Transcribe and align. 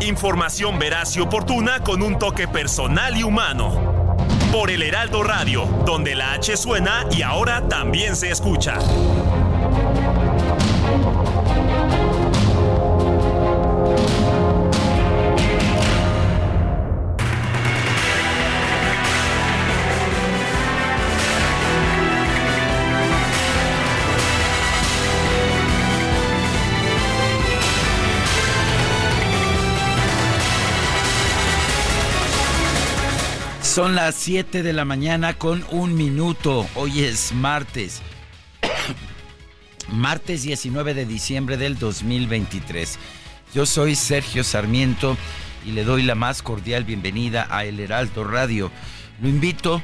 Información 0.00 0.78
veraz 0.78 1.16
y 1.16 1.20
oportuna 1.20 1.80
con 1.80 2.02
un 2.02 2.18
toque 2.18 2.46
personal 2.46 3.16
y 3.16 3.24
humano. 3.24 4.16
Por 4.52 4.70
el 4.70 4.82
Heraldo 4.82 5.24
Radio, 5.24 5.66
donde 5.84 6.14
la 6.14 6.34
H 6.34 6.56
suena 6.56 7.04
y 7.10 7.22
ahora 7.22 7.66
también 7.68 8.14
se 8.14 8.30
escucha. 8.30 8.78
Son 33.78 33.94
las 33.94 34.16
7 34.16 34.64
de 34.64 34.72
la 34.72 34.84
mañana 34.84 35.38
con 35.38 35.64
un 35.70 35.94
minuto. 35.94 36.66
Hoy 36.74 37.04
es 37.04 37.32
martes. 37.32 38.02
martes 39.92 40.42
19 40.42 40.94
de 40.94 41.06
diciembre 41.06 41.56
del 41.56 41.78
2023. 41.78 42.98
Yo 43.54 43.66
soy 43.66 43.94
Sergio 43.94 44.42
Sarmiento 44.42 45.16
y 45.64 45.70
le 45.70 45.84
doy 45.84 46.02
la 46.02 46.16
más 46.16 46.42
cordial 46.42 46.82
bienvenida 46.82 47.46
a 47.50 47.66
El 47.66 47.78
Heraldo 47.78 48.24
Radio. 48.24 48.72
Lo 49.22 49.28
invito, 49.28 49.80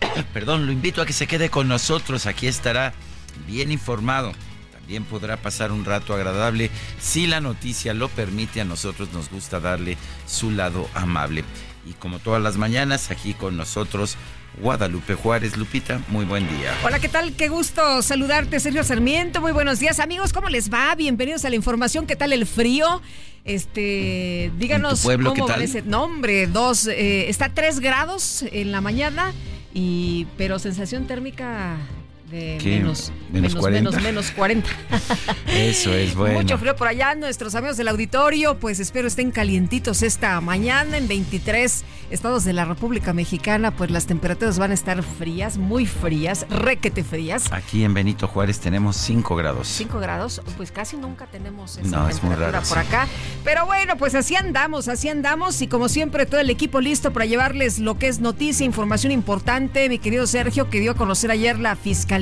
perdón, 0.32 0.64
lo 0.64 0.72
invito 0.72 1.02
a 1.02 1.06
que 1.06 1.12
se 1.12 1.26
quede 1.26 1.50
con 1.50 1.68
nosotros. 1.68 2.24
Aquí 2.24 2.46
estará 2.46 2.94
bien 3.46 3.70
informado. 3.70 4.32
También 4.72 5.04
podrá 5.04 5.36
pasar 5.36 5.72
un 5.72 5.84
rato 5.84 6.14
agradable. 6.14 6.70
Si 6.98 7.26
la 7.26 7.42
noticia 7.42 7.92
lo 7.92 8.08
permite, 8.08 8.62
a 8.62 8.64
nosotros 8.64 9.12
nos 9.12 9.28
gusta 9.28 9.60
darle 9.60 9.98
su 10.24 10.52
lado 10.52 10.88
amable. 10.94 11.44
Y 11.86 11.92
como 11.92 12.18
todas 12.18 12.42
las 12.42 12.56
mañanas, 12.56 13.12
aquí 13.12 13.32
con 13.32 13.56
nosotros 13.56 14.16
Guadalupe 14.60 15.14
Juárez. 15.14 15.56
Lupita, 15.56 16.00
muy 16.08 16.24
buen 16.24 16.48
día. 16.48 16.74
Hola, 16.84 16.98
¿qué 16.98 17.08
tal? 17.08 17.32
Qué 17.34 17.48
gusto 17.48 18.02
saludarte, 18.02 18.58
Sergio 18.58 18.82
Sarmiento. 18.82 19.40
Muy 19.40 19.52
buenos 19.52 19.78
días, 19.78 20.00
amigos. 20.00 20.32
¿Cómo 20.32 20.48
les 20.48 20.72
va? 20.72 20.94
Bienvenidos 20.96 21.44
a 21.44 21.50
la 21.50 21.54
información. 21.54 22.06
¿Qué 22.06 22.16
tal 22.16 22.32
el 22.32 22.44
frío? 22.44 23.00
Este, 23.44 24.50
díganos 24.58 25.02
pueblo, 25.02 25.32
cómo 25.34 25.48
ese 25.54 25.82
nombre. 25.82 26.48
Dos, 26.48 26.88
eh, 26.88 27.28
está 27.28 27.46
a 27.46 27.54
tres 27.54 27.78
grados 27.78 28.44
en 28.50 28.72
la 28.72 28.80
mañana, 28.80 29.32
y 29.72 30.26
pero 30.36 30.58
sensación 30.58 31.06
térmica 31.06 31.76
de 32.30 32.58
menos, 32.64 33.12
¿Menos 33.32 33.54
40? 33.54 33.90
menos, 33.90 34.02
menos 34.02 34.30
40. 34.32 34.68
Eso 35.48 35.92
es 35.94 36.14
bueno. 36.16 36.40
Mucho 36.40 36.58
frío 36.58 36.74
por 36.74 36.88
allá, 36.88 37.14
nuestros 37.14 37.54
amigos 37.54 37.76
del 37.76 37.88
auditorio, 37.88 38.58
pues 38.58 38.80
espero 38.80 39.06
estén 39.06 39.30
calientitos 39.30 40.02
esta 40.02 40.40
mañana 40.40 40.96
en 40.96 41.06
23 41.06 41.84
estados 42.10 42.44
de 42.44 42.52
la 42.52 42.64
República 42.64 43.12
Mexicana, 43.12 43.70
pues 43.76 43.90
las 43.90 44.06
temperaturas 44.06 44.58
van 44.58 44.72
a 44.72 44.74
estar 44.74 45.02
frías, 45.02 45.56
muy 45.58 45.86
frías, 45.86 46.46
requete 46.50 47.04
frías. 47.04 47.52
Aquí 47.52 47.84
en 47.84 47.94
Benito 47.94 48.26
Juárez 48.26 48.58
tenemos 48.58 48.96
5 48.96 49.36
grados. 49.36 49.68
5 49.68 49.98
grados, 50.00 50.42
pues 50.56 50.72
casi 50.72 50.96
nunca 50.96 51.26
tenemos 51.26 51.76
esa 51.78 51.88
No, 51.96 52.08
es 52.08 52.16
temperatura 52.20 52.50
raro, 52.60 52.66
por 52.68 52.78
sí. 52.78 52.86
acá. 52.86 53.06
Pero 53.44 53.66
bueno, 53.66 53.96
pues 53.96 54.14
así 54.16 54.34
andamos, 54.34 54.88
así 54.88 55.08
andamos 55.08 55.62
y 55.62 55.68
como 55.68 55.88
siempre 55.88 56.26
todo 56.26 56.40
el 56.40 56.50
equipo 56.50 56.80
listo 56.80 57.12
para 57.12 57.24
llevarles 57.26 57.78
lo 57.78 57.98
que 57.98 58.08
es 58.08 58.18
noticia, 58.18 58.64
información 58.66 59.12
importante. 59.12 59.88
Mi 59.88 59.98
querido 59.98 60.26
Sergio, 60.26 60.68
que 60.70 60.80
dio 60.80 60.92
a 60.92 60.94
conocer 60.94 61.30
ayer 61.30 61.58
la 61.58 61.76
Fiscalía 61.76 62.15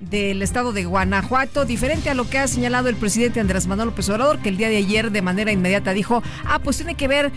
del 0.00 0.40
Estado 0.42 0.72
de 0.72 0.84
Guanajuato, 0.84 1.64
diferente 1.64 2.08
a 2.08 2.14
lo 2.14 2.28
que 2.28 2.38
ha 2.38 2.48
señalado 2.48 2.88
el 2.88 2.96
presidente 2.96 3.38
Andrés 3.38 3.66
Manuel 3.66 3.90
López 3.90 4.08
Obrador, 4.08 4.38
que 4.38 4.48
el 4.48 4.56
día 4.56 4.68
de 4.68 4.78
ayer 4.78 5.10
de 5.10 5.22
manera 5.22 5.52
inmediata 5.52 5.92
dijo, 5.92 6.22
ah, 6.46 6.58
pues 6.58 6.78
tiene 6.78 6.94
que 6.94 7.06
ver, 7.06 7.30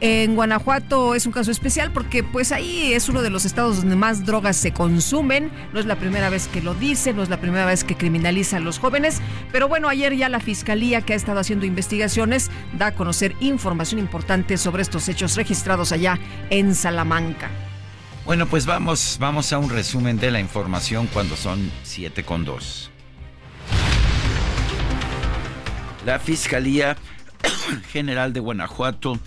en 0.00 0.34
Guanajuato 0.34 1.14
es 1.14 1.26
un 1.26 1.32
caso 1.32 1.50
especial 1.50 1.92
porque 1.92 2.24
pues 2.24 2.50
ahí 2.50 2.92
es 2.92 3.08
uno 3.08 3.22
de 3.22 3.30
los 3.30 3.44
estados 3.44 3.78
donde 3.78 3.94
más 3.94 4.24
drogas 4.26 4.56
se 4.56 4.72
consumen, 4.72 5.52
no 5.72 5.78
es 5.78 5.86
la 5.86 5.96
primera 5.96 6.28
vez 6.28 6.48
que 6.48 6.60
lo 6.60 6.74
dice, 6.74 7.12
no 7.12 7.22
es 7.22 7.28
la 7.28 7.40
primera 7.40 7.66
vez 7.66 7.84
que 7.84 7.96
criminaliza 7.96 8.56
a 8.56 8.60
los 8.60 8.78
jóvenes, 8.78 9.20
pero 9.52 9.68
bueno, 9.68 9.88
ayer 9.88 10.16
ya 10.16 10.28
la 10.28 10.40
Fiscalía 10.40 11.02
que 11.02 11.12
ha 11.12 11.16
estado 11.16 11.38
haciendo 11.38 11.66
investigaciones 11.66 12.50
da 12.76 12.86
a 12.88 12.94
conocer 12.94 13.34
información 13.40 14.00
importante 14.00 14.56
sobre 14.56 14.82
estos 14.82 15.08
hechos 15.08 15.36
registrados 15.36 15.92
allá 15.92 16.18
en 16.50 16.74
Salamanca. 16.74 17.67
Bueno, 18.28 18.46
pues 18.46 18.66
vamos, 18.66 19.16
vamos 19.18 19.54
a 19.54 19.58
un 19.58 19.70
resumen 19.70 20.18
de 20.18 20.30
la 20.30 20.38
información 20.38 21.06
cuando 21.06 21.34
son 21.34 21.72
7 21.84 22.24
con 22.24 22.44
2. 22.44 22.90
La 26.04 26.18
Fiscalía 26.18 26.98
General 27.90 28.34
de 28.34 28.40
Guanajuato 28.40 29.18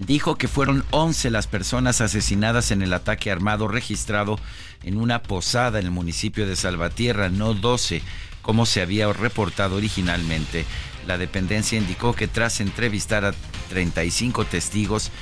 dijo 0.00 0.34
que 0.34 0.48
fueron 0.48 0.84
11 0.90 1.30
las 1.30 1.46
personas 1.46 2.00
asesinadas 2.00 2.72
en 2.72 2.82
el 2.82 2.92
ataque 2.92 3.30
armado 3.30 3.68
registrado 3.68 4.36
en 4.82 4.96
una 4.96 5.22
posada 5.22 5.78
en 5.78 5.84
el 5.84 5.92
municipio 5.92 6.44
de 6.48 6.56
Salvatierra, 6.56 7.28
no 7.28 7.54
12, 7.54 8.02
como 8.42 8.66
se 8.66 8.82
había 8.82 9.12
reportado 9.12 9.76
originalmente. 9.76 10.64
La 11.06 11.18
dependencia 11.18 11.78
indicó 11.78 12.16
que 12.16 12.26
tras 12.26 12.60
entrevistar 12.60 13.24
a 13.24 13.32
35 13.68 14.44
testigos, 14.44 15.12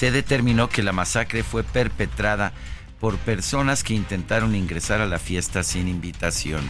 se 0.00 0.10
determinó 0.10 0.70
que 0.70 0.82
la 0.82 0.92
masacre 0.92 1.42
fue 1.42 1.62
perpetrada 1.62 2.54
por 3.00 3.18
personas 3.18 3.84
que 3.84 3.92
intentaron 3.92 4.54
ingresar 4.54 5.02
a 5.02 5.06
la 5.06 5.18
fiesta 5.18 5.62
sin 5.62 5.88
invitación. 5.88 6.62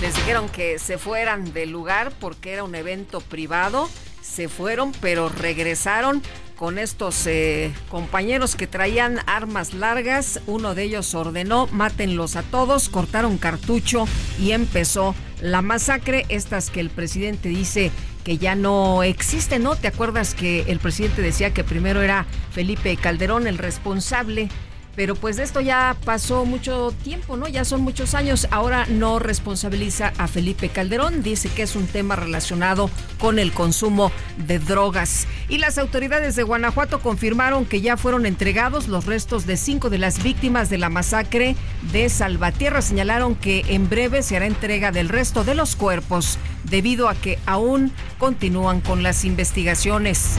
Les 0.00 0.14
dijeron 0.14 0.48
que 0.48 0.78
se 0.78 0.96
fueran 0.96 1.52
del 1.52 1.72
lugar 1.72 2.10
porque 2.20 2.54
era 2.54 2.64
un 2.64 2.74
evento 2.74 3.20
privado. 3.20 3.90
Se 4.22 4.48
fueron, 4.48 4.92
pero 5.02 5.28
regresaron 5.28 6.22
con 6.56 6.78
estos 6.78 7.26
eh, 7.26 7.70
compañeros 7.90 8.56
que 8.56 8.66
traían 8.66 9.20
armas 9.26 9.74
largas. 9.74 10.40
Uno 10.46 10.74
de 10.74 10.84
ellos 10.84 11.14
ordenó, 11.14 11.66
mátenlos 11.66 12.36
a 12.36 12.44
todos, 12.44 12.88
cortaron 12.88 13.36
cartucho 13.36 14.06
y 14.38 14.52
empezó 14.52 15.14
la 15.42 15.60
masacre. 15.60 16.24
Estas 16.30 16.70
que 16.70 16.80
el 16.80 16.88
presidente 16.88 17.50
dice 17.50 17.90
que 18.24 18.38
ya 18.38 18.54
no 18.54 19.02
existen, 19.02 19.62
¿no? 19.62 19.76
¿Te 19.76 19.86
acuerdas 19.86 20.34
que 20.34 20.62
el 20.62 20.78
presidente 20.80 21.22
decía 21.22 21.52
que 21.52 21.62
primero 21.62 22.02
era 22.02 22.26
Felipe 22.50 22.96
Calderón 22.96 23.46
el 23.46 23.58
responsable? 23.58 24.48
Pero 24.96 25.14
pues 25.14 25.36
de 25.36 25.42
esto 25.42 25.60
ya 25.60 25.96
pasó 26.04 26.44
mucho 26.44 26.94
tiempo, 27.02 27.36
¿no? 27.36 27.48
Ya 27.48 27.64
son 27.64 27.82
muchos 27.82 28.14
años. 28.14 28.46
Ahora 28.50 28.86
no 28.86 29.18
responsabiliza 29.18 30.12
a 30.18 30.28
Felipe 30.28 30.68
Calderón. 30.68 31.22
Dice 31.22 31.48
que 31.48 31.62
es 31.62 31.76
un 31.76 31.86
tema 31.86 32.16
relacionado 32.16 32.90
con 33.18 33.38
el 33.38 33.52
consumo 33.52 34.12
de 34.46 34.58
drogas. 34.58 35.26
Y 35.48 35.58
las 35.58 35.78
autoridades 35.78 36.36
de 36.36 36.42
Guanajuato 36.42 37.00
confirmaron 37.00 37.64
que 37.64 37.80
ya 37.80 37.96
fueron 37.96 38.26
entregados 38.26 38.88
los 38.88 39.06
restos 39.06 39.46
de 39.46 39.56
cinco 39.56 39.90
de 39.90 39.98
las 39.98 40.22
víctimas 40.22 40.70
de 40.70 40.78
la 40.78 40.88
masacre 40.88 41.56
de 41.92 42.08
Salvatierra. 42.08 42.82
Señalaron 42.82 43.34
que 43.34 43.64
en 43.68 43.88
breve 43.88 44.22
se 44.22 44.36
hará 44.36 44.46
entrega 44.46 44.92
del 44.92 45.08
resto 45.08 45.44
de 45.44 45.54
los 45.54 45.76
cuerpos 45.76 46.38
debido 46.64 47.08
a 47.08 47.14
que 47.14 47.38
aún 47.46 47.92
continúan 48.18 48.80
con 48.80 49.02
las 49.02 49.24
investigaciones. 49.24 50.38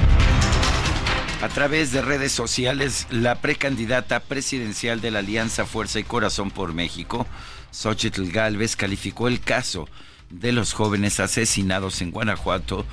A 1.42 1.50
través 1.50 1.92
de 1.92 2.02
redes 2.02 2.32
sociales, 2.32 3.08
la 3.12 3.36
precandidata 3.36 4.22
presidencial 4.22 5.02
de 5.02 5.12
la 5.12 5.20
Alianza 5.20 5.66
Fuerza 5.66 6.00
y 6.00 6.04
Corazón 6.04 6.50
por 6.50 6.74
México, 6.74 7.28
Xochitl 7.72 8.32
Galvez, 8.32 8.76
calificó 8.76 9.28
el 9.28 9.42
caso 9.42 9.88
de 10.30 10.54
los 10.54 10.74
jóvenes 10.74 11.20
asesinados 11.20 12.02
en 12.02 12.12
Guanajuato 12.12 12.86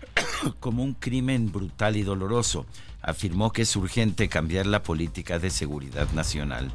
como 0.60 0.84
un 0.84 0.94
crimen 0.94 1.50
brutal 1.50 1.96
y 1.96 2.02
doloroso. 2.02 2.66
Afirmó 3.02 3.52
que 3.52 3.62
es 3.62 3.74
urgente 3.76 4.28
cambiar 4.28 4.66
la 4.66 4.82
política 4.82 5.38
de 5.38 5.50
seguridad 5.50 6.08
nacional. 6.12 6.70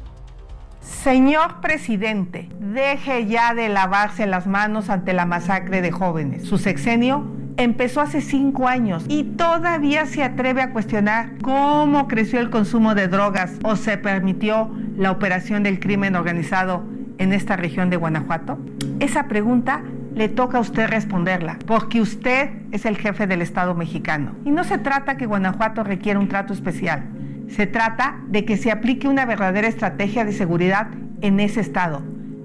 Señor 0.80 1.60
presidente, 1.60 2.48
deje 2.58 3.26
ya 3.26 3.54
de 3.54 3.68
lavarse 3.68 4.26
las 4.26 4.46
manos 4.46 4.90
ante 4.90 5.12
la 5.12 5.24
masacre 5.24 5.80
de 5.80 5.92
jóvenes. 5.92 6.48
Su 6.48 6.58
sexenio 6.58 7.24
empezó 7.62 8.00
hace 8.00 8.20
cinco 8.20 8.68
años 8.68 9.04
y 9.08 9.24
todavía 9.24 10.06
se 10.06 10.22
atreve 10.22 10.62
a 10.62 10.70
cuestionar 10.70 11.38
cómo 11.42 12.08
creció 12.08 12.40
el 12.40 12.50
consumo 12.50 12.94
de 12.94 13.08
drogas 13.08 13.58
o 13.62 13.76
se 13.76 13.96
permitió 13.98 14.70
la 14.96 15.10
operación 15.10 15.62
del 15.62 15.80
crimen 15.80 16.16
organizado 16.16 16.84
en 17.18 17.32
esta 17.32 17.56
región 17.56 17.90
de 17.90 17.96
Guanajuato? 17.96 18.58
Esa 19.00 19.28
pregunta 19.28 19.82
le 20.14 20.28
toca 20.28 20.58
a 20.58 20.60
usted 20.60 20.88
responderla, 20.88 21.58
porque 21.66 22.00
usted 22.00 22.50
es 22.70 22.84
el 22.84 22.98
jefe 22.98 23.26
del 23.26 23.42
Estado 23.42 23.74
mexicano. 23.74 24.34
Y 24.44 24.50
no 24.50 24.64
se 24.64 24.78
trata 24.78 25.16
que 25.16 25.26
Guanajuato 25.26 25.84
requiera 25.84 26.18
un 26.18 26.28
trato 26.28 26.52
especial, 26.52 27.04
se 27.48 27.66
trata 27.66 28.20
de 28.28 28.44
que 28.44 28.56
se 28.56 28.70
aplique 28.70 29.08
una 29.08 29.24
verdadera 29.24 29.68
estrategia 29.68 30.24
de 30.24 30.32
seguridad 30.32 30.88
en 31.20 31.40
ese 31.40 31.60
estado, 31.60 32.02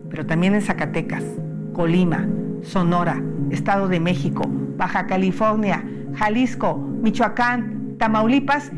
pero 0.10 0.26
también 0.26 0.54
en 0.54 0.62
Zacatecas, 0.62 1.24
Colima, 1.74 2.26
Sonora, 2.62 3.22
Estado 3.52 3.88
de 3.88 4.00
México, 4.00 4.44
Baja 4.48 5.08
California, 5.08 5.84
Jalisco, 6.16 6.78
Michoacán, 6.78 7.96
Tamaulipas 7.98 8.72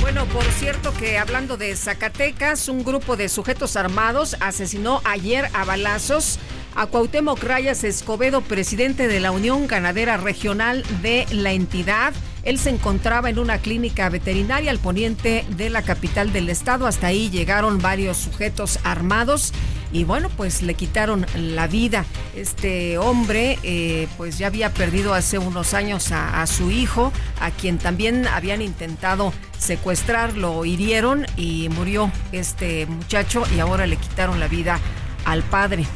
bueno, 0.00 0.24
por 0.26 0.44
cierto 0.44 0.92
que 0.94 1.18
hablando 1.18 1.56
de 1.56 1.76
Zacatecas, 1.76 2.68
un 2.68 2.82
grupo 2.82 3.16
de 3.16 3.28
sujetos 3.28 3.76
armados 3.76 4.36
asesinó 4.40 5.00
ayer 5.04 5.48
a 5.52 5.64
balazos 5.64 6.40
a 6.74 6.86
Cuauhtémoc 6.86 7.40
Rayas 7.42 7.84
Escobedo, 7.84 8.40
presidente 8.40 9.06
de 9.06 9.20
la 9.20 9.30
Unión 9.30 9.68
Ganadera 9.68 10.16
Regional 10.16 10.84
de 11.00 11.26
la 11.30 11.52
entidad. 11.52 12.12
Él 12.42 12.58
se 12.58 12.70
encontraba 12.70 13.30
en 13.30 13.38
una 13.38 13.58
clínica 13.58 14.08
veterinaria 14.08 14.72
al 14.72 14.78
poniente 14.78 15.44
de 15.56 15.70
la 15.70 15.82
capital 15.82 16.32
del 16.32 16.48
estado. 16.48 16.88
Hasta 16.88 17.06
ahí 17.08 17.30
llegaron 17.30 17.78
varios 17.78 18.16
sujetos 18.16 18.80
armados 18.82 19.52
y 19.92 20.04
bueno, 20.04 20.28
pues 20.36 20.62
le 20.62 20.74
quitaron 20.74 21.26
la 21.34 21.66
vida. 21.66 22.04
Este 22.34 22.98
hombre 22.98 23.58
eh, 23.62 24.08
pues 24.16 24.38
ya 24.38 24.46
había 24.46 24.72
perdido 24.72 25.14
hace 25.14 25.38
unos 25.38 25.74
años 25.74 26.12
a, 26.12 26.42
a, 26.42 26.46
su 26.46 26.70
hijo, 26.70 27.12
a 27.40 27.50
quien 27.50 27.78
también 27.78 28.26
habían 28.26 28.62
intentado 28.62 29.32
secuestrar, 29.58 30.36
lo 30.36 30.64
hirieron 30.64 31.26
y 31.36 31.68
murió 31.70 32.10
este 32.32 32.86
muchacho 32.86 33.44
y 33.54 33.60
ahora 33.60 33.86
le 33.86 33.96
quitaron 33.96 34.40
la 34.40 34.48
vida 34.48 34.78
al 35.24 35.42
padre. 35.42 35.86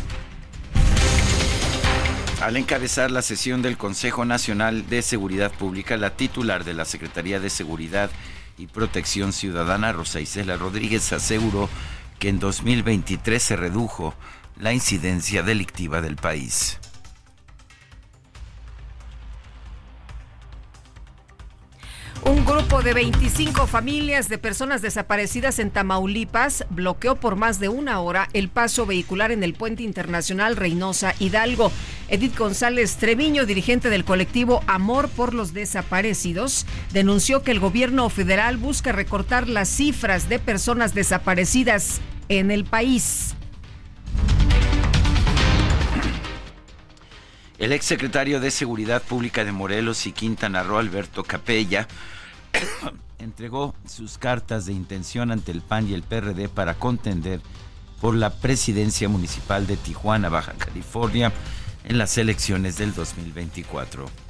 Al 2.40 2.58
encabezar 2.58 3.11
la 3.11 3.23
sesión 3.23 3.62
del 3.62 3.79
Consejo 3.79 4.26
Nacional 4.26 4.87
de 4.88 5.00
Seguridad 5.00 5.50
Pública, 5.50 5.97
la 5.97 6.11
titular 6.11 6.64
de 6.64 6.75
la 6.75 6.85
Secretaría 6.85 7.40
de 7.40 7.49
Seguridad 7.49 8.11
y 8.58 8.67
Protección 8.67 9.32
Ciudadana, 9.32 9.93
Rosa 9.93 10.20
Isela 10.20 10.58
Rodríguez, 10.58 11.11
aseguró 11.14 11.70
que 12.19 12.28
en 12.28 12.38
2023 12.38 13.43
se 13.43 13.56
redujo 13.56 14.14
la 14.58 14.72
incidencia 14.72 15.43
delictiva 15.43 16.00
del 16.00 16.16
país. 16.16 16.78
Un 22.26 22.47
grupo 22.47 22.81
de 22.81 22.94
25 22.94 23.67
familias 23.67 24.31
de 24.31 24.38
personas 24.38 24.81
desaparecidas 24.81 25.59
en 25.59 25.71
Tamaulipas 25.71 26.65
bloqueó 26.71 27.17
por 27.17 27.37
más 27.37 27.61
de 27.61 27.69
una 27.69 28.00
hora 28.00 28.31
el 28.32 28.49
paso 28.49 28.87
vehicular 28.87 29.31
en 29.31 29.44
el 29.44 29.53
puente 29.53 29.82
internacional 29.82 30.56
Reynosa 30.56 31.15
Hidalgo. 31.19 31.71
Edith 32.09 32.38
González 32.38 32.97
Treviño, 32.97 33.44
dirigente 33.44 33.91
del 33.91 34.06
colectivo 34.06 34.62
Amor 34.67 35.11
por 35.11 35.35
los 35.35 35.53
Desaparecidos, 35.53 36.65
denunció 36.94 37.43
que 37.43 37.50
el 37.50 37.61
gobierno 37.61 38.09
federal 38.09 38.56
busca 38.56 38.91
recortar 38.91 39.47
las 39.47 39.69
cifras 39.69 40.31
de 40.31 40.38
personas 40.38 40.94
desaparecidas 40.94 42.00
en 42.31 42.50
el 42.50 42.65
país. 42.65 43.34
El 47.59 47.73
exsecretario 47.73 48.41
de 48.41 48.51
Seguridad 48.51 49.03
Pública 49.03 49.45
de 49.45 49.53
Morelos 49.53 50.06
y 50.06 50.12
Quintana 50.12 50.65
Roo, 50.65 50.79
Alberto 50.79 51.23
Capella, 51.23 51.87
entregó 53.19 53.75
sus 53.89 54.19
cartas 54.19 54.67
de 54.67 54.73
intención 54.73 55.31
ante 55.31 55.53
el 55.53 55.62
PAN 55.62 55.89
y 55.89 55.95
el 55.95 56.03
PRD 56.03 56.49
para 56.49 56.75
contender 56.75 57.41
por 58.01 58.15
la 58.17 58.31
presidencia 58.31 59.09
municipal 59.09 59.69
de 59.69 59.77
Tijuana, 59.77 60.29
Baja 60.29 60.55
California, 60.55 61.33
en 61.85 61.97
las 61.97 62.19
elecciones 62.19 62.77
del 62.77 62.93
2024. 62.93 64.24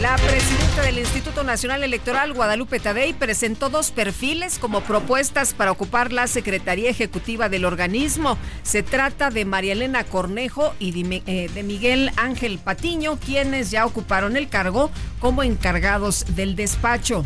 La 0.00 0.16
presidenta 0.16 0.82
del 0.82 0.98
Instituto 0.98 1.44
Nacional 1.44 1.84
Electoral, 1.84 2.32
Guadalupe 2.34 2.80
Tadei, 2.80 3.12
presentó 3.12 3.70
dos 3.70 3.92
perfiles 3.92 4.58
como 4.58 4.80
propuestas 4.80 5.54
para 5.54 5.70
ocupar 5.70 6.12
la 6.12 6.26
Secretaría 6.26 6.90
Ejecutiva 6.90 7.48
del 7.48 7.64
organismo. 7.64 8.36
Se 8.64 8.82
trata 8.82 9.30
de 9.30 9.44
María 9.44 9.72
Elena 9.72 10.02
Cornejo 10.02 10.74
y 10.80 11.22
eh, 11.26 11.48
de 11.48 11.62
Miguel 11.62 12.10
Ángel 12.16 12.58
Patiño, 12.58 13.18
quienes 13.24 13.70
ya 13.70 13.86
ocuparon 13.86 14.36
el 14.36 14.48
cargo 14.48 14.90
como 15.20 15.44
encargados 15.44 16.24
del 16.34 16.56
despacho 16.56 17.24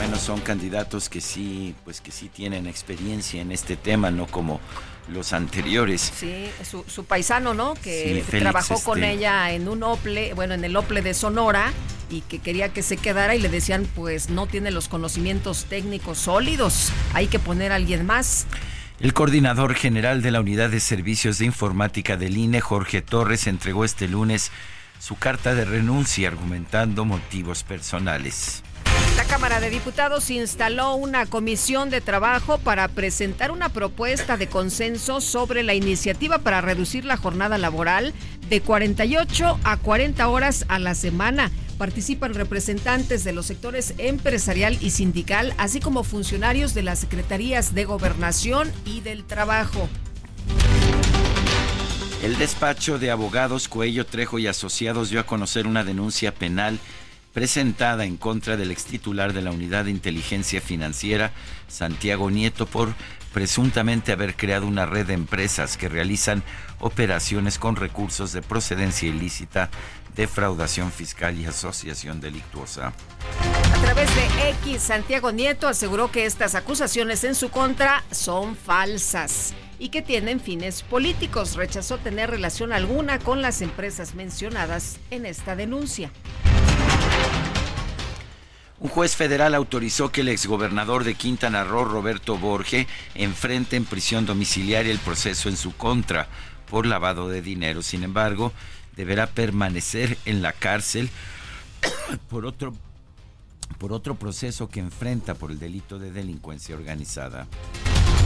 menos 0.00 0.20
son 0.20 0.40
candidatos 0.40 1.10
que 1.10 1.20
sí, 1.20 1.74
pues 1.84 2.00
que 2.00 2.10
sí 2.10 2.30
tienen 2.30 2.66
experiencia 2.66 3.42
en 3.42 3.52
este 3.52 3.76
tema, 3.76 4.10
no 4.10 4.26
como 4.26 4.58
los 5.08 5.34
anteriores. 5.34 6.00
Sí, 6.16 6.46
su, 6.62 7.04
paisano, 7.04 7.52
¿no? 7.52 7.74
Que 7.74 8.24
trabajó 8.30 8.82
con 8.82 9.04
este 9.04 9.16
ella 9.16 9.52
en 9.52 9.68
un 9.68 9.82
OPLE, 9.82 10.32
bueno, 10.32 10.54
en 10.54 10.64
el 10.64 10.74
OPLE 10.74 11.02
de 11.02 11.12
Sonora 11.12 11.70
y 12.08 12.22
que 12.22 12.38
quería 12.38 12.72
que 12.72 12.82
se 12.82 12.96
quedara 12.96 13.34
y 13.34 13.40
le 13.40 13.50
decían, 13.50 13.86
pues 13.94 14.30
no 14.30 14.46
tiene 14.46 14.70
los 14.70 14.88
conocimientos 14.88 15.66
técnicos 15.66 16.16
sólidos, 16.16 16.92
hay 17.12 17.26
que 17.26 17.38
poner 17.38 17.70
a 17.70 17.74
alguien 17.74 18.06
más. 18.06 18.46
El 19.00 19.12
coordinador 19.12 19.74
general 19.74 20.22
de 20.22 20.30
la 20.30 20.40
Unidad 20.40 20.70
de 20.70 20.80
Servicios 20.80 21.38
de 21.38 21.44
Informática 21.44 22.16
del 22.16 22.38
INE, 22.38 22.62
Jorge 22.62 23.02
Torres, 23.02 23.46
entregó 23.46 23.84
este 23.84 24.08
lunes 24.08 24.50
su 24.98 25.16
carta 25.16 25.54
de 25.54 25.66
renuncia 25.66 26.28
argumentando 26.28 27.04
motivos 27.04 27.64
personales. 27.64 28.62
La 29.20 29.26
Cámara 29.26 29.60
de 29.60 29.68
Diputados 29.68 30.30
instaló 30.30 30.94
una 30.94 31.26
comisión 31.26 31.90
de 31.90 32.00
trabajo 32.00 32.56
para 32.56 32.88
presentar 32.88 33.50
una 33.50 33.68
propuesta 33.68 34.38
de 34.38 34.46
consenso 34.46 35.20
sobre 35.20 35.62
la 35.62 35.74
iniciativa 35.74 36.38
para 36.38 36.62
reducir 36.62 37.04
la 37.04 37.18
jornada 37.18 37.58
laboral 37.58 38.14
de 38.48 38.62
48 38.62 39.60
a 39.62 39.76
40 39.76 40.26
horas 40.26 40.64
a 40.68 40.78
la 40.78 40.94
semana. 40.94 41.50
Participan 41.76 42.32
representantes 42.32 43.22
de 43.22 43.34
los 43.34 43.44
sectores 43.44 43.92
empresarial 43.98 44.78
y 44.80 44.88
sindical, 44.88 45.52
así 45.58 45.80
como 45.80 46.02
funcionarios 46.02 46.72
de 46.72 46.82
las 46.82 47.00
Secretarías 47.00 47.74
de 47.74 47.84
Gobernación 47.84 48.72
y 48.86 49.02
del 49.02 49.24
Trabajo. 49.24 49.86
El 52.22 52.38
despacho 52.38 52.98
de 52.98 53.10
abogados 53.10 53.68
Cuello 53.68 54.06
Trejo 54.06 54.38
y 54.38 54.46
Asociados 54.46 55.10
dio 55.10 55.20
a 55.20 55.26
conocer 55.26 55.66
una 55.66 55.84
denuncia 55.84 56.34
penal 56.34 56.78
presentada 57.32 58.04
en 58.04 58.16
contra 58.16 58.56
del 58.56 58.70
ex 58.70 58.84
titular 58.84 59.32
de 59.32 59.42
la 59.42 59.50
Unidad 59.50 59.84
de 59.84 59.90
Inteligencia 59.90 60.60
Financiera, 60.60 61.32
Santiago 61.68 62.30
Nieto, 62.30 62.66
por 62.66 62.92
presuntamente 63.32 64.12
haber 64.12 64.34
creado 64.34 64.66
una 64.66 64.86
red 64.86 65.06
de 65.06 65.14
empresas 65.14 65.76
que 65.76 65.88
realizan 65.88 66.42
operaciones 66.80 67.58
con 67.58 67.76
recursos 67.76 68.32
de 68.32 68.42
procedencia 68.42 69.08
ilícita, 69.08 69.70
defraudación 70.16 70.90
fiscal 70.90 71.38
y 71.38 71.46
asociación 71.46 72.20
delictuosa. 72.20 72.92
A 73.74 73.82
través 73.82 74.08
de 74.14 74.50
X, 74.50 74.82
Santiago 74.82 75.30
Nieto 75.30 75.68
aseguró 75.68 76.10
que 76.10 76.26
estas 76.26 76.56
acusaciones 76.56 77.22
en 77.22 77.36
su 77.36 77.50
contra 77.50 78.02
son 78.10 78.56
falsas 78.56 79.54
y 79.80 79.88
que 79.88 80.02
tienen 80.02 80.38
fines 80.38 80.82
políticos. 80.82 81.56
Rechazó 81.56 81.98
tener 81.98 82.30
relación 82.30 82.72
alguna 82.72 83.18
con 83.18 83.42
las 83.42 83.62
empresas 83.62 84.14
mencionadas 84.14 85.00
en 85.10 85.26
esta 85.26 85.56
denuncia. 85.56 86.12
Un 88.78 88.88
juez 88.88 89.16
federal 89.16 89.54
autorizó 89.54 90.12
que 90.12 90.20
el 90.20 90.28
exgobernador 90.28 91.04
de 91.04 91.14
Quintana 91.14 91.64
Roo, 91.64 91.84
Roberto 91.84 92.38
Borge, 92.38 92.86
enfrente 93.14 93.76
en 93.76 93.84
prisión 93.84 94.24
domiciliaria 94.26 94.92
el 94.92 94.98
proceso 94.98 95.48
en 95.48 95.56
su 95.56 95.76
contra 95.76 96.28
por 96.70 96.86
lavado 96.86 97.28
de 97.28 97.42
dinero. 97.42 97.82
Sin 97.82 98.04
embargo, 98.04 98.52
deberá 98.96 99.26
permanecer 99.26 100.16
en 100.24 100.40
la 100.40 100.52
cárcel 100.52 101.10
por 102.28 102.46
otro 102.46 102.74
por 103.78 103.92
otro 103.92 104.14
proceso 104.16 104.68
que 104.68 104.80
enfrenta 104.80 105.34
por 105.34 105.50
el 105.50 105.58
delito 105.58 105.98
de 105.98 106.10
delincuencia 106.10 106.74
organizada. 106.74 107.46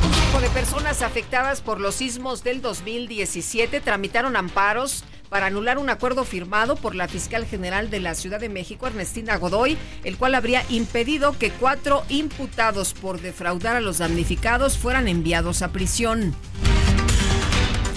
Un 0.04 0.10
grupo 0.10 0.40
de 0.40 0.50
personas 0.50 1.02
afectadas 1.02 1.60
por 1.60 1.80
los 1.80 1.94
sismos 1.94 2.44
del 2.44 2.60
2017 2.60 3.80
tramitaron 3.80 4.36
amparos 4.36 5.04
para 5.28 5.46
anular 5.46 5.78
un 5.78 5.90
acuerdo 5.90 6.24
firmado 6.24 6.76
por 6.76 6.94
la 6.94 7.08
fiscal 7.08 7.44
general 7.46 7.90
de 7.90 8.00
la 8.00 8.14
Ciudad 8.14 8.38
de 8.38 8.48
México, 8.48 8.86
Ernestina 8.86 9.36
Godoy, 9.36 9.76
el 10.04 10.16
cual 10.16 10.34
habría 10.34 10.64
impedido 10.68 11.36
que 11.38 11.50
cuatro 11.50 12.04
imputados 12.08 12.94
por 12.94 13.20
defraudar 13.20 13.76
a 13.76 13.80
los 13.80 13.98
damnificados 13.98 14.78
fueran 14.78 15.08
enviados 15.08 15.62
a 15.62 15.72
prisión. 15.72 16.34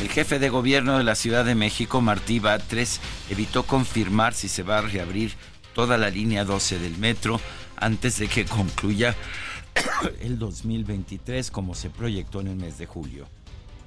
El 0.01 0.09
jefe 0.09 0.39
de 0.39 0.49
gobierno 0.49 0.97
de 0.97 1.03
la 1.03 1.15
Ciudad 1.15 1.45
de 1.45 1.53
México, 1.53 2.01
Martí 2.01 2.39
Batres, 2.39 3.01
evitó 3.29 3.63
confirmar 3.63 4.33
si 4.33 4.47
se 4.47 4.63
va 4.63 4.79
a 4.79 4.81
reabrir 4.81 5.33
toda 5.77 5.99
la 5.99 6.09
línea 6.09 6.43
12 6.43 6.79
del 6.79 6.97
metro 6.97 7.39
antes 7.75 8.17
de 8.17 8.27
que 8.27 8.45
concluya 8.45 9.15
el 10.21 10.39
2023 10.39 11.51
como 11.51 11.75
se 11.75 11.91
proyectó 11.91 12.41
en 12.41 12.47
el 12.47 12.55
mes 12.55 12.79
de 12.79 12.87
julio. 12.87 13.27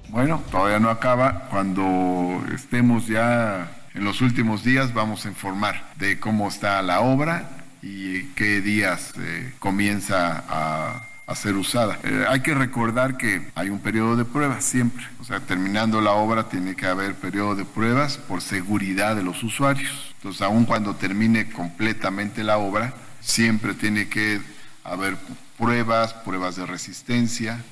Bueno, 0.07 0.41
todavía 0.49 0.79
no 0.79 0.89
acaba. 0.89 1.49
Cuando 1.49 2.41
estemos 2.55 3.07
ya 3.07 3.77
En 3.93 4.05
los 4.05 4.21
últimos 4.21 4.63
días 4.63 4.93
vamos 4.93 5.25
a 5.25 5.27
informar 5.27 5.93
de 5.97 6.17
cómo 6.17 6.47
está 6.47 6.81
la 6.81 7.01
obra 7.01 7.49
y 7.81 8.23
qué 8.35 8.61
días 8.61 9.11
eh, 9.17 9.53
comienza 9.59 10.45
a, 10.47 11.10
ser 11.35 11.55
usada. 11.55 11.99
Eh, 12.03 12.25
hay 12.27 12.41
que 12.41 12.53
recordar 12.53 13.17
que 13.17 13.49
hay 13.55 13.69
un 13.69 13.79
periodo 13.79 14.15
de 14.15 14.25
pruebas 14.25 14.63
siempre. 14.63 15.05
O 15.19 15.23
sea, 15.23 15.39
terminando 15.39 16.01
la 16.01 16.11
obra 16.11 16.49
tiene 16.49 16.75
que 16.75 16.87
haber 16.87 17.15
periodo 17.15 17.55
de 17.55 17.65
pruebas 17.65 18.17
por 18.17 18.41
seguridad 18.41 19.15
de 19.15 19.23
los 19.23 19.43
usuarios. 19.43 20.13
Entonces, 20.17 20.41
aun 20.41 20.65
cuando 20.65 20.95
termine 20.95 21.49
completamente 21.49 22.43
la 22.43 22.57
obra, 22.57 22.93
siempre 23.21 23.73
tiene 23.73 24.09
que 24.09 24.41
haber 24.83 25.17
pruebas, 25.57 26.13
pruebas 26.13 26.55
de 26.55 26.65
resistencia. 26.65 27.63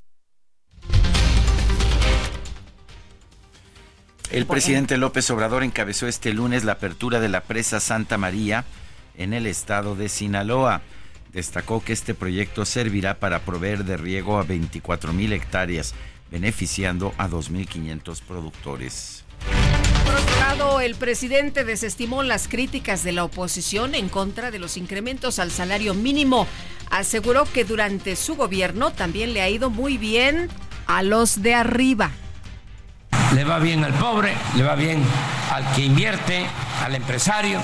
El 4.32 4.46
presidente 4.46 4.98
López 4.98 5.30
Obrador 5.32 5.64
encabezó 5.64 6.08
este 6.08 6.34
lunes 6.34 6.64
la 6.64 6.74
apertura 6.74 7.20
de 7.20 7.30
la 7.30 7.42
presa 7.42 7.80
Santa 7.80 8.20
María 8.20 8.64
en 9.18 9.34
el 9.34 9.48
estado 9.48 9.96
de 9.96 10.08
Sinaloa. 10.08 10.82
Destacó 11.34 11.84
que 11.84 11.94
este 11.94 12.14
proyecto 12.14 12.66
servirá 12.66 13.20
para 13.20 13.40
proveer 13.40 13.86
de 13.86 13.98
riego 13.98 14.40
a 14.40 14.44
24 14.44 15.14
mil 15.14 15.34
hectáreas, 15.34 15.94
beneficiando 16.32 17.14
a 17.18 17.28
2.500 17.28 18.22
productores. 18.22 19.24
Por 20.06 20.16
otro 20.16 20.40
lado, 20.40 20.82
el 20.82 20.96
presidente 20.96 21.64
desestimó 21.64 22.24
las 22.24 22.48
críticas 22.48 23.04
de 23.04 23.12
la 23.12 23.24
oposición 23.24 23.94
en 23.94 24.10
contra 24.10 24.52
de 24.52 24.60
los 24.60 24.76
incrementos 24.76 25.40
al 25.40 25.52
salario 25.52 25.94
mínimo. 25.94 26.48
Aseguró 26.90 27.46
que 27.46 27.64
durante 27.64 28.16
su 28.16 28.36
gobierno 28.36 28.92
también 28.92 29.34
le 29.34 29.42
ha 29.42 29.50
ido 29.50 29.70
muy 29.70 29.98
bien 29.98 30.50
a 30.88 31.04
los 31.04 31.44
de 31.44 31.54
arriba 31.54 32.12
le 33.36 33.44
va 33.44 33.60
bien 33.60 33.84
al 33.84 33.94
pobre, 33.94 34.34
le 34.56 34.64
va 34.64 34.76
bien 34.76 35.04
al 35.52 35.70
que 35.74 35.82
invierte, 35.82 36.46
al 36.84 36.96
empresario, 36.96 37.62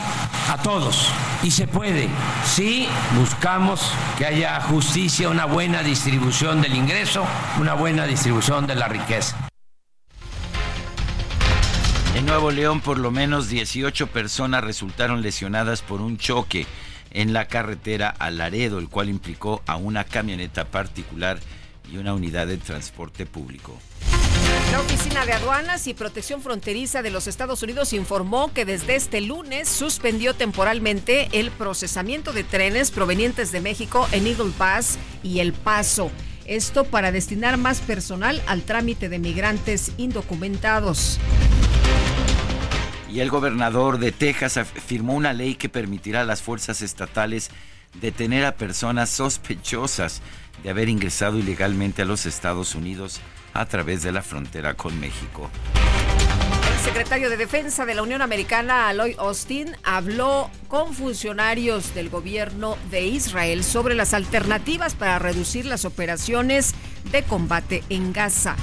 a 0.50 0.62
todos. 0.62 1.10
Y 1.43 1.51
se 1.51 1.67
puede 1.67 2.07
si 2.45 2.88
buscamos 3.17 3.91
que 4.17 4.25
haya 4.25 4.62
justicia, 4.62 5.29
una 5.29 5.45
buena 5.45 5.84
distribución 5.84 6.62
del 6.62 6.75
ingreso, 6.75 7.25
una 7.60 7.74
buena 7.74 8.05
distribución 8.05 8.67
de 8.67 8.75
la 8.75 8.88
riqueza. 8.88 9.38
En 12.15 12.25
Nuevo 12.25 12.50
León, 12.51 12.79
por 12.79 12.98
lo 12.98 13.12
menos 13.12 13.50
18 13.50 14.07
personas 14.07 14.63
resultaron 14.63 15.22
lesionadas 15.22 15.81
por 15.81 16.00
un 16.00 16.17
choque 16.17 16.65
en 17.12 17.34
la 17.34 17.48
carretera 17.48 18.10
a 18.10 18.29
Laredo, 18.29 18.79
el 18.79 18.88
cual 18.88 19.10
implicó 19.10 19.62
a 19.65 19.75
una 19.75 20.03
camioneta 20.03 20.65
particular 20.65 21.39
y 21.91 21.98
una 21.98 22.13
unidad 22.13 22.48
de 22.48 22.57
transporte 22.57 23.25
público. 23.25 23.77
La 24.75 24.82
Oficina 24.82 25.25
de 25.25 25.32
Aduanas 25.32 25.88
y 25.88 25.94
Protección 25.94 26.41
Fronteriza 26.41 27.01
de 27.01 27.10
los 27.10 27.27
Estados 27.27 27.63
Unidos 27.63 27.94
informó 27.94 28.51
que 28.51 28.65
desde 28.65 28.98
este 28.98 29.22
lunes 29.22 29.70
suspendió 29.70 30.34
temporalmente 30.34 31.29
el 31.32 31.50
procesamiento 31.51 32.34
de 32.34 32.44
trenes 32.44 32.91
provenientes 32.91 33.53
de 33.53 33.62
México 33.62 34.05
en 34.12 34.27
Eagle 34.27 34.51
Pass 34.58 34.98
y 35.24 35.39
El 35.39 35.53
Paso. 35.53 36.12
Esto 36.46 36.84
para 36.84 37.13
destinar 37.13 37.55
más 37.55 37.79
personal 37.79 38.44
al 38.48 38.63
trámite 38.63 39.08
de 39.08 39.17
migrantes 39.17 39.94
indocumentados. 39.96 41.22
Y 43.10 43.22
el 43.22 43.29
gobernador 43.29 43.98
de 43.98 44.12
Texas 44.12 44.60
firmó 44.86 45.15
una 45.15 45.32
ley 45.32 45.55
que 45.55 45.70
permitirá 45.70 46.20
a 46.20 46.25
las 46.25 46.41
fuerzas 46.41 46.82
estatales 46.82 47.50
detener 48.01 48.44
a 48.44 48.58
personas 48.58 49.10
sospechosas 49.10 50.22
de 50.63 50.70
haber 50.70 50.89
ingresado 50.89 51.39
ilegalmente 51.39 52.01
a 52.01 52.05
los 52.05 52.25
Estados 52.25 52.75
Unidos 52.75 53.22
a 53.55 53.65
través 53.65 54.03
de 54.03 54.12
la 54.12 54.21
frontera 54.21 54.75
con 54.75 55.00
México. 55.00 55.50
El 56.71 56.83
secretario 56.83 57.29
de 57.29 57.38
Defensa 57.38 57.85
de 57.85 57.95
la 57.95 58.03
Unión 58.03 58.21
Americana, 58.21 58.89
Aloy 58.89 59.15
Austin, 59.17 59.75
habló 59.83 60.51
con 60.67 60.93
funcionarios 60.93 61.95
del 61.95 62.09
gobierno 62.09 62.77
de 62.91 63.07
Israel 63.07 63.63
sobre 63.63 63.95
las 63.95 64.13
alternativas 64.13 64.93
para 64.93 65.17
reducir 65.17 65.65
las 65.65 65.85
operaciones 65.85 66.75
de 67.12 67.24
combate 67.24 67.83
en 67.89 68.13
Gaza. 68.13 68.55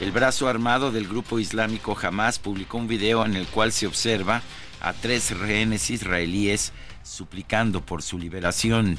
El 0.00 0.10
brazo 0.10 0.48
armado 0.48 0.90
del 0.90 1.06
grupo 1.06 1.38
islámico 1.38 1.96
Hamas 2.00 2.38
publicó 2.38 2.78
un 2.78 2.88
video 2.88 3.24
en 3.24 3.36
el 3.36 3.46
cual 3.46 3.72
se 3.72 3.86
observa 3.86 4.42
a 4.80 4.94
tres 4.94 5.38
rehenes 5.38 5.90
israelíes 5.90 6.72
suplicando 7.02 7.84
por 7.84 8.02
su 8.02 8.18
liberación. 8.18 8.98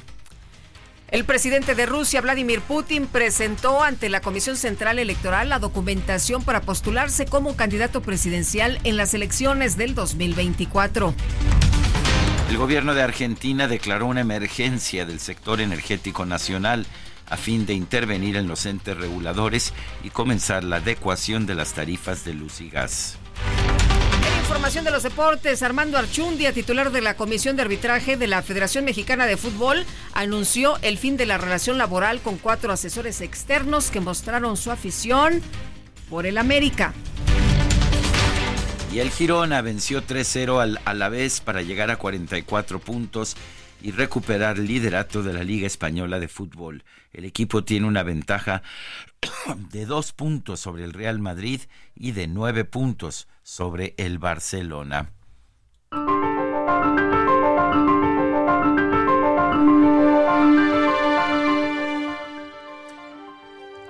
El 1.09 1.23
presidente 1.23 1.73
de 1.73 1.85
Rusia, 1.85 2.19
Vladimir 2.19 2.59
Putin, 2.59 3.07
presentó 3.07 3.81
ante 3.81 4.09
la 4.09 4.19
Comisión 4.19 4.57
Central 4.57 4.99
Electoral 4.99 5.47
la 5.47 5.57
documentación 5.57 6.43
para 6.43 6.59
postularse 6.59 7.25
como 7.25 7.55
candidato 7.55 8.01
presidencial 8.01 8.79
en 8.83 8.97
las 8.97 9.13
elecciones 9.13 9.77
del 9.77 9.95
2024. 9.95 11.13
El 12.49 12.57
gobierno 12.57 12.93
de 12.93 13.03
Argentina 13.03 13.69
declaró 13.69 14.05
una 14.05 14.19
emergencia 14.19 15.05
del 15.05 15.21
sector 15.21 15.61
energético 15.61 16.25
nacional 16.25 16.85
a 17.29 17.37
fin 17.37 17.65
de 17.65 17.73
intervenir 17.73 18.35
en 18.35 18.49
los 18.49 18.65
entes 18.65 18.97
reguladores 18.97 19.73
y 20.03 20.09
comenzar 20.09 20.65
la 20.65 20.77
adecuación 20.77 21.45
de 21.45 21.55
las 21.55 21.73
tarifas 21.73 22.25
de 22.25 22.33
luz 22.33 22.59
y 22.59 22.69
gas 22.69 23.17
información 24.47 24.85
de 24.85 24.91
los 24.91 25.03
deportes, 25.03 25.61
Armando 25.61 25.97
Archundia, 25.97 26.53
titular 26.53 26.89
de 26.93 27.01
la 27.01 27.17
Comisión 27.17 27.57
de 27.57 27.63
Arbitraje 27.63 28.15
de 28.15 28.27
la 28.27 28.41
Federación 28.41 28.85
Mexicana 28.85 29.25
de 29.25 29.35
Fútbol, 29.35 29.85
anunció 30.13 30.77
el 30.83 30.97
fin 30.97 31.17
de 31.17 31.25
la 31.25 31.37
relación 31.37 31.77
laboral 31.77 32.21
con 32.21 32.37
cuatro 32.37 32.71
asesores 32.71 33.19
externos 33.19 33.91
que 33.91 33.99
mostraron 33.99 34.55
su 34.55 34.71
afición 34.71 35.41
por 36.09 36.25
el 36.25 36.37
América. 36.37 36.93
Y 38.93 38.99
el 38.99 39.11
Girona 39.11 39.61
venció 39.61 40.01
3-0 40.01 40.61
al 40.61 40.79
Alavés 40.85 41.41
para 41.41 41.61
llegar 41.61 41.91
a 41.91 41.97
44 41.97 42.79
puntos 42.79 43.35
y 43.81 43.91
recuperar 43.91 44.59
liderato 44.59 45.23
de 45.23 45.33
la 45.33 45.43
Liga 45.43 45.67
Española 45.67 46.21
de 46.21 46.29
Fútbol. 46.29 46.85
El 47.11 47.25
equipo 47.25 47.65
tiene 47.65 47.85
una 47.85 48.03
ventaja 48.03 48.63
de 49.71 49.85
dos 49.85 50.13
puntos 50.13 50.59
sobre 50.59 50.83
el 50.83 50.93
Real 50.93 51.19
Madrid 51.19 51.61
y 51.95 52.11
de 52.11 52.27
nueve 52.27 52.65
puntos 52.65 53.27
sobre 53.43 53.93
el 53.97 54.19
Barcelona. 54.19 55.11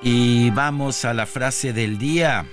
Y 0.02 0.52
vamos 0.52 1.04
a 1.06 1.14
la 1.14 1.26
frase 1.26 1.74
del 1.74 1.98
día. 1.98 2.46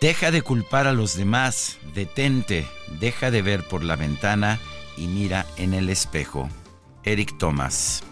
Deja 0.00 0.30
de 0.30 0.42
culpar 0.42 0.86
a 0.86 0.92
los 0.92 1.16
demás, 1.16 1.78
detente, 1.94 2.66
deja 3.00 3.30
de 3.30 3.42
ver 3.42 3.66
por 3.66 3.82
la 3.82 3.96
ventana 3.96 4.60
y 4.96 5.08
mira 5.08 5.46
en 5.56 5.74
el 5.74 5.88
espejo. 5.88 6.48
Eric 7.02 7.36
Thomas. 7.38 8.02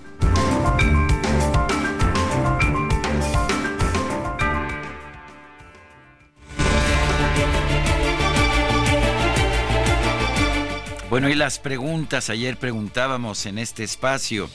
Bueno, 11.15 11.29
y 11.29 11.37
las 11.37 11.61
preguntas, 11.61 12.29
ayer 12.29 12.57
preguntábamos 12.57 13.47
en 13.47 13.59
este 13.59 13.85
espacio, 13.85 14.51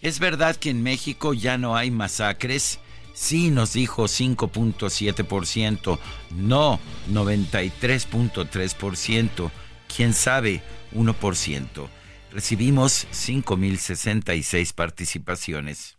¿es 0.00 0.20
verdad 0.20 0.54
que 0.54 0.70
en 0.70 0.80
México 0.80 1.34
ya 1.34 1.58
no 1.58 1.74
hay 1.74 1.90
masacres? 1.90 2.78
Sí, 3.14 3.50
nos 3.50 3.72
dijo 3.72 4.04
5.7%, 4.04 5.98
no 6.36 6.78
93.3%, 7.10 9.50
quién 9.92 10.14
sabe 10.14 10.62
1%. 10.94 11.88
Recibimos 12.30 13.08
5.066 13.10 14.74
participaciones. 14.74 15.96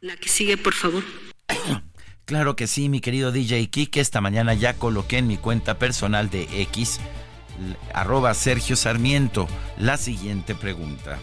La 0.00 0.16
que 0.18 0.28
sigue, 0.28 0.56
por 0.56 0.74
favor. 0.74 1.02
Claro 2.26 2.54
que 2.54 2.68
sí, 2.68 2.88
mi 2.88 3.00
querido 3.00 3.32
DJ 3.32 3.70
Kike. 3.70 3.98
Esta 3.98 4.20
mañana 4.20 4.54
ya 4.54 4.74
coloqué 4.74 5.18
en 5.18 5.26
mi 5.26 5.36
cuenta 5.36 5.80
personal 5.80 6.30
de 6.30 6.42
X 6.62 7.00
arroba 7.94 8.34
Sergio 8.34 8.76
Sarmiento 8.76 9.48
la 9.78 9.96
siguiente 9.96 10.54
pregunta. 10.54 11.18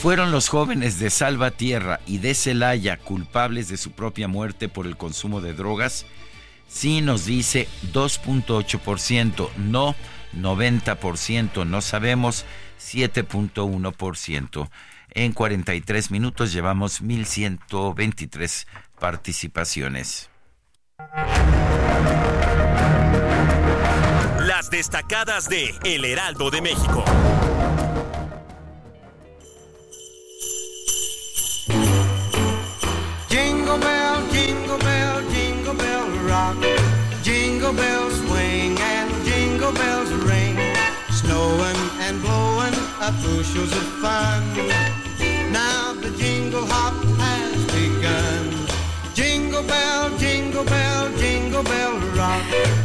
¿Fueron 0.00 0.32
los 0.32 0.48
jóvenes 0.48 0.98
de 0.98 1.08
Salvatierra 1.08 2.00
y 2.06 2.18
de 2.18 2.34
Celaya 2.34 2.98
culpables 2.98 3.68
de 3.68 3.78
su 3.78 3.92
propia 3.92 4.28
muerte 4.28 4.68
por 4.68 4.86
el 4.86 4.96
consumo 4.96 5.40
de 5.40 5.54
drogas? 5.54 6.04
Sí 6.68 7.00
nos 7.00 7.24
dice 7.24 7.68
2.8%, 7.92 9.48
no 9.56 9.94
90%, 10.36 11.66
no 11.66 11.80
sabemos 11.80 12.44
7.1%. 12.78 14.68
En 15.10 15.32
43 15.32 16.10
minutos 16.10 16.52
llevamos 16.52 17.02
1.123 17.02 18.66
participaciones 18.98 20.28
destacadas 24.70 25.48
de 25.48 25.74
El 25.84 26.04
Heraldo 26.04 26.50
de 26.50 26.60
México. 26.60 27.04
Jingle 33.28 33.78
bell, 33.78 34.22
jingle 34.30 34.78
bell, 34.78 35.22
jingle 35.30 35.74
bell 35.74 36.08
rock. 36.28 36.56
Jingle 37.22 37.72
bells 37.72 38.14
swing 38.20 38.78
and 38.78 39.10
jingle 39.24 39.72
bells 39.72 40.10
ring. 40.24 40.56
Snowing 41.10 41.76
and 42.00 42.20
blowing 42.22 42.74
up 43.00 43.14
bushels 43.22 43.72
of 43.72 43.86
fun. 44.02 44.42
Now 45.50 45.94
the 45.94 46.10
jingle 46.18 46.66
hop 46.66 46.94
has 47.18 47.64
begun. 47.72 48.68
Jingle 49.14 49.62
bell, 49.62 50.16
jingle 50.18 50.64
bell, 50.64 51.08
jingle 51.16 51.62
bell 51.62 51.98
rock. 52.14 52.83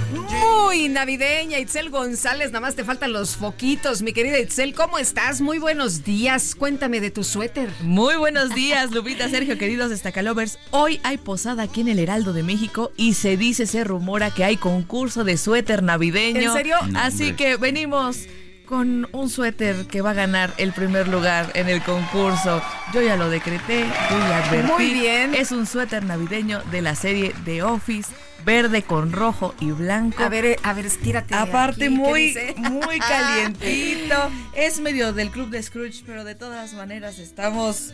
Muy 0.64 0.90
navideña, 0.90 1.58
Itzel 1.58 1.90
González, 1.90 2.48
nada 2.48 2.60
más 2.60 2.76
te 2.76 2.84
faltan 2.84 3.14
los 3.14 3.36
foquitos, 3.36 4.02
mi 4.02 4.14
querida 4.14 4.40
Itzel, 4.40 4.74
¿cómo 4.74 5.00
estás? 5.00 5.42
Muy 5.42 5.58
buenos 5.58 6.04
días, 6.04 6.54
cuéntame 6.54 7.00
de 7.00 7.12
tu 7.12 7.24
suéter. 7.24 7.70
Muy 7.82 8.16
buenos 8.16 8.54
días, 8.54 8.92
Lupita, 8.92 9.30
Sergio, 9.30 9.58
queridos 9.58 9.90
destacalovers. 9.90 10.60
Hoy 10.72 11.00
hay 11.04 11.18
posada 11.18 11.64
aquí 11.64 11.82
en 11.82 11.88
el 11.88 12.00
Heraldo 12.00 12.34
de 12.34 12.44
México 12.44 12.92
y 12.98 13.14
se 13.14 13.38
dice, 13.38 13.66
se 13.66 13.84
rumora 13.84 14.32
que 14.32 14.44
hay 14.44 14.58
concurso 14.58 15.24
de 15.24 15.38
suéter 15.38 15.82
navideño. 15.82 16.42
¿En 16.42 16.54
serio? 16.54 16.76
Así 16.96 17.34
que 17.34 17.56
venimos 17.56 18.28
con 18.66 19.08
un 19.14 19.30
suéter 19.30 19.88
que 19.88 20.02
va 20.02 20.12
a 20.12 20.14
ganar 20.14 20.54
el 20.58 20.74
primer 20.74 21.08
lugar 21.08 21.52
en 21.56 21.70
el 21.70 21.82
concurso. 21.82 22.62
Yo 22.94 23.02
ya 23.02 23.16
lo 23.16 23.30
decreté, 23.30 23.86
yo 24.12 24.20
ya 24.20 24.46
advertí. 24.46 24.72
Muy 24.72 24.94
bien. 24.94 25.34
Es 25.34 25.52
un 25.52 25.66
suéter 25.66 26.04
navideño 26.04 26.62
de 26.72 26.82
la 26.82 26.94
serie 26.94 27.34
The 27.46 27.64
Office, 27.64 28.12
verde 28.46 28.84
con 28.84 29.12
rojo 29.12 29.56
y 29.60 29.72
blanco. 29.72 30.24
A 30.24 30.30
ver, 30.30 30.46
eh, 30.46 30.56
a 30.64 30.74
ver, 30.74 30.86
estírate. 30.86 31.36
Aparte 31.36 31.86
aquí, 31.86 31.94
¿qué 31.96 32.00
muy, 32.00 32.36
muy 32.58 33.00
calientito. 33.00 34.16
es 34.56 34.80
medio 34.80 35.14
del 35.14 35.32
club 35.32 35.50
de 35.50 35.62
Scrooge, 35.62 36.04
pero 36.06 36.24
de 36.24 36.36
todas 36.36 36.74
maneras 36.74 37.20
estamos 37.20 37.94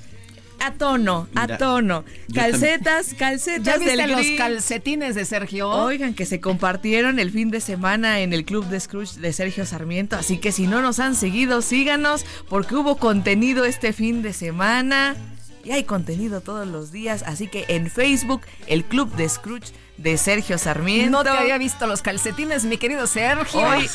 a 0.59 0.73
tono, 0.73 1.27
a 1.35 1.43
Mira, 1.43 1.57
tono. 1.57 2.05
Calcetas, 2.33 3.13
calcetas 3.13 3.63
¿Ya 3.63 3.77
viste 3.77 3.97
del 3.97 4.11
los 4.11 4.25
calcetines 4.37 5.15
de 5.15 5.25
Sergio? 5.25 5.69
Oigan, 5.69 6.13
que 6.13 6.25
se 6.25 6.39
compartieron 6.39 7.19
el 7.19 7.31
fin 7.31 7.51
de 7.51 7.61
semana 7.61 8.21
en 8.21 8.33
el 8.33 8.45
Club 8.45 8.65
de 8.67 8.79
Scrooge 8.79 9.19
de 9.19 9.33
Sergio 9.33 9.65
Sarmiento. 9.65 10.15
Así 10.15 10.37
que 10.37 10.51
si 10.51 10.67
no 10.67 10.81
nos 10.81 10.99
han 10.99 11.15
seguido, 11.15 11.61
síganos, 11.61 12.25
porque 12.49 12.75
hubo 12.75 12.97
contenido 12.97 13.65
este 13.65 13.93
fin 13.93 14.21
de 14.21 14.33
semana. 14.33 15.15
Y 15.63 15.71
hay 15.71 15.83
contenido 15.83 16.41
todos 16.41 16.67
los 16.67 16.91
días. 16.91 17.23
Así 17.25 17.47
que 17.47 17.65
en 17.67 17.89
Facebook, 17.89 18.41
el 18.67 18.85
Club 18.85 19.13
de 19.15 19.27
Scrooge 19.27 19.73
de 19.97 20.17
Sergio 20.17 20.57
Sarmiento. 20.57 21.09
No 21.11 21.23
te 21.23 21.29
había 21.29 21.57
visto 21.57 21.87
los 21.87 22.01
calcetines, 22.01 22.65
mi 22.65 22.77
querido 22.77 23.07
Sergio. 23.07 23.61
Hoy- 23.61 23.89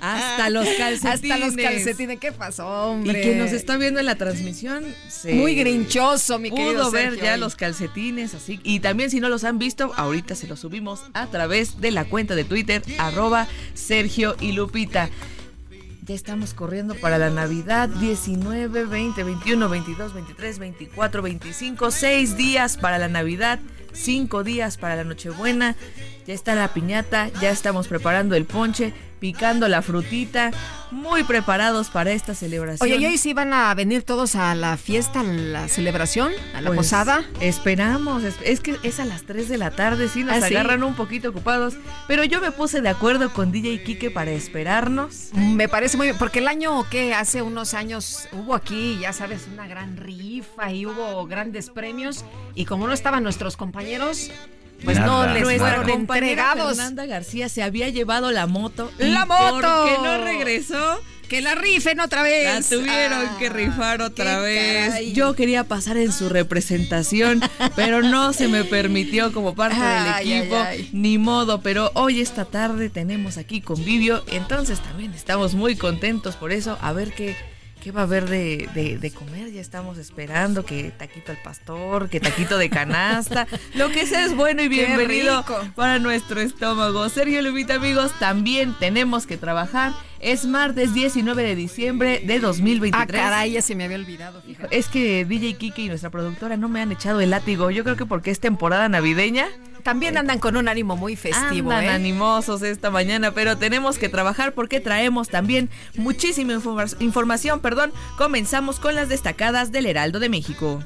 Hasta 0.00 0.50
los 0.50 0.66
calcetines. 0.78 1.32
Hasta 1.32 1.38
los 1.38 1.56
calcetines, 1.56 2.18
¿qué 2.20 2.30
pasó, 2.32 2.64
Y 2.64 2.92
hombre? 2.92 3.22
quien 3.22 3.38
nos 3.38 3.52
está 3.52 3.76
viendo 3.76 3.98
en 3.98 4.06
la 4.06 4.14
transmisión 4.16 4.84
se 5.08 5.32
Muy 5.34 5.54
grinchoso, 5.54 6.38
mi 6.38 6.50
querido 6.50 6.72
pudo 6.82 6.90
ver 6.90 7.10
Sergio, 7.10 7.24
ya 7.24 7.34
hoy. 7.34 7.40
los 7.40 7.56
calcetines 7.56 8.34
así 8.34 8.60
y 8.62 8.80
también 8.80 9.10
si 9.10 9.20
no 9.20 9.28
los 9.28 9.42
han 9.44 9.58
visto 9.58 9.92
ahorita 9.96 10.34
se 10.34 10.46
los 10.46 10.60
subimos 10.60 11.02
a 11.14 11.26
través 11.28 11.80
de 11.80 11.90
la 11.90 12.04
cuenta 12.04 12.34
de 12.34 12.44
Twitter 12.44 12.82
arroba 12.98 13.48
Sergio 13.74 14.36
y 14.40 14.52
Lupita 14.52 15.08
ya 16.04 16.14
estamos 16.14 16.54
corriendo 16.54 16.94
para 16.94 17.18
la 17.18 17.30
Navidad 17.30 17.88
19, 17.88 18.84
20, 18.84 19.24
21, 19.24 19.68
22, 19.68 20.14
23, 20.14 20.58
24, 20.60 21.22
25, 21.22 21.90
6 21.90 22.36
días 22.36 22.76
para 22.76 22.98
la 22.98 23.08
Navidad, 23.08 23.58
5 23.96 24.44
días 24.44 24.76
para 24.76 24.96
la 24.96 25.04
Nochebuena. 25.04 25.74
Ya 26.26 26.34
está 26.34 26.54
la 26.54 26.72
piñata, 26.72 27.28
ya 27.40 27.50
estamos 27.50 27.88
preparando 27.88 28.36
el 28.36 28.44
ponche, 28.44 28.92
picando 29.18 29.68
la 29.68 29.82
frutita, 29.82 30.50
muy 30.90 31.24
preparados 31.24 31.88
para 31.88 32.12
esta 32.12 32.34
celebración. 32.34 32.88
Oye, 32.88 33.00
¿y 33.00 33.06
hoy 33.06 33.18
sí 33.18 33.32
van 33.32 33.52
a 33.52 33.74
venir 33.74 34.02
todos 34.02 34.36
a 34.36 34.54
la 34.54 34.76
fiesta, 34.76 35.20
a 35.20 35.24
la 35.24 35.68
celebración, 35.68 36.32
a 36.54 36.60
la 36.60 36.68
Pues, 36.68 36.78
posada? 36.78 37.24
Esperamos, 37.40 38.22
es, 38.24 38.60
que 38.60 38.76
es 38.82 39.00
a 39.00 39.04
las 39.04 39.24
3 39.24 39.48
de 39.48 39.58
la 39.58 39.70
tarde, 39.70 40.08
sí, 40.08 40.22
nos 40.22 40.36
¿Ah, 40.36 40.48
sí? 40.48 40.54
agarran 40.54 40.84
un 40.84 40.94
poquito 40.94 41.30
ocupados, 41.30 41.74
pero 42.06 42.24
yo 42.24 42.40
me 42.40 42.52
puse 42.52 42.80
de 42.82 42.88
acuerdo 42.88 43.32
con 43.32 43.50
DJ 43.52 43.82
Kike 43.82 44.10
para 44.10 44.30
esperarnos. 44.30 45.30
Me 45.34 45.68
parece 45.68 45.96
muy 45.96 46.06
bien, 46.08 46.18
porque 46.18 46.38
el 46.38 46.48
año 46.48 46.88
que 46.88 47.14
hace 47.14 47.42
unos 47.42 47.74
años 47.74 48.28
hubo 48.32 48.54
aquí, 48.54 48.98
ya 49.00 49.12
sabes, 49.12 49.48
una 49.52 49.66
gran 49.66 49.96
rifa 49.96 50.72
y 50.72 50.86
hubo 50.86 51.26
grandes 51.26 51.70
premios 51.70 52.24
y 52.54 52.64
como 52.64 52.86
no 52.86 52.92
estaban 52.92 53.22
nuestros 53.22 53.56
compañeros, 53.56 54.30
pues 54.84 54.98
no 55.00 55.26
les. 55.26 55.42
Nuestra 55.42 55.76
fueron 55.76 55.90
compañera 55.90 56.30
entregados. 56.32 56.76
Fernanda 56.76 57.06
García 57.06 57.48
se 57.48 57.62
había 57.62 57.88
llevado 57.88 58.30
la 58.32 58.46
moto. 58.46 58.90
y 58.98 59.04
¡La 59.04 59.24
moto! 59.26 59.60
Porque 59.60 59.98
no 60.02 60.24
regresó. 60.24 61.00
Que 61.28 61.40
la 61.40 61.56
rifen 61.56 61.98
otra 61.98 62.22
vez. 62.22 62.44
La 62.70 62.76
tuvieron 62.76 63.26
Ah, 63.26 63.36
que 63.40 63.48
rifar 63.48 64.00
otra 64.00 64.38
vez. 64.38 64.90
caray. 64.90 65.12
Yo 65.12 65.34
quería 65.34 65.64
pasar 65.64 65.96
en 65.96 66.12
su 66.12 66.28
representación, 66.28 67.40
pero 67.74 68.00
no 68.00 68.32
se 68.32 68.46
me 68.46 68.62
permitió 68.62 69.32
como 69.32 69.56
parte 69.56 69.76
Ay, 69.80 70.28
del 70.28 70.38
equipo. 70.38 70.56
ay, 70.56 70.66
ay. 70.82 70.90
Ni 70.92 71.18
modo, 71.18 71.62
pero 71.62 71.90
hoy 71.94 72.20
esta 72.20 72.44
tarde 72.44 72.90
tenemos 72.90 73.38
aquí 73.38 73.60
convivio, 73.60 74.22
entonces 74.28 74.78
también 74.78 75.14
estamos 75.14 75.54
muy 75.54 75.74
contentos 75.74 76.36
por 76.36 76.52
eso. 76.52 76.78
A 76.80 76.92
ver 76.92 77.12
qué, 77.12 77.34
qué 77.86 77.92
va 77.92 78.00
a 78.00 78.04
haber 78.04 78.28
de, 78.28 78.68
de- 78.74 78.98
de 78.98 79.10
comer. 79.12 79.52
Ya 79.52 79.60
estamos 79.60 79.96
esperando 79.96 80.64
que 80.66 80.90
taquito 80.90 81.30
al 81.30 81.38
pastor, 81.40 82.08
que 82.08 82.18
taquito 82.18 82.58
de 82.58 82.68
canasta. 82.68 83.46
Lo 83.74 83.90
que 83.90 84.06
sea 84.08 84.24
es 84.24 84.34
bueno 84.34 84.60
y 84.60 84.66
bienvenido 84.66 85.44
para 85.76 86.00
nuestro 86.00 86.40
estómago. 86.40 87.08
Sergio 87.08 87.40
Lupita, 87.42 87.74
amigos, 87.74 88.10
también 88.18 88.74
tenemos 88.80 89.24
que 89.28 89.36
trabajar. 89.36 89.92
Es 90.26 90.44
martes 90.44 90.92
19 90.92 91.40
de 91.40 91.54
diciembre 91.54 92.20
de 92.24 92.40
2023. 92.40 93.00
Ah, 93.00 93.06
caray, 93.06 93.52
ya 93.52 93.62
se 93.62 93.76
me 93.76 93.84
había 93.84 93.96
olvidado, 93.96 94.42
fíjate. 94.42 94.76
Es 94.76 94.88
que 94.88 95.24
DJ 95.24 95.54
Kike 95.54 95.82
y 95.82 95.88
nuestra 95.88 96.10
productora 96.10 96.56
no 96.56 96.68
me 96.68 96.80
han 96.80 96.90
echado 96.90 97.20
el 97.20 97.30
látigo. 97.30 97.70
Yo 97.70 97.84
creo 97.84 97.94
que 97.94 98.06
porque 98.06 98.32
es 98.32 98.40
temporada 98.40 98.88
navideña. 98.88 99.46
También 99.84 100.16
andan 100.18 100.40
con 100.40 100.56
un 100.56 100.66
ánimo 100.66 100.96
muy 100.96 101.14
festivo, 101.14 101.70
Andan 101.70 101.84
¿eh? 101.84 101.90
animosos 101.90 102.60
esta 102.62 102.90
mañana, 102.90 103.30
pero 103.30 103.56
tenemos 103.56 103.98
que 103.98 104.08
trabajar 104.08 104.52
porque 104.52 104.80
traemos 104.80 105.28
también 105.28 105.70
muchísima 105.94 106.54
informa- 106.54 106.96
información. 106.98 107.60
Perdón, 107.60 107.92
comenzamos 108.18 108.80
con 108.80 108.96
las 108.96 109.08
destacadas 109.08 109.70
del 109.70 109.86
Heraldo 109.86 110.18
de 110.18 110.28
México. 110.28 110.82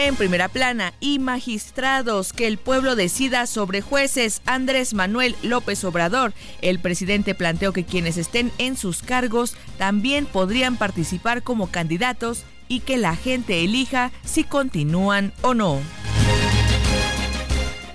En 0.00 0.14
primera 0.14 0.48
plana, 0.48 0.94
y 1.00 1.18
magistrados, 1.18 2.32
que 2.32 2.46
el 2.46 2.56
pueblo 2.56 2.94
decida 2.94 3.48
sobre 3.48 3.80
jueces. 3.80 4.42
Andrés 4.46 4.94
Manuel 4.94 5.34
López 5.42 5.82
Obrador, 5.82 6.32
el 6.62 6.78
presidente 6.78 7.34
planteó 7.34 7.72
que 7.72 7.84
quienes 7.84 8.16
estén 8.16 8.52
en 8.58 8.76
sus 8.76 9.02
cargos 9.02 9.56
también 9.76 10.24
podrían 10.24 10.76
participar 10.76 11.42
como 11.42 11.72
candidatos 11.72 12.44
y 12.68 12.78
que 12.78 12.96
la 12.96 13.16
gente 13.16 13.64
elija 13.64 14.12
si 14.24 14.44
continúan 14.44 15.32
o 15.42 15.54
no. 15.54 15.80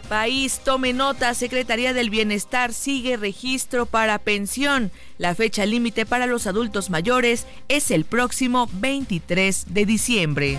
País, 0.09 0.59
tome 0.61 0.91
nota, 0.91 1.33
Secretaría 1.33 1.93
del 1.93 2.09
Bienestar 2.09 2.73
sigue 2.73 3.15
registro 3.15 3.85
para 3.85 4.19
pensión. 4.19 4.91
La 5.17 5.35
fecha 5.35 5.65
límite 5.65 6.05
para 6.05 6.25
los 6.25 6.47
adultos 6.47 6.89
mayores 6.89 7.47
es 7.69 7.91
el 7.91 8.03
próximo 8.03 8.69
23 8.73 9.67
de 9.69 9.85
diciembre. 9.85 10.57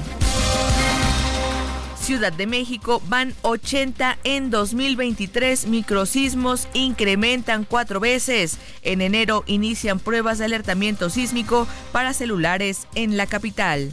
Ciudad 2.04 2.34
de 2.34 2.46
México 2.46 3.00
van 3.08 3.32
80 3.40 4.18
en 4.24 4.50
2023. 4.50 5.68
Microsismos 5.68 6.68
incrementan 6.74 7.64
cuatro 7.64 7.98
veces. 7.98 8.58
En 8.82 9.00
enero 9.00 9.42
inician 9.46 9.98
pruebas 9.98 10.36
de 10.36 10.44
alertamiento 10.44 11.08
sísmico 11.08 11.66
para 11.92 12.12
celulares 12.12 12.86
en 12.94 13.16
la 13.16 13.26
capital. 13.26 13.90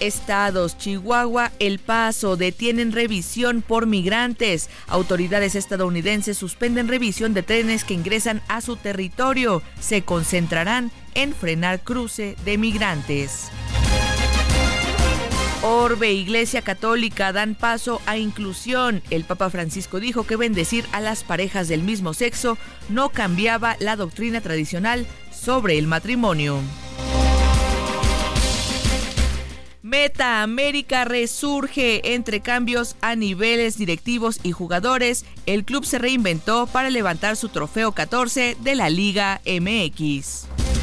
Estados, 0.00 0.78
Chihuahua, 0.78 1.52
El 1.58 1.78
Paso 1.80 2.36
detienen 2.36 2.90
revisión 2.92 3.60
por 3.60 3.86
migrantes. 3.86 4.70
Autoridades 4.86 5.54
estadounidenses 5.54 6.38
suspenden 6.38 6.88
revisión 6.88 7.34
de 7.34 7.42
trenes 7.42 7.84
que 7.84 7.92
ingresan 7.92 8.40
a 8.48 8.62
su 8.62 8.76
territorio. 8.76 9.62
Se 9.80 10.00
concentrarán 10.00 10.90
en 11.14 11.34
frenar 11.34 11.82
cruce 11.82 12.36
de 12.46 12.56
migrantes. 12.56 13.50
Orbe, 15.66 16.12
Iglesia 16.12 16.60
Católica 16.60 17.32
dan 17.32 17.54
paso 17.54 18.02
a 18.04 18.18
inclusión. 18.18 19.02
El 19.08 19.24
Papa 19.24 19.48
Francisco 19.48 19.98
dijo 19.98 20.26
que 20.26 20.36
bendecir 20.36 20.84
a 20.92 21.00
las 21.00 21.24
parejas 21.24 21.68
del 21.68 21.82
mismo 21.82 22.12
sexo 22.12 22.58
no 22.90 23.08
cambiaba 23.08 23.78
la 23.80 23.96
doctrina 23.96 24.42
tradicional 24.42 25.06
sobre 25.32 25.78
el 25.78 25.86
matrimonio. 25.86 26.60
Meta 29.80 30.42
América 30.42 31.06
resurge 31.06 32.12
entre 32.14 32.40
cambios 32.40 32.96
a 33.00 33.16
niveles 33.16 33.78
directivos 33.78 34.40
y 34.42 34.52
jugadores. 34.52 35.24
El 35.46 35.64
club 35.64 35.86
se 35.86 35.98
reinventó 35.98 36.66
para 36.66 36.90
levantar 36.90 37.36
su 37.36 37.48
trofeo 37.48 37.92
14 37.92 38.58
de 38.60 38.74
la 38.74 38.90
Liga 38.90 39.40
MX. 39.46 40.73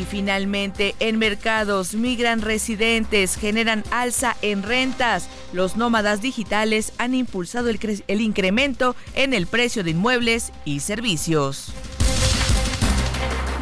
Y 0.00 0.04
finalmente, 0.04 0.94
en 0.98 1.18
mercados 1.18 1.92
migran 1.92 2.40
residentes, 2.40 3.36
generan 3.36 3.84
alza 3.90 4.34
en 4.40 4.62
rentas. 4.62 5.28
Los 5.52 5.76
nómadas 5.76 6.22
digitales 6.22 6.94
han 6.96 7.14
impulsado 7.14 7.68
el, 7.68 7.78
cre- 7.78 8.02
el 8.08 8.22
incremento 8.22 8.96
en 9.12 9.34
el 9.34 9.46
precio 9.46 9.84
de 9.84 9.90
inmuebles 9.90 10.52
y 10.64 10.80
servicios. 10.80 11.74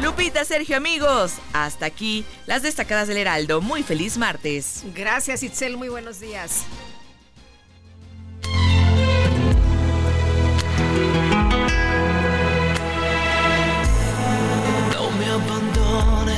Lupita, 0.01 0.45
Sergio, 0.45 0.77
amigos, 0.77 1.33
hasta 1.51 1.87
aquí 1.87 2.23
las 2.45 2.61
destacadas 2.61 3.09
del 3.09 3.17
Heraldo. 3.17 3.59
Muy 3.59 3.83
feliz 3.83 4.17
martes. 4.17 4.85
Gracias, 4.95 5.43
Itzel. 5.43 5.75
Muy 5.75 5.89
buenos 5.89 6.21
días. 6.21 6.63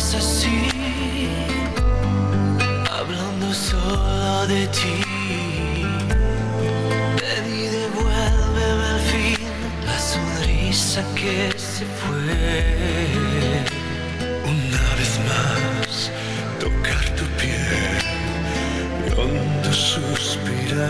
es 0.01 0.15
así, 0.15 0.57
hablando 2.89 3.53
solo 3.53 4.47
de 4.47 4.61
ti. 4.77 4.95
Ven 7.21 7.45
y 7.61 7.65
devuélveme 7.77 8.85
al 8.95 9.01
fin 9.11 9.39
la 9.85 9.97
sonrisa 9.99 11.01
que 11.19 11.37
se 11.69 11.85
fue. 11.99 12.33
Una 14.53 14.85
vez 14.99 15.13
más, 15.29 15.93
tocar 16.59 17.03
tu 17.17 17.25
piel 17.39 17.97
y 19.05 19.07
hondo 19.19 19.71
suspirar. 19.91 20.81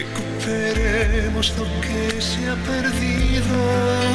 Recuperemos 0.00 1.46
lo 1.58 1.64
que 1.84 2.20
se 2.20 2.40
ha 2.50 2.56
perdido. 2.70 4.05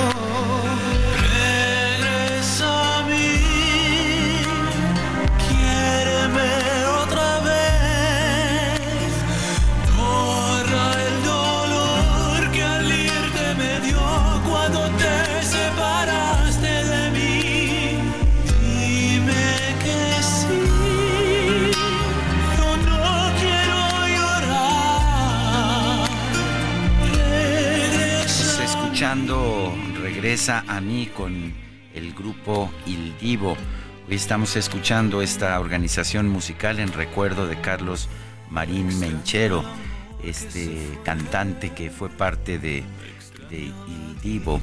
Regresa 30.32 30.64
a 30.66 30.80
mí 30.80 31.08
con 31.08 31.54
el 31.94 32.14
grupo 32.14 32.72
Il 32.86 33.18
Divo. 33.20 33.58
Hoy 34.08 34.16
estamos 34.16 34.56
escuchando 34.56 35.22
esta 35.22 35.60
organización 35.60 36.30
musical 36.30 36.80
en 36.80 36.94
recuerdo 36.94 37.48
de 37.48 37.60
Carlos 37.60 38.08
Marín 38.50 38.98
Menchero, 38.98 39.62
este 40.24 40.88
cantante 41.04 41.72
que 41.72 41.90
fue 41.90 42.08
parte 42.08 42.60
de, 42.60 42.86
Il 43.52 44.22
Divo. 44.24 44.62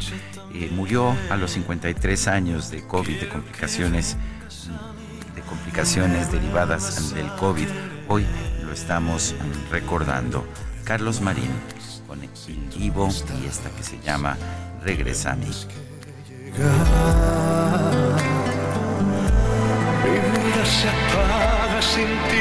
Eh, 0.55 0.71
murió 0.73 1.15
a 1.29 1.37
los 1.37 1.51
53 1.51 2.29
años 2.29 2.71
de 2.71 2.87
COVID, 2.87 3.21
de 3.21 3.29
complicaciones, 3.29 4.17
de 5.35 5.43
complicaciones 5.43 6.33
derivadas 6.33 7.15
del 7.15 7.29
COVID. 7.35 7.69
Hoy 8.09 8.25
lo 8.65 8.73
estamos 8.73 9.35
recordando. 9.71 10.47
Carlos 10.85 11.21
Marín 11.21 11.51
con 12.07 12.25
Il 12.25 12.71
Divo 12.71 13.11
y 13.43 13.47
esta 13.47 13.69
que 13.69 13.83
se 13.83 14.01
llama 14.01 14.39
Regresa 14.85 15.35
a. 15.35 15.67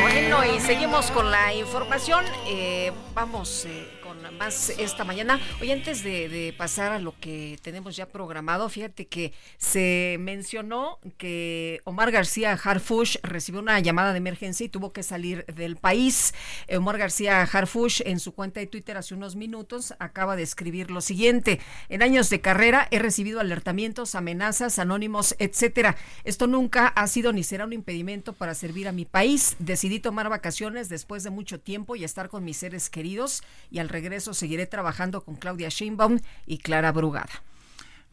Bueno, 0.01 0.45
y 0.45 0.59
seguimos 0.59 1.11
con 1.11 1.29
la 1.31 1.53
información. 1.53 2.25
Eh, 2.47 2.91
vamos 3.13 3.65
eh, 3.65 3.96
más 4.37 4.69
esta 4.77 5.03
mañana. 5.03 5.39
Hoy 5.61 5.71
antes 5.71 6.03
de, 6.03 6.53
pasar 6.57 6.91
a 6.91 6.99
lo 6.99 7.13
que 7.19 7.57
tenemos 7.61 7.95
ya 7.95 8.07
programado, 8.07 8.69
fíjate 8.69 9.07
que 9.07 9.33
se 9.57 10.17
mencionó 10.19 10.99
que 11.17 11.81
Omar 11.83 12.11
García 12.11 12.53
Harfush 12.53 13.17
recibió 13.23 13.61
una 13.61 13.79
llamada 13.79 14.11
de 14.11 14.17
emergencia 14.17 14.65
y 14.65 14.69
tuvo 14.69 14.91
que 14.91 15.03
salir 15.03 15.45
del 15.45 15.75
país. 15.75 16.33
Omar 16.75 16.97
García 16.97 17.41
Harfush 17.41 18.01
en 18.05 18.19
su 18.19 18.33
cuenta 18.33 18.59
de 18.59 18.67
Twitter 18.67 18.97
hace 18.97 19.13
unos 19.13 19.35
minutos 19.35 19.93
acaba 19.99 20.35
de 20.35 20.43
escribir 20.43 20.91
lo 20.91 21.01
siguiente. 21.01 21.59
En 21.89 22.01
años 22.01 22.29
de 22.29 22.41
carrera 22.41 22.87
he 22.91 22.99
recibido 22.99 23.39
alertamientos, 23.39 24.15
amenazas, 24.15 24.79
anónimos, 24.79 25.35
etcétera. 25.39 25.95
Esto 26.23 26.47
nunca 26.47 26.87
ha 26.87 27.07
sido 27.07 27.33
ni 27.33 27.43
será 27.43 27.65
un 27.65 27.73
impedimento 27.73 28.33
para 28.33 28.53
servir 28.53 28.87
a 28.87 28.91
mi 28.91 29.05
país. 29.05 29.55
Decidí 29.59 29.99
tomar 29.99 30.29
vacaciones 30.29 30.89
después 30.89 31.23
de 31.23 31.29
mucho 31.29 31.59
tiempo 31.59 31.95
y 31.95 32.03
estar 32.03 32.29
con 32.29 32.43
mis 32.43 32.57
seres 32.57 32.89
queridos 32.89 33.43
y 33.71 33.79
al 33.79 33.89
regreso 33.89 34.26
seguiré 34.33 34.65
trabajando 34.65 35.21
con 35.21 35.35
Claudia 35.35 35.69
Sheinbaum 35.69 36.19
y 36.45 36.59
Clara 36.59 36.91
Brugada. 36.91 37.43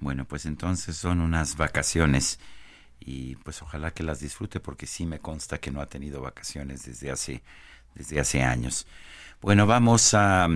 Bueno, 0.00 0.24
pues 0.24 0.46
entonces 0.46 0.96
son 0.96 1.20
unas 1.20 1.56
vacaciones 1.56 2.38
y 3.00 3.36
pues 3.36 3.62
ojalá 3.62 3.92
que 3.92 4.02
las 4.02 4.20
disfrute 4.20 4.60
porque 4.60 4.86
sí 4.86 5.06
me 5.06 5.18
consta 5.18 5.58
que 5.58 5.70
no 5.70 5.80
ha 5.80 5.86
tenido 5.86 6.20
vacaciones 6.20 6.84
desde 6.84 7.10
hace 7.10 7.42
desde 7.94 8.20
hace 8.20 8.42
años. 8.42 8.86
Bueno, 9.40 9.66
vamos 9.66 10.14
a 10.14 10.48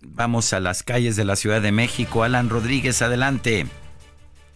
vamos 0.00 0.52
a 0.52 0.60
las 0.60 0.82
calles 0.82 1.16
de 1.16 1.24
la 1.24 1.36
Ciudad 1.36 1.60
de 1.60 1.72
México. 1.72 2.22
Alan 2.22 2.48
Rodríguez, 2.48 3.02
adelante. 3.02 3.66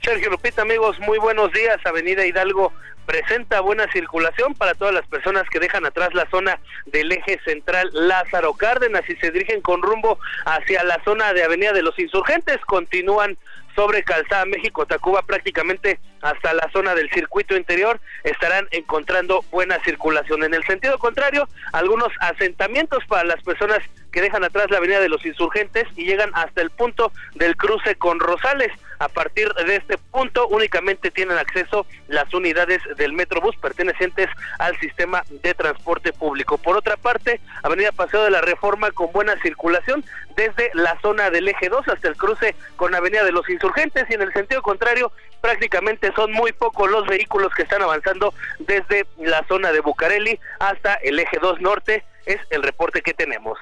Sergio 0.03 0.31
Lupita, 0.31 0.63
amigos, 0.63 0.99
muy 1.01 1.19
buenos 1.19 1.53
días. 1.53 1.79
Avenida 1.85 2.25
Hidalgo 2.25 2.73
presenta 3.05 3.61
buena 3.61 3.91
circulación 3.93 4.55
para 4.55 4.75
todas 4.75 4.95
las 4.95 5.07
personas 5.07 5.45
que 5.51 5.61
dejan 5.61 5.85
atrás 5.85 6.15
la 6.15 6.29
zona 6.31 6.59
del 6.87 7.13
eje 7.13 7.39
central 7.45 7.91
Lázaro 7.93 8.55
Cárdenas 8.55 9.03
y 9.11 9.17
se 9.17 9.31
dirigen 9.31 9.61
con 9.61 9.83
rumbo 9.83 10.19
hacia 10.47 10.85
la 10.85 11.03
zona 11.05 11.35
de 11.35 11.43
Avenida 11.43 11.75
de 11.75 11.83
los 11.83 11.99
Insurgentes. 11.99 12.57
Continúan 12.67 13.37
sobre 13.77 14.03
Calzada 14.03 14.47
México 14.47 14.87
Tacuba 14.87 15.23
prácticamente 15.23 16.01
hasta 16.23 16.55
la 16.55 16.71
zona 16.73 16.95
del 16.95 17.11
circuito 17.11 17.55
interior 17.57 18.01
estarán 18.25 18.69
encontrando 18.71 19.45
buena 19.51 19.83
circulación. 19.85 20.43
En 20.45 20.55
el 20.55 20.65
sentido 20.65 20.99
contrario, 20.99 21.49
algunos 21.73 22.13
asentamientos 22.21 23.05
para 23.07 23.25
las 23.25 23.43
personas 23.43 23.81
que 24.13 24.23
dejan 24.23 24.45
atrás 24.45 24.71
la 24.71 24.79
avenida 24.79 25.01
de 25.01 25.09
los 25.09 25.25
insurgentes 25.25 25.87
y 25.97 26.05
llegan 26.05 26.31
hasta 26.35 26.63
el 26.63 26.71
punto 26.71 27.13
del 27.35 27.57
cruce 27.57 27.97
con 27.97 28.19
Rosales. 28.19 28.73
A 29.01 29.09
partir 29.09 29.49
de 29.55 29.77
este 29.77 29.97
punto 29.97 30.47
únicamente 30.49 31.11
tienen 31.11 31.39
acceso 31.39 31.87
las 32.09 32.33
unidades 32.35 32.83
del 32.99 33.15
Metrobús 33.15 33.57
pertenecientes 33.57 34.29
al 34.59 34.79
sistema 34.79 35.23
de 35.43 35.55
transporte 35.55 36.13
público. 36.13 36.59
Por 36.59 36.77
otra 36.77 36.99
parte, 36.99 37.41
Avenida 37.63 37.93
Paseo 37.93 38.25
de 38.25 38.31
la 38.31 38.43
Reforma 38.43 38.91
con 38.91 39.11
buena 39.11 39.41
circulación 39.41 40.05
desde 40.37 40.71
la 40.75 41.01
zona 41.01 41.31
del 41.31 41.49
eje 41.49 41.71
2 41.71 41.89
hasta 41.89 42.09
el 42.09 42.17
cruce 42.19 42.55
con 42.77 42.95
Avenida 42.95 43.25
de 43.25 43.33
los 43.33 43.49
Insurgentes 43.49 44.05
y 44.11 44.15
en 44.15 44.21
el 44.21 44.35
sentido 44.35 44.61
contrario 44.61 45.11
prácticamente 45.41 46.13
son 46.15 46.31
muy 46.33 46.53
pocos 46.53 46.91
los 46.91 47.07
vehículos 47.07 47.55
que 47.55 47.63
están 47.63 47.81
avanzando 47.81 48.35
desde 48.59 49.07
la 49.19 49.43
zona 49.49 49.73
de 49.73 49.81
Bucareli 49.81 50.39
hasta 50.59 50.93
el 50.97 51.19
eje 51.19 51.39
2 51.41 51.63
norte. 51.63 52.05
Es 52.27 52.37
el 52.51 52.63
reporte 52.63 53.01
que 53.01 53.15
tenemos. 53.15 53.59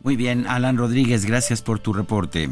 Muy 0.00 0.16
bien, 0.16 0.48
Alan 0.48 0.76
Rodríguez, 0.76 1.24
gracias 1.24 1.62
por 1.62 1.78
tu 1.78 1.92
reporte. 1.92 2.50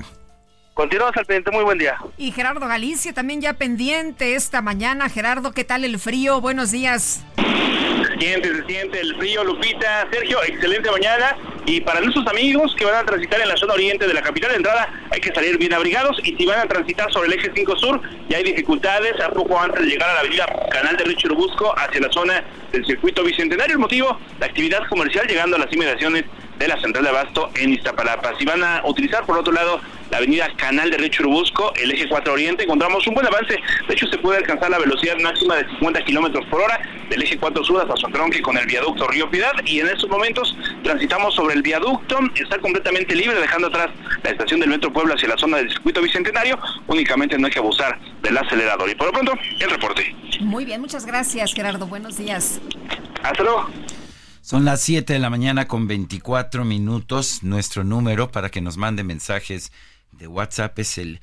Continuamos 0.77 1.17
al 1.17 1.25
pendiente, 1.25 1.51
muy 1.53 1.65
buen 1.65 1.79
día. 1.79 1.97
Y 2.19 2.33
Gerardo 2.33 2.69
Galicia 2.69 3.15
también 3.15 3.41
ya 3.41 3.55
pendiente 3.55 4.35
esta 4.35 4.61
mañana. 4.61 5.09
Gerardo, 5.09 5.53
¿qué 5.53 5.65
tal 5.65 5.87
el 5.87 5.99
frío? 5.99 6.43
Buenos 6.43 6.71
días. 6.71 7.25
Se 7.37 8.19
siente, 8.19 8.55
se 8.55 8.63
siente 8.67 9.01
el 9.01 9.17
frío, 9.17 9.43
Lupita. 9.43 10.07
Sergio, 10.13 10.39
excelente 10.45 10.91
mañana. 10.91 11.35
Y 11.65 11.81
para 11.81 12.03
nuestros 12.03 12.27
amigos 12.27 12.75
que 12.77 12.85
van 12.85 12.97
a 12.97 13.07
transitar 13.07 13.41
en 13.41 13.49
la 13.49 13.57
zona 13.57 13.73
oriente 13.73 14.07
de 14.07 14.13
la 14.13 14.21
capital 14.21 14.51
de 14.51 14.57
entrada, 14.59 14.87
hay 15.11 15.19
que 15.19 15.33
salir 15.33 15.57
bien 15.57 15.73
abrigados. 15.73 16.21
Y 16.23 16.37
si 16.37 16.45
van 16.45 16.61
a 16.61 16.67
transitar 16.67 17.11
sobre 17.11 17.29
el 17.29 17.39
eje 17.39 17.51
5 17.55 17.77
sur, 17.79 18.03
ya 18.29 18.37
hay 18.37 18.45
dificultades 18.45 19.19
a 19.19 19.31
poco 19.31 19.59
antes 19.59 19.81
de 19.81 19.89
llegar 19.89 20.11
a 20.11 20.13
la 20.13 20.21
avenida 20.21 20.45
Canal 20.71 20.95
de 20.99 21.05
Río 21.05 21.17
Churubusco 21.17 21.73
hacia 21.79 22.03
la 22.03 22.13
zona 22.13 22.45
del 22.71 22.85
circuito 22.85 23.25
bicentenario. 23.25 23.73
El 23.73 23.81
motivo, 23.81 24.21
la 24.39 24.45
actividad 24.45 24.87
comercial 24.91 25.27
llegando 25.27 25.57
a 25.57 25.61
las 25.61 25.73
inmediaciones 25.73 26.25
de 26.59 26.69
la 26.69 26.81
central 26.81 27.05
de 27.05 27.11
Abasto 27.11 27.51
en 27.55 27.73
Iztapalapa. 27.73 28.33
Si 28.39 28.45
van 28.45 28.63
a 28.63 28.83
utilizar 28.85 29.25
por 29.25 29.39
otro 29.39 29.53
lado 29.53 29.81
la 30.11 30.19
avenida 30.19 30.49
Canal 30.57 30.91
de 30.91 30.99
Río 30.99 31.09
Churubusco, 31.09 31.73
el 31.75 31.91
eje 31.91 32.09
4 32.09 32.33
Oriente, 32.33 32.65
encontramos 32.65 33.07
un 33.07 33.15
buen 33.15 33.27
avance. 33.27 33.57
De 33.89 33.95
hecho, 33.95 34.07
se 34.07 34.19
puede 34.19 34.39
alcanzar 34.39 34.71
la 34.71 34.79
velocidad 34.79 35.17
máxima 35.19 35.57
de 35.57 35.69
50 35.69 36.05
kilómetros 36.05 36.45
por 36.47 36.63
hora 36.63 36.81
del 37.11 37.23
eje 37.23 37.37
4 37.39 37.65
Sur 37.65 37.81
hasta 37.83 37.97
Sontronque 37.97 38.41
con 38.41 38.57
el 38.57 38.67
viaducto 38.67 39.07
Río 39.09 39.31
Piedad. 39.31 39.53
Y 39.65 39.81
en 39.81 39.89
estos 39.89 40.09
momentos 40.09 40.57
transitamos 40.83 41.35
sobre 41.35 41.55
el 41.55 41.63
viaducto, 41.63 42.19
está 42.35 42.59
completamente 42.59 43.15
libre, 43.15 43.41
dejando 43.41 43.69
atrás 43.69 43.91
la 44.23 44.31
estación 44.31 44.61
del 44.61 44.71
Metro 44.71 44.93
Puebla 44.93 45.15
hacia 45.15 45.29
la 45.29 45.37
zona 45.37 45.59
del 45.59 45.71
circuito 45.71 46.01
bicentenario. 46.01 46.59
Únicamente 46.87 47.37
no 47.39 47.47
hay 47.47 47.53
que 47.53 47.59
abusar 47.59 47.99
del 48.23 48.39
acelerador. 48.39 48.89
Y 48.89 48.95
por 48.95 49.09
lo 49.09 49.13
pronto, 49.13 49.33
el 49.61 49.71
reporte. 49.71 50.15
Muy 50.41 50.65
bien, 50.65 50.81
muchas 50.81 51.07
gracias, 51.07 51.53
Gerardo. 51.53 51.87
Buenos 51.87 52.17
días. 52.17 52.61
Hasta 53.23 53.43
luego. 53.43 53.69
Son 54.47 54.65
las 54.65 54.81
7 54.83 55.13
de 55.13 55.19
la 55.19 55.29
mañana 55.29 55.67
con 55.67 55.89
24 55.89 56.65
minutos. 56.65 57.43
Nuestro 57.43 57.83
número 57.83 58.31
para 58.31 58.49
que 58.49 58.61
nos 58.61 58.77
mande 58.77 59.03
mensajes 59.03 59.73
de 60.13 60.29
WhatsApp 60.29 60.79
es 60.79 60.99
el 60.99 61.21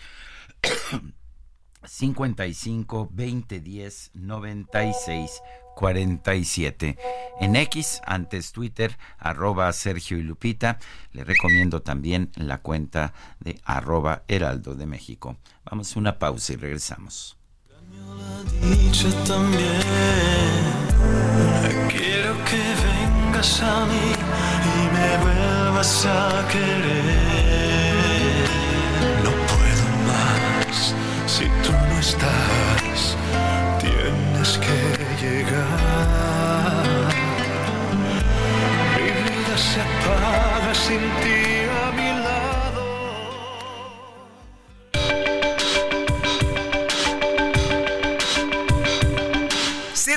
55 1.86 3.08
20 3.14 3.62
10 3.62 4.12
96 4.14 5.42
47. 5.74 6.98
En 7.40 7.56
X, 7.56 8.02
antes 8.06 8.52
Twitter, 8.52 8.98
arroba 9.18 9.72
Sergio 9.72 10.18
y 10.18 10.24
Lupita. 10.24 10.80
Le 11.14 11.24
recomiendo 11.24 11.82
también 11.82 12.30
la 12.36 12.58
cuenta 12.58 13.14
de 13.40 13.58
arroba 13.64 14.24
Heraldo 14.28 14.76
de 14.76 14.86
México. 14.86 15.38
Vamos 15.64 15.96
a 15.96 16.00
una 16.00 16.20
pausa 16.20 16.52
y 16.52 16.56
regresamos. 16.58 17.38
Quiero 21.90 22.44
que 22.44 22.73
a 23.44 23.86
mí 23.86 24.14
y 24.74 24.90
me 24.96 25.18
vuelvas 25.24 26.06
a 26.06 26.48
querer. 26.48 27.14
No 29.22 29.32
puedo 29.52 29.86
más 30.08 30.96
si 31.28 31.46
tú 31.64 31.72
no 31.72 32.00
estás. 32.00 32.73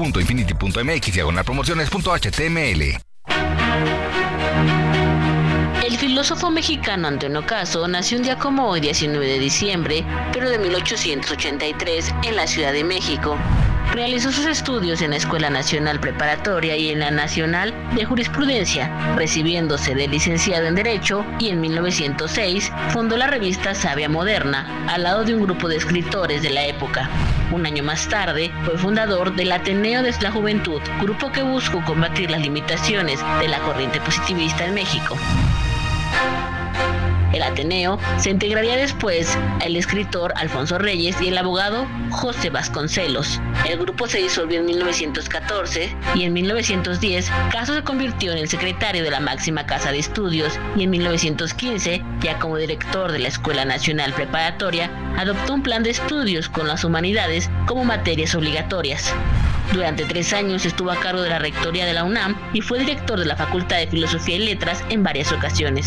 www.infinity.mx 0.00 1.12
diagonal. 1.12 1.44
El 5.84 5.96
filósofo 5.98 6.50
mexicano 6.50 7.08
Antonio 7.08 7.44
Caso 7.44 7.86
nació 7.86 8.18
un 8.18 8.24
día 8.24 8.38
como 8.38 8.68
hoy, 8.68 8.80
19 8.80 9.26
de 9.26 9.38
diciembre, 9.38 10.04
pero 10.32 10.48
de 10.48 10.58
1883, 10.58 12.14
en 12.24 12.36
la 12.36 12.46
Ciudad 12.46 12.72
de 12.72 12.84
México. 12.84 13.36
Realizó 13.92 14.30
sus 14.30 14.46
estudios 14.46 15.02
en 15.02 15.10
la 15.10 15.16
Escuela 15.16 15.50
Nacional 15.50 15.98
Preparatoria 15.98 16.76
y 16.76 16.90
en 16.90 17.00
la 17.00 17.10
Nacional 17.10 17.74
de 17.96 18.04
Jurisprudencia, 18.04 18.88
recibiéndose 19.16 19.96
de 19.96 20.06
licenciado 20.06 20.66
en 20.66 20.76
Derecho 20.76 21.26
y 21.40 21.48
en 21.48 21.60
1906 21.60 22.70
fundó 22.90 23.16
la 23.16 23.26
revista 23.26 23.74
Sabia 23.74 24.08
Moderna, 24.08 24.86
al 24.88 25.02
lado 25.02 25.24
de 25.24 25.34
un 25.34 25.42
grupo 25.42 25.68
de 25.68 25.76
escritores 25.76 26.40
de 26.40 26.50
la 26.50 26.66
época. 26.66 27.10
Un 27.50 27.66
año 27.66 27.82
más 27.82 28.08
tarde 28.08 28.52
fue 28.64 28.78
fundador 28.78 29.34
del 29.34 29.50
Ateneo 29.50 30.04
de 30.04 30.14
la 30.20 30.30
Juventud, 30.30 30.80
grupo 31.00 31.32
que 31.32 31.42
buscó 31.42 31.84
combatir 31.84 32.30
las 32.30 32.42
limitaciones 32.42 33.18
de 33.40 33.48
la 33.48 33.58
corriente 33.58 34.00
positivista 34.00 34.66
en 34.66 34.74
México. 34.74 35.16
El 37.32 37.42
Ateneo 37.42 37.98
se 38.18 38.30
integraría 38.30 38.76
después 38.76 39.36
el 39.64 39.76
escritor 39.76 40.32
Alfonso 40.36 40.78
Reyes 40.78 41.20
y 41.20 41.28
el 41.28 41.38
abogado 41.38 41.86
José 42.10 42.50
Vasconcelos. 42.50 43.40
El 43.68 43.78
grupo 43.78 44.08
se 44.08 44.18
disolvió 44.18 44.60
en 44.60 44.66
1914 44.66 45.94
y 46.14 46.24
en 46.24 46.32
1910 46.32 47.30
Caso 47.50 47.74
se 47.74 47.82
convirtió 47.82 48.32
en 48.32 48.38
el 48.38 48.48
secretario 48.48 49.02
de 49.02 49.10
la 49.10 49.20
máxima 49.20 49.66
casa 49.66 49.92
de 49.92 49.98
estudios 49.98 50.58
y 50.76 50.84
en 50.84 50.90
1915, 50.90 52.02
ya 52.20 52.38
como 52.38 52.56
director 52.56 53.12
de 53.12 53.18
la 53.18 53.28
Escuela 53.28 53.64
Nacional 53.64 54.12
Preparatoria, 54.12 54.90
adoptó 55.16 55.54
un 55.54 55.62
plan 55.62 55.82
de 55.82 55.90
estudios 55.90 56.48
con 56.48 56.66
las 56.66 56.84
humanidades 56.84 57.50
como 57.66 57.84
materias 57.84 58.34
obligatorias. 58.34 59.12
Durante 59.72 60.04
tres 60.04 60.32
años 60.32 60.66
estuvo 60.66 60.90
a 60.90 60.98
cargo 60.98 61.22
de 61.22 61.30
la 61.30 61.38
rectoría 61.38 61.86
de 61.86 61.94
la 61.94 62.04
UNAM 62.04 62.36
y 62.52 62.60
fue 62.60 62.80
director 62.80 63.18
de 63.18 63.26
la 63.26 63.36
Facultad 63.36 63.76
de 63.76 63.86
Filosofía 63.86 64.36
y 64.36 64.40
Letras 64.40 64.82
en 64.90 65.02
varias 65.02 65.30
ocasiones. 65.32 65.86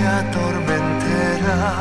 che 0.00 0.06
si 0.06 0.06
addormenterà 0.06 1.72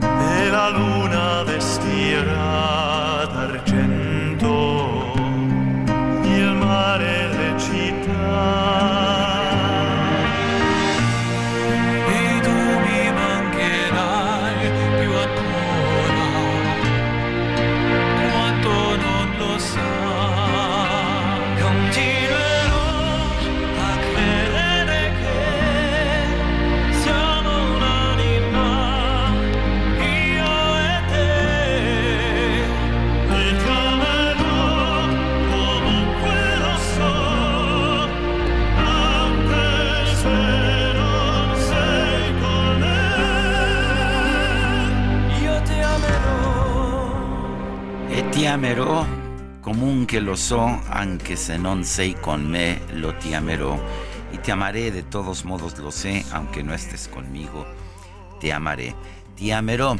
e 0.00 0.50
la 0.50 0.68
luna 0.68 1.42
vestirà 1.42 3.26
d'argento 3.32 3.93
E 48.54 48.56
ti 48.56 48.66
amerò 48.66 49.04
comunque 49.60 50.20
lo 50.20 50.36
so, 50.36 50.80
anche 50.86 51.34
se 51.34 51.56
non 51.56 51.82
sei 51.82 52.14
con 52.20 52.44
me, 52.44 52.82
lo 52.92 53.16
ti 53.16 53.34
amerò. 53.34 53.76
Y 54.30 54.38
te 54.38 54.52
amaré, 54.52 54.92
de 54.92 55.02
todos 55.02 55.44
modos 55.44 55.76
lo 55.78 55.90
sé, 55.90 56.24
aunque 56.30 56.62
no 56.62 56.72
estés 56.72 57.08
conmigo, 57.08 57.66
te 58.38 58.52
amaré. 58.52 58.94
Te 59.34 59.52
ameró. 59.52 59.96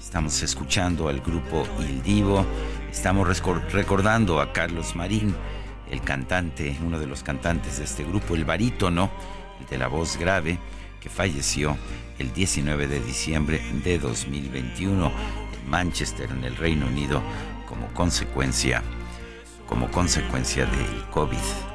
Estamos 0.00 0.42
escuchando 0.42 1.08
al 1.08 1.20
grupo 1.20 1.66
Il 1.78 2.02
Divo, 2.02 2.46
estamos 2.90 3.28
recordando 3.70 4.40
a 4.40 4.50
Carlos 4.50 4.96
Marín, 4.96 5.34
el 5.90 6.00
cantante, 6.00 6.78
uno 6.82 6.98
de 6.98 7.06
los 7.06 7.22
cantantes 7.22 7.76
de 7.76 7.84
este 7.84 8.02
grupo, 8.02 8.34
el 8.34 8.46
barítono, 8.46 9.10
el 9.60 9.66
de 9.66 9.76
la 9.76 9.88
voz 9.88 10.16
grave, 10.16 10.58
que 11.02 11.10
falleció 11.10 11.76
el 12.18 12.32
19 12.32 12.86
de 12.86 13.00
diciembre 13.00 13.60
de 13.84 13.98
2021 13.98 15.06
en 15.06 15.70
Manchester, 15.70 16.30
en 16.30 16.44
el 16.44 16.56
Reino 16.56 16.86
Unido, 16.86 17.22
como 17.70 17.86
consecuencia, 17.94 18.82
como 19.68 19.88
consecuencia 19.92 20.66
del 20.66 21.04
COVID. 21.12 21.69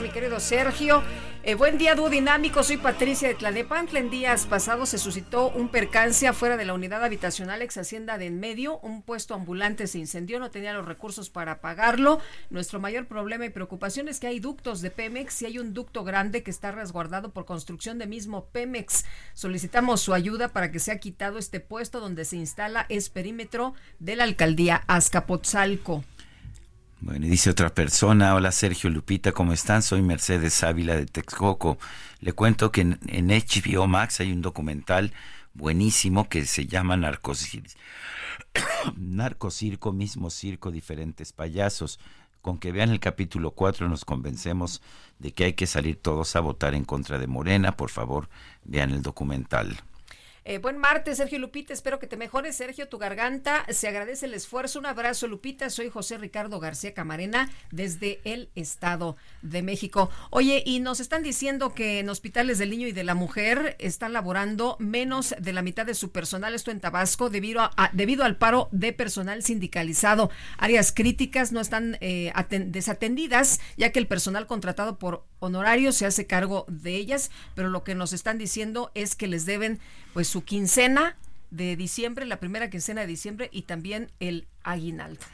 Mi 0.00 0.08
querido 0.08 0.40
Sergio. 0.40 1.02
Eh, 1.42 1.54
buen 1.54 1.76
día, 1.76 1.94
dúo 1.94 2.08
dinámico. 2.08 2.62
Soy 2.62 2.78
Patricia 2.78 3.28
de 3.28 3.34
Tlanepantla. 3.34 3.98
En 3.98 4.08
días 4.08 4.46
pasados 4.46 4.88
se 4.88 4.96
suscitó 4.96 5.50
un 5.50 5.68
percance 5.68 6.26
afuera 6.26 6.56
de 6.56 6.64
la 6.64 6.72
unidad 6.72 7.04
habitacional 7.04 7.60
ex 7.60 7.76
Hacienda 7.76 8.16
de 8.16 8.26
En 8.26 8.40
Medio. 8.40 8.78
Un 8.78 9.02
puesto 9.02 9.34
ambulante 9.34 9.86
se 9.86 9.98
incendió, 9.98 10.40
no 10.40 10.50
tenía 10.50 10.72
los 10.72 10.86
recursos 10.86 11.28
para 11.28 11.52
apagarlo. 11.52 12.20
Nuestro 12.48 12.80
mayor 12.80 13.06
problema 13.06 13.44
y 13.44 13.50
preocupación 13.50 14.08
es 14.08 14.18
que 14.18 14.28
hay 14.28 14.40
ductos 14.40 14.80
de 14.80 14.90
Pemex 14.90 15.42
y 15.42 15.46
hay 15.46 15.58
un 15.58 15.74
ducto 15.74 16.04
grande 16.04 16.42
que 16.42 16.50
está 16.50 16.72
resguardado 16.72 17.30
por 17.32 17.44
construcción 17.44 17.98
de 17.98 18.06
mismo 18.06 18.46
Pemex. 18.46 19.04
Solicitamos 19.34 20.00
su 20.00 20.14
ayuda 20.14 20.48
para 20.48 20.72
que 20.72 20.78
sea 20.78 21.00
quitado 21.00 21.36
este 21.36 21.60
puesto 21.60 22.00
donde 22.00 22.24
se 22.24 22.36
instala 22.36 22.86
es 22.88 23.10
perímetro 23.10 23.74
de 23.98 24.16
la 24.16 24.24
alcaldía 24.24 24.84
Azcapotzalco. 24.86 26.02
Bueno, 27.02 27.24
y 27.24 27.30
dice 27.30 27.48
otra 27.48 27.70
persona, 27.70 28.34
hola 28.34 28.52
Sergio 28.52 28.90
Lupita, 28.90 29.32
¿cómo 29.32 29.54
están? 29.54 29.82
Soy 29.82 30.02
Mercedes 30.02 30.62
Ávila 30.62 30.96
de 30.96 31.06
Texcoco. 31.06 31.78
Le 32.20 32.34
cuento 32.34 32.70
que 32.70 32.82
en, 32.82 32.98
HBO 33.28 33.86
Max 33.86 34.20
hay 34.20 34.32
un 34.32 34.42
documental 34.42 35.14
buenísimo 35.54 36.28
que 36.28 36.44
se 36.44 36.66
llama 36.66 36.98
Narcocirco, 36.98 37.70
Narcocirco, 38.98 39.92
mismo 39.92 40.28
circo, 40.28 40.70
diferentes 40.70 41.32
payasos. 41.32 41.98
Con 42.42 42.58
que 42.58 42.70
vean 42.70 42.90
el 42.90 43.00
capítulo 43.00 43.52
4 43.52 43.88
nos 43.88 44.04
convencemos 44.04 44.82
de 45.18 45.32
que 45.32 45.44
hay 45.44 45.52
que 45.54 45.66
salir 45.66 45.96
todos 45.96 46.36
a 46.36 46.40
votar 46.40 46.74
en 46.74 46.84
contra 46.84 47.18
de 47.18 47.26
Morena. 47.26 47.78
Por 47.78 47.88
favor, 47.88 48.28
vean 48.64 48.90
el 48.90 49.00
documental. 49.00 49.80
Eh, 50.44 50.58
buen 50.58 50.78
martes, 50.78 51.18
Sergio 51.18 51.38
Lupita. 51.38 51.72
Espero 51.72 51.98
que 51.98 52.06
te 52.06 52.16
mejores, 52.16 52.56
Sergio, 52.56 52.88
tu 52.88 52.98
garganta. 52.98 53.64
Se 53.68 53.88
agradece 53.88 54.26
el 54.26 54.34
esfuerzo. 54.34 54.78
Un 54.78 54.86
abrazo, 54.86 55.26
Lupita. 55.26 55.68
Soy 55.70 55.90
José 55.90 56.18
Ricardo 56.18 56.60
García 56.60 56.94
Camarena 56.94 57.50
desde 57.70 58.20
el 58.24 58.50
Estado 58.54 59.16
de 59.42 59.62
México. 59.62 60.10
Oye, 60.30 60.62
y 60.64 60.80
nos 60.80 61.00
están 61.00 61.22
diciendo 61.22 61.74
que 61.74 61.98
en 61.98 62.08
hospitales 62.08 62.58
del 62.58 62.70
niño 62.70 62.86
y 62.86 62.92
de 62.92 63.04
la 63.04 63.14
mujer 63.14 63.76
están 63.78 64.12
laborando 64.12 64.76
menos 64.78 65.34
de 65.38 65.52
la 65.52 65.62
mitad 65.62 65.84
de 65.84 65.94
su 65.94 66.10
personal, 66.10 66.54
esto 66.54 66.70
en 66.70 66.80
Tabasco, 66.80 67.28
debido, 67.28 67.60
a, 67.60 67.90
debido 67.92 68.24
al 68.24 68.36
paro 68.36 68.68
de 68.72 68.92
personal 68.92 69.42
sindicalizado. 69.42 70.30
Áreas 70.56 70.92
críticas 70.92 71.52
no 71.52 71.60
están 71.60 71.98
eh, 72.00 72.32
desatendidas, 72.48 73.60
ya 73.76 73.92
que 73.92 73.98
el 73.98 74.06
personal 74.06 74.46
contratado 74.46 74.98
por 74.98 75.26
honorario 75.40 75.92
se 75.92 76.06
hace 76.06 76.26
cargo 76.26 76.64
de 76.68 76.94
ellas, 76.96 77.30
pero 77.54 77.68
lo 77.68 77.82
que 77.82 77.94
nos 77.94 78.12
están 78.12 78.38
diciendo 78.38 78.90
es 78.94 79.16
que 79.16 79.26
les 79.26 79.46
deben 79.46 79.80
pues 80.12 80.28
su 80.28 80.44
quincena 80.44 81.16
de 81.50 81.76
diciembre, 81.76 82.26
la 82.26 82.38
primera 82.38 82.70
quincena 82.70 83.00
de 83.00 83.08
diciembre 83.08 83.48
y 83.52 83.62
también 83.62 84.10
el 84.20 84.46
aguinaldo. 84.62 85.24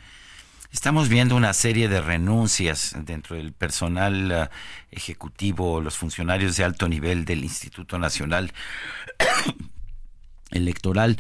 Estamos 0.73 1.09
viendo 1.09 1.37
una 1.37 1.53
serie 1.53 1.89
de 1.89 2.01
renuncias 2.01 2.95
dentro 3.05 3.37
del 3.37 3.53
personal 3.53 4.33
uh, 4.51 4.55
ejecutivo, 4.91 5.81
los 5.81 5.97
funcionarios 5.97 6.57
de 6.57 6.65
alto 6.65 6.89
nivel 6.89 7.25
del 7.25 7.45
Instituto 7.45 7.99
Nacional 7.99 8.53
Electoral. 10.51 11.19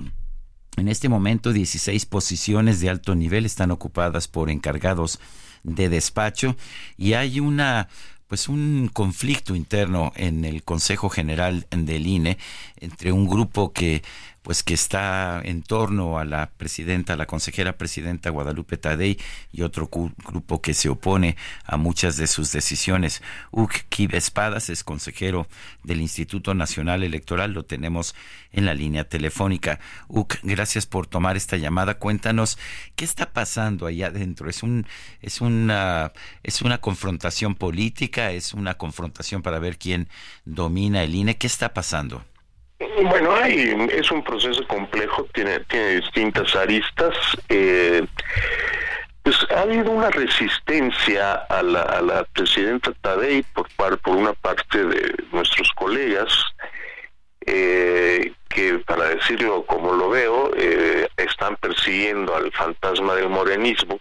en 0.77 0.87
este 0.87 1.09
momento, 1.09 1.53
16 1.53 2.05
posiciones 2.05 2.79
de 2.79 2.89
alto 2.89 3.13
nivel 3.13 3.45
están 3.45 3.71
ocupadas 3.71 4.27
por 4.27 4.49
encargados 4.49 5.19
de 5.63 5.89
despacho 5.89 6.55
y 6.97 7.13
hay 7.13 7.39
una 7.39 7.87
pues 8.27 8.49
un 8.49 8.89
conflicto 8.91 9.53
interno 9.53 10.11
en 10.15 10.43
el 10.43 10.63
Consejo 10.63 11.09
General 11.09 11.67
del 11.69 12.07
INE 12.07 12.37
entre 12.77 13.11
un 13.11 13.27
grupo 13.27 13.73
que 13.73 14.01
pues 14.43 14.61
que 14.61 14.73
está 14.73 15.41
en 15.43 15.63
torno 15.63 16.19
a 16.19 16.25
la 16.25 16.51
presidenta, 16.51 17.15
la 17.15 17.25
consejera 17.25 17.77
presidenta 17.77 18.29
Guadalupe 18.29 18.77
Tadei 18.77 19.17
y 19.51 19.61
otro 19.61 19.89
grupo 19.89 20.61
que 20.61 20.73
se 20.73 20.89
opone 20.89 21.37
a 21.63 21.77
muchas 21.77 22.17
de 22.17 22.27
sus 22.27 22.51
decisiones. 22.51 23.23
Uk 23.51 23.71
Kib 23.89 24.13
Espadas 24.13 24.69
es 24.69 24.83
consejero 24.83 25.47
del 25.83 26.01
Instituto 26.01 26.53
Nacional 26.53 27.03
Electoral, 27.03 27.53
lo 27.53 27.63
tenemos 27.63 28.15
en 28.51 28.65
la 28.65 28.73
línea 28.73 29.07
telefónica. 29.07 29.79
Uk, 30.09 30.35
gracias 30.43 30.85
por 30.85 31.07
tomar 31.07 31.37
esta 31.37 31.55
llamada. 31.55 31.97
Cuéntanos 31.97 32.57
qué 32.95 33.05
está 33.05 33.31
pasando 33.31 33.85
allá 33.85 34.07
adentro. 34.07 34.49
Es 34.49 34.61
un 34.61 34.85
es 35.21 35.39
una 35.39 36.11
es 36.43 36.61
una 36.61 36.79
confrontación 36.79 37.55
política, 37.55 38.31
es 38.31 38.53
una 38.53 38.75
confrontación 38.75 39.41
para 39.41 39.59
ver 39.59 39.77
quién 39.77 40.09
domina 40.43 41.01
el 41.01 41.15
INE. 41.15 41.37
¿Qué 41.37 41.47
está 41.47 41.73
pasando? 41.73 42.25
Bueno, 43.03 43.35
hay, 43.35 43.75
es 43.91 44.11
un 44.11 44.23
proceso 44.23 44.65
complejo, 44.67 45.27
tiene, 45.33 45.59
tiene 45.61 46.01
distintas 46.01 46.55
aristas. 46.55 47.15
Eh, 47.49 48.05
pues 49.23 49.37
ha 49.55 49.61
habido 49.61 49.91
una 49.91 50.09
resistencia 50.09 51.33
a 51.33 51.63
la, 51.63 52.25
presidenta 52.33 52.91
Tadei 53.01 53.43
por, 53.53 53.67
por 53.99 54.15
una 54.15 54.33
parte 54.33 54.83
de 54.83 55.15
nuestros 55.31 55.71
colegas, 55.75 56.33
eh, 57.45 58.33
que 58.49 58.79
para 58.79 59.09
decirlo 59.09 59.65
como 59.65 59.93
lo 59.93 60.09
veo, 60.09 60.51
eh, 60.57 61.07
están 61.17 61.55
persiguiendo 61.55 62.35
al 62.35 62.51
fantasma 62.51 63.15
del 63.15 63.29
morenismo 63.29 63.99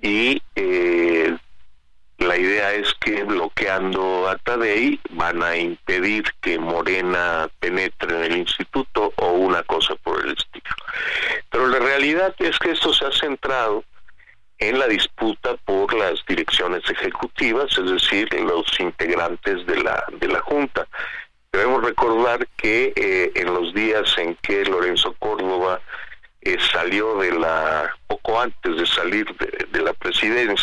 y 0.00 0.40
eh, 0.54 1.36
la 2.20 2.36
idea 2.36 2.72
es 2.74 2.94
que 3.00 3.24
bloqueando 3.24 4.28
a 4.28 4.36
Tadei 4.36 5.00
van 5.10 5.42
a 5.42 5.56
impedir 5.56 6.24
que 6.42 6.58
Morena 6.58 7.48
penetre 7.58 8.14
en 8.14 8.32
el 8.32 8.36
instituto 8.38 9.12
o 9.16 9.32
una 9.32 9.62
cosa 9.62 9.94
por 9.96 10.24
el 10.24 10.32
estilo. 10.32 10.74
Pero 11.50 11.66
la 11.68 11.78
realidad 11.78 12.34
es 12.38 12.58
que 12.58 12.72
esto 12.72 12.92
se 12.92 13.06
ha 13.06 13.12
centrado 13.12 13.84
en 14.58 14.78
la 14.78 14.86
disputa 14.86 15.56
por 15.64 15.94
las 15.94 16.24
direcciones 16.26 16.82
ejecutivas, 16.90 17.76
es 17.78 17.90
decir, 17.90 18.32
los 18.34 18.78
integrantes 18.78 19.64
de 19.66 19.82
la, 19.82 20.04
de 20.20 20.28
la 20.28 20.40
Junta. 20.40 20.86
Debemos 21.50 21.82
recordar 21.82 22.46
que 22.58 22.92
eh, 22.94 23.32
en 23.34 23.46
los 23.46 23.72
días 23.72 24.14
en 24.18 24.36
que 24.36 24.64
Lorenzo 24.66 25.14
Córdoba 25.18 25.80
eh, 26.42 26.58
salió 26.72 27.16
de 27.16 27.32
la, 27.32 27.90
poco 28.06 28.40
antes 28.40 28.76
de 28.76 28.86
salir 28.86 29.26
de, 29.36 29.66
de 29.72 29.82
la 29.82 29.94
presidencia, 29.94 30.59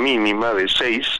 mínima 0.00 0.54
de 0.54 0.68
6 0.68 1.19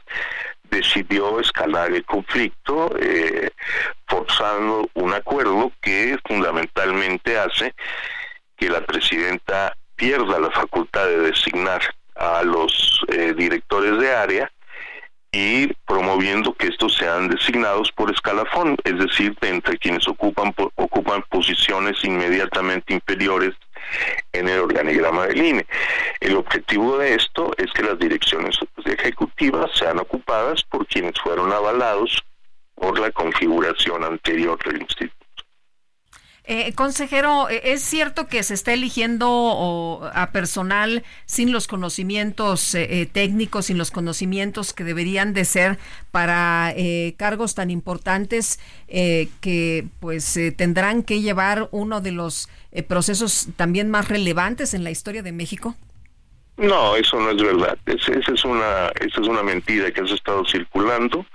consejero, 36.81 37.47
¿e-, 37.47 37.73
¿es 37.73 37.83
cierto 37.83 38.25
que 38.25 38.41
se 38.41 38.55
está 38.55 38.73
eligiendo 38.73 40.09
a 40.15 40.31
personal 40.31 41.03
sin 41.27 41.51
los 41.51 41.67
conocimientos 41.67 42.73
eh, 42.73 43.01
eh, 43.01 43.05
técnicos, 43.05 43.67
sin 43.67 43.77
los 43.77 43.91
conocimientos 43.91 44.73
que 44.73 44.83
deberían 44.83 45.33
de 45.33 45.45
ser 45.45 45.77
para 46.09 46.73
eh, 46.75 47.13
cargos 47.17 47.53
tan 47.53 47.69
importantes 47.69 48.59
eh, 48.87 49.29
que 49.41 49.85
pues 49.99 50.39
tendrán 50.57 51.03
que 51.03 51.21
llevar 51.21 51.69
uno 51.69 52.01
de 52.01 52.13
los 52.13 52.49
procesos 52.87 53.49
también 53.55 53.91
más 53.91 54.07
relevantes 54.07 54.73
en 54.73 54.83
la 54.83 54.89
historia 54.89 55.21
de 55.21 55.33
México? 55.33 55.75
No, 56.57 56.95
eso 56.95 57.19
no 57.19 57.29
es 57.29 57.43
verdad. 57.43 57.77
Esa, 57.85 58.33
es 58.33 58.43
una, 58.43 58.87
esa 58.99 59.21
es 59.21 59.27
una 59.27 59.43
mentira 59.43 59.91
que 59.91 60.01
has 60.01 60.11
estado 60.11 60.43
circulando. 60.45 61.25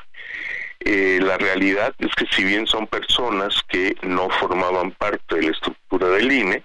la 0.85 1.39
realidad 1.39 1.95
es 1.99 2.13
que 2.17 2.27
si 2.35 2.43
bien 2.45 2.67
son 2.67 2.87
personas 2.87 3.55
que 3.69 3.95
no 4.03 4.29
formaban 4.41 4.91
parte 4.93 5.06
de 5.37 5.43
la 5.43 5.51
estructura 5.53 6.09
del 6.09 6.33
INE, 6.33 6.65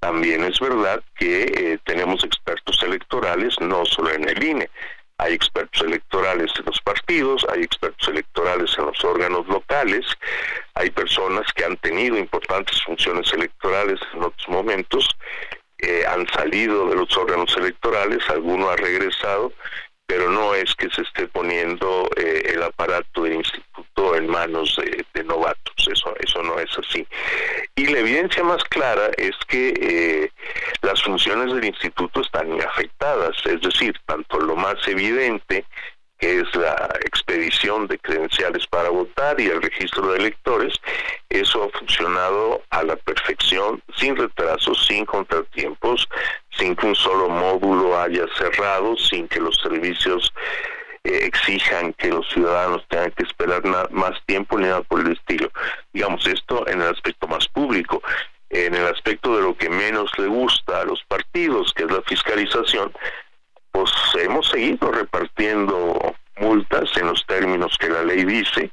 también 0.00 0.44
es 0.44 0.60
verdad 0.60 1.02
que 1.16 1.42
eh, 1.44 1.73
menos 59.94 60.10
le 60.18 60.26
gusta 60.26 60.80
a 60.80 60.84
los 60.84 61.04
partidos, 61.04 61.72
que 61.72 61.84
es 61.84 61.90
la 61.90 62.02
fiscalización, 62.02 62.92
pues 63.70 63.92
hemos 64.20 64.48
seguido 64.48 64.90
repartiendo 64.90 66.14
multas 66.40 66.90
en 66.96 67.06
los 67.06 67.24
términos 67.26 67.76
que 67.78 67.88
la 67.88 68.02
ley 68.02 68.24
dice 68.24 68.72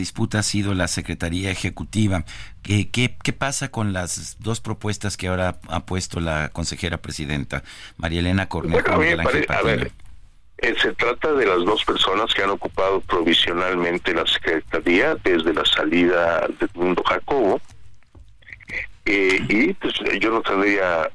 disputa 0.00 0.40
ha 0.40 0.42
sido 0.42 0.74
la 0.74 0.88
Secretaría 0.88 1.50
Ejecutiva. 1.50 2.24
¿Qué, 2.62 2.90
qué, 2.90 3.32
pasa 3.32 3.70
con 3.70 3.92
las 3.92 4.36
dos 4.40 4.60
propuestas 4.60 5.16
que 5.16 5.28
ahora 5.28 5.60
ha 5.68 5.86
puesto 5.86 6.18
la 6.18 6.48
consejera 6.48 6.98
presidenta, 6.98 7.62
María 7.96 8.20
Elena 8.20 8.48
Cornejo 8.48 8.82
bueno, 8.82 8.98
Miguel 8.98 9.20
Ángel 9.20 9.46
a 9.48 9.62
ver, 9.62 9.92
eh, 10.62 10.74
se 10.78 10.92
trata 10.92 11.32
de 11.32 11.46
las 11.46 11.64
dos 11.64 11.84
personas 11.84 12.34
que 12.34 12.42
han 12.42 12.50
ocupado 12.50 13.00
provisionalmente 13.00 14.12
la 14.12 14.26
Secretaría 14.26 15.14
desde 15.24 15.54
la 15.54 15.64
salida 15.64 16.46
de 16.58 16.68
Mundo 16.74 17.02
Jacobo. 17.02 17.60
Eh, 19.06 19.40
y 19.48 19.72
pues 19.74 19.94
yo 20.20 20.30
no 20.30 20.42
tendría 20.42 21.09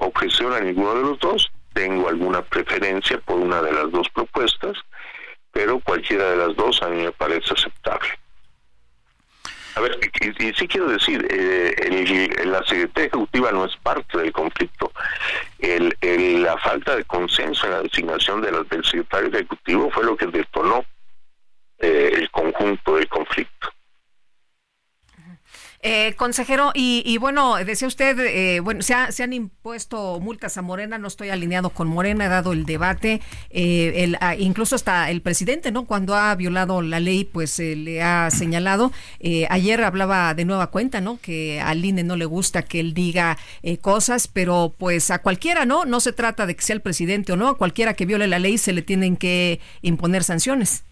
consejero, 26.26 26.71
y, 26.73 27.03
y 27.05 27.19
bueno, 27.19 27.55
decía 27.63 27.88
usted, 27.88 28.19
eh, 28.19 28.59
bueno, 28.59 28.82
se, 28.82 28.95
ha, 28.95 29.11
se, 29.11 29.21
han 29.21 29.32
impuesto 29.32 30.19
multas 30.19 30.57
a 30.57 30.63
Morena, 30.63 30.97
no 30.97 31.07
estoy 31.07 31.30
alineado 31.30 31.69
con 31.69 31.88
Morena, 31.88 32.26
he 32.26 32.30
dado 32.30 32.51
el 32.51 32.65
debate, 32.65 33.21
eh, 33.51 33.93
el, 33.97 34.17
ah, 34.21 34.36
incluso 34.36 34.76
hasta 34.76 35.11
el 35.11 35.21
presidente, 35.21 35.71
¿no? 35.71 35.86
Cuando 35.86 36.15
ha 36.15 36.34
violado 36.34 36.82
la 36.82 36.99
ley, 36.99 37.26
pues 37.26 37.59
eh, 37.59 37.76
le 37.76 38.01
ha 38.01 38.32
señalado. 38.32 38.91
Eh, 39.19 39.45
ayer 39.51 39.84
hablaba 39.84 40.34
de 40.34 40.45
nueva 40.45 40.71
cuenta, 40.71 40.99
¿no? 40.99 41.19
Que 41.21 41.61
al 41.61 41.86
INE 41.86 42.03
no 42.03 42.15
le 42.15 42.26
gusta 42.26 42.63
que 42.63 42.80
él 42.80 42.95
diga 42.95 43.38
eh, 43.61 43.78
cosas, 43.78 44.28
pero 44.28 44.73
pues 44.76 45.11
a 45.11 45.21
cualquiera, 45.21 45.65
¿no? 45.65 45.86
No 45.86 45.99
se 45.99 46.11
trata 46.11 46.47
de 46.47 46.55
que 46.55 46.63
sea 46.63 46.73
el 46.73 46.82
presidente 46.82 47.34
o 47.34 47.38
no, 47.38 47.49
a 47.49 47.57
cualquiera 47.59 47.93
que 47.93 48.07
viole 48.07 48.26
la 48.26 48.39
ley 48.39 48.57
se 48.57 48.73
le 48.73 48.82
tienen 48.82 49.15
que 49.15 49.59
imponer 49.84 50.23
sanciones. 50.23 50.86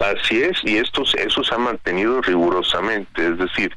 Así 0.00 0.42
es, 0.42 0.58
y 0.64 0.78
esto, 0.78 1.02
eso 1.18 1.44
se 1.44 1.54
ha 1.54 1.58
mantenido 1.58 2.22
rigurosamente, 2.22 3.22
es 3.22 3.36
decir, 3.36 3.76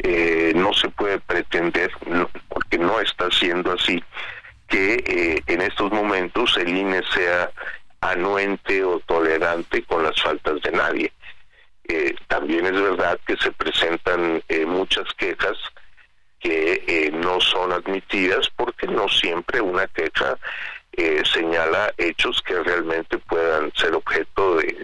eh, 0.00 0.52
no 0.56 0.74
se 0.74 0.88
puede 0.88 1.20
pretender, 1.20 1.92
porque 2.48 2.76
no 2.76 2.98
está 2.98 3.30
siendo 3.30 3.72
así, 3.72 4.02
que 4.66 4.94
eh, 4.94 5.42
en 5.46 5.60
estos 5.60 5.92
momentos 5.92 6.56
el 6.56 6.76
INE 6.76 7.02
sea 7.14 7.52
anuente 8.00 8.82
o 8.82 8.98
tolerante 8.98 9.84
con 9.84 10.02
las 10.02 10.20
faltas 10.20 10.60
de 10.62 10.72
nadie. 10.72 11.12
Eh, 11.84 12.16
también 12.26 12.66
es 12.66 12.72
verdad 12.72 13.20
que 13.24 13.36
se 13.36 13.52
presentan 13.52 14.42
muchas 14.66 15.06
quejas 15.14 15.56
que 16.40 17.12
no 17.12 17.40
son 17.40 17.72
admitidas 17.72 18.50
porque 18.56 18.88
no 18.88 19.08
siempre 19.08 19.60
una 19.60 19.86
queja 19.86 20.36
señala 21.32 21.94
hechos 21.96 22.42
que 22.42 22.60
realmente 22.60 23.18
puedan 23.18 23.72
ser 23.76 23.94
objeto 23.94 24.56
de 24.56 24.76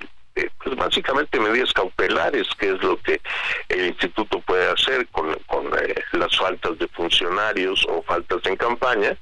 pues 0.63 0.77
básicamente 0.77 1.41
medidas 1.41 1.73
cautelares, 1.73 2.47
que 2.59 2.71
es 2.71 2.83
lo 2.83 3.01
que 3.03 3.21
el 3.69 3.87
instituto 3.87 4.41
puede 4.41 4.71
hacer 4.71 5.07
con, 5.09 5.31
eh, 5.31 5.95
las 6.13 6.37
faltas 6.37 6.79
de 6.79 6.89
funcionarios 6.89 7.85
o 7.89 8.03
faltas 8.03 8.41
en 8.45 8.57
campaña, 8.57 9.17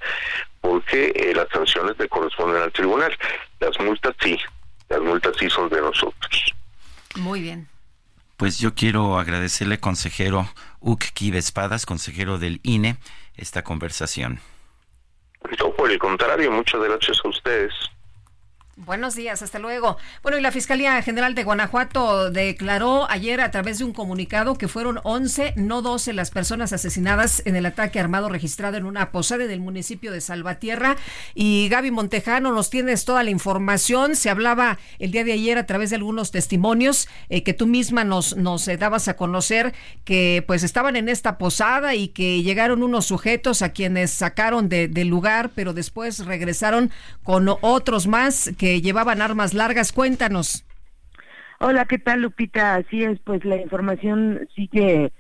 porque 0.61 1.13
eh, 1.15 1.33
las 1.35 1.49
sanciones 1.51 1.99
le 1.99 2.09
corresponden 2.09 2.63
al 2.63 2.73
tribunal. 2.73 3.17
Las 3.61 3.79
multas 3.81 4.15
sí, 4.21 4.39
las 4.89 5.01
multas 5.01 5.37
sí 5.39 5.49
son 5.49 5.69
de 5.69 5.81
nosotros. 5.81 6.55
Muy 7.17 7.41
bien. 7.41 7.69
Pues 8.37 8.59
yo 8.59 8.75
quiero 8.75 9.19
agradecerle, 9.19 9.79
consejero 9.79 10.49
Uc 10.81 11.05
Espadas, 11.35 11.87
consejero 11.87 12.39
del 12.39 12.61
INE, 12.65 12.97
esta 13.37 13.63
conversación. 13.63 14.41
No, 15.61 15.73
por 15.73 15.91
el 15.91 15.99
contrario, 15.99 16.51
muchas 16.51 16.83
gracias 16.83 17.19
a 17.25 17.29
ustedes. 17.29 17.73
Buenos 18.77 19.15
días, 19.15 19.41
hasta 19.41 19.61
luego. 19.61 19.99
Bueno, 20.25 20.37
y 20.37 20.41
la 20.41 20.51
Fiscalía 20.51 21.01
General 21.01 21.37
de 21.37 21.45
Guanajuato 21.45 22.33
declaró 22.33 23.09
ayer 23.09 23.41
a 23.41 23.53
través 23.53 23.79
de 23.79 23.85
un 23.85 23.93
comunicado 23.93 24.57
que 24.57 24.67
fueron 24.67 24.99
11, 25.05 25.55
no 25.55 25.81
12, 25.81 26.13
las 26.13 26.33
personas 26.33 26.73
asesinadas 26.73 27.41
en 27.45 27.55
el 27.55 27.67
ataque 27.67 28.01
armado 28.01 28.29
registrado 28.29 28.77
en 28.77 28.85
una 28.85 29.13
posada 29.13 29.47
del 29.47 29.61
municipio 29.61 30.11
de 30.11 30.21
Salvatierra. 30.21 30.97
Y 31.37 31.69
Gaby 31.69 31.93
Montejano, 31.93 32.51
nos 32.53 32.69
tienes 32.69 33.05
toda 33.05 33.23
la 33.23 33.31
información. 33.31 34.17
Se 34.17 34.29
hablaba 34.29 34.77
el 34.99 35.13
día 35.13 35.23
de 35.23 35.35
ayer 35.35 35.57
a 35.57 35.67
través 35.67 35.91
de 35.91 35.97
algunos 35.97 36.33
testimonios 36.33 37.07
eh, 37.29 37.45
que 37.45 37.55
tú 37.55 37.69
misma 37.69 38.03
nos, 38.03 38.37
nos 38.37 38.67
eh, 38.67 38.77
dabas 38.77 39.07
a 39.07 39.15
conocer 39.15 39.73
que 40.05 40.43
pues 40.49 40.65
estaban 40.65 40.97
en 40.97 41.09
esta 41.09 41.39
posada 41.39 41.95
y 41.95 42.09
que 42.09 42.43
llegaron 42.43 42.83
unos 42.83 43.07
sujetos 43.07 43.63
a 43.63 43.69
quienes 43.69 44.11
sacaron 44.11 44.69
del 44.69 45.07
lugar, 45.07 45.53
pero 45.55 45.75
después 45.75 46.27
regresaron 46.27 46.91
con 47.23 47.49
otros 47.61 48.09
más 48.09 48.51
que 48.59 48.64
llevaban 48.65 49.23
armas 49.23 49.55
largas. 49.55 49.93
Cuéntanos. 49.93 50.65
Hola, 51.61 51.85
¿qué 51.85 51.99
tal, 51.99 52.23
Lupita? 52.23 52.75
Así 52.75 53.05
es, 53.05 53.19
pues 53.21 53.45
la 53.45 53.57
información 53.57 54.49
sigue 54.55 55.13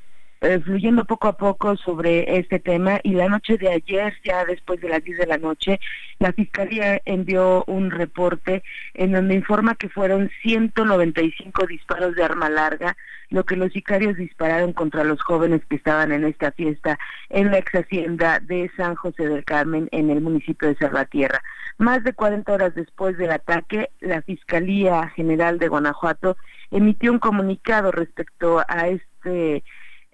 eh, 0.44 0.60
fluyendo 0.60 1.06
poco 1.06 1.28
a 1.28 1.38
poco 1.38 1.74
sobre 1.76 2.38
este 2.38 2.58
tema 2.58 3.00
y 3.02 3.14
la 3.14 3.30
noche 3.30 3.56
de 3.56 3.70
ayer, 3.70 4.12
ya 4.22 4.44
después 4.44 4.78
de 4.82 4.90
las 4.90 5.02
10 5.02 5.18
de 5.20 5.26
la 5.26 5.38
noche, 5.38 5.80
la 6.18 6.34
Fiscalía 6.34 7.00
envió 7.06 7.64
un 7.66 7.90
reporte 7.90 8.62
en 8.92 9.12
donde 9.12 9.36
informa 9.36 9.74
que 9.74 9.88
fueron 9.88 10.30
195 10.42 11.66
disparos 11.66 12.14
de 12.14 12.24
arma 12.24 12.50
larga, 12.50 12.94
lo 13.30 13.44
que 13.44 13.56
los 13.56 13.72
sicarios 13.72 14.16
dispararon 14.16 14.74
contra 14.74 15.02
los 15.02 15.22
jóvenes 15.22 15.62
que 15.66 15.76
estaban 15.76 16.12
en 16.12 16.24
esta 16.24 16.52
fiesta 16.52 16.98
en 17.30 17.50
la 17.50 17.58
ex 17.58 17.74
hacienda 17.74 18.38
de 18.40 18.70
San 18.76 18.96
José 18.96 19.26
del 19.26 19.46
Carmen 19.46 19.88
en 19.92 20.10
el 20.10 20.20
municipio 20.20 20.68
de 20.68 20.76
Salvatierra. 20.76 21.40
Más 21.78 22.04
de 22.04 22.12
40 22.12 22.52
horas 22.52 22.74
después 22.74 23.16
del 23.18 23.30
ataque, 23.30 23.90
la 24.00 24.22
Fiscalía 24.22 25.08
General 25.08 25.58
de 25.58 25.68
Guanajuato 25.68 26.36
emitió 26.70 27.12
un 27.12 27.18
comunicado 27.18 27.90
respecto 27.90 28.62
a 28.68 28.88
este 28.88 29.64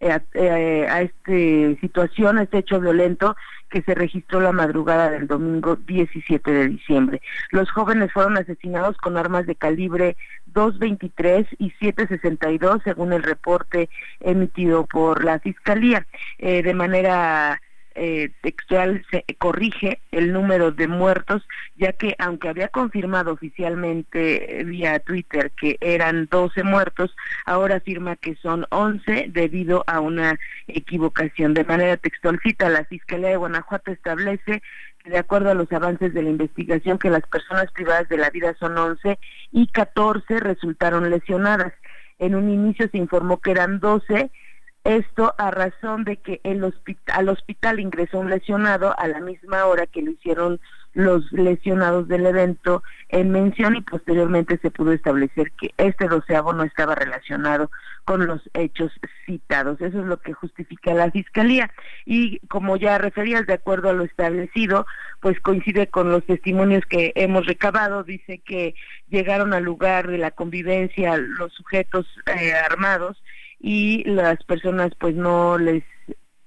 eh, 0.02 0.18
eh, 0.32 0.86
a, 0.88 1.02
esta 1.02 1.80
situación, 1.82 2.38
a 2.38 2.44
este 2.44 2.58
hecho 2.58 2.80
violento 2.80 3.36
que 3.68 3.82
se 3.82 3.94
registró 3.94 4.40
la 4.40 4.50
madrugada 4.50 5.10
del 5.10 5.26
domingo 5.26 5.76
17 5.76 6.50
de 6.50 6.68
diciembre. 6.68 7.20
Los 7.50 7.70
jóvenes 7.70 8.10
fueron 8.10 8.38
asesinados 8.38 8.96
con 8.96 9.18
armas 9.18 9.46
de 9.46 9.56
calibre 9.56 10.16
2.23 10.54 11.46
y 11.58 11.70
7.62, 11.72 12.82
según 12.82 13.12
el 13.12 13.22
reporte 13.22 13.90
emitido 14.20 14.86
por 14.86 15.22
la 15.22 15.38
Fiscalía. 15.38 16.06
Eh, 16.38 16.62
de 16.62 16.74
manera 16.74 17.60
eh, 17.94 18.30
textual 18.42 19.04
se 19.10 19.24
corrige 19.38 20.00
el 20.12 20.32
número 20.32 20.70
de 20.70 20.88
muertos, 20.88 21.46
ya 21.76 21.92
que 21.92 22.14
aunque 22.18 22.48
había 22.48 22.68
confirmado 22.68 23.32
oficialmente 23.32 24.62
vía 24.64 24.98
Twitter 25.00 25.50
que 25.52 25.76
eran 25.80 26.28
12 26.30 26.62
muertos, 26.62 27.14
ahora 27.46 27.76
afirma 27.76 28.16
que 28.16 28.36
son 28.36 28.66
11 28.70 29.26
debido 29.28 29.84
a 29.86 30.00
una 30.00 30.38
equivocación. 30.68 31.54
De 31.54 31.64
manera 31.64 31.96
textual 31.96 32.38
cita, 32.42 32.68
la 32.68 32.84
Fiscalía 32.84 33.30
de 33.30 33.36
Guanajuato 33.36 33.90
establece 33.90 34.62
de 35.04 35.18
acuerdo 35.18 35.50
a 35.50 35.54
los 35.54 35.70
avances 35.72 36.12
de 36.12 36.22
la 36.22 36.30
investigación 36.30 36.98
que 36.98 37.10
las 37.10 37.26
personas 37.26 37.70
privadas 37.72 38.08
de 38.08 38.18
la 38.18 38.30
vida 38.30 38.54
son 38.58 38.76
11 38.76 39.18
y 39.52 39.66
14 39.68 40.40
resultaron 40.40 41.10
lesionadas. 41.10 41.72
En 42.18 42.34
un 42.34 42.50
inicio 42.50 42.88
se 42.90 42.98
informó 42.98 43.40
que 43.40 43.50
eran 43.50 43.80
12 43.80 44.30
esto 44.84 45.34
a 45.36 45.50
razón 45.50 46.04
de 46.04 46.16
que 46.16 46.40
el 46.44 46.64
hospital, 46.64 47.16
al 47.18 47.28
hospital 47.28 47.80
ingresó 47.80 48.18
un 48.18 48.30
lesionado 48.30 48.98
a 48.98 49.08
la 49.08 49.20
misma 49.20 49.66
hora 49.66 49.86
que 49.86 50.02
lo 50.02 50.12
hicieron 50.12 50.60
los 50.92 51.30
lesionados 51.30 52.08
del 52.08 52.26
evento 52.26 52.82
en 53.10 53.30
mención 53.30 53.76
y 53.76 53.80
posteriormente 53.80 54.58
se 54.60 54.70
pudo 54.70 54.92
establecer 54.92 55.52
que 55.52 55.72
este 55.76 56.08
doceavo 56.08 56.52
no 56.52 56.64
estaba 56.64 56.94
relacionado 56.94 57.70
con 58.04 58.26
los 58.26 58.40
hechos 58.54 58.90
citados. 59.26 59.80
Eso 59.80 60.00
es 60.00 60.06
lo 60.06 60.20
que 60.20 60.32
justifica 60.32 60.92
la 60.94 61.10
Fiscalía. 61.10 61.70
Y 62.06 62.40
como 62.48 62.76
ya 62.76 62.98
referías, 62.98 63.46
de 63.46 63.52
acuerdo 63.52 63.90
a 63.90 63.92
lo 63.92 64.04
establecido, 64.04 64.86
pues 65.20 65.38
coincide 65.40 65.86
con 65.88 66.10
los 66.10 66.24
testimonios 66.24 66.84
que 66.86 67.12
hemos 67.14 67.46
recabado. 67.46 68.02
Dice 68.02 68.38
que 68.38 68.74
llegaron 69.08 69.52
al 69.54 69.62
lugar 69.62 70.08
de 70.08 70.18
la 70.18 70.32
convivencia 70.32 71.16
los 71.16 71.52
sujetos 71.52 72.06
eh, 72.26 72.52
armados 72.52 73.22
y 73.60 74.04
las 74.04 74.42
personas 74.44 74.92
pues 74.98 75.14
no 75.14 75.58
les 75.58 75.84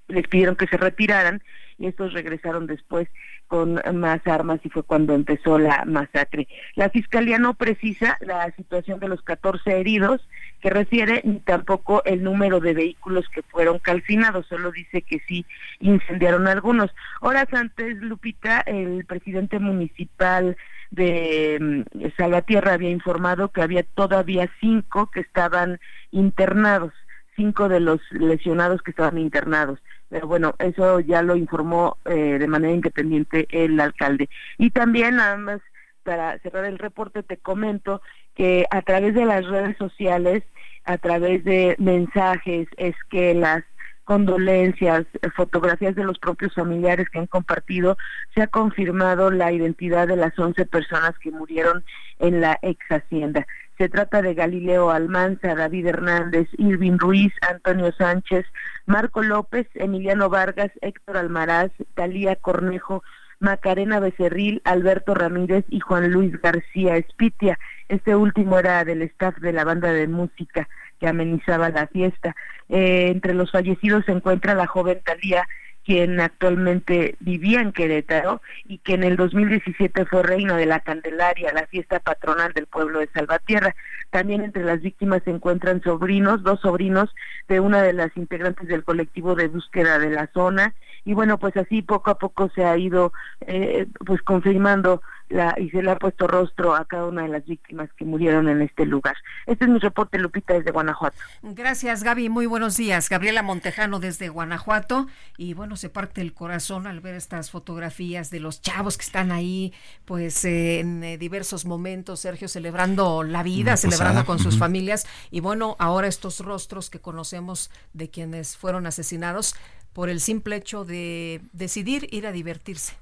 les 0.07 0.27
pidieron 0.27 0.55
que 0.55 0.67
se 0.67 0.77
retiraran 0.77 1.41
y 1.77 1.87
estos 1.87 2.13
regresaron 2.13 2.67
después 2.67 3.07
con 3.47 3.81
más 3.95 4.25
armas 4.25 4.59
y 4.63 4.69
fue 4.69 4.83
cuando 4.83 5.13
empezó 5.13 5.59
la 5.59 5.85
masacre. 5.85 6.47
La 6.75 6.89
fiscalía 6.89 7.39
no 7.39 7.55
precisa 7.55 8.17
la 8.21 8.51
situación 8.55 8.99
de 8.99 9.09
los 9.09 9.21
14 9.21 9.79
heridos 9.79 10.21
que 10.61 10.69
refiere 10.69 11.21
ni 11.23 11.39
tampoco 11.39 12.03
el 12.05 12.23
número 12.23 12.59
de 12.59 12.73
vehículos 12.73 13.27
que 13.29 13.41
fueron 13.43 13.79
calcinados, 13.79 14.47
solo 14.47 14.71
dice 14.71 15.01
que 15.01 15.19
sí 15.27 15.45
incendiaron 15.79 16.47
algunos. 16.47 16.91
Horas 17.21 17.47
antes, 17.51 17.97
Lupita, 17.97 18.61
el 18.61 19.05
presidente 19.05 19.59
municipal 19.59 20.55
de 20.91 21.85
mm, 21.93 22.07
Salvatierra 22.17 22.73
había 22.73 22.91
informado 22.91 23.49
que 23.49 23.61
había 23.61 23.83
todavía 23.83 24.49
cinco 24.61 25.09
que 25.11 25.19
estaban 25.19 25.79
internados 26.11 26.93
cinco 27.35 27.69
de 27.69 27.79
los 27.79 27.99
lesionados 28.11 28.81
que 28.81 28.91
estaban 28.91 29.17
internados. 29.17 29.79
Pero 30.09 30.27
bueno, 30.27 30.53
eso 30.59 30.99
ya 30.99 31.21
lo 31.21 31.35
informó 31.35 31.97
eh, 32.05 32.37
de 32.39 32.47
manera 32.47 32.73
independiente 32.73 33.47
el 33.49 33.79
alcalde. 33.79 34.29
Y 34.57 34.69
también, 34.69 35.15
nada 35.15 35.37
más 35.37 35.61
para 36.03 36.37
cerrar 36.39 36.65
el 36.65 36.79
reporte, 36.79 37.23
te 37.23 37.37
comento 37.37 38.01
que 38.35 38.65
a 38.69 38.81
través 38.81 39.15
de 39.15 39.25
las 39.25 39.45
redes 39.47 39.77
sociales, 39.77 40.43
a 40.83 40.97
través 40.97 41.43
de 41.43 41.75
mensajes, 41.79 42.67
esquelas, 42.77 43.63
condolencias, 44.03 45.05
fotografías 45.35 45.95
de 45.95 46.03
los 46.03 46.19
propios 46.19 46.53
familiares 46.53 47.09
que 47.09 47.19
han 47.19 47.27
compartido, 47.27 47.97
se 48.35 48.41
ha 48.41 48.47
confirmado 48.47 49.31
la 49.31 49.51
identidad 49.51 50.07
de 50.07 50.17
las 50.17 50.37
11 50.37 50.65
personas 50.65 51.17
que 51.19 51.31
murieron 51.31 51.85
en 52.19 52.41
la 52.41 52.59
ex 52.61 52.85
hacienda. 52.89 53.47
Se 53.77 53.89
trata 53.89 54.21
de 54.21 54.33
Galileo 54.33 54.91
Almanza, 54.91 55.55
David 55.55 55.87
Hernández, 55.87 56.47
Irving 56.57 56.97
Ruiz, 56.97 57.33
Antonio 57.41 57.91
Sánchez, 57.93 58.45
Marco 58.85 59.23
López, 59.23 59.67
Emiliano 59.73 60.29
Vargas, 60.29 60.71
Héctor 60.81 61.17
Almaraz, 61.17 61.71
Talía 61.95 62.35
Cornejo, 62.35 63.03
Macarena 63.39 63.99
Becerril, 63.99 64.61
Alberto 64.63 65.15
Ramírez 65.15 65.65
y 65.69 65.79
Juan 65.79 66.11
Luis 66.11 66.39
García 66.41 66.97
Espitia. 66.97 67.57
Este 67.89 68.15
último 68.15 68.59
era 68.59 68.85
del 68.85 69.01
staff 69.01 69.37
de 69.37 69.53
la 69.53 69.65
banda 69.65 69.91
de 69.91 70.07
música 70.07 70.69
que 70.99 71.07
amenizaba 71.07 71.69
la 71.69 71.87
fiesta. 71.87 72.35
Eh, 72.69 73.09
entre 73.09 73.33
los 73.33 73.51
fallecidos 73.51 74.05
se 74.05 74.13
encuentra 74.13 74.53
la 74.53 74.67
joven 74.67 75.01
Talía 75.03 75.45
quien 75.85 76.19
actualmente 76.19 77.15
vivía 77.19 77.61
en 77.61 77.71
Querétaro 77.71 78.41
y 78.65 78.77
que 78.79 78.93
en 78.93 79.03
el 79.03 79.17
2017 79.17 80.05
fue 80.05 80.23
reina 80.23 80.55
de 80.57 80.65
la 80.65 80.79
Candelaria, 80.79 81.53
la 81.53 81.67
fiesta 81.67 81.99
patronal 81.99 82.53
del 82.53 82.67
pueblo 82.67 82.99
de 82.99 83.09
Salvatierra. 83.13 83.75
También 84.09 84.43
entre 84.43 84.63
las 84.63 84.81
víctimas 84.81 85.23
se 85.23 85.31
encuentran 85.31 85.81
sobrinos, 85.81 86.43
dos 86.43 86.61
sobrinos 86.61 87.13
de 87.47 87.59
una 87.59 87.81
de 87.81 87.93
las 87.93 88.15
integrantes 88.15 88.67
del 88.67 88.83
colectivo 88.83 89.35
de 89.35 89.47
búsqueda 89.47 89.99
de 89.99 90.11
la 90.11 90.27
zona 90.33 90.73
y 91.05 91.13
bueno, 91.13 91.37
pues 91.37 91.55
así 91.57 91.81
poco 91.81 92.11
a 92.11 92.17
poco 92.17 92.49
se 92.55 92.63
ha 92.63 92.77
ido 92.77 93.11
eh, 93.41 93.87
pues 94.05 94.21
confirmando 94.21 95.01
la, 95.33 95.55
y 95.57 95.69
se 95.69 95.81
le 95.81 95.91
ha 95.91 95.97
puesto 95.97 96.27
rostro 96.27 96.75
a 96.75 96.85
cada 96.85 97.07
una 97.07 97.23
de 97.23 97.29
las 97.29 97.45
víctimas 97.45 97.89
que 97.97 98.05
murieron 98.05 98.47
en 98.47 98.61
este 98.61 98.85
lugar. 98.85 99.15
Este 99.45 99.65
es 99.65 99.71
mi 99.71 99.79
reporte, 99.79 100.17
Lupita, 100.17 100.53
desde 100.53 100.71
Guanajuato. 100.71 101.17
Gracias, 101.41 102.03
Gaby. 102.03 102.29
Muy 102.29 102.45
buenos 102.45 102.77
días. 102.77 103.09
Gabriela 103.09 103.41
Montejano 103.41 103.99
desde 103.99 104.29
Guanajuato. 104.29 105.07
Y 105.37 105.53
bueno, 105.53 105.75
se 105.75 105.89
parte 105.89 106.21
el 106.21 106.33
corazón 106.33 106.87
al 106.87 106.99
ver 106.99 107.15
estas 107.15 107.51
fotografías 107.51 108.29
de 108.29 108.39
los 108.39 108.61
chavos 108.61 108.97
que 108.97 109.05
están 109.05 109.31
ahí, 109.31 109.73
pues 110.05 110.45
en 110.45 111.03
eh, 111.03 111.17
diversos 111.17 111.65
momentos, 111.65 112.19
Sergio, 112.19 112.47
celebrando 112.47 113.23
la 113.23 113.43
vida, 113.43 113.75
celebrando 113.77 114.25
con 114.25 114.39
sus 114.39 114.57
familias. 114.57 115.07
Y 115.31 115.39
bueno, 115.39 115.75
ahora 115.79 116.07
estos 116.07 116.39
rostros 116.39 116.89
que 116.89 116.99
conocemos 116.99 117.71
de 117.93 118.09
quienes 118.09 118.55
fueron 118.55 118.85
asesinados 118.85 119.55
por 119.93 120.09
el 120.09 120.19
simple 120.19 120.55
hecho 120.55 120.85
de 120.85 121.41
decidir 121.53 122.07
ir 122.11 122.27
a 122.27 122.31
divertirse. 122.31 122.95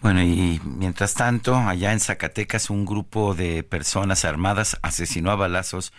Bueno, 0.00 0.22
y 0.22 0.60
mientras 0.64 1.14
tanto, 1.14 1.56
allá 1.56 1.92
en 1.92 2.00
Zacatecas, 2.00 2.70
un 2.70 2.86
grupo 2.86 3.34
de 3.34 3.62
personas 3.62 4.24
armadas 4.24 4.78
asesinó 4.82 5.30
a 5.30 5.36
balazos 5.36 5.92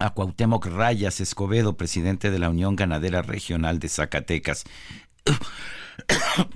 a 0.00 0.10
Cuauhtémoc 0.10 0.66
Rayas 0.66 1.20
Escobedo, 1.20 1.76
presidente 1.76 2.32
de 2.32 2.38
la 2.40 2.50
Unión 2.50 2.74
Ganadera 2.74 3.22
Regional 3.22 3.78
de 3.78 3.88
Zacatecas. 3.88 4.64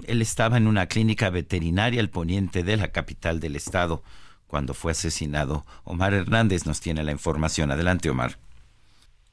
Él 0.07 0.23
estaba 0.23 0.57
en 0.57 0.67
una 0.67 0.87
clínica 0.87 1.31
veterinaria 1.31 2.01
al 2.01 2.11
poniente 2.11 2.65
de 2.65 2.77
la 2.77 2.89
capital 2.89 3.39
del 3.39 3.55
estado 3.55 4.03
cuando 4.49 4.75
fue 4.75 4.93
asesinado. 4.93 5.65
Omar 5.85 6.15
Hernández 6.15 6.67
nos 6.67 6.81
tiene 6.81 7.05
la 7.05 7.13
información. 7.13 7.71
Adelante, 7.71 8.11
Omar. 8.11 8.39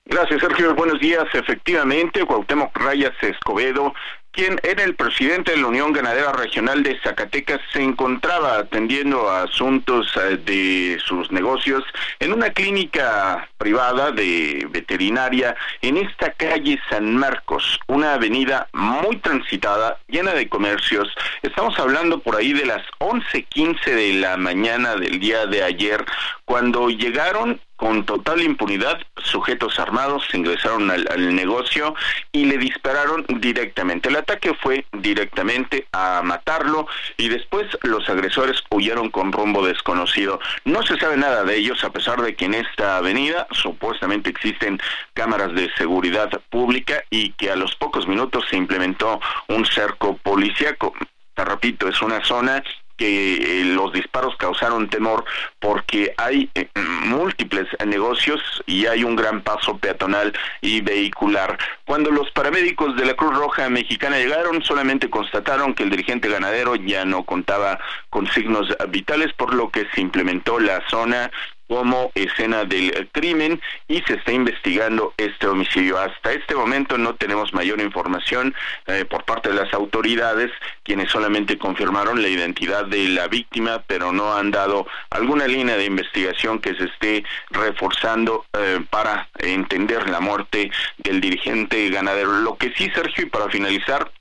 Gracias, 0.06 0.40
Sergio. 0.40 0.76
Buenos 0.76 1.00
días. 1.00 1.26
Efectivamente, 1.34 2.24
Cuauhtémoc 2.26 2.78
Rayas 2.78 3.14
Escobedo 3.22 3.92
quien 4.36 4.60
era 4.64 4.84
el 4.84 4.96
presidente 4.96 5.52
de 5.52 5.58
la 5.58 5.68
Unión 5.68 5.94
Ganadera 5.94 6.34
Regional 6.34 6.84
de 6.84 7.00
Zacatecas, 7.00 7.62
se 7.72 7.82
encontraba 7.82 8.58
atendiendo 8.58 9.30
a 9.30 9.44
asuntos 9.44 10.12
eh, 10.18 10.38
de 10.38 11.00
sus 11.04 11.32
negocios 11.32 11.84
en 12.20 12.34
una 12.34 12.50
clínica 12.50 13.48
privada 13.58 14.12
de 14.12 14.68
veterinaria 14.70 15.56
en 15.82 15.96
esta 15.96 16.32
calle 16.32 16.78
San 16.90 17.16
Marcos, 17.16 17.80
una 17.88 18.16
avenida 18.16 18.68
muy 18.74 19.16
transitada, 19.18 20.00
llena 20.08 20.34
de 20.34 20.50
comercios. 20.50 21.08
Estamos 21.42 21.80
hablando 21.80 22.20
por 22.20 22.36
ahí 22.36 22.52
de 22.52 22.66
las 22.66 22.84
11:15 23.00 23.86
de 23.86 24.14
la 24.16 24.36
mañana 24.36 24.96
del 24.96 25.20
día 25.22 25.46
de 25.46 25.64
ayer, 25.64 26.04
cuando 26.44 26.90
llegaron 26.90 27.62
con 27.76 28.06
total 28.06 28.42
impunidad, 28.42 29.00
sujetos 29.18 29.80
armados 29.80 30.24
ingresaron 30.34 30.90
al, 30.90 31.36
negocio 31.36 31.96
y 32.32 32.46
le 32.46 32.58
dispararon 32.58 33.26
directamente. 33.40 34.10
El 34.10 34.16
ataque 34.16 34.54
fue 34.54 34.86
directamente 34.94 35.88
a 35.92 36.22
matarlo 36.24 36.88
y 37.18 37.30
después 37.30 37.68
los 37.82 38.10
agresores 38.10 38.64
huyeron 38.70 39.10
con 39.10 39.32
rumbo 39.32 39.66
desconocido. 39.66 40.40
No 40.64 40.84
se 40.84 40.98
sabe 40.98 41.18
nada 41.18 41.44
de 41.44 41.58
ellos 41.58 41.84
a 41.84 41.92
pesar 41.92 42.22
de 42.22 42.36
que 42.36 42.46
en 42.46 42.54
esta 42.54 42.98
avenida 42.98 43.48
supuestamente 43.52 44.30
existen 44.30 44.80
cámaras 45.14 45.54
de 45.54 45.70
seguridad 45.78 46.30
pública 46.50 47.04
y 47.10 47.32
que 47.32 47.52
a 47.52 47.56
los 47.56 47.76
pocos 47.76 48.08
minutos 48.08 48.46
se 48.50 48.58
implementó 48.58 49.20
un 49.48 49.66
cerco 49.66 50.18
policíaco. 50.18 50.94
Te 51.34 51.44
repito, 51.44 51.90
es 51.90 52.02
una 52.02 52.24
zona 52.24 52.64
que 52.98 53.36
eh, 53.36 53.66
los 53.66 53.94
disparos 53.94 54.36
causaron 54.38 54.90
temor 54.90 55.26
porque 55.60 56.14
hay 56.18 56.50
eh, 56.56 56.70
múltiples 57.06 57.68
negocios 57.86 58.42
y 58.66 58.86
hay 58.86 59.04
un 59.04 59.16
gran 59.16 59.42
paso 59.42 59.78
peatonal 59.78 60.34
y 60.62 60.82
vehicular. 60.82 61.58
Cuando 61.86 62.12
los 62.12 62.32
paramédicos 62.32 62.96
de 62.96 63.06
la 63.06 63.14
Cruz 63.16 63.36
Roja 63.36 63.70
Mexicana 63.70 64.18
llegaron, 64.18 64.64
solamente 64.64 65.10
constataron 65.10 65.74
que 65.74 65.84
el 65.84 65.90
dirigente 65.90 66.30
ganadero 66.30 66.76
ya 66.76 67.06
no 67.06 67.24
contaba 67.24 67.80
con 68.10 68.28
signos 68.28 68.76
vitales, 68.90 69.34
por 69.34 69.54
lo 69.54 69.70
que 69.70 69.88
se 69.94 70.02
implementó 70.02 70.60
la 70.60 70.82
zona 70.90 71.32
como 71.68 72.12
escena 72.16 72.66
del 72.66 73.10
crimen 73.12 73.62
y 73.88 74.02
se 74.02 74.16
está 74.16 74.32
investigando 74.32 75.14
este 75.18 75.48
homicidio. 75.48 75.98
Hasta 75.98 76.34
este 76.34 76.56
momento 76.56 76.98
no 76.98 77.16
tenemos 77.16 77.54
mayor 77.54 77.82
información 77.82 78.54
eh, 78.88 79.06
por 79.06 79.24
parte 79.24 79.50
de 79.50 79.56
las 79.56 79.74
autoridades, 79.74 80.52
quienes 80.84 81.12
solamente 81.12 81.58
confirmaron 81.58 82.22
la 82.22 82.28
identidad 82.28 82.86
de 82.86 83.10
la 83.10 83.28
víctima, 83.28 83.84
pero 83.88 84.12
no 84.12 84.36
han 84.36 84.52
dado 84.52 84.88
alguna 85.10 85.48
línea 85.48 85.78
de 85.78 85.86
investigación 85.86 86.60
que 86.60 86.76
se 86.76 86.86
esté 86.86 87.24
reforzando 87.50 88.46
eh, 88.54 88.80
para 88.90 89.28
entender 89.40 90.10
la 90.10 90.20
muerte 90.20 90.72
del 90.98 91.22
dirigente 91.22 91.90
ganadero. 91.90 92.32
Lo 92.40 92.58
que 92.58 92.74
sí, 92.76 92.90
Sergio, 92.94 93.26
y 93.26 93.30
para 93.30 93.50
finalizar, 93.50 94.12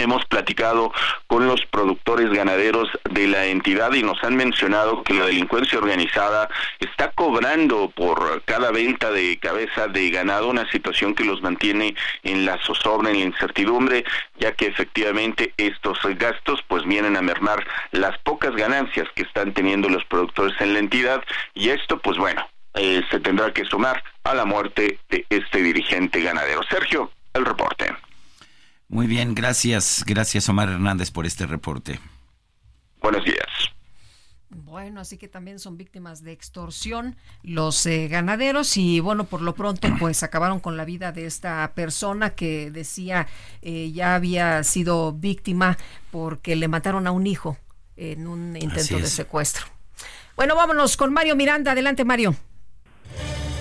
Hemos 0.00 0.24
platicado 0.26 0.92
con 1.26 1.48
los 1.48 1.66
productores 1.66 2.30
ganaderos 2.30 2.88
de 3.10 3.26
la 3.26 3.46
entidad 3.46 3.92
y 3.94 4.04
nos 4.04 4.22
han 4.22 4.36
mencionado 4.36 5.02
que 5.02 5.14
la 5.14 5.26
delincuencia 5.26 5.78
organizada 5.78 6.48
está 6.78 7.10
cobrando 7.10 7.90
por 7.90 8.42
cada 8.44 8.70
venta 8.70 9.10
de 9.10 9.38
cabeza 9.38 9.88
de 9.88 10.10
ganado 10.10 10.50
una 10.50 10.70
situación 10.70 11.16
que 11.16 11.24
los 11.24 11.42
mantiene 11.42 11.96
en 12.22 12.46
la 12.46 12.58
zozobra, 12.64 13.10
en 13.10 13.18
la 13.18 13.24
incertidumbre, 13.24 14.04
ya 14.38 14.52
que 14.52 14.66
efectivamente 14.66 15.52
estos 15.56 15.98
gastos 16.16 16.62
pues 16.68 16.84
vienen 16.84 17.16
a 17.16 17.22
mermar 17.22 17.66
las 17.90 18.16
pocas 18.18 18.54
ganancias 18.54 19.08
que 19.16 19.22
están 19.22 19.52
teniendo 19.52 19.88
los 19.88 20.04
productores 20.04 20.54
en 20.60 20.74
la 20.74 20.78
entidad 20.78 21.24
y 21.54 21.70
esto 21.70 21.98
pues 21.98 22.16
bueno, 22.18 22.48
eh, 22.74 23.02
se 23.10 23.18
tendrá 23.18 23.52
que 23.52 23.64
sumar 23.64 24.04
a 24.22 24.34
la 24.34 24.44
muerte 24.44 24.98
de 25.08 25.26
este 25.28 25.60
dirigente 25.60 26.20
ganadero. 26.20 26.62
Sergio, 26.70 27.10
el 27.34 27.44
reporte. 27.44 27.92
Muy 28.88 29.06
bien, 29.06 29.34
gracias. 29.34 30.02
Gracias 30.06 30.48
Omar 30.48 30.68
Hernández 30.70 31.10
por 31.10 31.26
este 31.26 31.46
reporte. 31.46 32.00
Buenos 33.00 33.24
días. 33.24 33.46
Bueno, 34.50 35.00
así 35.00 35.18
que 35.18 35.28
también 35.28 35.58
son 35.58 35.76
víctimas 35.76 36.22
de 36.22 36.32
extorsión 36.32 37.16
los 37.42 37.84
eh, 37.84 38.08
ganaderos 38.08 38.78
y 38.78 39.00
bueno, 39.00 39.24
por 39.24 39.42
lo 39.42 39.54
pronto 39.54 39.88
pues 39.98 40.22
acabaron 40.22 40.58
con 40.58 40.76
la 40.76 40.86
vida 40.86 41.12
de 41.12 41.26
esta 41.26 41.70
persona 41.74 42.30
que 42.30 42.70
decía 42.70 43.26
eh, 43.60 43.92
ya 43.92 44.14
había 44.14 44.64
sido 44.64 45.12
víctima 45.12 45.76
porque 46.10 46.56
le 46.56 46.68
mataron 46.68 47.06
a 47.06 47.10
un 47.10 47.26
hijo 47.26 47.58
en 47.96 48.26
un 48.26 48.56
intento 48.56 48.96
de 48.98 49.06
secuestro. 49.06 49.66
Bueno, 50.36 50.54
vámonos 50.54 50.96
con 50.96 51.12
Mario 51.12 51.34
Miranda. 51.34 51.72
Adelante, 51.72 52.04
Mario. 52.04 52.36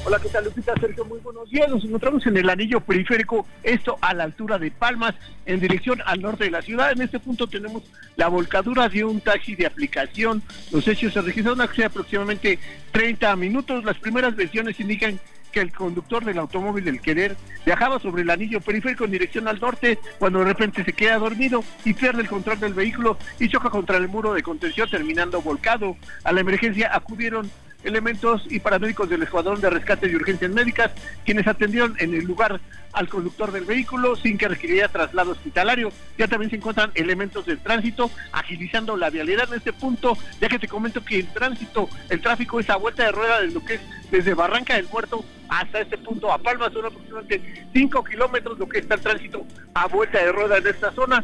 Hola, 0.08 0.20
¿qué 0.22 0.30
tal 0.30 0.46
Lupita? 0.46 0.74
Sergio, 0.80 1.04
muy 1.04 1.20
buenos 1.20 1.50
días. 1.50 1.68
Nos 1.68 1.84
encontramos 1.84 2.26
en 2.26 2.38
el 2.38 2.50
anillo 2.50 2.80
periférico, 2.80 3.46
esto 3.62 3.98
a 4.00 4.14
la 4.14 4.24
altura 4.24 4.58
de 4.58 4.72
Palmas, 4.72 5.14
en 5.46 5.60
dirección 5.60 6.02
al 6.06 6.22
norte 6.22 6.46
de 6.46 6.52
la 6.52 6.62
ciudad. 6.62 6.94
En 6.94 7.02
este 7.02 7.20
punto 7.20 7.46
tenemos 7.48 7.84
la 8.16 8.30
volcadura 8.30 8.88
de 8.88 9.04
un 9.04 9.20
taxi 9.20 9.56
de 9.56 9.66
aplicación. 9.66 10.42
Los 10.72 10.88
hechos 10.88 11.12
se 11.12 11.22
registraron 11.22 11.60
hace 11.60 11.84
aproximadamente 11.84 12.58
30 12.94 13.36
minutos. 13.36 13.84
Las 13.84 13.98
primeras 14.00 14.34
versiones 14.38 14.80
indican 14.80 15.20
que 15.52 15.60
el 15.60 15.74
conductor 15.74 16.24
del 16.24 16.38
automóvil 16.38 16.86
del 16.86 17.02
Querer 17.02 17.36
viajaba 17.66 18.00
sobre 18.00 18.22
el 18.22 18.30
anillo 18.30 18.62
periférico 18.62 19.04
en 19.04 19.12
dirección 19.12 19.50
al 19.50 19.60
norte 19.60 20.00
cuando 20.20 20.40
de 20.40 20.46
repente 20.46 20.86
se 20.86 20.94
queda 20.94 21.18
dormido 21.18 21.66
y 21.84 21.94
pierde 21.94 22.22
el 22.22 22.30
control 22.30 22.62
del 22.62 22.74
vehículo 22.74 23.18
y 23.42 23.50
choca 23.50 23.70
contra 23.70 23.98
el 23.98 24.08
muro 24.08 24.34
de 24.34 24.42
contención 24.42 24.90
terminando 24.90 25.42
volcado. 25.42 25.98
A 26.24 26.32
la 26.32 26.40
emergencia 26.40 26.96
acudieron 26.96 27.52
elementos 27.84 28.44
y 28.50 28.60
paramédicos 28.60 29.10
del 29.10 29.24
Escuadrón 29.24 29.62
de 29.62 29.70
Rescate 29.70 30.10
y 30.10 30.16
Urgencias 30.16 30.52
Médicas, 30.52 30.92
quienes 31.26 31.48
atendieron 31.48 31.96
en 32.00 32.14
el 32.14 32.26
lugar 32.26 32.60
al 32.94 33.10
conductor 33.10 33.52
del 33.52 33.66
vehículo 33.66 34.16
sin 34.16 34.38
que 34.38 34.48
requiriera 34.48 34.88
traslado 34.88 35.32
hospitalario. 35.32 35.92
Ya 36.18 36.28
también 36.28 36.50
se 36.50 36.58
encuentran 36.58 36.92
elementos 36.96 37.46
del 37.46 37.60
tránsito 37.60 38.10
agilizando 38.32 38.98
la 38.98 39.10
vialidad 39.10 39.48
en 39.50 39.58
este 39.58 39.74
punto, 39.74 40.18
ya 40.42 40.50
que 40.50 40.60
te 40.60 40.68
comento 40.68 41.04
que 41.04 41.20
el 41.20 41.28
tránsito, 41.28 41.90
el 42.10 42.22
tráfico 42.22 42.60
es 42.60 42.70
a 42.70 42.78
vuelta 42.78 43.04
de 43.04 43.12
rueda 43.12 43.42
de 43.42 43.52
lo 43.52 43.64
que 43.64 43.76
es 43.76 43.82
desde 44.12 44.34
Barranca 44.34 44.76
del 44.76 44.88
Muerto 44.88 45.24
hasta 45.50 45.80
este 45.80 45.98
punto 45.98 46.32
a 46.32 46.38
Palma, 46.38 46.70
son 46.72 46.86
aproximadamente 46.86 47.70
5 47.74 48.04
kilómetros 48.04 48.60
lo 48.60 48.68
que 48.68 48.80
está 48.80 48.96
el 48.96 49.02
tránsito 49.02 49.46
a 49.74 49.88
vuelta 49.88 50.20
de 50.20 50.32
rueda 50.32 50.58
en 50.58 50.68
esta 50.68 50.92
zona. 50.92 51.24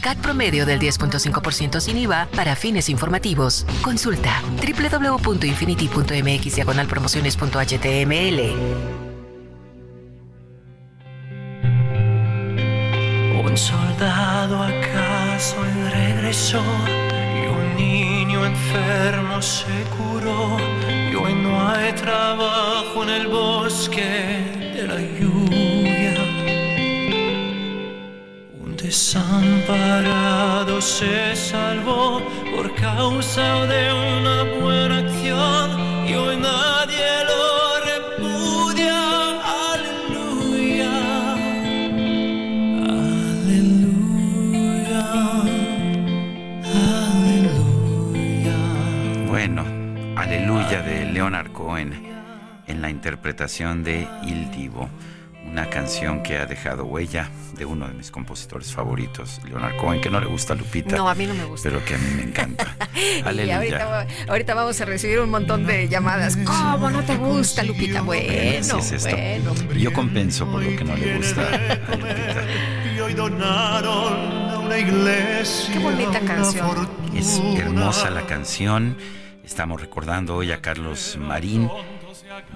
CAT 0.00 0.18
promedio 0.18 0.66
del 0.66 0.80
10.5% 0.80 1.78
sin 1.80 1.98
IVA 1.98 2.26
para 2.34 2.56
fines 2.56 2.88
informativos. 2.88 3.64
Consulta 3.82 4.42
www.infinity.mx 4.56 6.88
promociones.html. 6.88 8.40
Un 13.44 13.56
soldado 13.56 14.62
acaso 14.62 15.56
regresó 15.90 16.62
y 17.34 17.46
un 17.48 17.76
niño 17.76 18.44
enfermo 18.44 19.40
se 19.40 19.64
curó 19.96 20.58
y 21.10 21.14
hoy 21.14 21.34
no 21.34 21.66
hay 21.68 21.92
trabajo 21.92 23.02
en 23.02 23.10
el 23.10 23.26
bosque 23.28 24.72
de 24.74 24.86
la 24.86 25.00
lluvia. 25.18 25.65
Desamparado 28.76 30.80
se 30.80 31.34
salvó 31.34 32.22
por 32.54 32.72
causa 32.74 33.66
de 33.66 33.92
una 33.92 34.44
buena 34.60 34.98
acción 34.98 35.70
y 36.06 36.14
hoy 36.14 36.36
nadie 36.36 37.24
lo 37.30 37.80
repudia. 37.90 39.00
Aleluya. 39.72 40.92
Bueno, 49.28 49.64
Aleluya 50.16 50.82
de 50.82 51.06
Leonard 51.12 51.50
Cohen 51.52 52.06
en 52.66 52.82
la 52.82 52.90
interpretación 52.90 53.84
de 53.84 54.06
Il 54.24 54.50
Divo, 54.50 54.88
una 55.56 55.70
canción 55.70 56.22
que 56.22 56.36
ha 56.36 56.44
dejado 56.44 56.84
huella 56.84 57.30
de 57.56 57.64
uno 57.64 57.88
de 57.88 57.94
mis 57.94 58.10
compositores 58.10 58.74
favoritos, 58.74 59.40
Leonard 59.42 59.78
Cohen, 59.78 60.02
que 60.02 60.10
no 60.10 60.20
le 60.20 60.26
gusta 60.26 60.52
a 60.52 60.56
Lupita. 60.56 60.94
No, 60.98 61.08
a 61.08 61.14
mí 61.14 61.24
no 61.24 61.32
me 61.32 61.46
gusta. 61.46 61.70
Pero 61.70 61.82
que 61.82 61.94
a 61.94 61.98
mí 61.98 62.10
me 62.14 62.24
encanta. 62.24 62.76
Y 62.94 63.22
Aleluya. 63.26 63.56
ahorita, 63.56 64.06
ahorita 64.28 64.54
vamos 64.54 64.78
a 64.82 64.84
recibir 64.84 65.18
un 65.20 65.30
montón 65.30 65.66
de 65.66 65.88
llamadas. 65.88 66.36
¿Cómo 66.36 66.90
no 66.90 67.02
te 67.04 67.16
gusta, 67.16 67.62
Lupita? 67.62 68.02
Bueno, 68.02 68.76
Así 68.76 68.94
es 68.96 69.06
esto. 69.06 69.16
bueno. 69.16 69.54
Yo 69.74 69.92
compenso 69.94 70.46
por 70.46 70.62
lo 70.62 70.76
que 70.76 70.84
no 70.84 70.94
le 70.94 71.16
gusta 71.16 71.40
a 71.40 71.96
Lupita. 71.96 72.44
Y 72.94 73.00
hoy 73.00 73.14
donaron 73.14 74.50
a 74.50 74.58
una 74.58 74.78
iglesia. 74.78 75.72
Qué 75.72 75.78
bonita 75.78 76.20
canción. 76.20 76.86
Es 77.14 77.40
hermosa 77.56 78.10
la 78.10 78.26
canción. 78.26 78.98
Estamos 79.42 79.80
recordando 79.80 80.36
hoy 80.36 80.52
a 80.52 80.60
Carlos 80.60 81.16
Marín, 81.18 81.70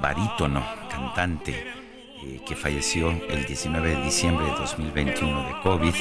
barítono, 0.00 0.62
cantante, 0.90 1.79
eh, 2.24 2.40
que 2.46 2.56
falleció 2.56 3.10
el 3.28 3.44
19 3.46 3.96
de 3.96 4.02
diciembre 4.04 4.46
de 4.46 4.52
2021 4.52 5.46
de 5.46 5.60
COVID. 5.62 5.94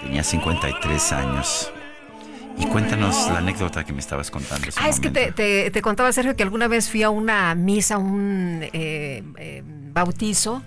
Tenía 0.00 0.22
53 0.22 1.12
años. 1.12 1.72
Y 2.58 2.66
cuéntanos 2.66 3.28
la 3.30 3.38
anécdota 3.38 3.82
que 3.84 3.92
me 3.94 4.00
estabas 4.00 4.30
contando. 4.30 4.66
Ah, 4.76 4.88
es 4.88 5.00
que 5.00 5.08
momento. 5.08 5.34
te, 5.36 5.62
te- 5.64 5.70
te 5.70 5.82
contaba, 5.82 6.12
Sergio, 6.12 6.36
que 6.36 6.42
alguna 6.42 6.68
vez 6.68 6.90
fui 6.90 7.02
a 7.02 7.08
una 7.08 7.54
misa, 7.54 7.96
un 7.96 8.60
eh, 8.74 9.22
eh, 9.38 9.62
bautizo 9.64 10.62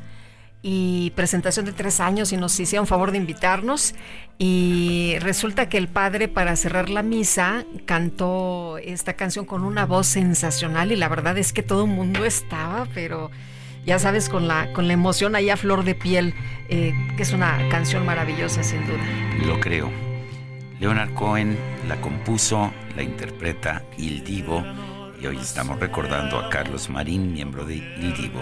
y 0.64 1.12
presentación 1.16 1.66
de 1.68 1.74
tres 1.74 2.00
años 2.00 2.34
y 2.34 2.38
nos 2.38 2.60
hicieron 2.60 2.88
favor 2.88 3.12
de 3.12 3.18
invitarnos 3.20 3.94
y 4.40 5.16
resulta 5.20 5.70
que 5.70 5.78
el 5.78 5.88
padre 5.88 6.28
para 6.28 6.56
cerrar 6.56 6.90
la 6.90 7.04
misa 7.04 7.66
cantó 7.86 8.80
esta 8.80 9.14
canción 9.14 9.46
con 9.46 9.64
una 9.64 9.86
voz 9.86 10.08
sensacional 10.08 10.92
y 10.92 10.96
la 10.96 11.08
verdad 11.08 11.38
es 11.38 11.54
que 11.54 11.62
todo 11.62 11.84
el 11.86 11.92
mundo 11.92 12.26
estaba, 12.26 12.88
pero 12.96 13.30
ya 13.86 14.00
sabes, 14.00 14.30
con 14.30 14.48
la, 14.48 14.72
con 14.74 14.88
la 14.88 14.94
emoción 14.94 15.36
ahí 15.36 15.50
a 15.50 15.58
flor 15.58 15.84
de 15.84 15.96
piel, 15.96 16.34
eh, 16.70 16.94
que 17.16 17.24
es 17.24 17.34
una 17.34 17.58
canción 17.70 18.06
maravillosa 18.06 18.64
sin 18.64 18.86
duda. 18.86 19.04
Lo 19.46 19.60
creo. 19.60 19.92
Leonard 20.80 21.14
Cohen 21.14 21.58
la 21.88 21.96
compuso, 22.02 22.74
la 22.96 23.04
interpreta 23.04 23.84
Il 23.98 24.24
Divo 24.24 24.64
y 25.22 25.28
hoy 25.28 25.38
estamos 25.38 25.80
recordando 25.80 26.38
a 26.40 26.50
Carlos 26.50 26.90
Marín, 26.90 27.32
miembro 27.32 27.64
de 27.64 27.76
Il 27.76 28.14
Divo. 28.14 28.42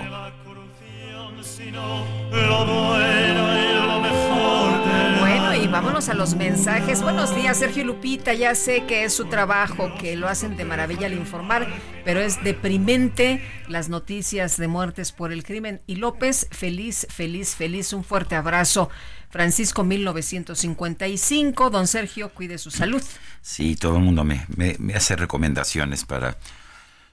Y 5.64 5.68
vámonos 5.68 6.10
a 6.10 6.14
los 6.14 6.36
mensajes. 6.36 7.02
Buenos 7.02 7.34
días, 7.34 7.58
Sergio 7.58 7.86
Lupita. 7.86 8.34
Ya 8.34 8.54
sé 8.54 8.86
que 8.86 9.06
es 9.06 9.14
su 9.14 9.26
trabajo, 9.26 9.94
que 9.98 10.18
lo 10.18 10.28
hacen 10.28 10.58
de 10.58 10.66
maravilla 10.66 11.06
al 11.08 11.14
informar, 11.14 11.68
pero 12.04 12.20
es 12.20 12.44
deprimente 12.44 13.42
las 13.70 13.88
noticias 13.88 14.58
de 14.58 14.68
muertes 14.68 15.14
por 15.14 15.32
el 15.32 15.44
crimen. 15.44 15.82
Y 15.88 15.96
López, 15.96 16.48
feliz, 16.52 17.08
feliz, 17.10 17.56
feliz. 17.56 17.94
Un 17.94 18.04
fuerte 18.04 18.36
abrazo. 18.36 18.90
Francisco 19.30 19.86
1955. 19.86 21.70
Don 21.70 21.88
Sergio, 21.88 22.30
cuide 22.30 22.58
su 22.58 22.70
salud. 22.70 23.02
Sí, 23.42 23.76
todo 23.78 23.96
el 23.98 24.04
mundo 24.04 24.26
me, 24.26 24.46
me- 24.58 24.76
me 24.80 24.96
hace 24.96 25.16
recomendaciones 25.16 26.04
para... 26.04 26.32
o 26.32 26.36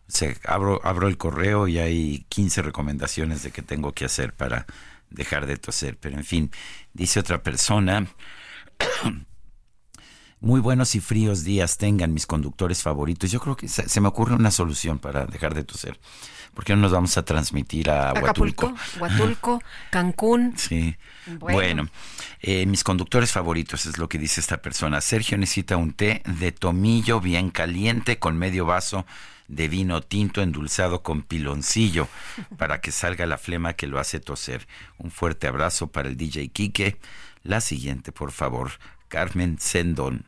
sea, 0.09 0.35
abro, 0.45 0.81
abro 0.83 1.07
el 1.07 1.17
correo 1.19 1.69
y 1.69 1.79
hay 1.79 2.27
15 2.29 2.63
recomendaciones 2.63 3.45
de 3.45 3.53
qué 3.53 3.63
tengo 3.63 3.93
que 3.93 4.07
hacer 4.07 4.33
para 4.33 4.67
dejar 5.09 5.47
de 5.47 5.57
toser. 5.57 5.97
Pero 5.99 6.17
en 6.19 6.25
fin, 6.25 6.51
dice 6.95 7.21
otra 7.21 7.45
persona... 7.45 8.09
Muy 10.41 10.61
buenos 10.61 10.95
y 10.95 11.01
fríos 11.01 11.45
días 11.45 11.77
tengan 11.77 12.15
mis 12.15 12.27
conductores 12.27 12.83
favoritos. 12.83 13.31
Yo 13.31 13.41
creo 13.41 13.57
que 13.57 13.69
se, 13.69 13.89
se 13.89 14.01
me 14.01 14.09
ocurre 14.09 14.35
una 14.35 14.51
solución 14.51 14.99
para 14.99 15.27
dejar 15.27 15.55
de 15.55 15.65
toser. 15.65 16.01
¿Por 16.55 16.65
qué 16.65 16.75
no 16.75 16.83
nos 16.83 16.93
vamos 16.93 17.17
a 17.17 17.25
transmitir 17.25 17.91
a 17.91 18.13
Huatulco? 18.13 18.67
Acapulco, 18.67 19.01
Huatulco, 19.01 19.63
Cancún. 19.91 20.55
Sí. 20.57 20.97
Bueno. 21.27 21.55
Bueno, 21.55 21.89
eh, 22.41 22.67
mis 22.67 22.83
conductores 22.83 23.33
favoritos 23.33 23.87
es 23.87 23.99
lo 23.99 24.09
que 24.09 24.19
dice 24.19 24.41
esta 24.41 24.61
persona. 24.61 25.01
Sergio 25.01 25.39
necesita 25.39 25.77
un 25.77 25.93
té 25.93 26.23
de 26.27 26.53
tomillo 26.53 27.21
bien 27.21 27.51
caliente 27.51 28.19
con 28.19 28.37
medio 28.37 28.67
vaso 28.67 29.07
de 29.47 29.69
vino 29.69 30.01
tinto 30.01 30.43
endulzado 30.43 31.03
con 31.03 31.23
piloncillo 31.23 32.09
para 32.57 32.81
que 32.81 32.93
salga 32.93 33.27
la 33.27 33.37
flema 33.37 33.75
que 33.75 33.87
lo 33.87 33.99
hace 33.99 34.21
toser. 34.21 34.67
Un 34.99 35.11
fuerte 35.11 35.47
abrazo 35.47 35.89
para 35.89 36.09
el 36.09 36.17
DJ 36.17 36.49
Quique. 36.49 36.99
La 37.43 37.61
siguiente, 37.61 38.13
por 38.13 38.33
favor. 38.33 38.73
Carmen 39.09 39.59
Sendón. 39.59 40.25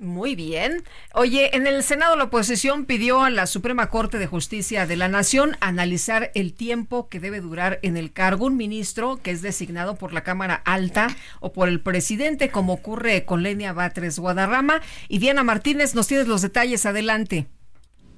Muy 0.00 0.34
bien. 0.34 0.82
Oye, 1.12 1.54
en 1.54 1.66
el 1.66 1.82
Senado 1.82 2.16
la 2.16 2.24
oposición 2.24 2.86
pidió 2.86 3.22
a 3.22 3.28
la 3.28 3.46
Suprema 3.46 3.90
Corte 3.90 4.18
de 4.18 4.26
Justicia 4.26 4.86
de 4.86 4.96
la 4.96 5.08
Nación 5.08 5.58
analizar 5.60 6.30
el 6.34 6.54
tiempo 6.54 7.10
que 7.10 7.20
debe 7.20 7.42
durar 7.42 7.80
en 7.82 7.98
el 7.98 8.10
cargo 8.10 8.46
un 8.46 8.56
ministro 8.56 9.20
que 9.22 9.30
es 9.30 9.42
designado 9.42 9.96
por 9.96 10.14
la 10.14 10.22
Cámara 10.24 10.54
Alta 10.64 11.08
o 11.40 11.52
por 11.52 11.68
el 11.68 11.82
presidente, 11.82 12.48
como 12.48 12.72
ocurre 12.72 13.26
con 13.26 13.42
Lenia 13.42 13.74
Batres 13.74 14.18
Guadarrama. 14.18 14.80
Y 15.08 15.18
Diana 15.18 15.44
Martínez, 15.44 15.94
nos 15.94 16.06
tienes 16.06 16.26
los 16.26 16.40
detalles. 16.40 16.86
Adelante. 16.86 17.46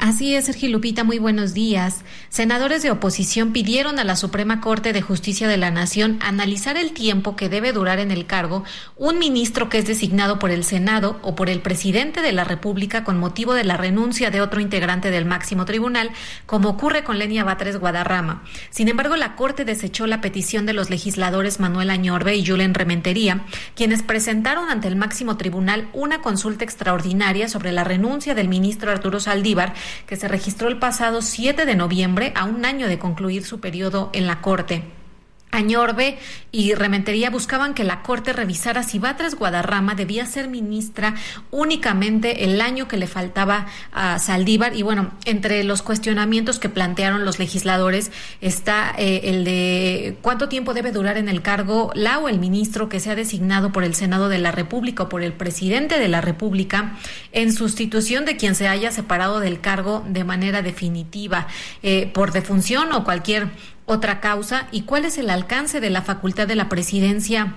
Así 0.04 0.34
es, 0.34 0.46
Sergio 0.46 0.68
Lupita, 0.68 1.04
muy 1.04 1.20
buenos 1.20 1.54
días. 1.54 2.02
Senadores 2.28 2.82
de 2.82 2.90
oposición 2.90 3.52
pidieron 3.52 4.00
a 4.00 4.04
la 4.04 4.16
Suprema 4.16 4.60
Corte 4.60 4.92
de 4.92 5.00
Justicia 5.00 5.46
de 5.46 5.56
la 5.56 5.70
Nación 5.70 6.18
analizar 6.20 6.76
el 6.76 6.90
tiempo 6.90 7.36
que 7.36 7.48
debe 7.48 7.70
durar 7.70 8.00
en 8.00 8.10
el 8.10 8.26
cargo 8.26 8.64
un 8.96 9.20
ministro 9.20 9.68
que 9.68 9.78
es 9.78 9.86
designado 9.86 10.40
por 10.40 10.50
el 10.50 10.64
Senado 10.64 11.20
o 11.22 11.36
por 11.36 11.48
el 11.48 11.60
presidente 11.60 12.20
de 12.20 12.32
la 12.32 12.42
República 12.42 13.04
con 13.04 13.16
motivo 13.16 13.54
de 13.54 13.62
la 13.62 13.76
renuncia 13.76 14.32
de 14.32 14.40
otro 14.40 14.60
integrante 14.60 15.12
del 15.12 15.24
máximo 15.24 15.66
tribunal, 15.66 16.10
como 16.46 16.70
ocurre 16.70 17.04
con 17.04 17.20
Lenia 17.20 17.44
Batres 17.44 17.78
Guadarrama. 17.78 18.42
Sin 18.70 18.88
embargo, 18.88 19.14
la 19.14 19.36
Corte 19.36 19.64
desechó 19.64 20.08
la 20.08 20.20
petición 20.20 20.66
de 20.66 20.72
los 20.72 20.90
legisladores 20.90 21.60
Manuel 21.60 21.90
Añorbe 21.90 22.34
y 22.34 22.44
Julen 22.44 22.74
Rementería, 22.74 23.44
quienes 23.76 24.02
presentaron 24.02 24.68
ante 24.68 24.88
el 24.88 24.96
máximo 24.96 25.36
tribunal 25.36 25.88
una 25.92 26.22
consulta 26.22 26.64
extraordinaria 26.64 27.48
sobre 27.48 27.70
la 27.70 27.84
renuncia 27.84 28.34
del 28.34 28.48
ministro 28.48 28.90
Arturo 28.90 29.20
Saldívar 29.20 29.74
que 30.06 30.16
se 30.16 30.28
registró 30.28 30.68
el 30.68 30.78
pasado 30.78 31.22
7 31.22 31.66
de 31.66 31.74
noviembre 31.74 32.32
a 32.34 32.44
un 32.44 32.64
año 32.64 32.88
de 32.88 32.98
concluir 32.98 33.44
su 33.44 33.60
periodo 33.60 34.10
en 34.12 34.26
la 34.26 34.40
Corte. 34.40 35.01
Añorbe 35.52 36.18
y 36.50 36.74
Rementería 36.74 37.30
buscaban 37.30 37.74
que 37.74 37.84
la 37.84 38.02
Corte 38.02 38.32
revisara 38.32 38.82
si 38.82 38.98
Batres 38.98 39.34
Guadarrama 39.34 39.94
debía 39.94 40.24
ser 40.26 40.48
ministra 40.48 41.14
únicamente 41.50 42.44
el 42.44 42.60
año 42.62 42.88
que 42.88 42.96
le 42.96 43.06
faltaba 43.06 43.66
a 43.92 44.18
Saldívar. 44.18 44.74
Y 44.74 44.82
bueno, 44.82 45.12
entre 45.26 45.62
los 45.62 45.82
cuestionamientos 45.82 46.58
que 46.58 46.70
plantearon 46.70 47.26
los 47.26 47.38
legisladores 47.38 48.10
está 48.40 48.94
eh, 48.96 49.20
el 49.24 49.44
de 49.44 50.16
cuánto 50.22 50.48
tiempo 50.48 50.72
debe 50.72 50.90
durar 50.90 51.18
en 51.18 51.28
el 51.28 51.42
cargo 51.42 51.92
la 51.94 52.18
o 52.18 52.30
el 52.30 52.38
ministro 52.38 52.88
que 52.88 52.98
sea 52.98 53.14
designado 53.14 53.72
por 53.72 53.84
el 53.84 53.94
Senado 53.94 54.30
de 54.30 54.38
la 54.38 54.52
República 54.52 55.04
o 55.04 55.08
por 55.10 55.22
el 55.22 55.34
presidente 55.34 55.98
de 55.98 56.08
la 56.08 56.22
República 56.22 56.98
en 57.32 57.52
sustitución 57.52 58.24
de 58.24 58.38
quien 58.38 58.54
se 58.54 58.68
haya 58.68 58.90
separado 58.90 59.38
del 59.40 59.60
cargo 59.60 60.02
de 60.08 60.24
manera 60.24 60.62
definitiva 60.62 61.46
eh, 61.82 62.10
por 62.12 62.32
defunción 62.32 62.92
o 62.92 63.04
cualquier 63.04 63.48
otra 63.86 64.20
causa 64.20 64.68
y 64.72 64.82
cuál 64.82 65.04
es 65.04 65.18
el 65.18 65.30
alcance 65.30 65.80
de 65.80 65.90
la 65.90 66.02
facultad 66.02 66.46
de 66.46 66.56
la 66.56 66.68
presidencia 66.68 67.54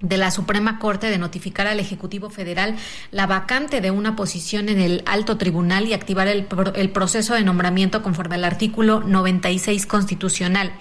de 0.00 0.16
la 0.16 0.30
Suprema 0.30 0.78
Corte 0.78 1.08
de 1.08 1.18
notificar 1.18 1.66
al 1.66 1.80
Ejecutivo 1.80 2.28
Federal 2.28 2.76
la 3.12 3.26
vacante 3.26 3.80
de 3.80 3.90
una 3.90 4.16
posición 4.16 4.68
en 4.68 4.80
el 4.80 5.02
alto 5.06 5.38
tribunal 5.38 5.86
y 5.86 5.94
activar 5.94 6.26
el, 6.26 6.46
el 6.74 6.90
proceso 6.90 7.34
de 7.34 7.44
nombramiento 7.44 8.02
conforme 8.02 8.34
al 8.34 8.44
artículo 8.44 9.00
96 9.00 9.86
constitucional. 9.86 10.72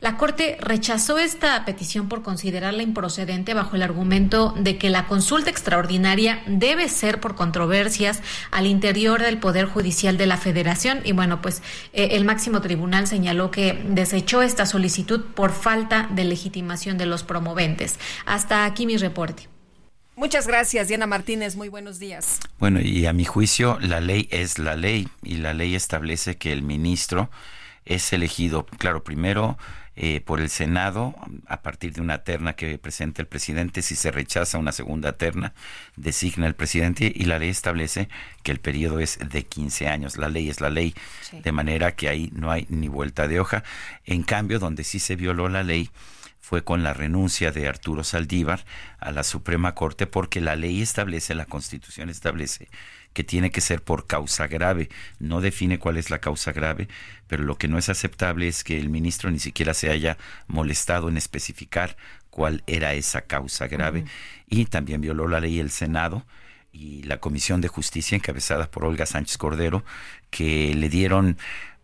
La 0.00 0.16
Corte 0.16 0.56
rechazó 0.60 1.18
esta 1.18 1.64
petición 1.64 2.08
por 2.08 2.22
considerarla 2.22 2.84
improcedente 2.84 3.52
bajo 3.52 3.74
el 3.74 3.82
argumento 3.82 4.54
de 4.56 4.78
que 4.78 4.90
la 4.90 5.08
consulta 5.08 5.50
extraordinaria 5.50 6.40
debe 6.46 6.88
ser 6.88 7.18
por 7.18 7.34
controversias 7.34 8.22
al 8.52 8.66
interior 8.66 9.20
del 9.20 9.38
Poder 9.38 9.66
Judicial 9.66 10.16
de 10.16 10.26
la 10.26 10.36
Federación. 10.36 11.00
Y 11.04 11.12
bueno, 11.12 11.42
pues 11.42 11.62
eh, 11.92 12.10
el 12.12 12.24
máximo 12.24 12.60
tribunal 12.60 13.08
señaló 13.08 13.50
que 13.50 13.82
desechó 13.88 14.42
esta 14.42 14.66
solicitud 14.66 15.24
por 15.34 15.50
falta 15.50 16.08
de 16.12 16.24
legitimación 16.24 16.96
de 16.96 17.06
los 17.06 17.24
promoventes. 17.24 17.98
Hasta 18.24 18.66
aquí 18.66 18.86
mi 18.86 18.98
reporte. 18.98 19.48
Muchas 20.14 20.46
gracias, 20.46 20.86
Diana 20.86 21.08
Martínez. 21.08 21.56
Muy 21.56 21.68
buenos 21.68 21.98
días. 21.98 22.38
Bueno, 22.60 22.80
y 22.80 23.06
a 23.06 23.12
mi 23.12 23.24
juicio, 23.24 23.78
la 23.80 24.00
ley 24.00 24.28
es 24.30 24.60
la 24.60 24.76
ley 24.76 25.08
y 25.24 25.38
la 25.38 25.54
ley 25.54 25.74
establece 25.74 26.36
que 26.36 26.52
el 26.52 26.62
ministro 26.62 27.30
es 27.84 28.12
elegido, 28.12 28.66
claro, 28.66 29.02
primero 29.02 29.58
eh, 30.00 30.20
por 30.20 30.40
el 30.40 30.48
Senado 30.48 31.12
a 31.48 31.60
partir 31.60 31.92
de 31.92 32.00
una 32.00 32.22
terna 32.22 32.52
que 32.52 32.78
presenta 32.78 33.20
el 33.20 33.26
presidente. 33.26 33.82
Si 33.82 33.96
se 33.96 34.12
rechaza 34.12 34.56
una 34.56 34.70
segunda 34.70 35.14
terna, 35.14 35.54
designa 35.96 36.46
el 36.46 36.54
presidente 36.54 37.12
y 37.12 37.24
la 37.24 37.40
ley 37.40 37.48
establece 37.48 38.08
que 38.44 38.52
el 38.52 38.60
periodo 38.60 39.00
es 39.00 39.18
de 39.18 39.42
15 39.42 39.88
años. 39.88 40.16
La 40.16 40.28
ley 40.28 40.48
es 40.50 40.60
la 40.60 40.70
ley, 40.70 40.94
de 41.32 41.50
manera 41.50 41.96
que 41.96 42.08
ahí 42.08 42.30
no 42.32 42.52
hay 42.52 42.64
ni 42.68 42.86
vuelta 42.86 43.26
de 43.26 43.40
hoja. 43.40 43.64
En 44.04 44.22
cambio, 44.22 44.60
donde 44.60 44.84
sí 44.84 45.00
se 45.00 45.16
violó 45.16 45.48
la 45.48 45.64
ley 45.64 45.90
fue 46.38 46.62
con 46.62 46.84
la 46.84 46.94
renuncia 46.94 47.50
de 47.50 47.66
Arturo 47.66 48.04
Saldívar 48.04 48.64
a 49.00 49.10
la 49.10 49.24
Suprema 49.24 49.74
Corte 49.74 50.06
porque 50.06 50.40
la 50.40 50.54
ley 50.54 50.80
establece, 50.80 51.34
la 51.34 51.46
Constitución 51.46 52.08
establece 52.08 52.68
que 53.12 53.24
tiene 53.24 53.50
que 53.50 53.60
ser 53.60 53.82
por 53.82 54.06
causa 54.06 54.46
grave. 54.46 54.88
No 55.18 55.40
define 55.40 55.78
cuál 55.78 55.96
es 55.96 56.10
la 56.10 56.20
causa 56.20 56.52
grave, 56.52 56.88
pero 57.26 57.44
lo 57.44 57.56
que 57.56 57.68
no 57.68 57.78
es 57.78 57.88
aceptable 57.88 58.48
es 58.48 58.64
que 58.64 58.78
el 58.78 58.90
ministro 58.90 59.30
ni 59.30 59.38
siquiera 59.38 59.74
se 59.74 59.90
haya 59.90 60.18
molestado 60.46 61.08
en 61.08 61.16
especificar 61.16 61.96
cuál 62.30 62.62
era 62.66 62.94
esa 62.94 63.22
causa 63.22 63.66
grave. 63.66 64.04
Y 64.48 64.66
también 64.66 65.00
violó 65.00 65.28
la 65.28 65.40
ley 65.40 65.58
el 65.58 65.70
Senado 65.70 66.24
y 66.72 67.02
la 67.04 67.18
Comisión 67.18 67.60
de 67.60 67.68
Justicia 67.68 68.16
encabezada 68.16 68.70
por 68.70 68.84
Olga 68.84 69.06
Sánchez 69.06 69.38
Cordero, 69.38 69.84
que 70.30 70.74
le 70.74 70.88
dieron 70.88 71.38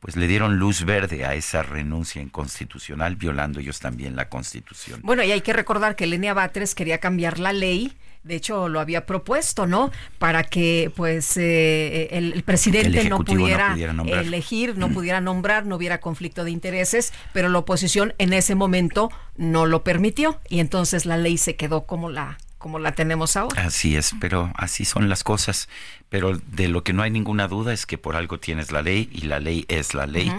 pues 0.04 0.16
le 0.16 0.26
dieron 0.26 0.58
luz 0.58 0.84
verde 0.84 1.24
a 1.24 1.34
esa 1.34 1.62
renuncia 1.62 2.20
inconstitucional, 2.20 3.16
violando 3.16 3.58
ellos 3.58 3.80
también 3.80 4.16
la 4.16 4.28
Constitución. 4.28 5.00
Bueno, 5.02 5.22
y 5.22 5.32
hay 5.32 5.40
que 5.40 5.54
recordar 5.54 5.96
que 5.96 6.06
Lenia 6.06 6.34
Batres 6.34 6.74
quería 6.74 6.98
cambiar 6.98 7.38
la 7.38 7.54
ley 7.54 7.96
de 8.24 8.34
hecho 8.36 8.68
lo 8.68 8.80
había 8.80 9.06
propuesto, 9.06 9.66
¿no? 9.66 9.90
Para 10.18 10.42
que 10.44 10.90
pues 10.96 11.36
eh, 11.36 12.08
el, 12.10 12.42
presidente 12.42 13.08
no, 13.08 13.18
pudiera 13.18 13.74
elegir, 13.74 14.76
no 14.76 14.90
pudiera 14.90 15.20
nombrar, 15.20 15.66
no 15.66 15.76
hubiera 15.76 16.00
conflicto 16.00 16.44
de 16.44 16.50
intereses, 16.50 17.12
pero 17.32 17.48
la 17.48 17.58
oposición 17.58 18.14
en 18.18 18.32
ese 18.32 18.54
momento 18.54 19.10
no 19.36 19.66
lo 19.66 19.84
permitió 19.84 20.40
y 20.48 20.60
entonces 20.60 21.06
la 21.06 21.16
ley 21.16 21.38
se 21.38 21.56
quedó 21.56 21.84
como 21.84 22.10
la 22.10 22.38
como 22.58 22.78
la 22.78 22.92
tenemos 22.94 23.36
ahora. 23.36 23.66
Así 23.66 23.94
es, 23.94 24.14
pero 24.22 24.50
así 24.56 24.86
son 24.86 25.10
las 25.10 25.22
cosas. 25.22 25.68
Pero 26.08 26.38
de 26.38 26.68
lo 26.68 26.82
que 26.82 26.94
no 26.94 27.02
hay 27.02 27.10
ninguna 27.10 27.46
duda 27.46 27.74
es 27.74 27.84
que 27.84 27.98
por 27.98 28.16
algo 28.16 28.40
tienes 28.40 28.72
la 28.72 28.80
ley 28.80 29.10
y 29.12 29.26
la 29.26 29.38
ley 29.38 29.66
es 29.68 29.92
la 29.92 30.06
ley. 30.06 30.32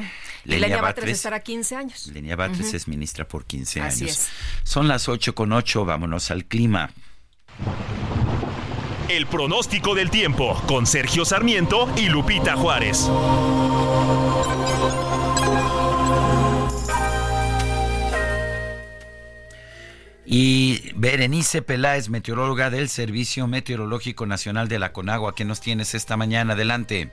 Lenia 0.43 0.81
Batres 0.81 1.11
estará 1.11 1.41
15 1.41 1.75
años. 1.75 2.07
Lenia 2.07 2.35
Batres 2.35 2.73
es 2.73 2.87
ministra 2.87 3.27
por 3.27 3.45
15 3.45 3.81
años. 3.81 4.27
Son 4.63 4.87
las 4.87 5.07
8 5.07 5.35
con 5.35 5.51
8, 5.51 5.85
vámonos 5.85 6.31
al 6.31 6.45
clima. 6.45 6.89
El 9.07 9.27
pronóstico 9.27 9.93
del 9.95 10.09
tiempo 10.09 10.61
con 10.67 10.85
Sergio 10.85 11.25
Sarmiento 11.25 11.87
y 11.95 12.07
Lupita 12.09 12.55
Juárez. 12.55 13.09
Y 20.25 20.91
Berenice 20.95 21.61
Peláez, 21.61 22.09
meteoróloga 22.09 22.71
del 22.71 22.89
Servicio 22.89 23.47
Meteorológico 23.47 24.25
Nacional 24.25 24.67
de 24.67 24.79
la 24.79 24.91
Conagua, 24.91 25.35
¿qué 25.35 25.45
nos 25.45 25.61
tienes 25.61 25.93
esta 25.93 26.17
mañana? 26.17 26.53
Adelante. 26.53 27.11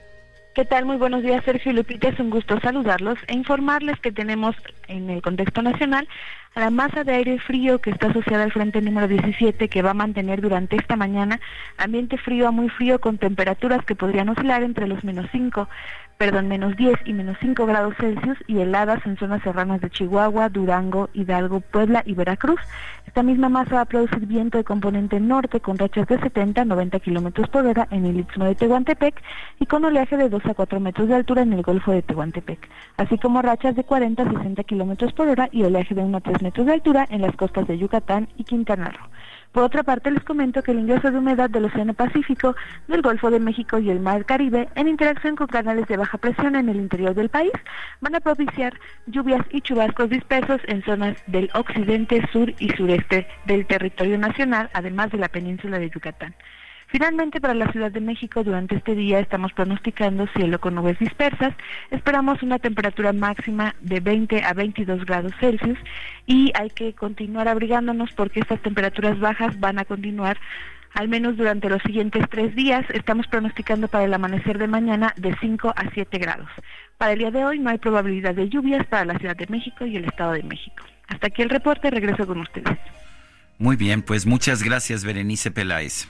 ¿Qué 0.53 0.65
tal? 0.65 0.85
Muy 0.85 0.97
buenos 0.97 1.23
días, 1.23 1.43
Sergio 1.43 1.71
y 1.71 1.75
Lupita. 1.75 2.09
Es 2.09 2.19
un 2.19 2.29
gusto 2.29 2.59
saludarlos 2.59 3.17
e 3.25 3.33
informarles 3.33 3.99
que 3.99 4.11
tenemos 4.11 4.55
en 4.87 5.09
el 5.09 5.19
contexto 5.23 5.63
nacional 5.63 6.07
a 6.53 6.59
la 6.59 6.69
masa 6.69 7.03
de 7.03 7.11
aire 7.11 7.39
frío 7.39 7.79
que 7.79 7.89
está 7.89 8.09
asociada 8.09 8.43
al 8.43 8.51
frente 8.51 8.79
número 8.79 9.07
17 9.07 9.67
que 9.67 9.81
va 9.81 9.91
a 9.91 9.95
mantener 9.95 10.41
durante 10.41 10.75
esta 10.75 10.95
mañana 10.95 11.39
ambiente 11.77 12.19
frío 12.19 12.47
a 12.47 12.51
muy 12.51 12.69
frío 12.69 13.01
con 13.01 13.17
temperaturas 13.17 13.83
que 13.83 13.95
podrían 13.95 14.29
oscilar 14.29 14.61
entre 14.61 14.87
los 14.87 15.03
menos 15.03 15.25
5 15.31 15.67
perdón, 16.23 16.47
menos 16.47 16.77
10 16.77 16.99
y 17.03 17.11
menos 17.11 17.35
5 17.41 17.65
grados 17.65 17.95
Celsius 17.99 18.37
y 18.47 18.59
heladas 18.59 19.05
en 19.05 19.17
zonas 19.17 19.43
serranas 19.43 19.81
de 19.81 19.89
Chihuahua, 19.89 20.47
Durango, 20.47 21.09
Hidalgo, 21.13 21.59
Puebla 21.59 22.01
y 22.05 22.13
Veracruz. 22.13 22.61
Esta 23.05 23.23
misma 23.23 23.49
masa 23.49 23.75
va 23.75 23.81
a 23.81 23.85
producir 23.85 24.25
viento 24.25 24.57
de 24.57 24.63
componente 24.63 25.19
norte 25.19 25.59
con 25.59 25.77
rachas 25.77 26.07
de 26.07 26.17
70 26.17 26.61
a 26.61 26.63
90 26.63 26.97
kilómetros 27.01 27.49
por 27.49 27.65
hora 27.65 27.89
en 27.91 28.05
el 28.05 28.21
istmo 28.21 28.45
de 28.45 28.55
Tehuantepec 28.55 29.21
y 29.59 29.65
con 29.65 29.83
oleaje 29.83 30.15
de 30.15 30.29
2 30.29 30.45
a 30.45 30.53
4 30.53 30.79
metros 30.79 31.09
de 31.09 31.15
altura 31.15 31.41
en 31.41 31.51
el 31.51 31.61
Golfo 31.61 31.91
de 31.91 32.01
Tehuantepec, 32.01 32.69
así 32.95 33.17
como 33.17 33.41
rachas 33.41 33.75
de 33.75 33.83
40 33.83 34.23
a 34.23 34.31
60 34.31 34.63
kilómetros 34.63 35.11
por 35.11 35.27
hora 35.27 35.49
y 35.51 35.63
oleaje 35.63 35.93
de 35.93 36.03
1 36.03 36.17
a 36.17 36.21
3 36.21 36.41
metros 36.41 36.65
de 36.65 36.71
altura 36.71 37.05
en 37.09 37.21
las 37.21 37.35
costas 37.35 37.67
de 37.67 37.77
Yucatán 37.77 38.29
y 38.37 38.45
Quintana 38.45 38.91
Roo. 38.91 39.09
Por 39.53 39.63
otra 39.63 39.83
parte, 39.83 40.09
les 40.09 40.23
comento 40.23 40.63
que 40.63 40.71
el 40.71 40.79
ingreso 40.79 41.11
de 41.11 41.19
humedad 41.19 41.47
del 41.47 41.65
Océano 41.65 41.93
Pacífico, 41.93 42.55
del 42.87 43.03
Golfo 43.03 43.29
de 43.29 43.39
México 43.39 43.77
y 43.77 43.91
el 43.91 43.99
Mar 43.99 44.25
Caribe, 44.25 44.67
en 44.73 44.87
interacción 44.87 45.35
con 45.35 45.45
canales 45.45 45.87
de 45.87 45.95
baja 45.95 46.17
presión 46.17 46.55
en 46.55 46.69
el 46.69 46.77
interior 46.77 47.13
del 47.13 47.29
país, 47.29 47.51
van 48.01 48.15
a 48.15 48.19
propiciar 48.19 48.73
lluvias 49.05 49.45
y 49.51 49.61
chubascos 49.61 50.09
dispersos 50.09 50.59
en 50.65 50.83
zonas 50.83 51.17
del 51.27 51.51
occidente, 51.53 52.27
sur 52.31 52.51
y 52.57 52.69
sureste 52.69 53.27
del 53.45 53.67
territorio 53.67 54.17
nacional, 54.17 54.71
además 54.73 55.11
de 55.11 55.19
la 55.19 55.29
península 55.29 55.77
de 55.77 55.91
Yucatán. 55.91 56.33
Finalmente, 56.93 57.41
para 57.41 57.55
la 57.55 57.71
Ciudad 57.71 57.91
de 57.91 58.01
México, 58.01 58.43
durante 58.43 58.75
este 58.75 58.93
día 58.93 59.19
estamos 59.19 59.51
pronosticando 59.51 60.27
cielo 60.27 60.59
con 60.59 60.75
nubes 60.75 60.99
dispersas. 60.99 61.55
Esperamos 61.89 62.43
una 62.43 62.59
temperatura 62.59 63.11
máxima 63.11 63.73
de 63.81 63.99
20 63.99 64.43
a 64.43 64.53
22 64.53 65.03
grados 65.03 65.33
Celsius 65.39 65.79
y 66.27 66.51
hay 66.53 66.69
que 66.69 66.93
continuar 66.93 67.47
abrigándonos 67.47 68.11
porque 68.11 68.41
estas 68.41 68.61
temperaturas 68.61 69.19
bajas 69.19 69.59
van 69.59 69.79
a 69.79 69.85
continuar 69.85 70.37
al 70.93 71.07
menos 71.07 71.35
durante 71.35 71.67
los 71.67 71.81
siguientes 71.81 72.29
tres 72.29 72.55
días. 72.55 72.85
Estamos 72.93 73.25
pronosticando 73.25 73.87
para 73.87 74.03
el 74.03 74.13
amanecer 74.13 74.59
de 74.59 74.67
mañana 74.67 75.15
de 75.17 75.35
5 75.41 75.73
a 75.75 75.89
7 75.95 76.15
grados. 76.19 76.49
Para 76.99 77.13
el 77.13 77.17
día 77.17 77.31
de 77.31 77.43
hoy 77.43 77.57
no 77.57 77.71
hay 77.71 77.79
probabilidad 77.79 78.35
de 78.35 78.49
lluvias 78.49 78.85
para 78.85 79.05
la 79.05 79.17
Ciudad 79.17 79.35
de 79.35 79.47
México 79.47 79.87
y 79.87 79.97
el 79.97 80.05
Estado 80.05 80.33
de 80.33 80.43
México. 80.43 80.85
Hasta 81.07 81.25
aquí 81.25 81.41
el 81.41 81.49
reporte, 81.49 81.89
regreso 81.89 82.27
con 82.27 82.39
ustedes. 82.39 82.77
Muy 83.57 83.77
bien, 83.77 84.03
pues 84.03 84.27
muchas 84.27 84.61
gracias 84.61 85.03
Berenice 85.03 85.49
Peláez. 85.49 86.07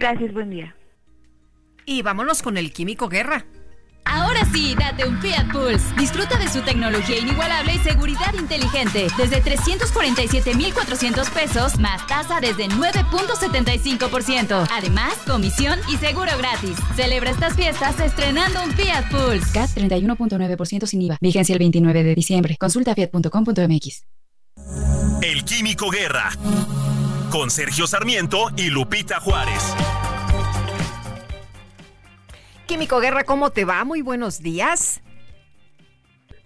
Gracias, 0.00 0.32
buen 0.32 0.48
día. 0.48 0.74
Y 1.84 2.00
vámonos 2.00 2.40
con 2.42 2.56
el 2.56 2.72
Químico 2.72 3.08
Guerra. 3.08 3.44
Ahora 4.06 4.46
sí, 4.46 4.74
date 4.74 5.06
un 5.06 5.20
Fiat 5.20 5.52
Pulse. 5.52 5.94
Disfruta 5.98 6.38
de 6.38 6.48
su 6.48 6.62
tecnología 6.62 7.18
inigualable 7.18 7.74
y 7.74 7.78
seguridad 7.78 8.32
inteligente. 8.32 9.08
Desde 9.18 9.42
347,400 9.42 11.30
pesos, 11.30 11.78
más 11.78 12.06
tasa 12.06 12.40
desde 12.40 12.68
9.75%. 12.68 14.66
Además, 14.72 15.14
comisión 15.26 15.78
y 15.92 15.98
seguro 15.98 16.32
gratis. 16.38 16.78
Celebra 16.96 17.30
estas 17.30 17.54
fiestas 17.54 18.00
estrenando 18.00 18.64
un 18.64 18.72
Fiat 18.72 19.10
Pulse. 19.10 19.52
CAT 19.52 19.68
31.9% 19.76 20.86
sin 20.86 21.02
IVA. 21.02 21.18
Vigencia 21.20 21.52
el 21.52 21.58
29 21.58 22.04
de 22.04 22.14
diciembre. 22.14 22.56
Consulta 22.58 22.94
fiat.com.mx. 22.94 24.06
El 25.22 25.44
Químico 25.44 25.90
Guerra 25.90 26.30
con 27.30 27.50
Sergio 27.50 27.86
Sarmiento 27.86 28.50
y 28.56 28.70
Lupita 28.70 29.20
Juárez. 29.20 29.62
Químico 32.66 33.00
Guerra, 33.00 33.24
¿cómo 33.24 33.50
te 33.50 33.64
va? 33.64 33.84
Muy 33.84 34.02
buenos 34.02 34.40
días. 34.40 35.00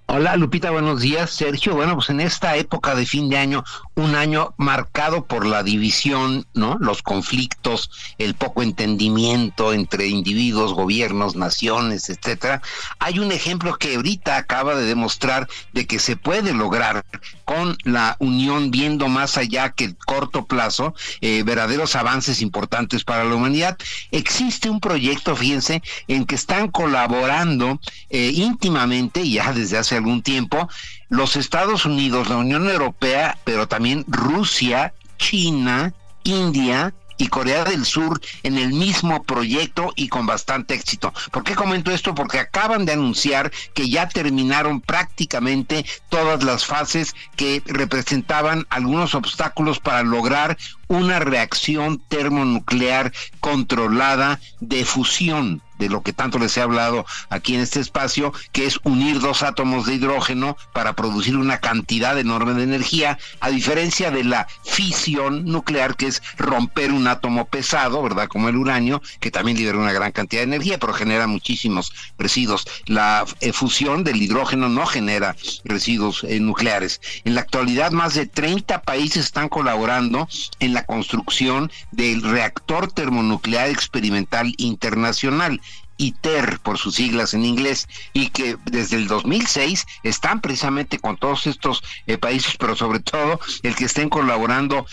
Hola 0.07 0.37
Lupita, 0.37 0.71
buenos 0.71 1.01
días. 1.01 1.31
Sergio, 1.31 1.75
bueno, 1.75 1.95
pues 1.95 2.11
en 2.11 2.21
esta 2.21 2.57
época 2.57 2.95
de 2.95 3.07
fin 3.07 3.31
de 3.31 3.39
año, 3.39 3.65
un 3.95 4.15
año 4.15 4.55
marcado 4.59 5.25
por 5.25 5.47
la 5.47 5.63
división, 5.63 6.47
¿no? 6.53 6.77
Los 6.79 7.03
conflictos, 7.03 7.91
el 8.19 8.35
poco 8.35 8.63
entendimiento 8.63 9.73
entre 9.73 10.07
individuos, 10.07 10.75
gobiernos, 10.75 11.37
naciones, 11.37 12.11
etcétera. 12.11 12.61
Hay 12.99 13.19
un 13.19 13.33
ejemplo 13.33 13.77
que 13.77 13.97
ahorita 13.97 14.37
acaba 14.37 14.75
de 14.75 14.85
demostrar 14.85 15.49
de 15.73 15.87
que 15.87 15.99
se 15.99 16.17
puede 16.17 16.53
lograr 16.53 17.05
con 17.47 17.77
la 17.85 18.17
unión 18.21 18.71
viendo 18.71 19.09
más 19.09 19.39
allá 19.39 19.71
que 19.71 19.85
el 19.85 19.97
corto 19.97 20.45
plazo, 20.45 20.95
eh, 21.23 21.43
verdaderos 21.45 21.97
avances 21.97 22.43
importantes 22.43 23.05
para 23.05 23.25
la 23.25 23.35
humanidad. 23.35 23.79
Existe 24.11 24.69
un 24.69 24.81
proyecto, 24.81 25.35
fíjense, 25.35 25.83
en 26.09 26.27
que 26.27 26.35
están 26.35 26.69
colaborando 26.69 27.81
eh, 28.11 28.31
íntimamente 28.35 29.29
ya 29.29 29.53
desde 29.53 29.79
hace 29.79 29.94
algún 29.97 30.23
tiempo 30.23 30.69
los 31.09 31.37
Estados 31.37 31.85
Unidos, 31.85 32.29
la 32.29 32.37
Unión 32.37 32.69
Europea, 32.69 33.39
pero 33.45 33.69
también 33.69 34.05
Rusia, 34.09 34.95
China, 35.19 35.93
India, 36.25 36.93
y 37.17 37.29
Corea 37.29 37.65
del 37.65 37.85
Sur 37.85 38.21
en 38.43 38.59
el 38.59 38.73
mismo 38.73 39.23
proyecto 39.23 39.93
y 39.97 40.09
con 40.09 40.27
bastante 40.27 40.75
éxito. 40.75 41.13
¿Por 41.31 41.45
qué 41.45 41.55
comento 41.55 41.91
esto? 41.91 42.15
Porque 42.15 42.39
acaban 42.39 42.85
de 42.85 42.93
anunciar 42.93 43.53
que 43.73 43.89
ya 43.89 44.09
terminaron 44.09 44.81
prácticamente 44.81 45.85
todas 46.09 46.43
las 46.43 46.65
fases 46.65 47.15
que 47.37 47.63
representaban 47.67 48.67
algunos 48.71 49.15
obstáculos 49.15 49.81
para 49.81 50.03
lograr 50.03 50.57
una 50.89 51.19
reacción 51.19 52.03
termonuclear 52.09 53.13
controlada 53.41 54.41
de 54.61 54.85
fusión 54.85 55.63
de 55.79 55.89
lo 55.89 56.03
que 56.03 56.13
tanto 56.13 56.39
les 56.39 56.57
he 56.57 56.63
hablado 56.63 57.05
aquí 57.31 57.55
en 57.55 57.61
este 57.61 57.81
espacio, 57.81 58.33
que 58.53 58.67
es 58.67 58.79
unir 58.85 59.21
dos 59.21 59.43
átomos 59.43 59.87
de 59.87 59.95
hidrógeno 59.95 60.57
para 60.73 60.95
producir 60.95 61.37
una 61.37 61.59
cantidad 61.59 62.19
enorme 62.19 62.55
de 62.55 62.65
energía, 62.65 63.19
a 63.41 63.51
diferencia 63.51 64.11
de 64.11 64.25
la 64.25 64.47
fisión 64.65 65.45
nuclear, 65.45 65.97
que 65.97 66.07
es 66.07 66.23
romper 66.37 66.93
un 66.93 67.07
átomo 67.07 67.47
pesado, 67.47 68.03
¿verdad? 68.03 68.29
Como 68.29 68.49
el 68.49 68.57
uranio, 68.57 69.03
que 69.21 69.31
también 69.31 69.57
libera 69.57 69.79
una 69.79 69.93
gran 69.93 70.13
cantidad 70.13 70.41
de 70.43 70.55
energía, 70.55 70.79
pero 70.79 70.93
genera 70.93 71.27
muchísimos 71.27 71.93
residuos. 72.19 72.65
La 72.87 73.25
eh, 73.41 73.53
fusión 73.53 74.05
del 74.05 74.23
hidrógeno 74.23 74.69
no 74.69 74.87
genera 74.87 75.37
residuos 75.65 76.25
eh, 76.25 76.41
nucleares. 76.41 77.01
En 77.25 77.35
la 77.35 77.43
actualidad, 77.43 77.93
más 77.93 78.15
de 78.15 78.27
30 78.27 78.83
países 78.83 79.25
están 79.25 79.49
colaborando 79.49 80.29
en 80.61 80.75
la 80.75 80.85
construcción 80.85 81.71
del 81.91 82.23
reactor 82.23 82.93
termonuclear 82.93 83.69
experimental 83.69 84.55
internacional. 84.59 85.61
ITER 85.97 86.59
por 86.61 86.79
sus 86.79 86.97
siglas 86.97 87.35
en 87.35 87.45
inglés 87.45 87.89
y 88.13 88.29
que 88.31 88.57
desde 88.65 88.97
el 88.97 89.07
2006 89.07 89.87
están 90.03 90.41
precisamente 90.41 90.99
con 90.99 91.17
todos 91.17 91.47
estos 91.47 91.83
eh, 92.07 92.19
países, 92.19 92.57
pero 92.59 92.77
sobre 92.77 93.01
todo 93.01 93.41
el 93.63 93.75
que 93.75 93.85
estén 93.85 94.09
colaborando 94.09 94.87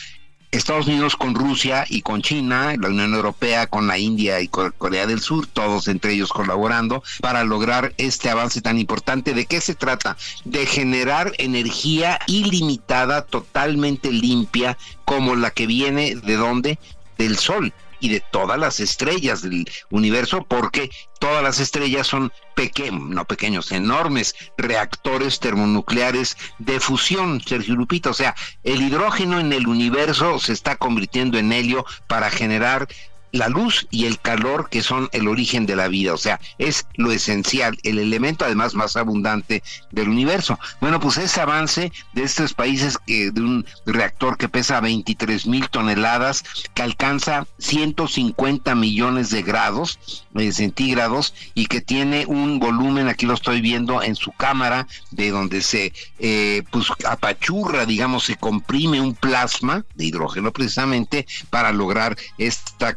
Estados 0.51 0.87
Unidos 0.87 1.15
con 1.15 1.33
Rusia 1.33 1.85
y 1.87 2.01
con 2.01 2.21
China, 2.21 2.75
la 2.77 2.89
Unión 2.89 3.13
Europea 3.13 3.67
con 3.67 3.87
la 3.87 3.97
India 3.97 4.41
y 4.41 4.49
con 4.49 4.73
Corea 4.77 5.07
del 5.07 5.21
Sur, 5.21 5.47
todos 5.47 5.87
entre 5.87 6.11
ellos 6.11 6.33
colaborando 6.33 7.03
para 7.21 7.45
lograr 7.45 7.93
este 7.97 8.29
avance 8.29 8.61
tan 8.61 8.77
importante. 8.77 9.33
¿De 9.33 9.45
qué 9.45 9.61
se 9.61 9.75
trata? 9.75 10.17
De 10.43 10.65
generar 10.65 11.31
energía 11.37 12.19
ilimitada, 12.27 13.21
totalmente 13.21 14.11
limpia, 14.11 14.77
como 15.05 15.35
la 15.35 15.51
que 15.51 15.67
viene 15.67 16.15
de 16.15 16.35
dónde? 16.35 16.79
Del 17.17 17.37
Sol 17.37 17.73
y 18.01 18.09
de 18.09 18.19
todas 18.19 18.59
las 18.59 18.81
estrellas 18.81 19.41
del 19.41 19.69
universo, 19.89 20.43
porque 20.43 20.91
todas 21.19 21.41
las 21.41 21.59
estrellas 21.59 22.07
son 22.07 22.33
pequeños, 22.55 23.09
no 23.09 23.25
pequeños, 23.25 23.71
enormes 23.71 24.35
reactores 24.57 25.39
termonucleares 25.39 26.35
de 26.57 26.79
fusión, 26.79 27.41
Sergio 27.41 27.75
Lupita. 27.75 28.09
O 28.09 28.13
sea, 28.13 28.35
el 28.63 28.81
hidrógeno 28.81 29.39
en 29.39 29.53
el 29.53 29.67
universo 29.67 30.39
se 30.39 30.51
está 30.51 30.75
convirtiendo 30.75 31.37
en 31.37 31.53
helio 31.53 31.85
para 32.07 32.29
generar 32.29 32.87
la 33.31 33.47
luz 33.49 33.87
y 33.91 34.05
el 34.05 34.19
calor 34.19 34.69
que 34.69 34.81
son 34.81 35.09
el 35.11 35.27
origen 35.27 35.65
de 35.65 35.75
la 35.75 35.87
vida, 35.87 36.13
o 36.13 36.17
sea, 36.17 36.39
es 36.57 36.85
lo 36.95 37.11
esencial, 37.11 37.77
el 37.83 37.99
elemento 37.99 38.45
además 38.45 38.73
más 38.73 38.95
abundante 38.97 39.63
del 39.91 40.09
universo. 40.09 40.59
Bueno, 40.79 40.99
pues 40.99 41.17
ese 41.17 41.41
avance 41.41 41.91
de 42.13 42.23
estos 42.23 42.53
países 42.53 42.97
que 42.97 43.31
de 43.31 43.41
un 43.41 43.65
reactor 43.85 44.37
que 44.37 44.49
pesa 44.49 44.79
23 44.79 45.47
mil 45.47 45.69
toneladas, 45.69 46.43
que 46.73 46.81
alcanza 46.81 47.47
150 47.59 48.75
millones 48.75 49.29
de 49.29 49.43
grados 49.43 49.99
eh, 50.35 50.51
centígrados 50.51 51.33
y 51.53 51.65
que 51.65 51.81
tiene 51.81 52.25
un 52.25 52.59
volumen, 52.59 53.07
aquí 53.07 53.25
lo 53.25 53.33
estoy 53.33 53.61
viendo 53.61 54.01
en 54.01 54.15
su 54.15 54.31
cámara, 54.31 54.87
de 55.11 55.31
donde 55.31 55.61
se 55.61 55.93
eh, 56.19 56.63
pues 56.71 56.87
apachurra, 57.07 57.85
digamos, 57.85 58.25
se 58.25 58.35
comprime 58.35 59.01
un 59.01 59.15
plasma 59.15 59.85
de 59.95 60.05
hidrógeno 60.05 60.51
precisamente 60.51 61.25
para 61.49 61.71
lograr 61.71 62.17
esta 62.37 62.93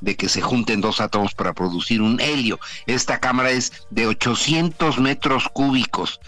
de 0.00 0.16
que 0.16 0.28
se 0.28 0.40
junten 0.40 0.80
dos 0.80 1.00
átomos 1.00 1.34
para 1.34 1.52
producir 1.52 2.00
un 2.00 2.20
helio. 2.20 2.58
Esta 2.86 3.20
cámara 3.20 3.50
es 3.50 3.72
de 3.90 4.06
800 4.06 4.98
metros 4.98 5.48
cúbicos 5.52 6.20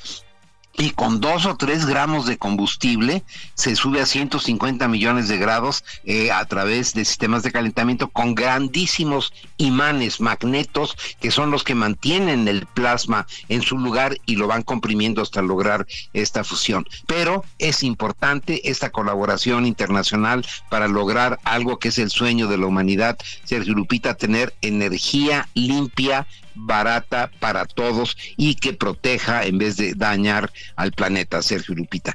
y 0.77 0.91
con 0.91 1.21
dos 1.21 1.47
o 1.47 1.57
tres 1.57 1.87
gramos 1.87 2.27
de 2.27 2.37
combustible 2.37 3.23
se 3.55 3.77
sube 3.77 4.01
a 4.01 4.07
150 4.07 4.89
millones 4.89 5.29
de 5.29 5.39
grados 5.39 5.85
eh, 6.05 6.33
a 6.33 6.45
través 6.47 6.95
de 6.95 7.05
sistemas 7.05 7.43
de 7.43 7.53
calentamiento 7.53 8.09
con 8.09 8.35
grandísimos 8.35 9.33
imanes, 9.57 10.21
magnetos, 10.21 10.97
que 11.21 11.31
son 11.31 11.51
los 11.51 11.63
que 11.63 11.75
mantienen 11.75 12.49
el 12.49 12.67
plasma 12.67 13.27
en 13.49 13.63
su 13.63 13.79
lugar 13.79 14.19
y 14.27 14.37
lo 14.37 14.47
van 14.47 14.63
comprimiendo 14.63 15.23
hasta 15.23 15.43
lograr 15.43 15.87
esta 16.13 16.43
fusión. 16.43 16.87
Pero 17.07 17.45
es 17.59 17.83
importante 17.83 18.69
esta 18.69 18.91
colaboración 18.91 19.67
internacional 19.67 20.45
para 20.71 20.89
lograr 20.89 21.39
algo 21.45 21.79
que 21.79 21.89
es 21.89 21.99
el 21.99 22.11
sueño 22.11 22.49
de 22.49 22.59
la 22.59 22.67
humanidad, 22.67 23.17
Sergio 23.45 23.75
Lupita, 23.75 24.15
tener 24.15 24.55
energía 24.61 25.49
limpia 25.55 26.27
barata 26.55 27.31
para 27.41 27.65
todos 27.65 28.17
y 28.37 28.55
que 28.57 28.73
proteja 28.73 29.45
en 29.45 29.59
vez 29.59 29.77
de 29.77 29.95
dañar 29.95 30.53
al 30.77 30.93
planeta. 30.93 31.43
Sergio 31.43 31.75
Lupita. 31.75 32.13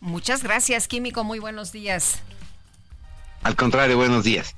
Muchas 0.00 0.42
gracias, 0.42 0.88
Químico. 0.88 1.24
Muy 1.24 1.38
buenos 1.38 1.72
días. 1.72 2.20
Al 3.42 3.56
contrario, 3.56 3.96
buenos 3.96 4.24
días. 4.24 4.54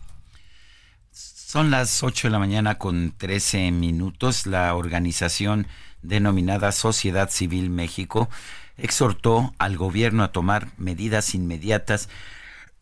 Son 1.12 1.70
las 1.70 2.02
8 2.02 2.28
de 2.28 2.32
la 2.32 2.38
mañana 2.38 2.78
con 2.78 3.12
13 3.16 3.70
minutos. 3.70 4.46
La 4.46 4.74
organización 4.74 5.66
denominada 6.02 6.72
Sociedad 6.72 7.30
Civil 7.30 7.70
México 7.70 8.28
exhortó 8.76 9.54
al 9.58 9.76
gobierno 9.76 10.24
a 10.24 10.32
tomar 10.32 10.68
medidas 10.76 11.34
inmediatas 11.34 12.08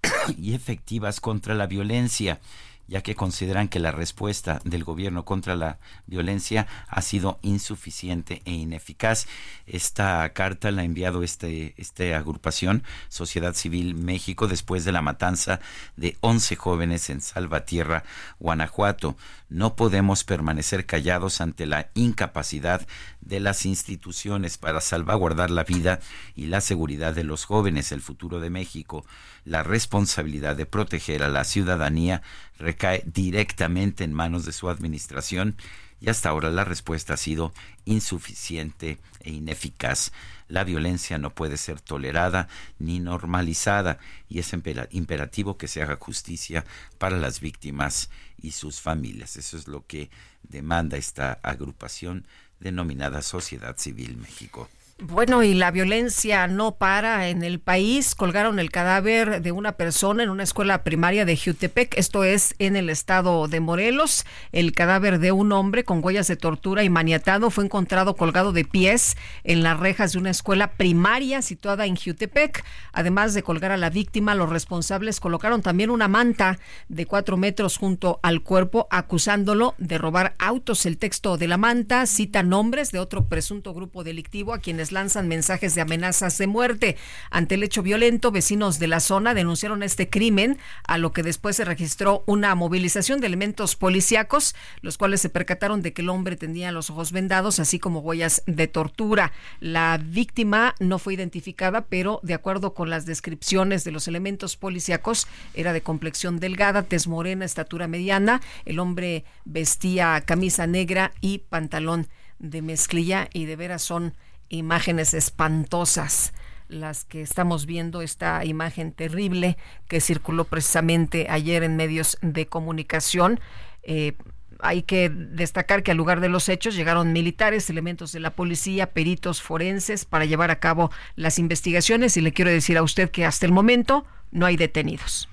y 0.38 0.54
efectivas 0.54 1.20
contra 1.20 1.54
la 1.54 1.66
violencia 1.66 2.40
ya 2.88 3.02
que 3.02 3.14
consideran 3.14 3.68
que 3.68 3.78
la 3.78 3.92
respuesta 3.92 4.60
del 4.64 4.84
gobierno 4.84 5.24
contra 5.24 5.56
la 5.56 5.78
violencia 6.06 6.66
ha 6.88 7.02
sido 7.02 7.38
insuficiente 7.42 8.42
e 8.44 8.52
ineficaz. 8.52 9.26
Esta 9.66 10.28
carta 10.32 10.70
la 10.70 10.82
ha 10.82 10.84
enviado 10.84 11.22
este, 11.22 11.74
esta 11.76 12.04
agrupación, 12.16 12.82
Sociedad 13.08 13.54
Civil 13.54 13.94
México, 13.94 14.48
después 14.48 14.84
de 14.84 14.92
la 14.92 15.02
matanza 15.02 15.60
de 15.96 16.16
11 16.20 16.56
jóvenes 16.56 17.10
en 17.10 17.20
Salvatierra, 17.20 18.04
Guanajuato. 18.38 19.16
No 19.48 19.76
podemos 19.76 20.24
permanecer 20.24 20.86
callados 20.86 21.40
ante 21.40 21.66
la 21.66 21.90
incapacidad 21.94 22.86
de 23.20 23.40
las 23.40 23.66
instituciones 23.66 24.58
para 24.58 24.80
salvaguardar 24.80 25.50
la 25.50 25.64
vida 25.64 26.00
y 26.34 26.46
la 26.46 26.60
seguridad 26.60 27.14
de 27.14 27.24
los 27.24 27.44
jóvenes, 27.44 27.92
el 27.92 28.00
futuro 28.00 28.40
de 28.40 28.50
México. 28.50 29.04
La 29.44 29.62
responsabilidad 29.62 30.56
de 30.56 30.66
proteger 30.66 31.22
a 31.22 31.28
la 31.28 31.44
ciudadanía 31.44 32.22
recae 32.62 33.02
directamente 33.04 34.04
en 34.04 34.14
manos 34.14 34.44
de 34.46 34.52
su 34.52 34.70
administración 34.70 35.56
y 36.00 36.08
hasta 36.08 36.30
ahora 36.30 36.50
la 36.50 36.64
respuesta 36.64 37.14
ha 37.14 37.16
sido 37.16 37.52
insuficiente 37.84 38.98
e 39.20 39.30
ineficaz. 39.30 40.12
La 40.48 40.64
violencia 40.64 41.18
no 41.18 41.34
puede 41.34 41.56
ser 41.56 41.80
tolerada 41.80 42.48
ni 42.78 42.98
normalizada 42.98 43.98
y 44.28 44.38
es 44.38 44.52
imperativo 44.52 45.56
que 45.56 45.68
se 45.68 45.82
haga 45.82 45.96
justicia 46.00 46.64
para 46.98 47.16
las 47.18 47.40
víctimas 47.40 48.10
y 48.40 48.52
sus 48.52 48.80
familias. 48.80 49.36
Eso 49.36 49.56
es 49.56 49.68
lo 49.68 49.86
que 49.86 50.10
demanda 50.42 50.96
esta 50.96 51.38
agrupación 51.42 52.26
denominada 52.58 53.22
Sociedad 53.22 53.76
Civil 53.78 54.16
México. 54.16 54.68
Bueno, 55.04 55.42
y 55.42 55.52
la 55.54 55.72
violencia 55.72 56.46
no 56.46 56.76
para 56.76 57.28
en 57.28 57.42
el 57.42 57.58
país. 57.58 58.14
Colgaron 58.14 58.60
el 58.60 58.70
cadáver 58.70 59.42
de 59.42 59.50
una 59.50 59.72
persona 59.72 60.22
en 60.22 60.30
una 60.30 60.44
escuela 60.44 60.84
primaria 60.84 61.24
de 61.24 61.36
Jutepec, 61.36 61.98
esto 61.98 62.22
es 62.22 62.54
en 62.60 62.76
el 62.76 62.88
estado 62.88 63.48
de 63.48 63.58
Morelos. 63.58 64.24
El 64.52 64.70
cadáver 64.70 65.18
de 65.18 65.32
un 65.32 65.50
hombre 65.50 65.82
con 65.82 66.04
huellas 66.04 66.28
de 66.28 66.36
tortura 66.36 66.84
y 66.84 66.88
maniatado 66.88 67.50
fue 67.50 67.64
encontrado 67.64 68.14
colgado 68.14 68.52
de 68.52 68.64
pies 68.64 69.16
en 69.42 69.64
las 69.64 69.80
rejas 69.80 70.12
de 70.12 70.20
una 70.20 70.30
escuela 70.30 70.70
primaria 70.74 71.42
situada 71.42 71.86
en 71.86 71.96
Jutepec. 71.96 72.64
Además 72.92 73.34
de 73.34 73.42
colgar 73.42 73.72
a 73.72 73.76
la 73.78 73.90
víctima, 73.90 74.36
los 74.36 74.50
responsables 74.50 75.18
colocaron 75.18 75.62
también 75.62 75.90
una 75.90 76.06
manta 76.06 76.60
de 76.88 77.06
cuatro 77.06 77.36
metros 77.36 77.76
junto 77.76 78.20
al 78.22 78.42
cuerpo, 78.42 78.86
acusándolo 78.92 79.74
de 79.78 79.98
robar 79.98 80.36
autos. 80.38 80.86
El 80.86 80.98
texto 80.98 81.38
de 81.38 81.48
la 81.48 81.56
manta 81.56 82.06
cita 82.06 82.44
nombres 82.44 82.92
de 82.92 83.00
otro 83.00 83.26
presunto 83.26 83.74
grupo 83.74 84.04
delictivo 84.04 84.54
a 84.54 84.60
quienes 84.60 84.91
lanzan 84.92 85.28
mensajes 85.28 85.74
de 85.74 85.80
amenazas 85.80 86.38
de 86.38 86.46
muerte. 86.46 86.96
Ante 87.30 87.56
el 87.56 87.62
hecho 87.62 87.82
violento, 87.82 88.30
vecinos 88.30 88.78
de 88.78 88.88
la 88.88 89.00
zona 89.00 89.34
denunciaron 89.34 89.82
este 89.82 90.08
crimen, 90.08 90.58
a 90.86 90.98
lo 90.98 91.12
que 91.12 91.22
después 91.22 91.56
se 91.56 91.64
registró 91.64 92.22
una 92.26 92.54
movilización 92.54 93.20
de 93.20 93.26
elementos 93.26 93.76
policíacos, 93.76 94.54
los 94.80 94.98
cuales 94.98 95.20
se 95.20 95.28
percataron 95.28 95.82
de 95.82 95.92
que 95.92 96.02
el 96.02 96.08
hombre 96.08 96.36
tenía 96.36 96.72
los 96.72 96.90
ojos 96.90 97.12
vendados, 97.12 97.58
así 97.58 97.78
como 97.78 98.00
huellas 98.00 98.42
de 98.46 98.68
tortura. 98.68 99.32
La 99.60 99.98
víctima 100.02 100.74
no 100.78 100.98
fue 100.98 101.14
identificada, 101.14 101.86
pero 101.86 102.20
de 102.22 102.34
acuerdo 102.34 102.74
con 102.74 102.90
las 102.90 103.06
descripciones 103.06 103.84
de 103.84 103.92
los 103.92 104.08
elementos 104.08 104.56
policíacos, 104.56 105.26
era 105.54 105.72
de 105.72 105.80
complexión 105.80 106.38
delgada, 106.38 106.82
tez 106.82 107.06
morena, 107.06 107.44
estatura 107.44 107.88
mediana. 107.88 108.40
El 108.64 108.78
hombre 108.78 109.24
vestía 109.44 110.20
camisa 110.24 110.66
negra 110.66 111.12
y 111.20 111.38
pantalón 111.38 112.08
de 112.38 112.60
mezclilla 112.62 113.28
y 113.32 113.46
de 113.46 113.56
veras 113.56 113.82
son 113.82 114.14
imágenes 114.56 115.14
espantosas 115.14 116.32
las 116.68 117.04
que 117.04 117.22
estamos 117.22 117.66
viendo, 117.66 118.02
esta 118.02 118.44
imagen 118.44 118.92
terrible 118.92 119.56
que 119.88 120.00
circuló 120.00 120.44
precisamente 120.44 121.26
ayer 121.28 121.62
en 121.62 121.76
medios 121.76 122.18
de 122.22 122.46
comunicación. 122.46 123.40
Eh, 123.82 124.14
hay 124.58 124.82
que 124.82 125.10
destacar 125.10 125.82
que 125.82 125.90
al 125.90 125.96
lugar 125.96 126.20
de 126.20 126.28
los 126.28 126.48
hechos 126.48 126.74
llegaron 126.74 127.12
militares, 127.12 127.68
elementos 127.68 128.12
de 128.12 128.20
la 128.20 128.30
policía, 128.30 128.92
peritos 128.92 129.42
forenses 129.42 130.04
para 130.04 130.24
llevar 130.24 130.50
a 130.50 130.60
cabo 130.60 130.90
las 131.16 131.38
investigaciones 131.38 132.16
y 132.16 132.20
le 132.20 132.32
quiero 132.32 132.50
decir 132.50 132.78
a 132.78 132.82
usted 132.82 133.10
que 133.10 133.26
hasta 133.26 133.44
el 133.44 133.52
momento 133.52 134.06
no 134.30 134.46
hay 134.46 134.56
detenidos. 134.56 135.28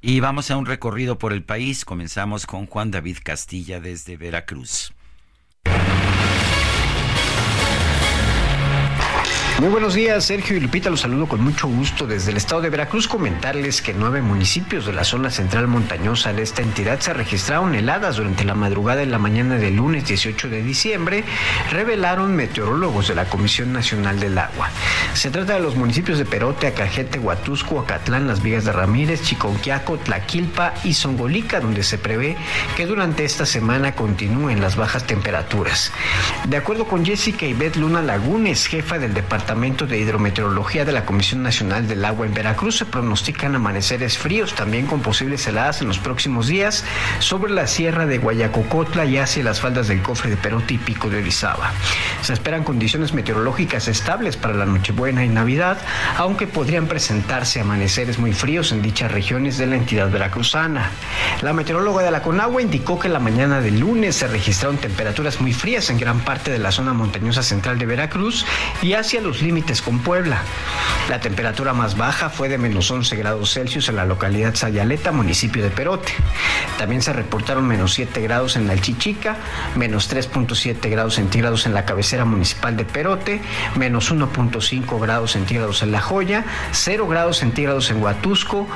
Y 0.00 0.20
vamos 0.20 0.50
a 0.50 0.56
un 0.56 0.66
recorrido 0.66 1.18
por 1.18 1.32
el 1.32 1.42
país. 1.42 1.84
Comenzamos 1.84 2.46
con 2.46 2.66
Juan 2.66 2.90
David 2.90 3.18
Castilla 3.22 3.80
desde 3.80 4.16
Veracruz. 4.16 4.94
Muy 9.60 9.70
buenos 9.70 9.94
días, 9.94 10.24
Sergio 10.24 10.56
y 10.56 10.60
Lupita, 10.60 10.88
los 10.88 11.00
saludo 11.00 11.26
con 11.26 11.42
mucho 11.42 11.66
gusto 11.66 12.06
desde 12.06 12.30
el 12.30 12.36
estado 12.36 12.60
de 12.60 12.70
Veracruz. 12.70 13.08
Comentarles 13.08 13.82
que 13.82 13.92
nueve 13.92 14.22
municipios 14.22 14.86
de 14.86 14.92
la 14.92 15.02
zona 15.02 15.30
central 15.30 15.66
montañosa 15.66 16.32
de 16.32 16.42
esta 16.42 16.62
entidad 16.62 17.00
se 17.00 17.12
registraron 17.12 17.74
heladas 17.74 18.18
durante 18.18 18.44
la 18.44 18.54
madrugada 18.54 19.02
en 19.02 19.10
la 19.10 19.18
mañana 19.18 19.56
del 19.56 19.74
lunes 19.74 20.06
18 20.06 20.48
de 20.48 20.62
diciembre, 20.62 21.24
revelaron 21.72 22.36
meteorólogos 22.36 23.08
de 23.08 23.16
la 23.16 23.24
Comisión 23.24 23.72
Nacional 23.72 24.20
del 24.20 24.38
Agua. 24.38 24.70
Se 25.14 25.28
trata 25.28 25.54
de 25.54 25.60
los 25.60 25.74
municipios 25.74 26.18
de 26.18 26.24
Perote, 26.24 26.68
Acajete, 26.68 27.18
Huatusco, 27.18 27.80
Acatlán, 27.80 28.28
Las 28.28 28.40
Vigas 28.40 28.64
de 28.64 28.70
Ramírez, 28.70 29.22
Chiconquiaco, 29.24 29.98
Tlaquilpa 29.98 30.74
y 30.84 30.94
Zongolica, 30.94 31.58
donde 31.58 31.82
se 31.82 31.98
prevé 31.98 32.36
que 32.76 32.86
durante 32.86 33.24
esta 33.24 33.44
semana 33.44 33.96
continúen 33.96 34.60
las 34.60 34.76
bajas 34.76 35.04
temperaturas. 35.04 35.90
De 36.46 36.56
acuerdo 36.56 36.84
con 36.84 37.04
Jessica 37.04 37.44
Ibet 37.44 37.74
Luna 37.74 38.02
Lagunes, 38.02 38.68
jefa 38.68 39.00
del 39.00 39.14
departamento 39.14 39.47
Departamento 39.48 39.86
de 39.86 39.98
Hidrometeorología 39.98 40.84
de 40.84 40.92
la 40.92 41.06
Comisión 41.06 41.42
Nacional 41.42 41.88
del 41.88 42.04
Agua 42.04 42.26
en 42.26 42.34
Veracruz 42.34 42.76
se 42.76 42.84
pronostican 42.84 43.54
amaneceres 43.54 44.18
fríos, 44.18 44.54
también 44.54 44.84
con 44.84 45.00
posibles 45.00 45.46
heladas 45.46 45.80
en 45.80 45.88
los 45.88 45.98
próximos 45.98 46.48
días 46.48 46.84
sobre 47.20 47.50
la 47.50 47.66
sierra 47.66 48.04
de 48.04 48.18
Guayacocotla 48.18 49.06
y 49.06 49.16
hacia 49.16 49.42
las 49.42 49.62
faldas 49.62 49.88
del 49.88 50.02
cofre 50.02 50.28
de 50.28 50.36
Perote 50.36 50.74
y 50.74 50.76
Pico 50.76 51.08
de 51.08 51.22
Orizaba. 51.22 51.72
Se 52.20 52.34
esperan 52.34 52.62
condiciones 52.62 53.14
meteorológicas 53.14 53.88
estables 53.88 54.36
para 54.36 54.52
la 54.52 54.66
Nochebuena 54.66 55.24
y 55.24 55.30
Navidad, 55.30 55.78
aunque 56.18 56.46
podrían 56.46 56.86
presentarse 56.86 57.62
amaneceres 57.62 58.18
muy 58.18 58.34
fríos 58.34 58.70
en 58.72 58.82
dichas 58.82 59.10
regiones 59.10 59.56
de 59.56 59.66
la 59.66 59.76
entidad 59.76 60.10
veracruzana. 60.10 60.90
La 61.40 61.54
meteoróloga 61.54 62.02
de 62.02 62.10
la 62.10 62.20
Conagua 62.20 62.60
indicó 62.60 62.98
que 62.98 63.08
la 63.08 63.18
mañana 63.18 63.62
del 63.62 63.80
lunes 63.80 64.16
se 64.16 64.28
registraron 64.28 64.76
temperaturas 64.76 65.40
muy 65.40 65.54
frías 65.54 65.88
en 65.88 65.98
gran 65.98 66.20
parte 66.20 66.50
de 66.50 66.58
la 66.58 66.70
zona 66.70 66.92
montañosa 66.92 67.42
central 67.42 67.78
de 67.78 67.86
Veracruz 67.86 68.44
y 68.82 68.92
hacia 68.92 69.22
los 69.22 69.37
límites 69.42 69.82
con 69.82 70.00
Puebla. 70.00 70.42
La 71.08 71.20
temperatura 71.20 71.72
más 71.72 71.96
baja 71.96 72.28
fue 72.28 72.48
de 72.48 72.58
menos 72.58 72.90
11 72.90 73.16
grados 73.16 73.54
Celsius 73.54 73.88
en 73.88 73.96
la 73.96 74.04
localidad 74.04 74.54
Sayaleta, 74.54 75.10
municipio 75.10 75.62
de 75.62 75.70
Perote. 75.70 76.12
También 76.76 77.00
se 77.00 77.12
reportaron 77.12 77.66
menos 77.66 77.94
7 77.94 78.20
grados 78.20 78.56
en 78.56 78.66
la 78.66 78.78
Chichica, 78.78 79.36
menos 79.74 80.12
3.7 80.12 80.90
grados 80.90 81.14
centígrados 81.14 81.66
en 81.66 81.74
la 81.74 81.84
cabecera 81.84 82.24
municipal 82.24 82.76
de 82.76 82.84
Perote, 82.84 83.40
menos 83.76 84.12
1.5 84.12 85.00
grados 85.00 85.32
centígrados 85.32 85.82
en 85.82 85.92
La 85.92 86.00
Joya, 86.00 86.44
0 86.72 87.08
grados 87.08 87.38
centígrados 87.38 87.90
en 87.90 88.02
Huatusco, 88.02 88.66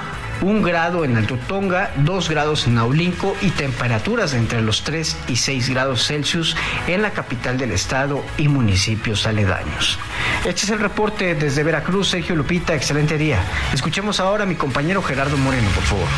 un 0.43 0.63
grado 0.63 1.05
en 1.05 1.17
Alto 1.17 1.39
Tonga, 1.47 1.91
2 1.97 2.29
grados 2.29 2.67
en 2.67 2.75
Naulinco 2.75 3.37
y 3.41 3.51
temperaturas 3.51 4.35
entre 4.35 4.61
los 4.61 4.83
3 4.83 5.17
y 5.29 5.37
6 5.37 5.71
grados 5.71 6.07
Celsius 6.07 6.57
en 6.87 7.03
la 7.03 7.13
capital 7.13 7.59
del 7.59 7.71
estado 7.71 8.25
y 8.37 8.49
municipios 8.49 9.27
aledaños. 9.27 9.99
Este 10.45 10.63
es 10.63 10.71
el 10.71 10.81
reporte 10.81 11.35
desde 11.35 11.63
Veracruz, 11.63 12.09
Sergio 12.09 12.35
Lupita, 12.35 12.75
excelente 12.75 13.17
día. 13.17 13.41
Escuchemos 13.73 14.21
ahora 14.21 14.45
a 14.45 14.47
mi 14.47 14.57
compañero 14.57 15.03
Gerardo 15.03 15.37
Moreno, 15.37 15.69
por 15.71 15.85
favor. 15.85 16.09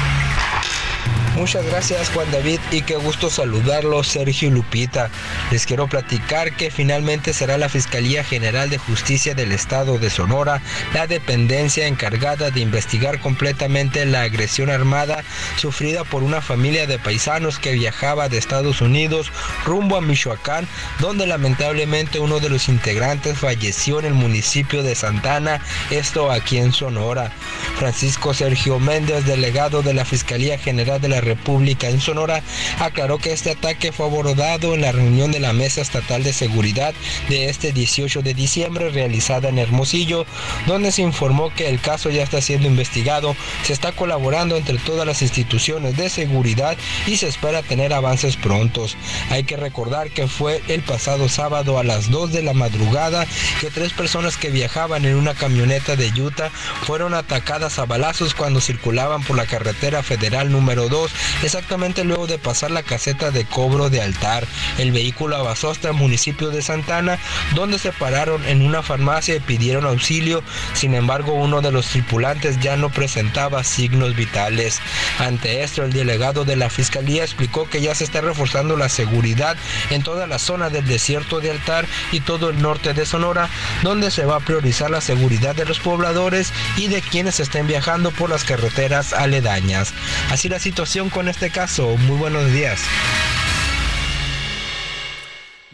Muchas 1.37 1.67
gracias 1.67 2.11
Juan 2.11 2.31
David 2.31 2.61
y 2.71 2.83
qué 2.83 2.95
gusto 2.95 3.29
saludarlos 3.29 4.07
Sergio 4.07 4.51
Lupita. 4.51 5.11
Les 5.51 5.67
quiero 5.67 5.89
platicar 5.89 6.57
que 6.57 6.71
finalmente 6.71 7.33
será 7.33 7.59
la 7.59 7.69
Fiscalía 7.69 8.23
General 8.23 8.71
de 8.71 8.79
Justicia 8.79 9.35
del 9.35 9.51
Estado 9.51 9.99
de 9.99 10.11
Sonora 10.11 10.63
la 10.95 11.09
dependencia 11.09 11.89
encargada 11.89 12.53
de 12.53 12.61
investigar 12.61 13.19
completamente 13.19 14.07
la 14.07 14.23
agresión 14.23 14.71
armada 14.71 15.25
sufrida 15.57 16.05
por 16.05 16.23
una 16.23 16.41
familia 16.41 16.87
de 16.87 17.01
paisanos 17.01 17.59
que 17.59 17.73
viajaba 17.73 18.29
de 18.29 18.39
Estados 18.39 18.81
Unidos 18.81 19.33
rumbo 19.65 19.97
a 19.97 20.01
Michoacán, 20.01 20.69
donde 21.01 21.27
lamentablemente 21.27 22.21
uno 22.21 22.39
de 22.39 22.49
los 22.49 22.69
integrantes 22.69 23.39
falleció 23.39 23.99
en 23.99 24.07
el 24.07 24.15
municipio 24.15 24.85
de 24.85 24.95
Santana, 24.95 25.61
esto 25.91 26.31
aquí 26.31 26.59
en 26.59 26.73
Sonora. 26.73 27.33
Francisco 27.77 28.33
Sergio 28.33 28.79
Méndez, 28.79 29.25
delegado 29.25 29.83
de 29.83 29.95
la 29.95 30.05
Fiscalía 30.05 30.59
General 30.59 31.01
de 31.01 31.09
la 31.09 31.24
República 31.25 31.89
en 31.89 32.01
Sonora, 32.01 32.43
aclaró 32.79 33.19
que 33.19 33.33
este 33.33 33.51
ataque 33.51 33.93
fue 33.93 34.07
abordado 34.07 34.75
en 34.75 34.83
la 34.83 34.93
reunión 34.93 35.33
de 35.33 35.41
la 35.41 35.53
Mesa 35.53 35.81
Estatal 35.81 36.23
de 36.23 36.33
Seguridad 36.33 36.95
de 37.29 37.49
este 37.49 37.73
18 37.73 38.23
de 38.23 38.35
diciembre 38.35 38.91
realizada 38.91 39.49
en 39.49 39.59
Hermosillo, 39.59 40.27
donde 40.67 40.93
se 40.93 41.03
informó 41.03 41.53
que 41.55 41.69
el 41.69 41.81
caso 41.81 42.11
ya 42.11 42.23
está 42.23 42.41
siendo 42.41 42.69
investigado, 42.69 43.37
se 43.63 43.73
está 43.73 43.93
colaborando 43.93 44.57
entre 44.57 44.79
todas 44.79 45.07
las 45.07 45.23
instituciones 45.23 45.97
de 45.97 46.09
seguridad 46.09 46.77
y 47.07 47.17
se 47.17 47.29
espera 47.29 47.63
tener 47.63 47.93
avances 47.93 48.37
prontos. 48.37 48.97
Hay 49.31 49.45
que 49.45 49.57
recordar 49.57 50.11
que 50.11 50.27
fue 50.27 50.63
el 50.69 50.83
pasado 50.83 51.29
sábado 51.29 51.79
a 51.79 51.85
las 51.85 52.11
2 52.11 52.33
de 52.33 52.43
la 52.43 52.53
madrugada 52.53 53.27
que 53.61 53.71
tres 53.71 53.93
personas 53.93 54.37
que 54.37 54.51
viajaban 54.51 55.05
en 55.05 55.17
una 55.17 55.35
camioneta 55.35 55.97
de 55.97 56.09
Utah 56.21 56.51
fueron 56.83 57.15
atacadas 57.15 57.79
a 57.79 57.87
balazos 57.87 58.35
cuando 58.35 58.61
circulaban 58.61 59.23
por 59.23 59.37
la 59.37 59.47
carretera 59.47 60.03
federal 60.03 60.51
número 60.51 60.89
2 60.89 61.11
exactamente 61.43 62.05
luego 62.05 62.27
de 62.27 62.39
pasar 62.39 62.71
la 62.71 62.83
caseta 62.83 63.31
de 63.31 63.45
cobro 63.45 63.91
de 63.91 64.03
altar. 64.03 64.47
El 64.79 64.93
vehículo 64.93 65.37
avanzó 65.37 65.71
hasta 65.71 65.89
el 65.89 65.95
municipio 65.95 66.51
de 66.51 66.63
Santana, 66.63 67.19
donde 67.55 67.79
se 67.79 67.93
pararon 67.93 68.45
en 68.47 68.63
una 68.63 68.83
farmacia 68.83 69.37
y 69.37 69.41
pidieron 69.41 69.87
auxilio. 69.87 70.43
Sin 70.75 70.95
embargo, 70.95 71.33
uno 71.35 71.61
de 71.61 71.73
los 71.73 71.87
tripulantes 71.87 72.61
ya 72.61 72.77
no 72.77 72.91
presentaba 72.91 73.65
signos 73.65 74.17
vitales. 74.17 74.81
Ante 75.19 75.63
esto, 75.63 75.85
el 75.85 75.93
delegado 75.93 76.45
de 76.45 76.57
la 76.57 76.71
fiscalía 76.71 77.23
explicó 77.23 77.69
que 77.69 77.81
ya 77.81 77.95
se 77.95 78.05
está 78.05 78.21
reforzando 78.21 78.77
la 78.77 78.89
seguridad 78.89 79.57
en 79.91 80.03
toda 80.03 80.27
la 80.27 80.39
zona 80.39 80.71
del 80.71 80.87
desierto 80.87 81.41
de 81.41 81.51
altar 81.51 81.87
y 82.13 82.21
todo 82.21 82.51
el 82.51 82.61
norte 82.61 82.95
de 82.95 83.07
Sonora, 83.07 83.49
donde 83.83 84.11
se 84.11 84.25
va 84.25 84.37
a 84.37 84.41
priorizar 84.41 84.91
la 84.91 85.01
seguridad 85.01 85.55
de 85.55 85.65
los 85.65 85.81
pobladores 85.81 86.53
y 86.77 86.89
de 86.89 87.01
quienes 87.03 87.41
estén 87.41 87.67
viajando 87.67 88.11
por 88.11 88.31
las 88.31 88.45
carreteras 88.45 89.13
aledañas. 89.13 89.93
Así 90.31 90.49
la 90.49 90.59
situación 90.59 91.04
con 91.11 91.29
este 91.29 91.51
caso. 91.51 91.97
Muy 91.97 92.17
buenos 92.17 92.53
días. 92.53 92.83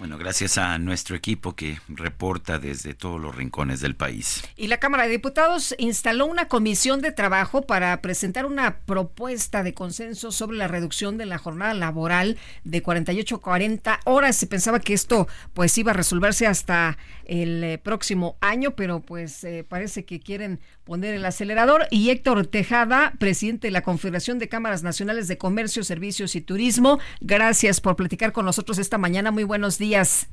Bueno, 0.01 0.17
gracias 0.17 0.57
a 0.57 0.79
nuestro 0.79 1.15
equipo 1.15 1.55
que 1.55 1.79
reporta 1.87 2.59
desde 2.59 2.95
todos 2.95 3.21
los 3.21 3.37
rincones 3.37 3.81
del 3.81 3.95
país. 3.95 4.43
Y 4.57 4.69
la 4.69 4.79
Cámara 4.79 5.03
de 5.03 5.11
Diputados 5.11 5.75
instaló 5.77 6.25
una 6.25 6.49
comisión 6.49 7.03
de 7.03 7.13
trabajo 7.13 7.67
para 7.67 8.01
presentar 8.01 8.47
una 8.47 8.79
propuesta 8.87 9.63
de 9.63 9.75
consenso 9.75 10.33
sobre 10.33 10.57
la 10.57 10.69
reducción 10.69 11.19
de 11.19 11.27
la 11.27 11.37
jornada 11.37 11.75
laboral 11.75 12.39
de 12.65 12.81
48 12.81 13.37
a 13.37 13.41
40 13.43 14.01
horas. 14.07 14.37
Se 14.37 14.47
pensaba 14.47 14.81
que 14.81 14.95
esto 14.95 15.29
pues 15.53 15.77
iba 15.77 15.91
a 15.91 15.95
resolverse 15.95 16.47
hasta 16.47 16.97
el 17.27 17.63
eh, 17.63 17.77
próximo 17.77 18.39
año, 18.41 18.71
pero 18.75 19.01
pues 19.01 19.45
eh, 19.45 19.67
parece 19.69 20.07
que 20.07 20.19
quieren 20.19 20.61
poner 20.91 21.15
el 21.15 21.25
acelerador. 21.25 21.87
Y 21.93 22.11
Héctor 22.11 22.49
Tejada, 22.49 23.13
presidente 23.21 23.69
de 23.69 23.71
la 23.71 23.83
Confederación 23.83 24.41
de 24.41 24.49
Cámaras 24.49 24.83
Nacionales 24.83 25.29
de 25.29 25.39
Comercio, 25.39 25.85
Servicios 25.85 26.35
y 26.35 26.41
Turismo, 26.41 26.99
gracias 27.21 27.81
por 27.81 27.95
platicar 27.95 28.33
con 28.33 28.45
nosotros 28.45 28.77
esta 28.77 28.99
mañana. 28.99 29.31
Muy 29.31 29.45
buenos 29.45 29.79
días. 29.79 30.29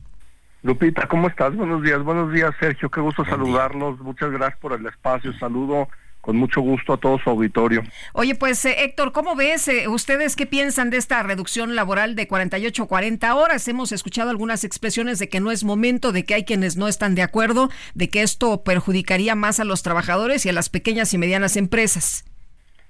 Lupita, 0.63 1.07
¿cómo 1.07 1.27
estás? 1.27 1.55
Buenos 1.55 1.83
días, 1.83 2.01
buenos 2.01 2.33
días, 2.33 2.55
Sergio. 2.59 2.89
Qué 2.89 2.99
gusto 3.01 3.23
saludarlos. 3.23 3.99
Muchas 3.99 4.31
gracias 4.31 4.59
por 4.59 4.73
el 4.73 4.83
espacio. 4.87 5.31
Saludo 5.37 5.89
con 6.27 6.35
mucho 6.35 6.59
gusto 6.59 6.91
a 6.91 6.97
todo 6.97 7.17
su 7.19 7.29
auditorio. 7.29 7.83
Oye, 8.11 8.35
pues 8.35 8.65
eh, 8.65 8.83
Héctor, 8.83 9.13
¿cómo 9.13 9.37
ves? 9.37 9.69
Eh, 9.69 9.87
¿Ustedes 9.87 10.35
qué 10.35 10.45
piensan 10.45 10.89
de 10.89 10.97
esta 10.97 11.23
reducción 11.23 11.73
laboral 11.73 12.17
de 12.17 12.27
48 12.27 12.83
a 12.83 12.85
40 12.85 13.33
horas? 13.33 13.65
Hemos 13.69 13.93
escuchado 13.93 14.29
algunas 14.29 14.65
expresiones 14.65 15.19
de 15.19 15.29
que 15.29 15.39
no 15.39 15.51
es 15.51 15.63
momento, 15.63 16.11
de 16.11 16.25
que 16.25 16.33
hay 16.33 16.43
quienes 16.43 16.75
no 16.75 16.89
están 16.89 17.15
de 17.15 17.21
acuerdo, 17.21 17.69
de 17.93 18.09
que 18.09 18.23
esto 18.23 18.61
perjudicaría 18.65 19.35
más 19.35 19.61
a 19.61 19.63
los 19.63 19.83
trabajadores 19.83 20.45
y 20.45 20.49
a 20.49 20.51
las 20.51 20.67
pequeñas 20.67 21.13
y 21.13 21.17
medianas 21.17 21.55
empresas. 21.55 22.25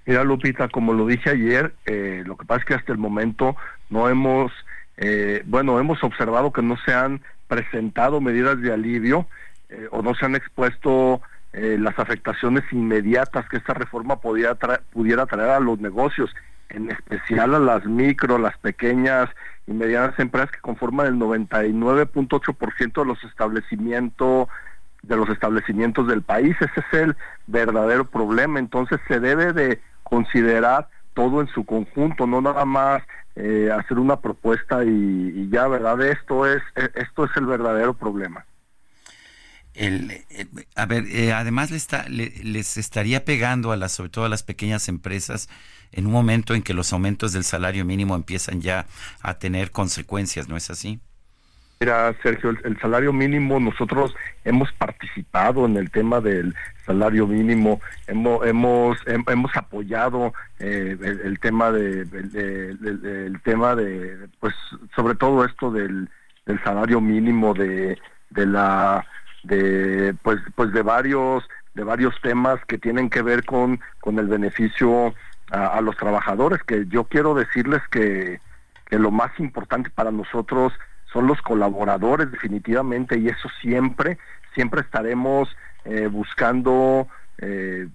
Mira, 0.04 0.24
Lupita, 0.24 0.68
como 0.68 0.92
lo 0.92 1.06
dije 1.06 1.30
ayer, 1.30 1.72
eh, 1.86 2.24
lo 2.26 2.36
que 2.36 2.44
pasa 2.44 2.62
es 2.62 2.66
que 2.66 2.74
hasta 2.74 2.90
el 2.90 2.98
momento 2.98 3.54
no 3.88 4.08
hemos 4.08 4.50
eh, 4.96 5.44
bueno, 5.46 5.78
hemos 5.78 6.02
observado 6.02 6.52
que 6.52 6.62
no 6.62 6.76
se 6.84 6.92
han 6.92 7.20
presentado 7.46 8.20
medidas 8.20 8.60
de 8.60 8.72
alivio 8.72 9.28
o 9.90 10.00
no 10.00 10.14
se 10.14 10.24
han 10.24 10.34
expuesto 10.34 11.20
eh, 11.52 11.76
las 11.78 11.98
afectaciones 11.98 12.64
inmediatas 12.72 13.48
que 13.48 13.56
esta 13.56 13.74
reforma 13.74 14.20
podía 14.20 14.54
pudiera 14.92 15.26
traer 15.26 15.50
a 15.50 15.60
los 15.60 15.78
negocios, 15.80 16.30
en 16.68 16.90
especial 16.90 17.54
a 17.54 17.58
las 17.58 17.84
micro, 17.86 18.38
las 18.38 18.56
pequeñas 18.58 19.30
y 19.66 19.72
medianas 19.72 20.18
empresas 20.18 20.50
que 20.50 20.60
conforman 20.60 21.06
el 21.06 21.14
99.8% 21.14 23.00
de 23.00 23.04
los 23.04 23.22
establecimientos 23.24 24.48
de 25.02 25.16
los 25.16 25.28
establecimientos 25.28 26.06
del 26.08 26.22
país. 26.22 26.56
Ese 26.60 26.80
es 26.80 27.00
el 27.00 27.16
verdadero 27.46 28.04
problema. 28.04 28.58
Entonces 28.58 29.00
se 29.08 29.20
debe 29.20 29.52
de 29.52 29.80
considerar 30.02 30.88
todo 31.14 31.40
en 31.40 31.48
su 31.48 31.64
conjunto, 31.64 32.26
no 32.26 32.40
nada 32.40 32.64
más 32.64 33.02
eh, 33.36 33.70
hacer 33.72 33.98
una 33.98 34.20
propuesta 34.20 34.84
y, 34.84 35.48
ya, 35.50 35.68
¿verdad? 35.68 36.00
Esto 36.02 36.46
es, 36.46 36.62
e, 36.76 36.90
esto 36.94 37.24
es 37.24 37.30
el 37.36 37.46
verdadero 37.46 37.94
problema. 37.94 38.44
El, 39.78 40.24
a 40.74 40.86
ver, 40.86 41.04
eh, 41.06 41.32
además 41.32 41.70
le 41.70 41.76
está, 41.76 42.06
les 42.08 42.76
estaría 42.76 43.24
pegando 43.24 43.70
a 43.70 43.76
las, 43.76 43.92
sobre 43.92 44.10
todo 44.10 44.24
a 44.24 44.28
las 44.28 44.42
pequeñas 44.42 44.88
empresas 44.88 45.48
en 45.92 46.06
un 46.06 46.12
momento 46.12 46.54
en 46.54 46.62
que 46.62 46.74
los 46.74 46.92
aumentos 46.92 47.32
del 47.32 47.44
salario 47.44 47.84
mínimo 47.84 48.16
empiezan 48.16 48.60
ya 48.60 48.86
a 49.22 49.34
tener 49.38 49.70
consecuencias, 49.70 50.48
¿no 50.48 50.56
es 50.56 50.68
así? 50.70 51.00
Mira, 51.80 52.12
Sergio, 52.24 52.50
el, 52.64 52.76
salario 52.80 53.12
mínimo, 53.12 53.60
nosotros 53.60 54.12
hemos 54.44 54.72
participado 54.72 55.64
en 55.64 55.76
el 55.76 55.92
tema 55.92 56.20
del 56.20 56.52
salario 56.84 57.28
mínimo, 57.28 57.80
hemos 58.08 58.44
hemos, 58.44 58.98
hemos 59.06 59.56
apoyado 59.56 60.34
eh, 60.58 60.96
el, 61.22 61.38
tema 61.38 61.70
de, 61.70 62.00
el, 62.00 63.40
tema 63.44 63.76
de, 63.76 64.28
pues, 64.40 64.54
sobre 64.96 65.14
todo 65.14 65.44
esto 65.44 65.70
del, 65.70 66.08
del 66.46 66.60
salario 66.64 67.00
mínimo, 67.00 67.54
de, 67.54 67.96
de 68.30 68.46
la, 68.46 69.06
de, 69.42 70.14
pues, 70.22 70.38
pues 70.54 70.72
de 70.72 70.82
varios, 70.82 71.48
de 71.74 71.84
varios 71.84 72.14
temas 72.22 72.58
que 72.66 72.78
tienen 72.78 73.10
que 73.10 73.22
ver 73.22 73.44
con, 73.44 73.80
con 74.00 74.18
el 74.18 74.26
beneficio 74.26 75.14
a, 75.50 75.80
los 75.80 75.96
trabajadores, 75.96 76.62
que 76.62 76.86
yo 76.88 77.04
quiero 77.04 77.34
decirles 77.34 77.80
que, 77.90 78.40
que 78.86 78.98
lo 78.98 79.10
más 79.10 79.30
importante 79.38 79.88
para 79.90 80.10
nosotros 80.10 80.72
son 81.12 81.26
los 81.26 81.40
colaboradores 81.40 82.30
definitivamente 82.30 83.18
y 83.18 83.28
eso 83.28 83.48
siempre, 83.60 84.18
siempre 84.54 84.82
estaremos 84.82 85.48
eh, 85.84 86.06
buscando, 86.06 87.08
eh, 87.38 87.88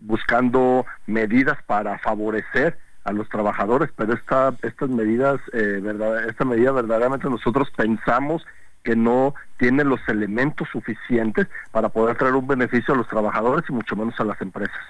buscando 0.00 0.84
medidas 1.06 1.62
para 1.64 1.98
favorecer 1.98 2.76
a 3.04 3.12
los 3.12 3.28
trabajadores, 3.28 3.90
pero 3.96 4.12
esta, 4.12 4.52
estas 4.62 4.90
medidas, 4.90 5.40
eh, 5.52 5.80
verdad, 5.82 6.28
esta 6.28 6.44
medida 6.44 6.72
verdaderamente 6.72 7.30
nosotros 7.30 7.70
pensamos 7.76 8.44
que 8.82 8.96
no 8.96 9.34
tiene 9.58 9.84
los 9.84 10.00
elementos 10.08 10.68
suficientes 10.70 11.46
para 11.70 11.90
poder 11.90 12.16
traer 12.16 12.34
un 12.34 12.46
beneficio 12.46 12.94
a 12.94 12.96
los 12.96 13.08
trabajadores 13.08 13.64
y 13.68 13.72
mucho 13.72 13.94
menos 13.96 14.18
a 14.18 14.24
las 14.24 14.40
empresas. 14.40 14.80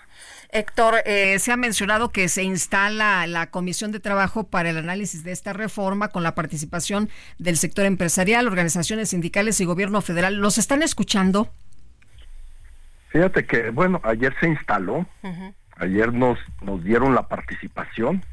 Héctor, 0.52 0.96
eh, 1.04 1.38
se 1.38 1.52
ha 1.52 1.56
mencionado 1.56 2.10
que 2.10 2.28
se 2.28 2.42
instala 2.42 3.26
la 3.26 3.50
Comisión 3.50 3.92
de 3.92 4.00
Trabajo 4.00 4.44
para 4.44 4.70
el 4.70 4.78
análisis 4.78 5.22
de 5.22 5.32
esta 5.32 5.52
reforma 5.52 6.08
con 6.08 6.22
la 6.22 6.34
participación 6.34 7.08
del 7.38 7.56
sector 7.56 7.84
empresarial, 7.84 8.48
organizaciones 8.48 9.10
sindicales 9.10 9.60
y 9.60 9.64
gobierno 9.64 10.00
federal. 10.00 10.36
¿Los 10.36 10.58
están 10.58 10.82
escuchando? 10.82 11.48
Fíjate 13.10 13.44
que, 13.44 13.70
bueno, 13.70 14.00
ayer 14.04 14.34
se 14.40 14.48
instaló, 14.48 15.06
ayer 15.76 16.12
nos, 16.12 16.38
nos 16.62 16.82
dieron 16.82 17.14
la 17.14 17.28
participación 17.28 18.24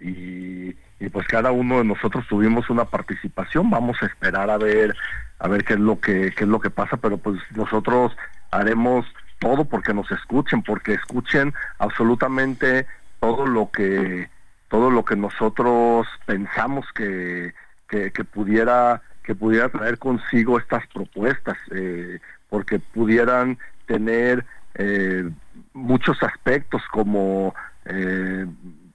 y, 0.00 0.74
y, 1.00 1.08
pues 1.08 1.26
cada 1.26 1.50
uno 1.50 1.78
de 1.78 1.84
nosotros 1.84 2.26
tuvimos 2.28 2.70
una 2.70 2.84
participación. 2.84 3.70
Vamos 3.70 4.02
a 4.02 4.06
esperar 4.06 4.50
a 4.50 4.58
ver 4.58 4.94
a 5.38 5.48
ver 5.48 5.64
qué 5.64 5.72
es 5.72 5.80
lo 5.80 5.98
que 5.98 6.32
qué 6.36 6.44
es 6.44 6.50
lo 6.50 6.60
que 6.60 6.70
pasa, 6.70 6.98
pero 6.98 7.16
pues 7.16 7.40
nosotros 7.54 8.14
haremos 8.50 9.06
todo 9.38 9.64
porque 9.64 9.94
nos 9.94 10.10
escuchen, 10.10 10.62
porque 10.62 10.92
escuchen 10.92 11.54
absolutamente 11.78 12.86
todo 13.20 13.46
lo 13.46 13.70
que 13.70 14.28
todo 14.68 14.90
lo 14.90 15.04
que 15.04 15.16
nosotros 15.16 16.06
pensamos 16.26 16.86
que, 16.94 17.52
que, 17.88 18.10
pudiera 18.24 19.02
que 19.24 19.34
pudiera 19.34 19.68
traer 19.68 19.98
consigo 19.98 20.58
estas 20.58 20.86
propuestas, 20.86 21.58
eh, 21.72 22.20
porque 22.48 22.78
pudieran 22.78 23.58
tener 23.86 24.44
eh, 24.74 25.28
muchos 25.72 26.22
aspectos 26.22 26.82
como 26.92 27.54
eh, 27.84 28.46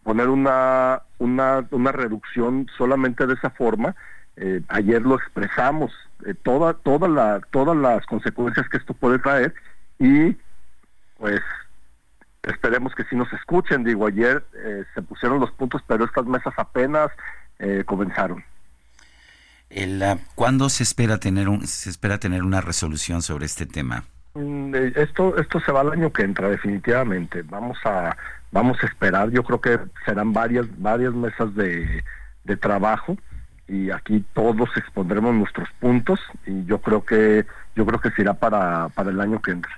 poner 0.06 0.30
una, 0.30 1.02
una, 1.18 1.68
una 1.72 1.92
reducción 1.92 2.68
solamente 2.78 3.28
de 3.28 3.34
esa 3.34 3.50
forma. 3.50 3.94
ayer 4.70 5.02
lo 5.02 5.16
expresamos, 5.16 5.92
toda, 6.44 6.76
toda 6.76 7.10
la, 7.10 7.42
todas 7.52 7.76
las 7.76 8.06
consecuencias 8.06 8.70
que 8.70 8.78
esto 8.78 8.94
puede 8.94 9.20
traer 9.20 9.54
y 10.00 10.38
pues 11.18 11.42
esperemos 12.44 12.94
que 12.96 13.04
sí 13.06 13.16
nos 13.16 13.32
escuchen. 13.34 13.84
Digo, 13.84 14.08
ayer 14.08 14.44
eh, 14.54 14.84
se 14.94 15.02
pusieron 15.02 15.40
los 15.40 15.52
puntos, 15.52 15.82
pero 15.88 16.06
estas 16.06 16.26
mesas 16.26 16.54
apenas 16.58 17.10
eh, 17.60 17.84
comenzaron. 17.86 18.44
El, 19.70 20.02
ah, 20.04 20.18
¿Cuándo 20.36 20.70
se 20.70 20.84
espera 20.84 21.18
tener 21.18 21.50
un, 21.50 21.66
se 21.66 21.90
espera 21.90 22.20
tener 22.20 22.44
una 22.44 22.62
resolución 22.62 23.22
sobre 23.22 23.46
este 23.46 23.66
tema? 23.66 24.04
Mm, 24.36 24.76
eh, 24.76 24.94
esto 24.96 25.38
esto 25.38 25.60
se 25.60 25.72
va 25.72 25.82
al 25.82 25.94
año 25.94 26.12
que 26.14 26.24
entra 26.24 26.50
definitivamente. 26.50 27.42
Vamos 27.42 27.78
a 27.86 28.16
vamos 28.56 28.78
a 28.82 28.86
esperar. 28.88 29.30
Yo 29.32 29.44
creo 29.44 29.60
que 29.60 29.78
serán 30.06 30.32
varias 30.32 30.66
varias 30.78 31.14
mesas 31.14 31.54
de, 31.56 32.04
de 32.46 32.58
trabajo 32.58 33.18
y 33.68 33.92
aquí 33.92 34.24
todos 34.34 34.70
expondremos 34.78 35.36
nuestros 35.36 35.68
puntos 35.80 36.22
y 36.48 36.64
yo 36.66 36.80
creo 36.80 37.04
que 37.04 37.46
yo 37.76 37.86
creo 37.86 38.00
que 38.00 38.12
será 38.12 38.34
para 38.34 38.88
para 38.90 39.12
el 39.12 39.20
año 39.20 39.42
que 39.42 39.52
entra. 39.52 39.74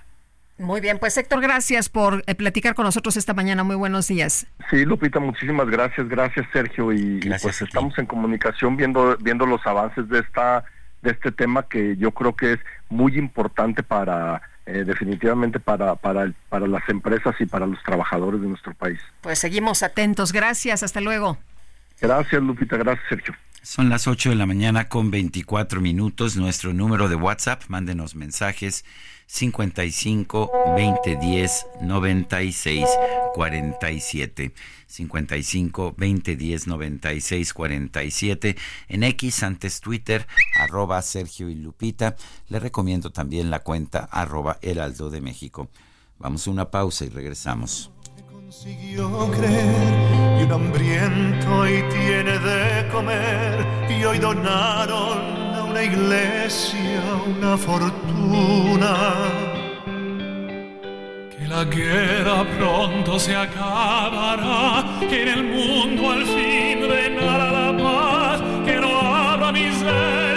Muy 0.60 0.80
bien, 0.80 0.98
pues 1.00 1.18
Héctor, 1.18 1.42
gracias 1.42 1.90
por 1.90 2.24
eh, 2.26 2.36
platicar 2.36 2.74
con 2.74 2.86
nosotros 2.86 3.16
esta 3.16 3.34
mañana. 3.34 3.64
Muy 3.64 3.76
buenos 3.76 4.08
días. 4.08 4.48
Sí, 4.72 4.86
Lupita, 4.86 5.20
muchísimas 5.20 5.68
gracias, 5.70 6.08
gracias 6.08 6.48
Sergio 6.52 6.94
y, 6.94 7.20
pues 7.42 7.62
estamos 7.62 7.98
en 7.98 8.06
comunicación 8.06 8.78
viendo 8.78 9.18
viendo 9.18 9.48
los 9.48 9.66
avances 9.66 10.08
de 10.08 10.20
esta 10.20 10.64
de 11.02 11.12
este 11.12 11.32
tema 11.32 11.64
que 11.64 11.98
yo 11.98 12.12
creo 12.12 12.36
que 12.36 12.54
es 12.54 12.60
muy 12.90 13.18
importante 13.18 13.82
para 13.82 14.42
eh, 14.68 14.84
definitivamente 14.86 15.60
para 15.60 15.96
para 15.96 16.32
para 16.50 16.68
las 16.68 16.88
empresas 16.90 17.34
y 17.40 17.46
para 17.46 17.66
los 17.66 17.82
trabajadores 17.84 18.42
de 18.42 18.48
nuestro 18.48 18.74
país. 18.74 19.00
Pues 19.22 19.40
seguimos 19.40 19.82
atentos. 19.82 20.34
Gracias. 20.34 20.84
Hasta 20.84 21.00
luego. 21.00 21.38
Gracias, 22.02 22.42
Lupita. 22.44 22.76
Gracias, 22.78 23.08
Sergio. 23.08 23.34
Son 23.68 23.90
las 23.90 24.08
8 24.08 24.30
de 24.30 24.36
la 24.36 24.46
mañana 24.46 24.88
con 24.88 25.12
24 25.12 25.82
minutos. 25.82 26.38
Nuestro 26.38 26.74
número 26.74 27.10
de 27.10 27.16
WhatsApp, 27.16 27.64
mándenos 27.68 28.16
mensajes 28.16 28.86
55 29.26 30.50
20 30.74 31.18
10 31.18 31.66
96 31.82 32.86
47. 33.36 34.54
55 34.88 35.96
20 35.98 36.36
10 36.38 36.68
96 36.68 37.54
47. 37.54 38.56
En 38.88 39.04
X, 39.04 39.44
antes 39.44 39.82
Twitter, 39.82 40.26
arroba 40.62 41.02
Sergio 41.02 41.50
y 41.50 41.56
Lupita. 41.56 42.16
Le 42.48 42.62
recomiendo 42.62 43.12
también 43.12 43.52
la 43.52 43.60
cuenta 43.64 44.08
arroba 44.10 44.60
Heraldo 44.62 45.10
de 45.10 45.20
México. 45.20 45.70
Vamos 46.20 46.48
a 46.48 46.52
una 46.52 46.72
pausa 46.72 47.04
y 47.04 47.10
regresamos. 47.10 47.92
Consiguió 48.48 49.30
creer 49.32 50.40
y 50.40 50.44
un 50.44 50.52
hambriento 50.54 51.68
y 51.68 51.84
tiene 51.90 52.40
de 52.40 52.88
comer 52.94 53.68
y 53.90 54.06
hoy 54.06 54.20
donaron 54.20 55.18
una 55.70 55.84
iglesia, 55.84 57.02
una 57.26 57.58
fortuna. 57.58 58.96
Que 61.38 61.46
la 61.46 61.66
guerra 61.66 62.46
pronto 62.58 63.20
se 63.20 63.36
acabará, 63.36 64.98
que 65.10 65.24
en 65.24 65.28
el 65.28 65.44
mundo 65.44 66.12
al 66.12 66.26
fin 66.26 66.88
reinará 66.88 67.52
la 67.52 67.78
paz, 67.84 68.42
que 68.66 68.80
no 68.80 68.98
habrá 68.98 69.52
miseria 69.52 70.37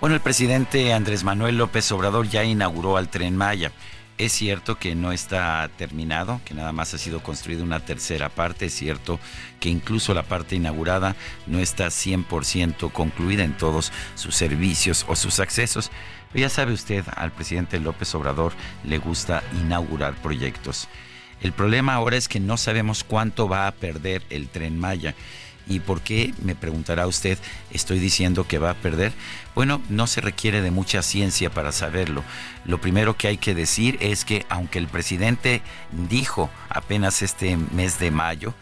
Bueno, 0.00 0.16
el 0.16 0.20
presidente 0.20 0.92
Andrés 0.92 1.24
Manuel 1.24 1.56
López 1.56 1.90
Obrador 1.90 2.28
ya 2.28 2.44
inauguró 2.44 2.98
al 2.98 3.08
tren 3.08 3.36
Maya. 3.38 3.72
Es 4.16 4.32
cierto 4.32 4.78
que 4.78 4.94
no 4.94 5.12
está 5.12 5.68
terminado, 5.76 6.42
que 6.44 6.54
nada 6.54 6.72
más 6.72 6.94
ha 6.94 6.98
sido 6.98 7.22
construida 7.22 7.64
una 7.64 7.80
tercera 7.80 8.28
parte. 8.28 8.66
Es 8.66 8.74
cierto 8.74 9.18
que 9.60 9.70
incluso 9.70 10.14
la 10.14 10.22
parte 10.22 10.56
inaugurada 10.56 11.16
no 11.46 11.58
está 11.58 11.86
100% 11.86 12.92
concluida 12.92 13.44
en 13.44 13.56
todos 13.56 13.92
sus 14.14 14.36
servicios 14.36 15.04
o 15.08 15.16
sus 15.16 15.40
accesos. 15.40 15.90
Ya 16.34 16.48
sabe 16.48 16.72
usted, 16.72 17.04
al 17.14 17.30
presidente 17.30 17.78
López 17.78 18.12
Obrador 18.14 18.52
le 18.82 18.98
gusta 18.98 19.42
inaugurar 19.60 20.14
proyectos. 20.14 20.88
El 21.40 21.52
problema 21.52 21.94
ahora 21.94 22.16
es 22.16 22.28
que 22.28 22.40
no 22.40 22.56
sabemos 22.56 23.04
cuánto 23.04 23.48
va 23.48 23.66
a 23.66 23.72
perder 23.72 24.22
el 24.30 24.48
tren 24.48 24.78
Maya. 24.78 25.14
¿Y 25.66 25.80
por 25.80 26.00
qué? 26.02 26.34
Me 26.42 26.54
preguntará 26.54 27.06
usted, 27.06 27.38
estoy 27.70 27.98
diciendo 27.98 28.46
que 28.46 28.58
va 28.58 28.70
a 28.70 28.74
perder. 28.74 29.12
Bueno, 29.54 29.80
no 29.88 30.06
se 30.06 30.20
requiere 30.20 30.60
de 30.60 30.70
mucha 30.70 31.02
ciencia 31.02 31.50
para 31.50 31.72
saberlo. 31.72 32.22
Lo 32.64 32.80
primero 32.80 33.16
que 33.16 33.28
hay 33.28 33.38
que 33.38 33.54
decir 33.54 33.96
es 34.00 34.24
que 34.24 34.44
aunque 34.48 34.78
el 34.78 34.88
presidente 34.88 35.62
dijo 36.08 36.50
apenas 36.68 37.22
este 37.22 37.56
mes 37.56 37.98
de 37.98 38.10
mayo, 38.10 38.54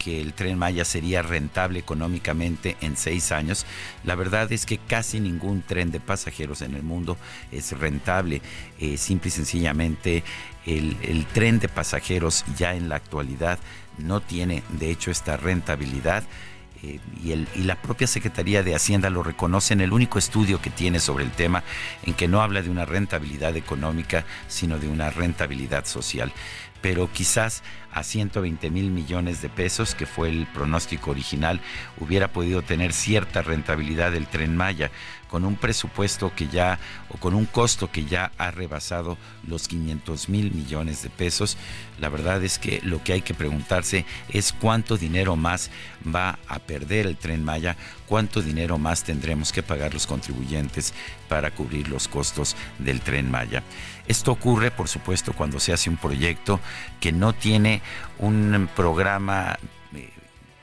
que 0.00 0.20
el 0.22 0.32
tren 0.32 0.58
Maya 0.58 0.86
sería 0.86 1.20
rentable 1.20 1.78
económicamente 1.78 2.78
en 2.80 2.96
seis 2.96 3.32
años, 3.32 3.66
la 4.02 4.14
verdad 4.14 4.50
es 4.50 4.64
que 4.64 4.78
casi 4.78 5.20
ningún 5.20 5.60
tren 5.60 5.90
de 5.92 6.00
pasajeros 6.00 6.62
en 6.62 6.74
el 6.74 6.82
mundo 6.82 7.18
es 7.52 7.78
rentable. 7.78 8.40
Eh, 8.78 8.96
simple 8.96 9.28
y 9.28 9.30
sencillamente 9.30 10.24
el, 10.64 11.26
tren 11.34 11.58
de 11.58 11.68
pasajeros 11.68 12.46
ya 12.56 12.74
en 12.74 12.88
la 12.88 12.96
actualidad 12.96 13.58
no 13.98 14.20
tiene 14.20 14.62
de 14.70 14.90
hecho 14.90 15.10
esta 15.10 15.36
rentabilidad. 15.36 16.24
Eh, 16.82 16.98
y, 17.22 17.64
la 17.64 17.76
propia 17.76 18.06
Secretaría 18.06 18.62
de 18.62 18.74
Hacienda 18.74 19.10
lo 19.10 19.22
reconoce 19.22 19.74
en 19.74 19.82
el 19.82 19.92
único 19.92 20.18
estudio 20.18 20.62
que 20.62 20.70
tiene 20.70 20.98
sobre 20.98 21.24
el 21.24 21.30
tema, 21.30 21.62
en 22.04 22.14
que 22.14 22.26
no 22.26 22.40
habla 22.40 22.62
de 22.62 22.70
una 22.70 22.86
rentabilidad 22.86 23.54
económica, 23.54 24.24
sino 24.48 24.78
de 24.78 24.88
una 24.88 25.10
rentabilidad 25.10 25.84
social. 25.84 26.32
Pero 26.80 27.12
quizás 27.12 27.62
a 27.92 28.02
120 28.02 28.70
mil 28.70 28.90
millones 28.90 29.42
de 29.42 29.48
pesos, 29.48 29.94
que 29.94 30.06
fue 30.06 30.28
el 30.28 30.46
pronóstico 30.46 31.10
original, 31.10 31.60
hubiera 31.98 32.28
podido 32.28 32.62
tener 32.62 32.92
cierta 32.92 33.42
rentabilidad 33.42 34.14
el 34.14 34.26
tren 34.26 34.56
Maya, 34.56 34.90
con 35.28 35.44
un 35.44 35.54
presupuesto 35.54 36.32
que 36.34 36.48
ya, 36.48 36.80
o 37.08 37.16
con 37.18 37.34
un 37.34 37.46
costo 37.46 37.90
que 37.90 38.04
ya 38.04 38.32
ha 38.36 38.50
rebasado 38.50 39.16
los 39.46 39.68
500 39.68 40.28
mil 40.28 40.52
millones 40.52 41.02
de 41.02 41.10
pesos. 41.10 41.56
La 42.00 42.08
verdad 42.08 42.42
es 42.42 42.58
que 42.58 42.80
lo 42.82 43.02
que 43.04 43.12
hay 43.12 43.22
que 43.22 43.34
preguntarse 43.34 44.04
es 44.28 44.52
cuánto 44.52 44.96
dinero 44.96 45.36
más 45.36 45.70
va 46.04 46.38
a 46.48 46.58
perder 46.58 47.06
el 47.06 47.16
tren 47.16 47.44
Maya, 47.44 47.76
cuánto 48.06 48.42
dinero 48.42 48.76
más 48.78 49.04
tendremos 49.04 49.52
que 49.52 49.62
pagar 49.62 49.94
los 49.94 50.06
contribuyentes 50.06 50.94
para 51.28 51.52
cubrir 51.52 51.88
los 51.88 52.08
costos 52.08 52.56
del 52.80 53.00
tren 53.00 53.30
Maya. 53.30 53.62
Esto 54.10 54.32
ocurre, 54.32 54.72
por 54.72 54.88
supuesto, 54.88 55.32
cuando 55.34 55.60
se 55.60 55.72
hace 55.72 55.88
un 55.88 55.96
proyecto 55.96 56.58
que 56.98 57.12
no 57.12 57.32
tiene 57.32 57.80
un 58.18 58.68
programa 58.74 59.56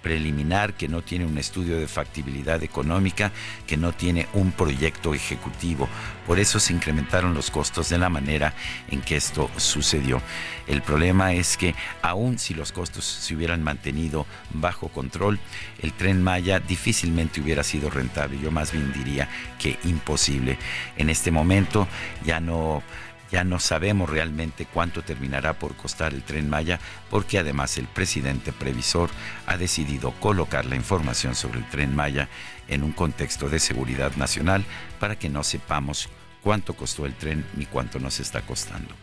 preliminar, 0.02 0.74
que 0.74 0.90
no 0.90 1.02
tiene 1.02 1.26
un 1.26 1.38
estudio 1.38 1.78
de 1.78 1.88
factibilidad 1.88 2.62
económica, 2.62 3.32
que 3.66 3.78
no 3.78 3.94
tiene 3.94 4.28
un 4.34 4.52
proyecto 4.52 5.14
ejecutivo. 5.14 5.88
Por 6.26 6.40
eso 6.40 6.60
se 6.60 6.74
incrementaron 6.74 7.34
los 7.34 7.50
costos 7.50 7.88
de 7.88 7.98
la 7.98 8.10
manera 8.10 8.54
en 8.90 9.02
que 9.02 9.16
esto 9.16 9.50
sucedió. 9.56 10.22
El 10.68 10.82
problema 10.82 11.32
es 11.32 11.56
que 11.56 11.74
aun 12.02 12.40
si 12.40 12.54
los 12.54 12.74
costos 12.74 13.06
se 13.06 13.34
hubieran 13.34 13.64
mantenido 13.64 14.26
bajo 14.54 14.90
control, 14.90 15.40
el 15.82 15.94
tren 15.94 16.22
Maya 16.22 16.60
difícilmente 16.60 17.40
hubiera 17.40 17.64
sido 17.64 17.90
rentable. 17.90 18.40
Yo 18.40 18.52
más 18.52 18.74
bien 18.74 18.92
diría 18.92 19.30
que 19.58 19.80
imposible. 19.86 20.58
En 20.98 21.10
este 21.10 21.32
momento 21.32 21.88
ya 22.26 22.42
no 22.42 22.84
ya 23.32 23.44
no 23.44 23.60
sabemos 23.60 24.10
realmente 24.10 24.66
cuánto 24.66 25.04
terminará 25.04 25.54
por 25.54 25.76
costar 25.76 26.14
el 26.14 26.24
tren 26.24 26.50
Maya 26.50 26.80
porque 27.10 27.40
además 27.40 27.78
el 27.78 27.86
presidente 27.86 28.54
previsor 28.54 29.10
ha 29.46 29.58
decidido 29.58 30.12
colocar 30.20 30.66
la 30.66 30.76
información 30.76 31.36
sobre 31.36 31.60
el 31.60 31.70
tren 31.70 31.96
Maya 31.96 32.30
en 32.68 32.84
un 32.84 32.92
contexto 32.92 33.50
de 33.50 33.60
seguridad 33.60 34.16
nacional 34.16 34.66
para 35.00 35.18
que 35.18 35.30
no 35.30 35.44
sepamos 35.44 36.10
cuánto 36.42 36.74
costó 36.76 37.06
el 37.06 37.14
tren 37.14 37.46
ni 37.56 37.66
cuánto 37.66 38.00
nos 38.00 38.20
está 38.20 38.42
costando. 38.42 38.94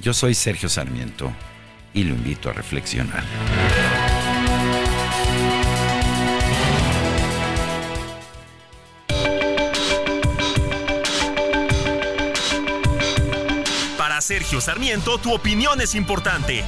Yo 0.00 0.14
soy 0.14 0.34
Sergio 0.34 0.68
Sarmiento 0.68 1.32
y 1.92 2.04
lo 2.04 2.14
invito 2.14 2.50
a 2.50 2.52
reflexionar. 2.52 3.24
Sergio 14.28 14.60
Sarmiento, 14.60 15.16
tu 15.16 15.32
opinión 15.32 15.80
es 15.80 15.94
importante. 15.94 16.62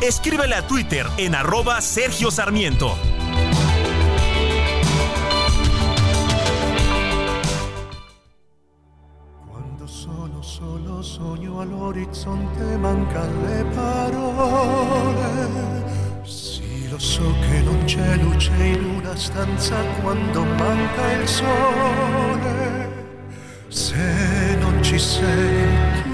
Escríbele 0.00 0.54
a 0.54 0.66
Twitter 0.66 1.06
en 1.18 1.34
arroba 1.34 1.78
Sergio 1.82 2.30
Sarmiento. 2.30 2.96
Quando 9.46 9.86
sono 9.86 10.40
solo 10.40 11.02
sogno 11.02 11.60
all'orizzonte 11.60 12.78
mancan 12.78 13.30
le 13.44 13.64
parole. 13.74 15.20
Sì, 16.24 16.88
lo 16.88 16.98
so 16.98 17.30
che 17.42 17.60
non 17.60 17.84
c'è 17.84 18.16
luce 18.16 18.52
in 18.54 18.82
una 18.86 19.14
stanza 19.16 19.76
quando 20.00 20.44
manca 20.46 21.12
il 21.12 21.28
sole, 21.28 23.04
se 23.68 24.56
non 24.58 24.82
ci 24.82 24.98
sei 24.98 26.02
tu 26.02 26.11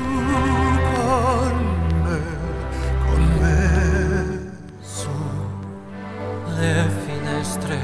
le 6.59 6.91
finestre 7.07 7.79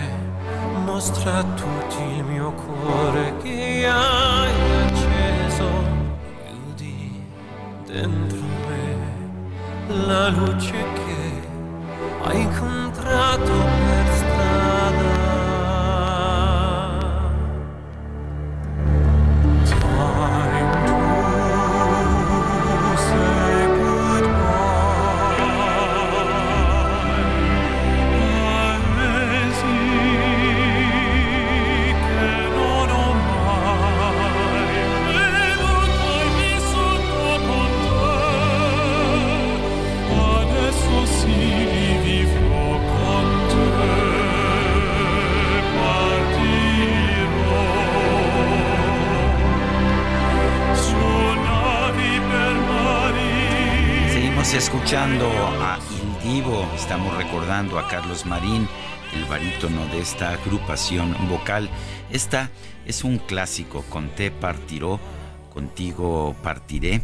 mostra 0.84 1.38
a 1.38 1.44
tutti 1.44 2.02
il 2.02 2.24
mio 2.24 2.52
cuore 2.52 3.36
che 3.40 3.86
hai 3.86 4.52
acceso, 4.86 5.68
chiudi 6.42 7.24
dentro 7.86 8.38
me 8.66 10.06
la 10.06 10.28
luce 10.28 10.72
che 10.72 11.48
hai 12.24 12.40
incontrato 12.40 13.73
escuchando 54.56 55.26
a 55.60 55.78
Il 55.90 56.30
Divo, 56.30 56.64
estamos 56.76 57.16
recordando 57.16 57.76
a 57.76 57.88
Carlos 57.88 58.24
Marín, 58.24 58.68
el 59.12 59.24
barítono 59.24 59.84
de 59.86 60.00
esta 60.00 60.30
agrupación 60.30 61.16
vocal. 61.28 61.68
Esta 62.10 62.50
es 62.86 63.02
un 63.02 63.18
clásico, 63.18 63.84
con 63.90 64.10
Te 64.10 64.30
partiró, 64.30 65.00
contigo 65.52 66.36
partiré. 66.42 67.02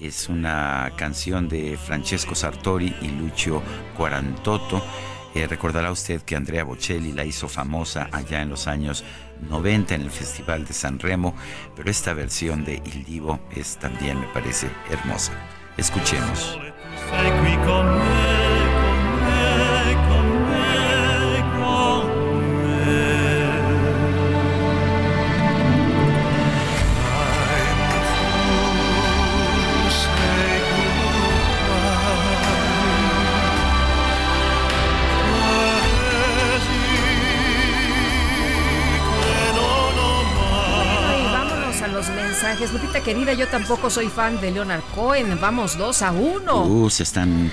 Es 0.00 0.28
una 0.28 0.92
canción 0.96 1.48
de 1.48 1.76
Francesco 1.76 2.36
Sartori 2.36 2.94
y 3.02 3.08
Lucio 3.08 3.60
Quarantotto. 3.96 4.80
Eh, 5.34 5.48
recordará 5.48 5.90
usted 5.90 6.22
que 6.22 6.36
Andrea 6.36 6.62
Bocelli 6.62 7.10
la 7.10 7.24
hizo 7.24 7.48
famosa 7.48 8.08
allá 8.12 8.40
en 8.40 8.50
los 8.50 8.68
años 8.68 9.04
90 9.48 9.96
en 9.96 10.02
el 10.02 10.10
Festival 10.10 10.64
de 10.64 10.72
San 10.74 11.00
Remo, 11.00 11.34
pero 11.74 11.90
esta 11.90 12.14
versión 12.14 12.64
de 12.64 12.80
Il 12.84 13.04
Divo 13.04 13.40
es 13.50 13.78
también, 13.78 14.20
me 14.20 14.28
parece, 14.28 14.70
hermosa. 14.90 15.32
Escuchemos. 15.76 16.56
Sei 17.10 17.30
qui 17.40 17.56
con 17.64 17.86
me, 17.98 18.23
mensajes. 42.64 42.72
Lupita 42.72 43.00
querida, 43.02 43.32
yo 43.34 43.46
tampoco 43.48 43.90
soy 43.90 44.08
fan 44.08 44.40
de 44.40 44.50
Leonard 44.50 44.82
Cohen. 44.94 45.38
Vamos 45.40 45.76
dos 45.76 46.02
a 46.02 46.10
uno. 46.12 46.64
Uh, 46.64 46.90
se 46.90 47.02
están, 47.02 47.50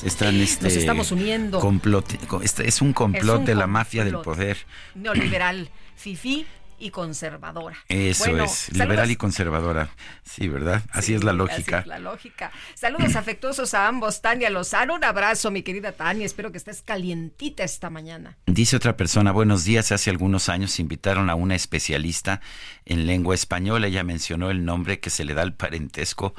se 0.00 0.06
están 0.08 0.36
este, 0.40 0.64
Nos 0.64 0.72
estamos 0.74 1.12
uniendo. 1.12 1.60
complot- 1.60 2.18
co- 2.26 2.42
este 2.42 2.68
es 2.68 2.80
un 2.80 2.92
complot 2.92 3.22
Es 3.36 3.40
un 3.40 3.44
de 3.46 3.54
la 3.54 3.66
mafia 3.66 4.04
del 4.04 4.14
complot. 4.14 4.36
poder. 4.36 4.56
Neoliberal, 4.94 5.70
fifí 5.96 6.46
y 6.82 6.90
conservadora. 6.90 7.76
Eso 7.88 8.24
Bueno, 8.24 8.44
es, 8.44 8.50
saludos- 8.52 8.78
liberal 8.80 9.10
y 9.10 9.16
conservadora. 9.16 9.88
Sí, 10.24 10.48
¿verdad? 10.48 10.82
Así 10.90 11.14
es 11.14 11.22
la 11.24 11.32
lógica. 11.32 11.78
Así 11.78 11.82
es 11.84 11.86
la 11.86 11.98
lógica. 11.98 12.50
Saludos 12.74 13.16
afectuosos 13.16 13.72
a 13.74 13.86
ambos. 13.88 14.20
Tania 14.20 14.50
Lozano, 14.50 14.94
un 14.96 15.04
abrazo, 15.04 15.50
mi 15.50 15.62
querida 15.62 15.92
Tania. 15.92 16.26
Espero 16.26 16.50
que 16.52 16.58
estés 16.58 16.82
calientita 16.82 17.62
esta 17.64 17.88
mañana. 17.90 18.36
Dice 18.46 18.76
otra 18.76 18.96
persona, 18.96 19.32
buenos 19.32 19.64
días, 19.64 19.92
hace 19.92 20.10
algunos 20.10 20.48
años 20.48 20.78
invitaron 20.80 21.30
a 21.30 21.34
una 21.34 21.54
especialista 21.54 22.40
en 22.84 23.06
lengua 23.06 23.34
española. 23.34 23.86
Ella 23.86 24.04
mencionó 24.04 24.50
el 24.50 24.64
nombre 24.64 24.98
que 25.00 25.10
se 25.10 25.24
le 25.24 25.34
da 25.34 25.42
al 25.42 25.54
parentesco 25.54 26.34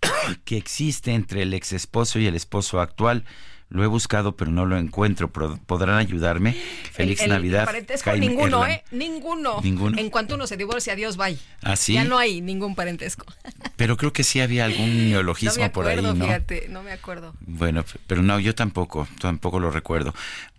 que 0.44 0.56
existe 0.56 1.12
entre 1.12 1.42
el 1.42 1.54
ex 1.54 1.72
esposo 1.72 2.18
y 2.18 2.26
el 2.26 2.34
esposo 2.36 2.80
actual. 2.80 3.24
Lo 3.68 3.82
he 3.82 3.86
buscado, 3.88 4.36
pero 4.36 4.52
no 4.52 4.64
lo 4.64 4.78
encuentro. 4.78 5.28
¿Podrán 5.32 5.96
ayudarme? 5.98 6.52
Feliz 6.92 7.18
El- 7.20 7.24
el 7.26 7.30
Navidad. 7.32 7.64
parentesco, 7.64 8.10
Jaime 8.10 8.28
ninguno, 8.28 8.64
Erland. 8.64 8.72
¿eh? 8.72 8.84
Ninguno. 8.92 9.60
Ninguno. 9.60 9.98
En 9.98 10.08
cuanto 10.08 10.36
uno 10.36 10.46
se 10.46 10.56
divorcia, 10.56 10.92
adiós, 10.92 11.16
bye. 11.16 11.36
¿Ah, 11.62 11.74
sí? 11.74 11.94
Ya 11.94 12.04
no 12.04 12.16
hay 12.16 12.40
ningún 12.40 12.76
parentesco. 12.76 13.26
Pero 13.74 13.96
creo 13.96 14.12
que 14.12 14.22
sí 14.22 14.40
había 14.40 14.66
algún 14.66 15.10
neologismo 15.10 15.54
no 15.58 15.62
me 15.64 15.70
por 15.70 15.86
ahí, 15.88 16.00
¿no? 16.00 16.14
fíjate, 16.14 16.68
no 16.68 16.82
me 16.84 16.92
acuerdo. 16.92 17.34
Bueno, 17.40 17.84
pero 18.06 18.22
no, 18.22 18.38
yo 18.38 18.54
tampoco, 18.54 19.08
tampoco 19.20 19.58
lo 19.58 19.72
recuerdo. 19.72 20.14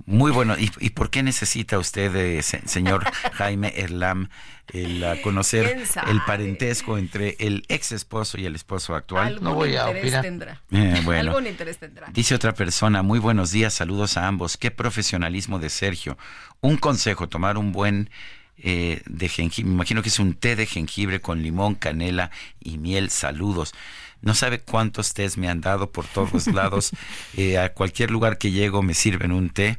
Muy 0.05 0.31
bueno. 0.31 0.57
¿Y, 0.59 0.69
y 0.79 0.89
por 0.89 1.09
qué 1.09 1.23
necesita 1.23 1.79
usted, 1.79 2.13
eh, 2.15 2.41
se- 2.43 2.67
señor 2.67 3.05
Jaime 3.33 3.73
Erlam, 3.77 4.29
el 4.73 5.03
ah, 5.03 5.15
conocer 5.23 5.77
el 6.07 6.21
parentesco 6.25 6.97
entre 6.97 7.35
el 7.39 7.63
ex 7.69 7.91
esposo 7.91 8.37
y 8.37 8.45
el 8.45 8.55
esposo 8.55 8.95
actual? 8.95 9.39
Algún 9.43 9.69
interés 9.69 10.21
tendrá. 10.21 10.61
Eh, 10.71 11.01
bueno. 11.03 11.31
Algún 11.31 11.47
interés 11.47 11.77
tendrá. 11.77 12.07
Dice 12.11 12.35
otra 12.35 12.53
persona, 12.53 13.01
muy 13.03 13.19
buenos 13.19 13.51
días, 13.51 13.73
saludos 13.73 14.17
a 14.17 14.27
ambos. 14.27 14.57
Qué 14.57 14.71
profesionalismo 14.71 15.59
de 15.59 15.69
Sergio. 15.69 16.17
Un 16.61 16.77
consejo, 16.77 17.29
tomar 17.29 17.57
un 17.57 17.71
buen 17.71 18.09
eh, 18.57 19.01
de 19.05 19.29
jengibre, 19.29 19.69
me 19.69 19.75
imagino 19.75 20.01
que 20.01 20.09
es 20.09 20.19
un 20.19 20.33
té 20.33 20.55
de 20.55 20.65
jengibre 20.65 21.21
con 21.21 21.43
limón, 21.43 21.75
canela 21.75 22.31
y 22.59 22.77
miel. 22.77 23.09
Saludos. 23.09 23.73
No 24.21 24.33
sabe 24.33 24.59
cuántos 24.59 25.13
tés 25.13 25.37
me 25.37 25.47
han 25.47 25.61
dado 25.61 25.91
por 25.91 26.05
todos 26.05 26.47
lados. 26.47 26.91
Eh, 27.35 27.57
a 27.57 27.73
cualquier 27.73 28.09
lugar 28.09 28.37
que 28.37 28.51
llego 28.51 28.81
me 28.81 28.93
sirven 28.93 29.31
un 29.31 29.49
té. 29.49 29.77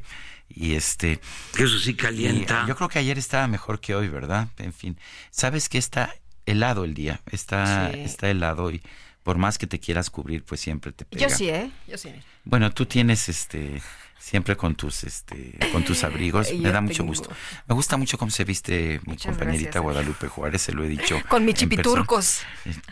Y 0.49 0.73
este. 0.75 1.19
Eso 1.57 1.79
sí 1.79 1.93
calienta. 1.93 2.65
yo 2.67 2.75
creo 2.75 2.89
que 2.89 2.99
ayer 2.99 3.17
estaba 3.17 3.47
mejor 3.47 3.79
que 3.79 3.95
hoy, 3.95 4.07
¿verdad? 4.07 4.47
En 4.57 4.73
fin. 4.73 4.97
Sabes 5.31 5.69
que 5.69 5.77
está 5.77 6.13
helado 6.45 6.83
el 6.83 6.93
día. 6.93 7.21
Está, 7.31 7.91
Sí. 7.93 7.99
está 8.01 8.29
helado 8.29 8.71
y 8.71 8.81
por 9.23 9.37
más 9.37 9.57
que 9.59 9.67
te 9.67 9.79
quieras 9.79 10.09
cubrir, 10.09 10.43
pues 10.43 10.59
siempre 10.59 10.91
te 10.91 11.05
pega. 11.05 11.27
Yo 11.27 11.35
sí, 11.35 11.49
¿eh? 11.49 11.69
Yo 11.87 11.97
sí. 11.97 12.09
Bueno, 12.45 12.71
tú 12.71 12.85
tienes 12.87 13.29
este 13.29 13.81
siempre 14.19 14.55
con 14.55 14.75
tus 14.75 15.03
este 15.03 15.57
con 15.71 15.83
tus 15.83 16.03
abrigos, 16.03 16.53
me 16.59 16.71
da 16.71 16.81
mucho 16.81 16.97
tengo. 16.97 17.09
gusto. 17.09 17.29
Me 17.67 17.75
gusta 17.75 17.97
mucho 17.97 18.17
cómo 18.17 18.31
se 18.31 18.43
viste 18.43 18.99
mi 19.05 19.13
Muchas 19.13 19.31
compañerita 19.31 19.63
gracias, 19.71 19.83
Guadalupe 19.83 20.27
Juárez, 20.27 20.61
se 20.61 20.73
lo 20.73 20.83
he 20.83 20.87
dicho. 20.87 21.19
Con 21.29 21.45
mis 21.45 21.55
chipiturcos. 21.55 22.41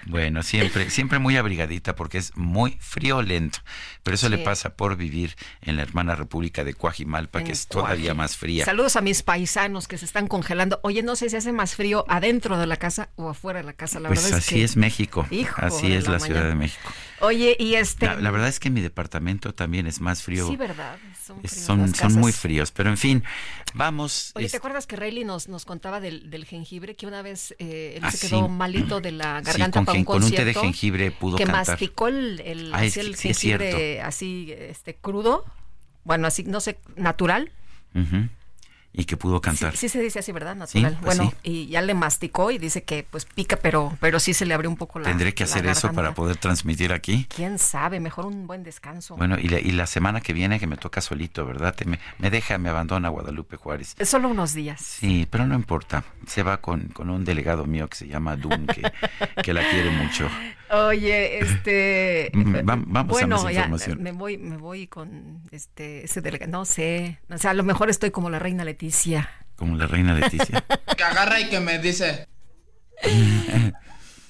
Bueno, 0.06 0.44
siempre 0.44 0.90
siempre 0.90 1.20
muy 1.20 1.38
abrigadita 1.38 1.96
porque 1.96 2.18
es 2.18 2.36
muy 2.36 2.78
friolento, 2.80 3.60
pero 4.04 4.16
eso 4.16 4.30
le 4.30 4.38
pasa 4.40 4.76
por 4.76 4.98
vivir 4.98 5.36
en 5.62 5.76
la 5.76 5.84
hermana 5.84 6.16
República 6.16 6.64
de 6.64 6.74
Coajimalpa, 6.74 7.44
que 7.44 7.52
es 7.52 7.68
todavía 7.68 8.08
Coaji. 8.08 8.18
más 8.18 8.38
fría. 8.38 8.66
Saludos 8.66 8.96
a 8.96 9.02
mis 9.02 9.24
paisanos 9.24 9.88
que 9.88 9.98
se 9.98 10.06
están 10.06 10.28
congelando. 10.28 10.80
Oye, 10.84 11.04
no 11.04 11.16
sé 11.16 11.30
si 11.30 11.36
hace 11.36 11.52
más 11.52 11.76
frío 11.76 12.06
adentro 12.08 12.58
de 12.58 12.68
la 12.68 12.78
casa 12.78 13.10
o 13.16 13.30
afuera 13.30 13.60
de 13.60 13.66
la 13.66 13.74
casa. 13.74 14.00
La 14.00 14.10
pues 14.10 14.24
verdad 14.24 14.40
así 14.40 14.56
es 14.56 14.60
que. 14.60 14.64
es 14.64 14.78
México, 14.78 15.28
Hijo 15.30 15.56
así 15.58 15.92
es 15.94 16.06
la 16.06 16.14
la, 16.14 16.20
Ciudad 16.20 16.44
de 16.46 16.56
México. 16.56 16.90
Oye, 17.20 17.56
y 17.60 17.76
este. 17.76 18.06
La, 18.06 18.16
la 18.16 18.32
verdad 18.32 18.48
es 18.48 18.60
que 18.60 18.70
mi 18.70 18.80
departamento 18.82 19.54
también 19.54 19.88
es 19.88 20.00
más 20.02 20.22
frío. 20.22 20.48
Sí, 20.48 20.56
¿verdad? 20.56 20.98
Son, 21.26 21.40
Es- 21.44 21.52
frías 21.52 21.66
son, 21.66 21.96
son 21.96 22.14
muy 22.14 22.32
fríos, 22.32 22.72
pero 22.72 22.90
en 22.90 22.98
fin, 22.98 23.24
vamos. 23.74 24.32
Oye, 24.36 24.46
es- 24.46 24.52
¿te 24.52 24.58
acuerdas 24.58 24.86
que 24.88 24.96
Rayleigh 24.96 25.26
nos, 25.26 25.48
nos 25.48 25.66
contaba 25.66 26.00
del, 26.00 26.30
del 26.30 26.46
jengibre? 26.46 26.96
Que 26.96 27.08
una 27.08 27.22
vez 27.24 27.56
eh, 27.60 27.96
él 27.98 28.04
Ah, 28.06 28.12
se 28.12 28.28
quedó 28.28 28.46
sí. 28.46 28.52
malito 28.52 29.02
de 29.02 29.12
la 29.14 29.40
Sí, 29.40 29.46
garganta 29.46 29.80
con 29.80 29.86
para 29.86 29.98
un 30.00 30.06
con 30.06 30.24
un 30.24 30.32
té 30.32 30.46
de 30.46 30.54
jengibre 30.54 31.12
pudo 31.12 31.38
que 31.38 31.46
cantar. 31.46 31.68
masticó 31.68 32.08
el, 32.08 32.40
el, 32.42 32.68
es 32.68 32.74
así 32.74 33.00
el 33.00 33.16
sí 33.16 33.30
es 33.30 33.40
jengibre 33.40 33.72
cierto. 33.72 34.08
así 34.08 34.54
este, 34.58 34.96
crudo. 34.96 35.44
Bueno, 36.04 36.28
así, 36.28 36.44
no 36.44 36.60
sé, 36.62 36.78
natural. 36.96 37.52
Ujú. 37.96 38.30
Y 39.00 39.06
que 39.06 39.16
pudo 39.16 39.40
cantar. 39.40 39.74
Sí, 39.74 39.88
sí 39.88 39.90
se 39.90 40.02
dice 40.02 40.20
así, 40.20 40.32
¿verdad? 40.32 40.56
Natural. 40.56 40.92
Sí, 40.92 40.98
pues 41.02 41.18
bueno, 41.18 41.32
sí. 41.44 41.52
y 41.52 41.68
ya 41.68 41.84
le 41.84 41.94
masticó 41.94 42.50
y 42.50 42.58
dice 42.58 42.84
que 42.84 43.06
pues 43.10 43.26
pica, 43.26 43.56
pero, 43.58 43.96
pero 44.02 44.20
sí 44.20 44.34
se 44.34 44.46
le 44.48 44.56
abrió 44.56 44.72
un 44.72 44.76
poco 44.76 44.98
la 44.98 45.06
Tendré 45.06 45.36
que 45.36 45.44
la 45.46 45.50
hacer 45.52 45.68
eso 45.68 45.94
para 45.94 46.14
poder 46.16 46.38
transmitir 46.38 46.92
aquí. 46.92 47.28
¿Quién 47.34 47.60
sabe? 47.60 48.00
Mejor 48.00 48.26
un 48.26 48.48
buen 48.48 48.64
descanso. 48.64 49.16
Bueno, 49.16 49.38
y 49.40 49.50
la, 49.50 49.60
y 49.60 49.72
la 49.72 49.86
semana 49.86 50.20
que 50.20 50.34
viene 50.34 50.60
que 50.60 50.66
me 50.66 50.78
toca 50.78 51.00
solito, 51.00 51.46
¿verdad? 51.46 51.76
Te- 51.76 51.86
me, 51.86 52.00
me 52.18 52.32
deja, 52.32 52.58
me 52.58 52.70
abandona 52.70 53.10
Guadalupe 53.10 53.56
Juárez. 53.56 53.94
Es 54.00 54.10
solo 54.10 54.30
unos 54.30 54.54
días. 54.56 54.82
Sí, 54.82 55.28
pero 55.30 55.46
no 55.46 55.54
importa. 55.54 56.04
Se 56.26 56.42
va 56.42 56.58
con, 56.58 56.88
con 56.88 57.12
un 57.12 57.24
delegado 57.24 57.66
mío 57.68 57.88
que 57.88 57.96
se 57.98 58.08
llama 58.08 58.36
Dun, 58.36 58.66
que, 58.66 58.82
que 59.44 59.54
la 59.54 59.62
quiere 59.70 59.92
mucho. 59.92 60.28
Oye, 60.70 61.40
este 61.40 62.32
vam- 62.34 62.84
vamos 62.88 63.10
a 63.18 63.20
bueno, 63.20 63.36
más 63.44 63.54
ya 63.54 63.62
información. 63.62 64.04
me 64.04 64.12
voy 64.12 64.38
me 64.38 64.58
voy 64.58 64.88
con 64.88 65.42
este 65.52 66.04
ese 66.06 66.22
delega- 66.22 66.48
no 66.48 66.66
sé, 66.66 67.20
o 67.30 67.38
sea, 67.38 67.52
a 67.52 67.54
lo 67.54 67.64
mejor 67.64 67.90
estoy 67.90 68.12
como 68.12 68.30
la 68.30 68.40
reina 68.40 68.64
Leticia. 68.66 69.30
Como 69.56 69.76
la 69.78 69.88
reina 69.88 70.14
Leticia. 70.14 70.64
Que 70.98 71.04
agarra 71.04 71.40
y 71.40 71.50
que 71.50 71.60
me 71.60 71.80
dice. 71.80 72.28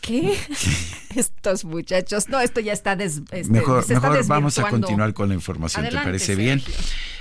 ¿Qué? 0.01 0.37
Estos 1.15 1.65
muchachos. 1.65 2.29
No, 2.29 2.39
esto 2.39 2.59
ya 2.59 2.73
está 2.73 2.95
des, 2.95 3.21
este, 3.31 3.43
mejor 3.51 3.83
se 3.83 3.93
está 3.95 4.09
mejor 4.09 4.25
vamos 4.27 4.57
a 4.59 4.69
continuar 4.69 5.13
con 5.13 5.29
la 5.29 5.35
información, 5.35 5.83
Adelante, 5.85 6.05
¿te 6.05 6.05
parece 6.07 6.35
bien? 6.35 6.61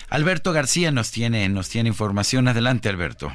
Alberto 0.09 0.53
García 0.53 0.93
nos 0.93 1.11
tiene, 1.11 1.49
nos 1.49 1.69
tiene 1.69 1.89
información. 1.89 2.47
Adelante, 2.49 2.89
Alberto. 2.89 3.33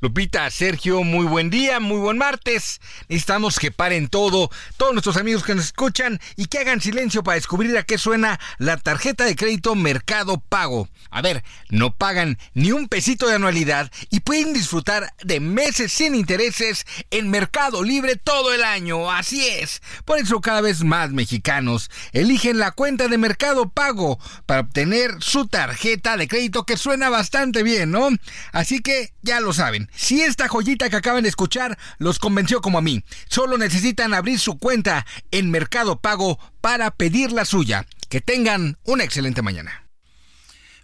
Lupita, 0.00 0.48
Sergio, 0.50 1.02
muy 1.02 1.26
buen 1.26 1.50
día, 1.50 1.80
muy 1.80 1.98
buen 1.98 2.18
martes. 2.18 2.80
Necesitamos 3.08 3.58
que 3.58 3.72
paren 3.72 4.06
todo, 4.06 4.48
todos 4.76 4.92
nuestros 4.92 5.16
amigos 5.16 5.42
que 5.42 5.56
nos 5.56 5.64
escuchan 5.64 6.20
y 6.36 6.46
que 6.46 6.58
hagan 6.58 6.80
silencio 6.80 7.24
para 7.24 7.34
descubrir 7.34 7.76
a 7.76 7.82
qué 7.82 7.98
suena 7.98 8.38
la 8.58 8.76
tarjeta 8.76 9.24
de 9.24 9.34
crédito 9.34 9.74
Mercado 9.74 10.38
Pago. 10.38 10.88
A 11.10 11.20
ver, 11.20 11.42
no 11.68 11.92
pagan 11.92 12.38
ni 12.54 12.70
un 12.70 12.86
pesito 12.86 13.26
de 13.26 13.34
anualidad 13.34 13.90
y 14.10 14.20
pueden 14.20 14.52
disfrutar 14.52 15.12
de 15.24 15.40
meses 15.40 15.90
sin 15.90 16.14
intereses 16.14 16.86
en 17.10 17.28
Mercado 17.28 17.82
Libre 17.82 18.14
todo 18.14 18.54
el 18.54 18.62
año. 18.62 19.10
Así 19.10 19.48
es. 19.48 19.82
Por 20.04 20.18
eso 20.18 20.40
cada 20.40 20.60
vez 20.60 20.84
más 20.84 21.10
mexicanos 21.10 21.90
eligen 22.12 22.58
la 22.58 22.70
cuenta 22.70 23.08
de 23.08 23.18
Mercado 23.18 23.68
Pago 23.68 24.20
para 24.46 24.60
obtener 24.60 25.16
su 25.18 25.48
tarjeta 25.48 26.16
de 26.16 26.28
crédito 26.28 26.64
que 26.64 26.76
suena 26.76 27.08
bastante 27.08 27.64
bien, 27.64 27.90
¿no? 27.90 28.10
Así 28.52 28.80
que 28.80 29.12
ya 29.22 29.40
lo 29.40 29.52
saben. 29.52 29.87
Si 29.94 30.22
esta 30.22 30.48
joyita 30.48 30.90
que 30.90 30.96
acaban 30.96 31.22
de 31.22 31.28
escuchar 31.28 31.78
los 31.98 32.18
convenció 32.18 32.60
como 32.60 32.78
a 32.78 32.82
mí, 32.82 33.02
solo 33.28 33.58
necesitan 33.58 34.14
abrir 34.14 34.38
su 34.38 34.58
cuenta 34.58 35.06
en 35.30 35.50
Mercado 35.50 36.00
Pago 36.00 36.38
para 36.60 36.90
pedir 36.90 37.32
la 37.32 37.44
suya. 37.44 37.86
Que 38.08 38.20
tengan 38.20 38.78
una 38.84 39.04
excelente 39.04 39.42
mañana. 39.42 39.84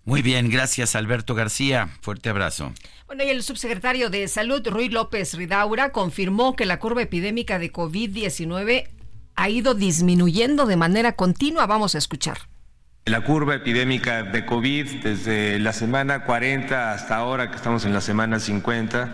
Muy 0.05 0.21
bien, 0.21 0.51
gracias 0.51 0.95
Alberto 0.95 1.35
García. 1.35 1.89
Fuerte 2.03 2.29
abrazo. 2.29 2.75
Bueno, 3.07 3.25
y 3.25 3.31
el 3.31 3.43
subsecretario 3.43 4.11
de 4.11 4.29
Salud, 4.29 4.67
Rui 4.69 4.91
López 4.91 5.35
Ridaura, 5.35 5.93
confirmó 5.93 6.57
que 6.57 6.67
la 6.67 6.79
curva 6.79 7.03
epidémica 7.03 7.59
de 7.59 7.73
COVID-19 7.73 8.89
ha 9.35 9.49
ido 9.49 9.75
disminuyendo 9.75 10.67
de 10.67 10.77
manera 10.77 11.13
continua. 11.13 11.67
Vamos 11.67 11.95
a 11.95 11.99
escuchar. 11.99 12.39
La 13.07 13.21
curva 13.21 13.55
epidémica 13.55 14.23
de 14.23 14.47
COVID 14.47 15.03
desde 15.03 15.59
la 15.59 15.75
semana 15.75 16.25
40 16.25 16.93
hasta 16.93 17.17
ahora 17.17 17.51
que 17.51 17.57
estamos 17.57 17.85
en 17.85 17.93
la 17.93 18.01
semana 18.01 18.41
50 18.41 19.11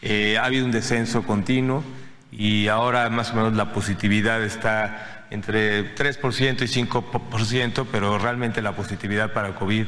eh, 0.00 0.38
ha 0.38 0.44
habido 0.44 0.64
un 0.64 0.70
descenso 0.70 1.24
continuo 1.24 1.82
y 2.30 2.68
ahora 2.68 3.10
más 3.10 3.32
o 3.32 3.34
menos 3.34 3.54
la 3.54 3.72
positividad 3.72 4.40
está 4.44 5.26
entre 5.30 5.92
3% 5.96 6.62
y 6.62 6.84
5%, 6.86 7.86
pero 7.90 8.16
realmente 8.16 8.62
la 8.62 8.76
positividad 8.76 9.32
para 9.32 9.56
COVID 9.56 9.86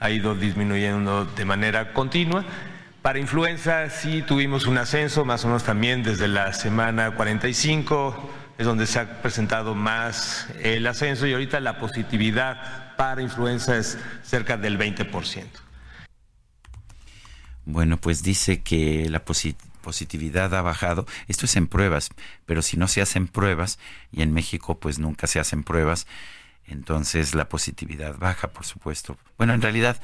ha 0.00 0.10
ido 0.10 0.34
disminuyendo 0.34 1.26
de 1.26 1.44
manera 1.44 1.92
continua. 1.92 2.42
Para 3.02 3.18
influenza 3.18 3.90
sí 3.90 4.22
tuvimos 4.22 4.66
un 4.66 4.78
ascenso, 4.78 5.26
más 5.26 5.44
o 5.44 5.48
menos 5.48 5.64
también 5.64 6.02
desde 6.02 6.26
la 6.26 6.54
semana 6.54 7.10
45, 7.10 8.30
es 8.56 8.64
donde 8.64 8.86
se 8.86 9.00
ha 9.00 9.20
presentado 9.20 9.74
más 9.74 10.48
el 10.62 10.86
ascenso 10.86 11.26
y 11.26 11.34
ahorita 11.34 11.60
la 11.60 11.78
positividad 11.78 12.83
para 12.96 13.22
influenza 13.22 13.76
es 13.76 13.98
cerca 14.22 14.56
del 14.56 14.78
20%. 14.78 15.44
Bueno, 17.66 17.96
pues 17.96 18.22
dice 18.22 18.62
que 18.62 19.08
la 19.08 19.24
positividad 19.24 20.54
ha 20.54 20.62
bajado. 20.62 21.06
Esto 21.28 21.46
es 21.46 21.56
en 21.56 21.66
pruebas, 21.66 22.10
pero 22.44 22.60
si 22.60 22.76
no 22.76 22.88
se 22.88 23.00
hacen 23.00 23.26
pruebas, 23.26 23.78
y 24.12 24.22
en 24.22 24.32
México 24.32 24.78
pues 24.78 24.98
nunca 24.98 25.26
se 25.26 25.40
hacen 25.40 25.64
pruebas, 25.64 26.06
entonces 26.66 27.34
la 27.34 27.48
positividad 27.48 28.18
baja, 28.18 28.48
por 28.48 28.66
supuesto. 28.66 29.16
Bueno, 29.38 29.54
en 29.54 29.62
realidad 29.62 30.00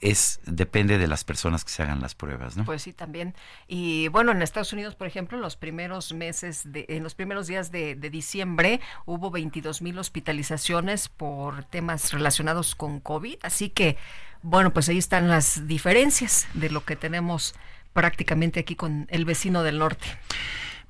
es 0.00 0.40
depende 0.44 0.98
de 0.98 1.06
las 1.06 1.24
personas 1.24 1.64
que 1.64 1.70
se 1.70 1.82
hagan 1.82 2.00
las 2.00 2.14
pruebas, 2.14 2.56
¿no? 2.56 2.64
Pues 2.64 2.82
sí, 2.82 2.92
también. 2.92 3.34
Y 3.68 4.08
bueno, 4.08 4.32
en 4.32 4.42
Estados 4.42 4.72
Unidos, 4.72 4.94
por 4.94 5.06
ejemplo, 5.06 5.36
en 5.36 5.42
los 5.42 5.56
primeros 5.56 6.12
meses, 6.12 6.72
de, 6.72 6.86
en 6.88 7.02
los 7.02 7.14
primeros 7.14 7.46
días 7.46 7.70
de, 7.70 7.94
de 7.94 8.10
diciembre, 8.10 8.80
hubo 9.06 9.30
22 9.30 9.82
mil 9.82 9.98
hospitalizaciones 9.98 11.08
por 11.08 11.64
temas 11.64 12.12
relacionados 12.12 12.74
con 12.74 13.00
COVID. 13.00 13.38
Así 13.42 13.70
que, 13.70 13.96
bueno, 14.42 14.72
pues 14.72 14.88
ahí 14.88 14.98
están 14.98 15.28
las 15.28 15.66
diferencias 15.66 16.46
de 16.54 16.70
lo 16.70 16.84
que 16.84 16.96
tenemos 16.96 17.54
prácticamente 17.92 18.60
aquí 18.60 18.74
con 18.74 19.06
el 19.10 19.24
vecino 19.24 19.62
del 19.62 19.78
norte. 19.78 20.06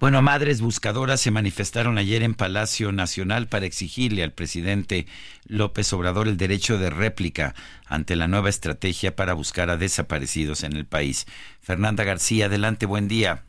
Bueno, 0.03 0.20
madres 0.20 0.61
buscadoras 0.61 1.20
se 1.20 1.31
manifestaron 1.31 1.97
ayer 1.97 2.24
en 2.24 2.35
Palacio 2.35 2.91
Nacional 2.91 3.47
para 3.47 3.66
exigirle 3.66 4.24
al 4.24 4.33
presidente 4.33 5.07
López 5.47 5.93
Obrador 5.93 6.27
el 6.27 6.37
derecho 6.37 6.77
de 6.77 6.91
réplica 6.91 7.55
ante 7.87 8.16
la 8.16 8.27
nueva 8.27 8.49
estrategia 8.49 9.15
para 9.15 9.33
buscar 9.35 9.70
a 9.70 9.77
desaparecidos 9.77 10.65
en 10.65 10.73
el 10.73 10.87
país. 10.87 11.27
Fernanda 11.61 12.03
García, 12.03 12.47
adelante, 12.47 12.85
buen 12.85 13.07
día. 13.07 13.45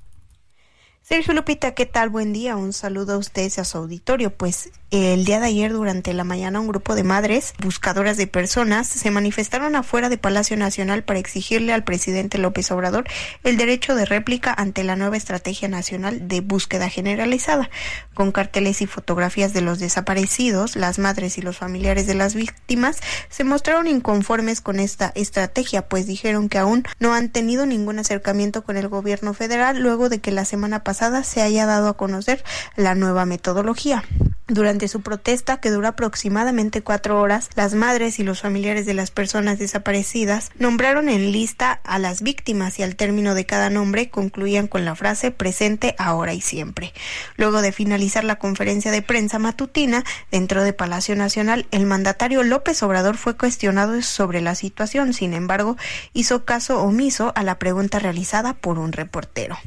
Sergio 1.14 1.35
Lupita, 1.35 1.76
¿qué 1.76 1.85
tal? 1.85 2.10
Buen 2.10 2.34
día. 2.34 2.56
Un 2.56 2.73
saludo 2.73 3.14
a 3.14 3.18
ustedes 3.19 3.60
y 3.60 3.61
a 3.61 3.65
su 3.65 3.77
auditorio. 3.77 4.35
Pues 4.35 4.72
el 4.90 5.26
día 5.26 5.40
de 5.40 5.48
ayer 5.48 5.72
durante 5.72 6.14
la 6.14 6.23
mañana 6.23 6.60
un 6.60 6.68
grupo 6.68 6.94
de 6.94 7.03
madres 7.03 7.53
buscadoras 7.60 8.15
de 8.15 8.27
personas 8.27 8.88
se 8.88 9.10
manifestaron 9.10 9.76
afuera 9.76 10.10
de 10.10 10.19
Palacio 10.19 10.56
Nacional 10.57 11.03
para 11.03 11.19
exigirle 11.19 11.73
al 11.73 11.84
presidente 11.84 12.38
López 12.38 12.72
Obrador 12.72 13.06
el 13.44 13.57
derecho 13.57 13.95
de 13.95 14.06
réplica 14.06 14.53
ante 14.56 14.84
la 14.84 14.95
nueva 14.95 15.18
estrategia 15.18 15.68
nacional 15.68 16.27
de 16.27 16.41
búsqueda 16.41 16.90
generalizada. 16.90 17.69
Con 18.15 18.31
carteles 18.31 18.81
y 18.81 18.88
fotografías 18.88 19.53
de 19.53 19.61
los 19.61 19.80
desaparecidos, 19.80 20.76
las 20.76 20.99
madres 20.99 21.38
y 21.38 21.41
los 21.41 21.57
familiares 21.57 22.07
de 22.07 22.14
las 22.15 22.35
víctimas 22.35 22.98
se 23.30 23.44
mostraron 23.44 23.88
inconformes 23.88 24.61
con 24.61 24.80
esta 24.80 25.11
estrategia, 25.15 25.88
pues 25.88 26.06
dijeron 26.07 26.49
que 26.49 26.60
aún 26.60 26.84
no 26.99 27.14
han 27.14 27.30
tenido 27.30 27.65
ningún 27.65 27.98
acercamiento 27.98 28.64
con 28.64 28.77
el 28.77 28.90
gobierno 28.90 29.34
federal 29.34 29.80
luego 29.80 30.10
de 30.10 30.19
que 30.22 30.31
la 30.31 30.45
semana 30.45 30.84
pasada 30.84 31.02
se 31.23 31.41
haya 31.41 31.65
dado 31.65 31.89
a 31.89 31.97
conocer 31.97 32.43
la 32.75 32.95
nueva 32.95 33.25
metodología. 33.25 34.03
Durante 34.47 34.89
su 34.89 35.01
protesta, 35.01 35.61
que 35.61 35.71
dura 35.71 35.89
aproximadamente 35.89 36.81
cuatro 36.81 37.21
horas, 37.21 37.49
las 37.55 37.75
madres 37.75 38.19
y 38.19 38.23
los 38.23 38.41
familiares 38.41 38.85
de 38.85 38.93
las 38.93 39.09
personas 39.09 39.57
desaparecidas 39.57 40.51
nombraron 40.59 41.07
en 41.07 41.31
lista 41.31 41.80
a 41.85 41.97
las 41.97 42.21
víctimas 42.21 42.77
y 42.77 42.84
al 42.84 42.97
término 42.97 43.35
de 43.35 43.45
cada 43.45 43.69
nombre 43.69 44.09
concluían 44.09 44.67
con 44.67 44.84
la 44.84 44.95
frase 44.95 45.31
presente 45.31 45.95
ahora 45.97 46.34
y 46.34 46.41
siempre. 46.41 46.93
Luego 47.38 47.61
de 47.61 47.71
finalizar 47.71 48.25
la 48.25 48.38
conferencia 48.38 48.91
de 48.91 49.01
prensa 49.01 49.39
matutina 49.39 50.03
dentro 50.30 50.61
de 50.61 50.73
Palacio 50.73 51.15
Nacional, 51.15 51.65
el 51.71 51.85
mandatario 51.85 52.43
López 52.43 52.84
Obrador 52.84 53.15
fue 53.15 53.38
cuestionado 53.38 54.01
sobre 54.01 54.41
la 54.41 54.55
situación, 54.55 55.13
sin 55.13 55.34
embargo, 55.34 55.77
hizo 56.11 56.43
caso 56.43 56.84
omiso 56.84 57.31
a 57.35 57.43
la 57.43 57.59
pregunta 57.59 57.97
realizada 57.97 58.53
por 58.53 58.77
un 58.77 58.91
reportero. 58.91 59.57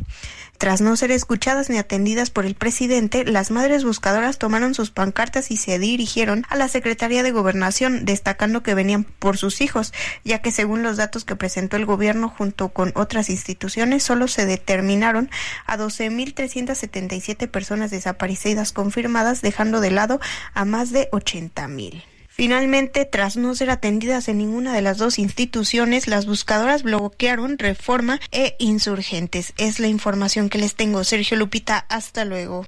Tras 0.58 0.80
no 0.80 0.96
ser 0.96 1.10
escuchadas 1.10 1.68
ni 1.68 1.78
atendidas 1.78 2.30
por 2.30 2.46
el 2.46 2.54
presidente, 2.54 3.24
las 3.24 3.50
madres 3.50 3.84
buscadoras 3.84 4.38
tomaron 4.38 4.74
sus 4.74 4.90
pancartas 4.90 5.50
y 5.50 5.56
se 5.56 5.78
dirigieron 5.78 6.44
a 6.48 6.56
la 6.56 6.68
Secretaría 6.68 7.22
de 7.22 7.30
Gobernación, 7.30 8.04
destacando 8.04 8.62
que 8.62 8.74
venían 8.74 9.04
por 9.04 9.36
sus 9.36 9.60
hijos, 9.60 9.92
ya 10.24 10.40
que 10.40 10.52
según 10.52 10.82
los 10.82 10.96
datos 10.96 11.24
que 11.24 11.36
presentó 11.36 11.76
el 11.76 11.84
gobierno 11.84 12.28
junto 12.28 12.70
con 12.70 12.92
otras 12.94 13.28
instituciones, 13.28 14.02
solo 14.02 14.28
se 14.28 14.46
determinaron 14.46 15.30
a 15.66 15.76
12.377 15.76 17.48
personas 17.48 17.90
desaparecidas 17.90 18.72
confirmadas, 18.72 19.42
dejando 19.42 19.80
de 19.80 19.90
lado 19.90 20.20
a 20.54 20.64
más 20.64 20.90
de 20.90 21.10
80.000. 21.10 22.15
Finalmente, 22.36 23.06
tras 23.06 23.38
no 23.38 23.54
ser 23.54 23.70
atendidas 23.70 24.28
en 24.28 24.36
ninguna 24.36 24.74
de 24.74 24.82
las 24.82 24.98
dos 24.98 25.18
instituciones, 25.18 26.06
las 26.06 26.26
buscadoras 26.26 26.82
bloquearon 26.82 27.56
Reforma 27.56 28.20
e 28.30 28.56
Insurgentes. 28.58 29.54
Es 29.56 29.80
la 29.80 29.88
información 29.88 30.50
que 30.50 30.58
les 30.58 30.74
tengo. 30.74 31.02
Sergio 31.02 31.38
Lupita, 31.38 31.86
hasta 31.88 32.26
luego. 32.26 32.66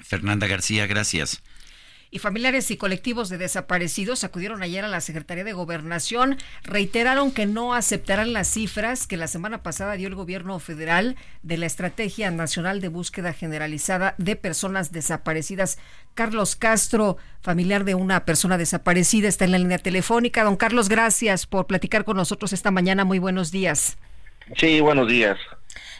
Fernanda 0.00 0.46
García, 0.48 0.86
gracias. 0.86 1.40
Y 2.14 2.20
familiares 2.20 2.70
y 2.70 2.76
colectivos 2.76 3.28
de 3.28 3.38
desaparecidos 3.38 4.22
acudieron 4.22 4.62
ayer 4.62 4.84
a 4.84 4.88
la 4.88 5.00
Secretaría 5.00 5.42
de 5.42 5.52
Gobernación, 5.52 6.38
reiteraron 6.62 7.32
que 7.32 7.44
no 7.44 7.74
aceptarán 7.74 8.32
las 8.32 8.46
cifras 8.46 9.08
que 9.08 9.16
la 9.16 9.26
semana 9.26 9.64
pasada 9.64 9.94
dio 9.94 10.06
el 10.06 10.14
gobierno 10.14 10.60
federal 10.60 11.16
de 11.42 11.58
la 11.58 11.66
Estrategia 11.66 12.30
Nacional 12.30 12.80
de 12.80 12.86
Búsqueda 12.86 13.32
Generalizada 13.32 14.14
de 14.16 14.36
Personas 14.36 14.92
Desaparecidas. 14.92 15.76
Carlos 16.14 16.54
Castro, 16.54 17.16
familiar 17.40 17.82
de 17.82 17.96
una 17.96 18.24
persona 18.24 18.58
desaparecida, 18.58 19.26
está 19.26 19.44
en 19.44 19.50
la 19.50 19.58
línea 19.58 19.78
telefónica. 19.78 20.44
Don 20.44 20.54
Carlos, 20.54 20.88
gracias 20.88 21.46
por 21.46 21.66
platicar 21.66 22.04
con 22.04 22.16
nosotros 22.16 22.52
esta 22.52 22.70
mañana. 22.70 23.04
Muy 23.04 23.18
buenos 23.18 23.50
días. 23.50 23.98
Sí, 24.56 24.78
buenos 24.78 25.08
días. 25.08 25.36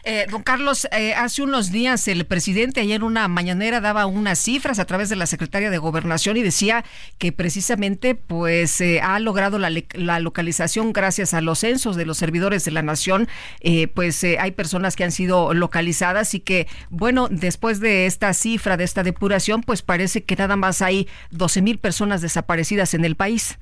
Eh, 0.07 0.27
don 0.29 0.43
Carlos, 0.43 0.87
eh, 0.91 1.15
hace 1.15 1.41
unos 1.41 1.71
días 1.71 2.07
el 2.07 2.25
presidente 2.25 2.79
ayer 2.79 2.97
en 2.97 3.03
una 3.03 3.27
mañanera 3.27 3.81
daba 3.81 4.05
unas 4.05 4.37
cifras 4.37 4.77
a 4.77 4.85
través 4.85 5.09
de 5.09 5.15
la 5.15 5.25
secretaria 5.25 5.71
de 5.71 5.79
Gobernación 5.79 6.37
y 6.37 6.43
decía 6.43 6.85
que 7.17 7.31
precisamente 7.31 8.13
pues 8.13 8.79
eh, 8.81 9.01
ha 9.01 9.19
logrado 9.19 9.57
la, 9.57 9.71
la, 9.93 10.19
localización 10.19 10.93
gracias 10.93 11.33
a 11.33 11.41
los 11.41 11.57
censos 11.59 11.95
de 11.95 12.05
los 12.05 12.17
servidores 12.17 12.63
de 12.65 12.71
la 12.71 12.83
nación. 12.83 13.27
Eh, 13.61 13.87
pues 13.87 14.23
eh, 14.23 14.37
hay 14.39 14.51
personas 14.51 14.95
que 14.95 15.03
han 15.03 15.11
sido 15.11 15.55
localizadas 15.55 16.35
y 16.35 16.39
que 16.39 16.67
bueno, 16.91 17.27
después 17.29 17.79
de 17.79 18.05
esta 18.05 18.31
cifra, 18.35 18.77
de 18.77 18.83
esta 18.83 19.01
depuración, 19.01 19.61
pues 19.61 19.81
parece 19.81 20.23
que 20.23 20.35
nada 20.35 20.55
más 20.55 20.83
hay 20.83 21.07
12 21.31 21.63
mil 21.63 21.79
personas 21.79 22.21
desaparecidas 22.21 22.93
en 22.93 23.05
el 23.05 23.15
país. 23.15 23.57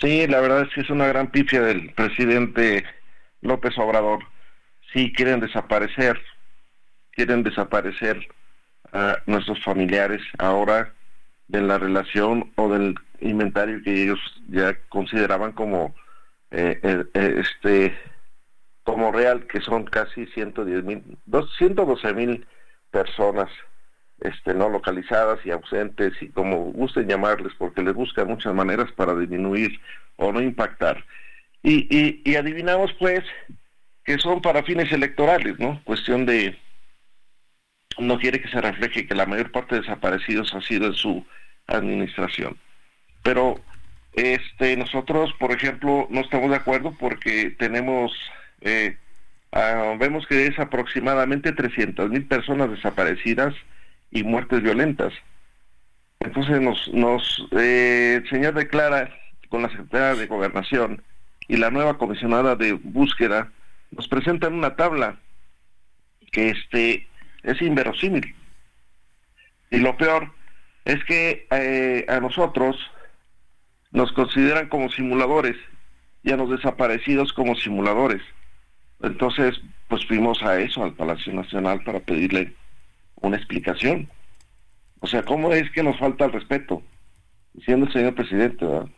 Sí, 0.00 0.26
la 0.26 0.40
verdad 0.40 0.62
es 0.62 0.68
que 0.74 0.80
es 0.80 0.88
una 0.88 1.06
gran 1.06 1.30
pifia 1.30 1.60
del 1.60 1.92
presidente 1.92 2.84
López 3.42 3.76
Obrador. 3.76 4.33
Sí, 4.94 5.12
quieren 5.12 5.40
desaparecer, 5.40 6.22
quieren 7.10 7.42
desaparecer 7.42 8.28
a 8.92 9.18
nuestros 9.26 9.60
familiares 9.64 10.22
ahora 10.38 10.94
de 11.48 11.62
la 11.62 11.78
relación 11.78 12.52
o 12.54 12.68
del 12.68 12.94
inventario 13.18 13.82
que 13.82 14.04
ellos 14.04 14.20
ya 14.48 14.78
consideraban 14.88 15.50
como 15.50 15.96
eh, 16.52 16.78
eh, 16.80 17.04
eh, 17.12 17.42
este 17.42 17.98
como 18.84 19.10
real 19.10 19.48
que 19.48 19.60
son 19.60 19.84
casi 19.84 20.26
110 20.26 20.84
mil 20.84 21.02
112 21.58 22.14
mil 22.14 22.46
personas 22.92 23.50
este 24.20 24.54
no 24.54 24.68
localizadas 24.68 25.44
y 25.44 25.50
ausentes 25.50 26.14
y 26.22 26.28
como 26.28 26.70
gusten 26.72 27.08
llamarles 27.08 27.52
porque 27.58 27.82
les 27.82 27.94
buscan 27.94 28.28
muchas 28.28 28.54
maneras 28.54 28.92
para 28.92 29.16
disminuir 29.16 29.80
o 30.16 30.30
no 30.30 30.40
impactar. 30.40 31.04
Y, 31.64 31.88
y, 31.90 32.22
y 32.24 32.36
adivinamos 32.36 32.92
pues 33.00 33.24
que 34.04 34.18
son 34.18 34.42
para 34.42 34.62
fines 34.62 34.92
electorales 34.92 35.58
no 35.58 35.80
cuestión 35.84 36.26
de 36.26 36.58
no 37.98 38.18
quiere 38.18 38.40
que 38.40 38.48
se 38.48 38.60
refleje 38.60 39.06
que 39.06 39.14
la 39.14 39.26
mayor 39.26 39.50
parte 39.52 39.76
de 39.76 39.80
desaparecidos 39.82 40.52
ha 40.54 40.60
sido 40.60 40.86
en 40.86 40.94
su 40.94 41.24
administración. 41.66 42.58
Pero 43.22 43.60
este 44.12 44.76
nosotros, 44.76 45.32
por 45.38 45.52
ejemplo, 45.52 46.06
no 46.10 46.20
estamos 46.20 46.50
de 46.50 46.56
acuerdo 46.56 46.94
porque 46.98 47.50
tenemos, 47.50 48.12
eh, 48.60 48.96
ah, 49.52 49.94
vemos 49.98 50.26
que 50.26 50.46
es 50.46 50.58
aproximadamente 50.58 51.52
300 51.52 52.10
mil 52.10 52.26
personas 52.26 52.70
desaparecidas 52.70 53.54
y 54.10 54.22
muertes 54.22 54.62
violentas. 54.62 55.12
Entonces 56.20 56.60
nos, 56.60 56.88
nos 56.92 57.46
eh, 57.52 58.20
el 58.22 58.28
señor 58.28 58.54
declara 58.54 59.14
con 59.48 59.62
la 59.62 59.70
Secretaría 59.70 60.14
de 60.14 60.26
Gobernación 60.26 61.02
y 61.48 61.56
la 61.56 61.70
nueva 61.70 61.98
comisionada 61.98 62.56
de 62.56 62.72
búsqueda 62.72 63.52
nos 63.96 64.08
presentan 64.08 64.54
una 64.54 64.76
tabla 64.76 65.18
que 66.32 66.50
este 66.50 67.08
es 67.42 67.62
inverosímil. 67.62 68.34
Y 69.70 69.78
lo 69.78 69.96
peor 69.96 70.32
es 70.84 71.02
que 71.04 71.46
eh, 71.50 72.04
a 72.08 72.20
nosotros 72.20 72.76
nos 73.90 74.12
consideran 74.12 74.68
como 74.68 74.90
simuladores 74.90 75.56
y 76.22 76.32
a 76.32 76.36
los 76.36 76.50
desaparecidos 76.50 77.32
como 77.32 77.54
simuladores. 77.54 78.22
Entonces, 79.02 79.60
pues 79.88 80.04
fuimos 80.06 80.42
a 80.42 80.58
eso, 80.60 80.82
al 80.82 80.94
Palacio 80.94 81.32
Nacional, 81.32 81.82
para 81.84 82.00
pedirle 82.00 82.54
una 83.16 83.36
explicación. 83.36 84.08
O 85.00 85.06
sea, 85.06 85.22
¿cómo 85.22 85.52
es 85.52 85.70
que 85.70 85.82
nos 85.82 85.98
falta 85.98 86.24
el 86.24 86.32
respeto? 86.32 86.82
Siendo 87.64 87.86
el 87.86 87.92
señor 87.92 88.14
presidente, 88.14 88.64
¿verdad? 88.64 88.88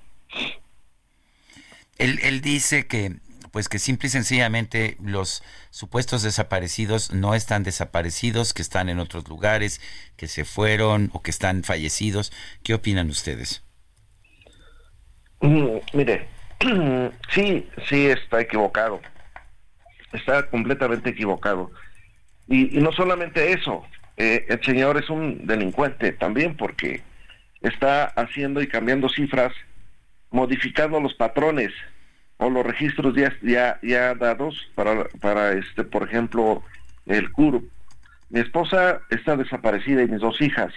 Él, 1.98 2.18
él 2.22 2.40
dice 2.40 2.86
que 2.86 3.16
pues 3.56 3.70
que 3.70 3.78
simple 3.78 4.08
y 4.08 4.10
sencillamente 4.10 4.98
los 5.02 5.42
supuestos 5.70 6.22
desaparecidos 6.22 7.14
no 7.14 7.34
están 7.34 7.62
desaparecidos, 7.62 8.52
que 8.52 8.60
están 8.60 8.90
en 8.90 8.98
otros 8.98 9.26
lugares, 9.30 9.80
que 10.18 10.26
se 10.26 10.44
fueron 10.44 11.08
o 11.14 11.22
que 11.22 11.30
están 11.30 11.64
fallecidos. 11.64 12.34
¿Qué 12.62 12.74
opinan 12.74 13.08
ustedes? 13.08 13.64
Mm, 15.40 15.78
mire, 15.94 16.28
sí, 17.30 17.66
sí 17.88 18.08
está 18.08 18.42
equivocado. 18.42 19.00
Está 20.12 20.42
completamente 20.50 21.08
equivocado. 21.08 21.70
Y, 22.48 22.78
no 22.78 22.92
solamente 22.92 23.54
eso, 23.54 23.86
eh, 24.18 24.44
el 24.50 24.62
señor 24.62 24.98
es 24.98 25.08
un 25.08 25.46
delincuente 25.46 26.12
también 26.12 26.58
porque 26.58 27.00
está 27.62 28.04
haciendo 28.04 28.60
y 28.60 28.68
cambiando 28.68 29.08
cifras, 29.08 29.54
modificando 30.30 31.00
los 31.00 31.14
patrones 31.14 31.72
o 32.38 32.50
los 32.50 32.66
registros 32.66 33.14
ya, 33.14 33.32
ya, 33.42 33.78
ya 33.82 34.14
dados 34.14 34.68
para, 34.74 35.04
para, 35.20 35.52
este, 35.52 35.84
por 35.84 36.02
ejemplo, 36.02 36.62
el 37.06 37.30
CURP. 37.32 37.64
Mi 38.28 38.40
esposa 38.40 39.00
está 39.10 39.36
desaparecida 39.36 40.02
y 40.02 40.08
mis 40.08 40.20
dos 40.20 40.40
hijas. 40.40 40.72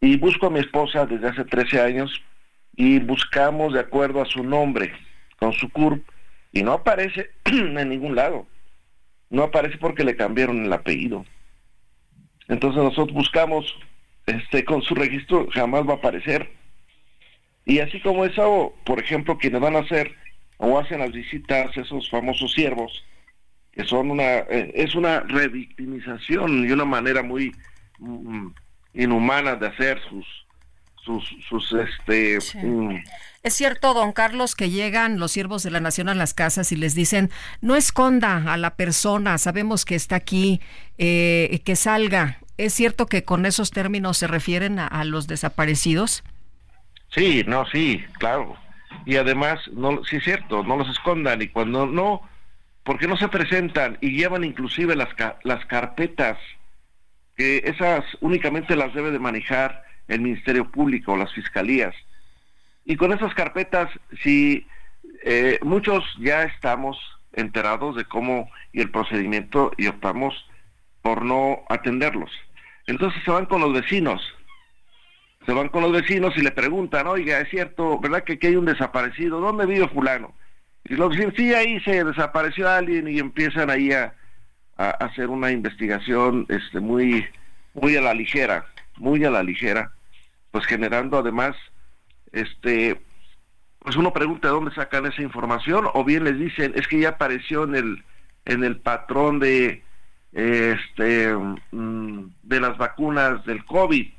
Y 0.00 0.16
busco 0.16 0.46
a 0.46 0.50
mi 0.50 0.60
esposa 0.60 1.06
desde 1.06 1.28
hace 1.28 1.44
13 1.44 1.80
años 1.80 2.22
y 2.74 2.98
buscamos 2.98 3.72
de 3.72 3.80
acuerdo 3.80 4.20
a 4.20 4.26
su 4.26 4.42
nombre 4.42 4.92
con 5.38 5.52
su 5.52 5.70
CURP 5.70 6.06
y 6.52 6.62
no 6.62 6.72
aparece 6.72 7.30
en 7.44 7.88
ningún 7.88 8.14
lado. 8.14 8.46
No 9.30 9.44
aparece 9.44 9.78
porque 9.78 10.04
le 10.04 10.16
cambiaron 10.16 10.64
el 10.64 10.72
apellido. 10.72 11.24
Entonces 12.48 12.82
nosotros 12.82 13.12
buscamos 13.12 13.76
este 14.26 14.64
con 14.64 14.82
su 14.82 14.94
registro 14.94 15.48
jamás 15.52 15.86
va 15.86 15.94
a 15.94 15.96
aparecer. 15.96 16.50
Y 17.64 17.80
así 17.80 18.00
como 18.00 18.24
eso, 18.24 18.74
por 18.84 19.00
ejemplo, 19.00 19.38
quienes 19.38 19.60
van 19.60 19.76
a 19.76 19.80
hacer 19.80 20.14
o 20.58 20.78
hacen 20.78 21.00
las 21.00 21.12
visitas 21.12 21.76
esos 21.76 22.08
famosos 22.10 22.52
siervos, 22.52 23.04
que 23.72 23.84
son 23.84 24.10
una, 24.10 24.38
eh, 24.38 24.72
es 24.74 24.94
una 24.94 25.20
revictimización 25.20 26.66
y 26.66 26.72
una 26.72 26.84
manera 26.84 27.22
muy 27.22 27.54
mm, 27.98 28.48
inhumana 28.94 29.56
de 29.56 29.66
hacer 29.66 30.00
sus, 30.08 30.26
sus, 31.04 31.24
sus 31.48 31.72
este... 31.72 32.38
Mm, 32.62 33.02
es 33.42 33.54
cierto, 33.54 33.94
don 33.94 34.12
Carlos, 34.12 34.56
que 34.56 34.70
llegan 34.70 35.20
los 35.20 35.30
siervos 35.30 35.62
de 35.62 35.70
la 35.70 35.78
nación 35.78 36.08
a 36.08 36.14
las 36.14 36.34
casas 36.34 36.72
y 36.72 36.76
les 36.76 36.96
dicen, 36.96 37.30
no 37.60 37.76
esconda 37.76 38.52
a 38.52 38.56
la 38.56 38.74
persona, 38.74 39.38
sabemos 39.38 39.84
que 39.84 39.94
está 39.94 40.16
aquí, 40.16 40.60
eh, 40.98 41.60
que 41.64 41.76
salga. 41.76 42.40
¿Es 42.56 42.72
cierto 42.72 43.06
que 43.06 43.22
con 43.22 43.46
esos 43.46 43.70
términos 43.70 44.18
se 44.18 44.26
refieren 44.26 44.80
a 44.80 45.04
los 45.04 45.28
desaparecidos? 45.28 46.24
Sí, 47.10 47.44
no, 47.46 47.66
sí, 47.66 48.04
claro 48.18 48.56
y 49.06 49.16
además, 49.16 49.60
no, 49.72 50.04
sí 50.04 50.16
es 50.16 50.24
cierto, 50.24 50.64
no 50.64 50.76
los 50.76 50.90
escondan 50.90 51.40
y 51.40 51.46
cuando 51.46 51.86
no, 51.86 52.28
porque 52.82 53.06
no 53.06 53.16
se 53.16 53.28
presentan 53.28 53.96
y 54.00 54.10
llevan 54.10 54.42
inclusive 54.42 54.96
las, 54.96 55.10
las 55.44 55.64
carpetas, 55.66 56.36
que 57.36 57.62
esas 57.64 58.04
únicamente 58.20 58.74
las 58.74 58.92
debe 58.94 59.12
de 59.12 59.20
manejar 59.20 59.84
el 60.08 60.20
Ministerio 60.20 60.72
Público 60.72 61.12
o 61.12 61.16
las 61.16 61.32
fiscalías. 61.32 61.94
Y 62.84 62.96
con 62.96 63.12
esas 63.12 63.32
carpetas, 63.34 63.88
si 64.24 64.66
eh, 65.22 65.60
muchos 65.62 66.04
ya 66.18 66.42
estamos 66.42 66.98
enterados 67.32 67.94
de 67.94 68.06
cómo 68.06 68.50
y 68.72 68.80
el 68.80 68.90
procedimiento 68.90 69.70
y 69.76 69.86
optamos 69.86 70.34
por 71.02 71.24
no 71.24 71.62
atenderlos. 71.68 72.32
Entonces 72.88 73.22
se 73.24 73.30
van 73.30 73.46
con 73.46 73.60
los 73.60 73.72
vecinos 73.72 74.20
se 75.46 75.52
van 75.52 75.68
con 75.68 75.82
los 75.82 75.92
vecinos 75.92 76.36
y 76.36 76.42
le 76.42 76.50
preguntan, 76.50 77.06
oiga, 77.06 77.38
es 77.38 77.48
cierto, 77.48 78.00
¿verdad 78.00 78.24
que 78.24 78.34
aquí 78.34 78.48
hay 78.48 78.56
un 78.56 78.64
desaparecido? 78.64 79.40
¿Dónde 79.40 79.64
vive 79.64 79.88
fulano? 79.88 80.34
Y 80.84 80.96
los 80.96 81.12
dicen, 81.12 81.32
sí, 81.36 81.54
ahí 81.54 81.80
se 81.80 82.02
desapareció 82.02 82.68
alguien 82.68 83.06
y 83.08 83.20
empiezan 83.20 83.70
ahí 83.70 83.92
a, 83.92 84.12
hacer 84.76 85.30
una 85.30 85.50
investigación 85.50 86.44
este, 86.50 86.80
muy, 86.80 87.24
muy 87.72 87.96
a 87.96 88.02
la 88.02 88.12
ligera, 88.12 88.66
muy 88.98 89.24
a 89.24 89.30
la 89.30 89.42
ligera, 89.42 89.92
pues 90.50 90.66
generando 90.66 91.16
además, 91.16 91.56
este, 92.32 93.00
pues 93.78 93.96
uno 93.96 94.12
pregunta 94.12 94.48
de 94.48 94.54
dónde 94.54 94.74
sacan 94.74 95.06
esa 95.06 95.22
información 95.22 95.86
o 95.94 96.04
bien 96.04 96.24
les 96.24 96.38
dicen, 96.38 96.72
es 96.74 96.86
que 96.88 97.00
ya 97.00 97.10
apareció 97.10 97.64
en 97.64 97.74
el, 97.74 98.04
en 98.44 98.64
el 98.64 98.76
patrón 98.76 99.38
de, 99.38 99.82
este, 100.32 101.34
mm, 101.70 102.24
de 102.42 102.60
las 102.60 102.76
vacunas 102.76 103.42
del 103.46 103.64
COVID 103.64 104.15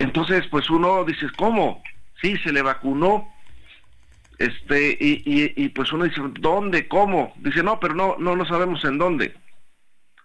entonces, 0.00 0.46
pues 0.50 0.70
uno 0.70 1.04
dice, 1.04 1.26
¿cómo? 1.36 1.82
Sí, 2.22 2.36
se 2.38 2.52
le 2.52 2.62
vacunó. 2.62 3.32
Este, 4.38 4.96
y, 4.98 5.68
pues 5.68 5.92
uno 5.92 6.04
dice, 6.04 6.22
¿dónde? 6.40 6.88
¿Cómo? 6.88 7.34
Dice, 7.36 7.62
no, 7.62 7.78
pero 7.78 7.94
no, 7.94 8.16
no, 8.18 8.34
no 8.34 8.46
sabemos 8.46 8.82
en 8.86 8.96
dónde. 8.96 9.34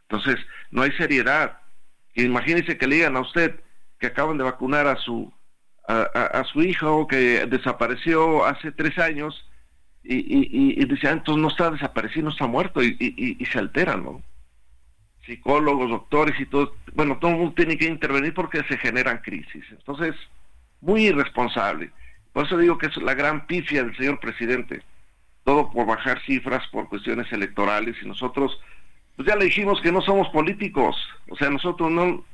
Entonces, 0.04 0.38
no 0.72 0.84
hay 0.84 0.92
seriedad. 0.94 1.60
Imagínese 2.14 2.78
que 2.78 2.88
le 2.88 2.96
digan 2.96 3.18
a 3.18 3.20
usted 3.20 3.60
que 4.00 4.08
acaban 4.08 4.38
de 4.38 4.46
vacunar 4.46 4.88
a 4.88 4.96
su, 4.96 5.34
a, 5.90 6.44
su 6.54 6.62
hijo 6.62 7.06
que 7.06 7.46
desapareció 7.46 8.46
hace 8.46 8.72
tres 8.72 8.98
años 8.98 9.46
y, 10.04 10.16
y, 10.82 10.86
dice, 10.86 11.10
ah, 11.10 11.12
entonces 11.12 11.42
no 11.42 11.50
está 11.50 11.72
desaparecido, 11.72 12.26
no 12.26 12.32
está 12.32 12.48
muerto 12.48 12.82
y 12.82 13.46
se 13.52 13.60
alteran, 13.60 14.06
¿no? 14.06 14.24
Psicólogos, 15.26 15.90
doctores 15.90 16.40
y 16.40 16.46
todo, 16.46 16.76
bueno, 16.94 17.18
todo 17.18 17.32
el 17.32 17.38
mundo 17.38 17.54
tiene 17.56 17.78
que 17.78 17.86
intervenir 17.86 18.34
porque 18.34 18.64
se 18.64 18.78
generan 18.78 19.20
crisis. 19.20 19.64
Entonces, 19.72 20.16
muy 20.82 21.08
irresponsable. 21.08 21.92
Por 22.34 22.46
eso 22.46 22.58
digo 22.58 22.78
que 22.78 22.88
es 22.88 22.98
la 22.98 23.14
gran 23.14 23.48
pifia 23.48 23.84
del 23.84 23.96
señor 23.96 24.20
presidente. 24.20 24.84
Todo 25.44 25.72
por 25.72 25.86
bajar 25.86 26.22
cifras, 26.26 26.68
por 26.68 26.90
cuestiones 26.90 27.32
electorales 27.32 27.96
y 28.02 28.08
nosotros, 28.08 28.60
pues 29.16 29.28
ya 29.28 29.36
le 29.36 29.46
dijimos 29.46 29.82
que 29.82 29.92
no 29.92 30.02
somos 30.02 30.28
políticos. 30.30 30.96
O 31.30 31.36
sea, 31.36 31.50
nosotros 31.50 31.92
no, 31.92 32.26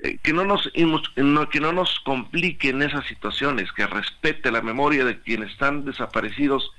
eh, 0.00 0.18
que 0.22 0.32
no 0.32 0.44
nos 0.44 0.70
que 0.72 1.60
no 1.60 1.72
nos 1.72 2.00
compliquen 2.00 2.82
esas 2.82 3.06
situaciones, 3.06 3.72
que 3.72 3.86
respete 3.86 4.50
la 4.50 4.62
memoria 4.62 5.04
de 5.04 5.20
quienes 5.20 5.52
están 5.52 5.84
desaparecidos 5.84 6.70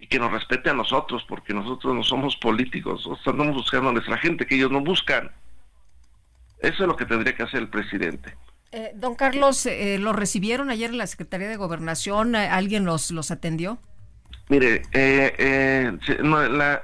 y 0.00 0.06
que 0.06 0.18
nos 0.18 0.32
respete 0.32 0.70
a 0.70 0.74
nosotros, 0.74 1.24
porque 1.28 1.52
nosotros 1.52 1.94
no 1.94 2.02
somos 2.02 2.34
políticos, 2.36 3.06
nosotros 3.06 3.18
estamos 3.18 3.54
buscando 3.54 3.90
a 3.90 3.92
nuestra 3.92 4.16
gente, 4.16 4.46
que 4.46 4.54
ellos 4.54 4.70
no 4.70 4.80
buscan. 4.80 5.30
Eso 6.58 6.82
es 6.82 6.88
lo 6.88 6.96
que 6.96 7.04
tendría 7.04 7.36
que 7.36 7.42
hacer 7.42 7.60
el 7.60 7.68
presidente. 7.68 8.34
Eh, 8.72 8.92
don 8.94 9.14
Carlos, 9.14 9.66
eh, 9.66 9.98
¿lo 9.98 10.14
recibieron 10.14 10.70
ayer 10.70 10.90
en 10.90 10.96
la 10.98 11.06
Secretaría 11.06 11.48
de 11.48 11.56
Gobernación? 11.56 12.34
¿Alguien 12.34 12.86
los, 12.86 13.10
los 13.10 13.30
atendió? 13.30 13.78
Mire, 14.48 14.82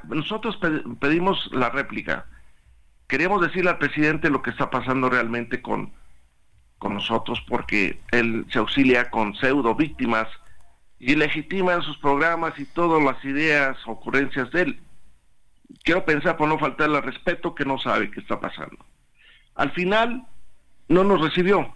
nosotros 0.04 0.58
pedimos 1.00 1.48
la 1.52 1.70
réplica. 1.70 2.26
Queríamos 3.08 3.40
decirle 3.40 3.70
al 3.70 3.78
presidente 3.78 4.28
lo 4.28 4.42
que 4.42 4.50
está 4.50 4.68
pasando 4.68 5.08
realmente 5.08 5.62
con, 5.62 5.92
con 6.78 6.94
nosotros 6.94 7.42
porque 7.48 7.98
él 8.12 8.46
se 8.52 8.58
auxilia 8.58 9.10
con 9.10 9.34
pseudo 9.36 9.74
víctimas 9.74 10.28
y 10.98 11.14
legitima 11.14 11.74
en 11.74 11.82
sus 11.82 11.98
programas 11.98 12.58
y 12.58 12.64
todas 12.64 13.02
las 13.02 13.22
ideas, 13.24 13.76
ocurrencias 13.86 14.50
de 14.50 14.62
él. 14.62 14.80
Quiero 15.82 16.04
pensar 16.04 16.36
por 16.36 16.48
no 16.48 16.58
faltarle 16.58 16.98
al 16.98 17.02
respeto 17.02 17.54
que 17.54 17.64
no 17.64 17.78
sabe 17.78 18.10
qué 18.10 18.20
está 18.20 18.40
pasando. 18.40 18.78
Al 19.54 19.72
final 19.72 20.26
no 20.88 21.04
nos 21.04 21.20
recibió. 21.20 21.74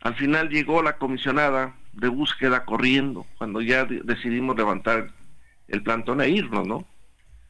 Al 0.00 0.14
final 0.14 0.48
llegó 0.48 0.82
la 0.82 0.96
comisionada 0.96 1.74
de 1.92 2.08
búsqueda 2.08 2.64
corriendo 2.64 3.26
cuando 3.36 3.60
ya 3.60 3.84
decidimos 3.84 4.56
levantar 4.56 5.10
el 5.66 5.82
plantón 5.82 6.20
e 6.20 6.28
irnos, 6.28 6.66
¿no? 6.66 6.86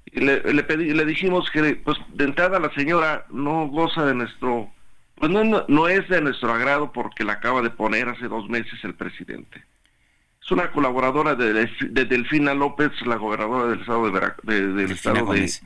Y 0.07 0.21
le, 0.21 0.63
pedí, 0.65 0.95
le 0.95 1.05
dijimos 1.05 1.51
que 1.51 1.77
pues 1.77 1.99
de 2.15 2.25
entrada 2.25 2.59
la 2.59 2.73
señora 2.73 3.27
no 3.31 3.69
goza 3.69 4.07
de 4.07 4.15
nuestro 4.15 4.71
pues 5.17 5.31
no, 5.31 5.65
no, 5.67 5.89
es 5.89 6.09
de 6.09 6.21
nuestro 6.21 6.53
agrado 6.53 6.93
porque 6.93 7.25
la 7.25 7.35
acaba 7.35 7.61
de 7.61 7.71
poner 7.71 8.09
hace 8.09 8.29
dos 8.29 8.49
meses 8.49 8.79
el 8.85 8.95
presidente. 8.95 9.65
Es 10.49 10.53
una 10.53 10.71
colaboradora 10.71 11.35
de, 11.35 11.69
Delfina 12.07 12.55
López, 12.55 12.91
la 13.05 13.17
gobernadora 13.17 13.69
del 13.69 13.81
estado 13.81 14.11
de, 14.11 14.33
de 14.45 14.73
del 14.73 14.93
estado 14.93 15.27
Gómez. 15.27 15.63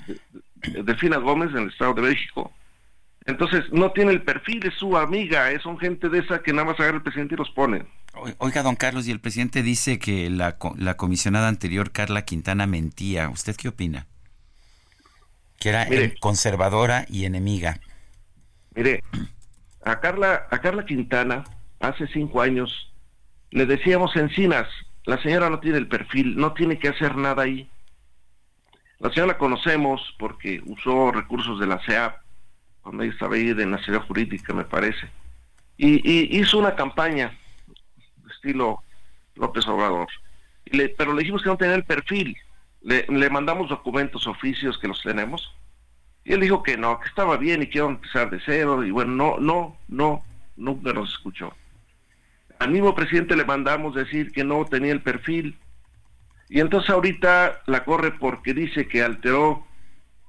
de, 0.57 0.83
Delfina 0.83 1.19
Gómez 1.19 1.51
en 1.53 1.59
el 1.59 1.69
estado 1.69 1.95
de 1.95 2.03
México. 2.03 2.53
Entonces 3.25 3.63
no 3.71 3.93
tiene 3.93 4.11
el 4.11 4.23
perfil, 4.23 4.67
es 4.67 4.75
su 4.75 4.97
amiga, 4.97 5.53
es 5.53 5.63
son 5.63 5.79
gente 5.79 6.09
de 6.09 6.19
esa 6.19 6.43
que 6.43 6.53
nada 6.53 6.65
más 6.65 6.81
agarra 6.81 6.97
el 6.97 7.03
presidente 7.05 7.37
y 7.37 7.39
los 7.39 7.51
pone. 7.51 7.85
Oiga, 8.39 8.65
don 8.65 8.75
Carlos, 8.75 9.07
y 9.07 9.13
el 9.13 9.21
presidente 9.21 9.63
dice 9.63 10.01
que 10.01 10.29
la, 10.29 10.59
la 10.77 10.97
comisionada 10.97 11.47
anterior, 11.47 11.93
Carla 11.93 12.25
Quintana, 12.25 12.67
mentía. 12.67 13.29
¿Usted 13.29 13.55
qué 13.55 13.69
opina? 13.69 14.09
Que 15.61 15.69
era 15.69 15.87
conservadora 16.19 17.07
y 17.09 17.25
enemiga. 17.25 17.79
Mire, 18.75 19.05
a 19.85 20.01
Carla, 20.01 20.49
a 20.51 20.59
Carla 20.59 20.85
Quintana, 20.85 21.45
hace 21.79 22.09
cinco 22.09 22.43
años, 22.43 22.92
le 23.53 23.67
decíamos 23.67 24.17
encinas, 24.17 24.67
la 25.05 25.23
señora 25.23 25.49
no 25.49 25.61
tiene 25.61 25.79
el 25.79 25.87
perfil, 25.87 26.37
no 26.37 26.53
tiene 26.53 26.79
que 26.79 26.89
hacer 26.89 27.17
nada 27.17 27.45
ahí. 27.45 27.69
La 28.99 29.11
señora 29.11 29.35
la 29.35 29.39
conocemos 29.39 30.15
porque 30.19 30.61
usó 30.67 31.13
recursos 31.13 31.61
de 31.61 31.67
la 31.67 31.79
CEAP, 31.85 32.17
cuando 32.83 33.03
ella 33.03 33.13
estaba 33.13 33.37
ahí 33.37 33.51
en 33.51 33.71
la 33.71 33.79
ciudad 33.79 34.03
jurídica, 34.07 34.53
me 34.53 34.65
parece. 34.65 35.09
Y, 35.77 36.37
hizo 36.39 36.59
una 36.59 36.75
campaña, 36.75 37.39
estilo 38.31 38.83
López 39.37 39.67
Obrador. 39.69 40.09
pero 40.97 41.13
le 41.13 41.21
dijimos 41.21 41.43
que 41.43 41.49
no 41.49 41.57
tenía 41.57 41.77
el 41.77 41.85
perfil. 41.85 42.37
Le, 42.83 43.07
le 43.09 43.31
mandamos 43.31 43.69
documentos, 43.69 44.27
oficios 44.27 44.79
que 44.79 44.89
los 44.89 45.01
tenemos 45.03 45.55
y 46.25 46.33
él 46.33 46.41
dijo 46.41 46.63
que 46.63 46.77
no, 46.77 47.01
que 47.01 47.09
estaba 47.09 47.37
bien 47.37 47.63
y 47.63 47.67
que 47.67 47.79
iba 47.79 47.87
a 47.89 47.91
empezar 47.91 48.31
de 48.31 48.41
cero. 48.45 48.85
Y 48.85 48.91
bueno, 48.91 49.13
no, 49.13 49.39
no, 49.39 49.77
no, 49.89 50.25
nunca 50.57 50.93
nos 50.93 51.11
escuchó. 51.13 51.53
Al 52.63 52.71
mismo 52.71 52.95
presidente 52.95 53.37
le 53.37 53.45
mandamos 53.45 53.95
decir 53.95 54.33
que 54.33 54.45
no 54.45 54.65
tenía 54.65 54.93
el 54.93 55.03
perfil. 55.03 55.59
Y 56.49 56.61
entonces 56.61 56.91
ahorita 56.91 57.63
la 57.67 57.85
corre 57.85 58.13
porque 58.13 58.55
dice 58.55 58.87
que 58.87 59.03
alteró, 59.03 59.67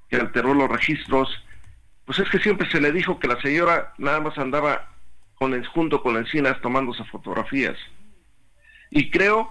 que 0.10 0.18
alteró 0.18 0.54
los 0.54 0.70
registros. 0.70 1.30
Pues 2.06 2.20
es 2.20 2.30
que 2.30 2.40
siempre 2.40 2.70
se 2.70 2.82
le 2.82 2.92
dijo 2.92 3.20
que 3.20 3.28
la 3.28 3.40
señora 3.42 3.94
nada 3.98 4.20
más 4.20 4.38
andaba 4.38 4.90
con 5.36 5.54
el, 5.54 5.66
junto 5.68 6.02
con 6.02 6.18
Encinas 6.18 6.60
tomándose 6.62 7.04
fotografías. 7.06 7.78
Y 8.90 9.10
creo, 9.10 9.50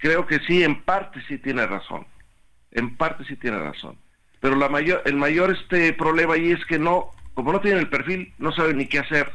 creo 0.00 0.26
que 0.26 0.38
sí, 0.40 0.62
en 0.62 0.82
parte 0.82 1.22
sí 1.28 1.38
tiene 1.38 1.66
razón. 1.66 2.06
En 2.70 2.96
parte 2.96 3.24
sí 3.24 3.36
tiene 3.36 3.58
razón 3.58 3.98
pero 4.44 4.56
el 5.06 5.16
mayor 5.16 5.50
este 5.52 5.94
problema 5.94 6.34
ahí 6.34 6.50
es 6.50 6.62
que 6.66 6.78
no, 6.78 7.12
como 7.32 7.50
no 7.50 7.62
tienen 7.62 7.80
el 7.80 7.88
perfil, 7.88 8.34
no 8.36 8.52
saben 8.52 8.76
ni 8.76 8.84
qué 8.84 8.98
hacer. 8.98 9.32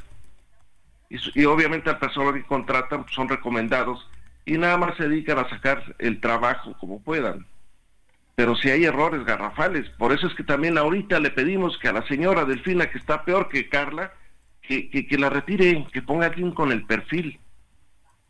Y, 1.09 1.45
obviamente 1.45 1.89
al 1.89 1.97
personal 1.97 2.33
que 2.33 2.43
contratan 2.43 3.03
pues, 3.03 3.15
son 3.15 3.27
recomendados 3.29 4.07
y 4.45 4.57
nada 4.57 4.77
más 4.77 4.95
se 4.95 5.07
dedican 5.07 5.39
a 5.39 5.49
sacar 5.49 5.95
el 5.97 6.19
trabajo 6.21 6.75
como 6.79 7.01
puedan. 7.01 7.45
Pero 8.35 8.55
si 8.55 8.69
hay 8.69 8.85
errores 8.85 9.25
garrafales, 9.25 9.89
por 9.97 10.13
eso 10.13 10.27
es 10.27 10.33
que 10.35 10.43
también 10.43 10.77
ahorita 10.77 11.19
le 11.19 11.31
pedimos 11.31 11.77
que 11.77 11.89
a 11.89 11.93
la 11.93 12.07
señora 12.07 12.45
Delfina, 12.45 12.89
que 12.89 12.97
está 12.97 13.25
peor 13.25 13.49
que 13.49 13.67
Carla, 13.67 14.13
que, 14.61 14.89
que, 14.89 15.17
la 15.17 15.29
retire, 15.29 15.85
que 15.91 16.01
ponga 16.01 16.27
alguien 16.27 16.51
con 16.51 16.71
el 16.71 16.85
perfil. 16.85 17.39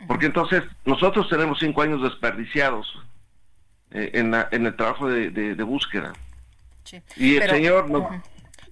Porque 0.07 0.27
entonces 0.27 0.63
nosotros 0.85 1.29
tenemos 1.29 1.59
cinco 1.59 1.81
años 1.81 2.01
desperdiciados 2.01 2.87
eh, 3.91 4.11
en, 4.13 4.33
en 4.51 4.65
el 4.65 4.75
trabajo 4.75 5.07
de 5.09 5.63
búsqueda. 5.63 6.13
Y 7.17 7.35
el 7.35 7.49
Señor 7.49 7.89
no, 7.89 8.09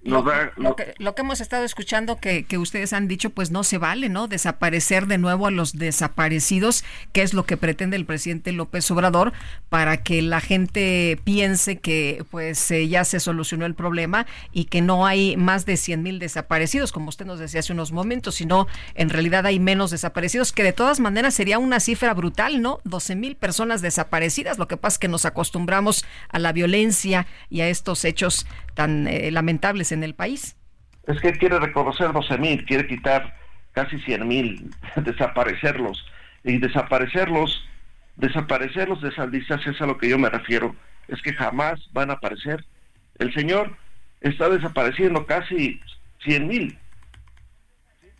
lo, 0.02 0.24
que, 0.24 0.94
lo, 0.98 1.14
que, 1.14 1.22
hemos 1.22 1.40
estado 1.40 1.64
escuchando 1.64 2.16
que, 2.16 2.44
que, 2.44 2.58
ustedes 2.58 2.92
han 2.92 3.08
dicho, 3.08 3.30
pues 3.30 3.50
no 3.50 3.64
se 3.64 3.78
vale, 3.78 4.08
¿no? 4.08 4.28
Desaparecer 4.28 5.06
de 5.06 5.18
nuevo 5.18 5.46
a 5.46 5.50
los 5.50 5.72
desaparecidos, 5.72 6.84
que 7.12 7.22
es 7.22 7.34
lo 7.34 7.44
que 7.44 7.56
pretende 7.56 7.96
el 7.96 8.06
presidente 8.06 8.52
López 8.52 8.90
Obrador, 8.90 9.32
para 9.68 9.98
que 9.98 10.22
la 10.22 10.40
gente 10.40 11.20
piense 11.24 11.78
que 11.78 12.24
pues 12.30 12.70
eh, 12.70 12.88
ya 12.88 13.04
se 13.04 13.20
solucionó 13.20 13.66
el 13.66 13.74
problema 13.74 14.26
y 14.52 14.64
que 14.66 14.80
no 14.80 15.06
hay 15.06 15.36
más 15.36 15.66
de 15.66 15.76
100 15.76 16.02
mil 16.02 16.18
desaparecidos, 16.18 16.92
como 16.92 17.08
usted 17.08 17.26
nos 17.26 17.38
decía 17.38 17.60
hace 17.60 17.72
unos 17.72 17.92
momentos, 17.92 18.36
sino 18.36 18.66
en 18.94 19.10
realidad 19.10 19.46
hay 19.46 19.58
menos 19.58 19.90
desaparecidos, 19.90 20.52
que 20.52 20.62
de 20.62 20.72
todas 20.72 21.00
maneras 21.00 21.34
sería 21.34 21.58
una 21.58 21.80
cifra 21.80 22.14
brutal, 22.14 22.62
¿no? 22.62 22.80
12 22.84 23.16
mil 23.16 23.36
personas 23.36 23.82
desaparecidas. 23.82 24.58
Lo 24.58 24.68
que 24.68 24.76
pasa 24.76 24.94
es 24.94 24.98
que 24.98 25.08
nos 25.08 25.24
acostumbramos 25.24 26.04
a 26.28 26.38
la 26.38 26.52
violencia 26.52 27.26
y 27.50 27.60
a 27.60 27.68
estos 27.68 28.04
hechos 28.04 28.46
tan 28.78 29.08
eh, 29.08 29.32
lamentables 29.32 29.90
en 29.90 30.04
el 30.04 30.14
país. 30.14 30.56
Es 31.08 31.20
que 31.20 31.32
quiere 31.32 31.58
reconocer 31.58 32.12
12 32.12 32.38
mil, 32.38 32.64
quiere 32.64 32.86
quitar 32.86 33.34
casi 33.72 33.98
100 33.98 34.28
mil, 34.28 34.70
desaparecerlos. 34.96 36.06
Y 36.44 36.58
desaparecerlos, 36.58 37.66
desaparecerlos 38.14 39.02
de 39.02 39.08
esas 39.08 39.30
listas 39.30 39.66
es 39.66 39.80
a 39.80 39.86
lo 39.86 39.98
que 39.98 40.08
yo 40.08 40.16
me 40.16 40.30
refiero. 40.30 40.76
Es 41.08 41.20
que 41.22 41.34
jamás 41.34 41.80
van 41.92 42.10
a 42.10 42.14
aparecer. 42.14 42.64
El 43.18 43.34
señor 43.34 43.76
está 44.20 44.48
desapareciendo 44.48 45.26
casi 45.26 45.80
100 46.22 46.46
mil. 46.46 46.78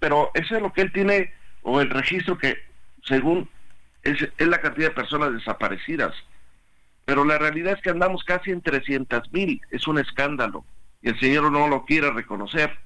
Pero 0.00 0.32
eso 0.34 0.56
es 0.56 0.62
lo 0.62 0.72
que 0.72 0.80
él 0.82 0.92
tiene, 0.92 1.32
o 1.62 1.80
el 1.80 1.88
registro 1.88 2.36
que, 2.36 2.56
según, 3.04 3.48
es 4.02 4.28
la 4.38 4.60
cantidad 4.60 4.88
de 4.88 4.94
personas 4.94 5.32
desaparecidas 5.34 6.14
pero 7.08 7.24
la 7.24 7.38
realidad 7.38 7.72
es 7.72 7.80
que 7.80 7.88
andamos 7.88 8.22
casi 8.22 8.50
en 8.50 8.60
300 8.60 9.32
mil, 9.32 9.62
es 9.70 9.86
un 9.86 9.98
escándalo, 9.98 10.66
y 11.00 11.08
el 11.08 11.18
señor 11.18 11.50
no 11.50 11.66
lo 11.66 11.86
quiere 11.86 12.10
reconocer. 12.10 12.76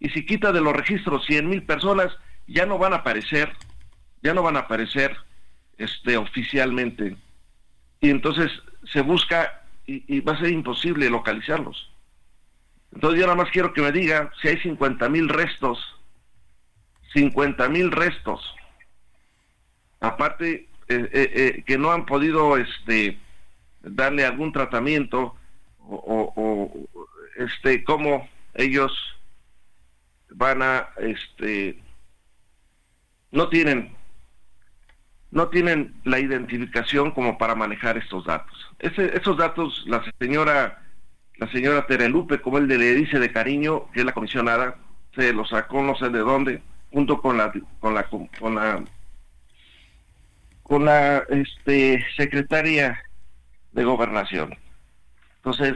Y 0.00 0.08
si 0.08 0.26
quita 0.26 0.50
de 0.50 0.60
los 0.60 0.72
registros 0.72 1.24
100 1.24 1.48
mil 1.48 1.62
personas, 1.62 2.10
ya 2.48 2.66
no 2.66 2.78
van 2.78 2.94
a 2.94 2.96
aparecer, 2.96 3.52
ya 4.24 4.34
no 4.34 4.42
van 4.42 4.56
a 4.56 4.62
aparecer 4.62 5.16
este, 5.76 6.16
oficialmente. 6.16 7.16
Y 8.00 8.10
entonces 8.10 8.50
se 8.92 9.02
busca 9.02 9.62
y, 9.86 10.18
va 10.18 10.32
a 10.32 10.40
ser 10.40 10.50
imposible 10.50 11.08
localizarlos. 11.08 11.92
Entonces 12.92 13.20
yo 13.20 13.26
nada 13.26 13.36
más 13.36 13.52
quiero 13.52 13.72
que 13.72 13.82
me 13.82 13.92
diga 13.92 14.32
si 14.42 14.48
hay 14.48 14.58
50 14.58 15.08
mil 15.10 15.28
restos, 15.28 15.78
50 17.12 17.68
mil 17.68 17.92
restos, 17.92 18.56
aparte 20.00 20.68
eh, 20.88 21.08
eh, 21.12 21.30
eh, 21.34 21.62
que 21.64 21.78
no 21.78 21.92
han 21.92 22.04
podido 22.04 22.56
este 22.56 23.16
darle 23.82 24.24
algún 24.24 24.52
tratamiento 24.52 25.34
o, 25.88 26.72
este 27.36 27.84
cómo 27.84 28.28
ellos 28.54 28.92
van 30.30 30.62
a 30.62 30.88
este 30.98 31.80
no 33.30 33.48
tienen 33.48 33.94
no 35.30 35.48
tienen 35.48 35.94
la 36.04 36.18
identificación 36.18 37.10
como 37.10 37.36
para 37.36 37.54
manejar 37.54 37.98
estos 37.98 38.24
datos. 38.24 38.70
Esos 38.78 39.36
datos 39.36 39.84
la 39.86 40.02
señora 40.18 40.82
la 41.36 41.50
señora 41.52 41.86
Terelupe, 41.86 42.40
como 42.40 42.58
él 42.58 42.66
le 42.66 42.94
dice 42.94 43.20
de 43.20 43.30
cariño, 43.30 43.88
que 43.92 44.00
es 44.00 44.06
la 44.06 44.12
comisionada, 44.12 44.76
se 45.14 45.32
los 45.32 45.50
sacó 45.50 45.82
no 45.82 45.96
sé 45.96 46.08
de 46.08 46.18
dónde, 46.18 46.62
junto 46.90 47.20
con 47.20 47.36
la 47.36 47.52
con 47.80 47.94
la 47.94 48.08
con 48.08 48.54
la 48.54 48.84
con 50.62 50.84
la 50.84 51.24
este 51.28 52.04
secretaria 52.16 53.00
de 53.78 53.84
gobernación. 53.84 54.56
Entonces, 55.36 55.74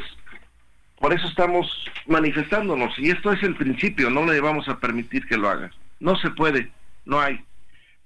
por 0.98 1.12
eso 1.12 1.26
estamos 1.28 1.66
manifestándonos 2.06 2.98
y 2.98 3.10
esto 3.10 3.32
es 3.32 3.42
el 3.42 3.56
principio, 3.56 4.10
no 4.10 4.26
le 4.26 4.40
vamos 4.40 4.68
a 4.68 4.78
permitir 4.78 5.26
que 5.26 5.36
lo 5.36 5.48
haga. 5.48 5.70
No 6.00 6.16
se 6.16 6.30
puede, 6.30 6.70
no 7.04 7.20
hay. 7.20 7.40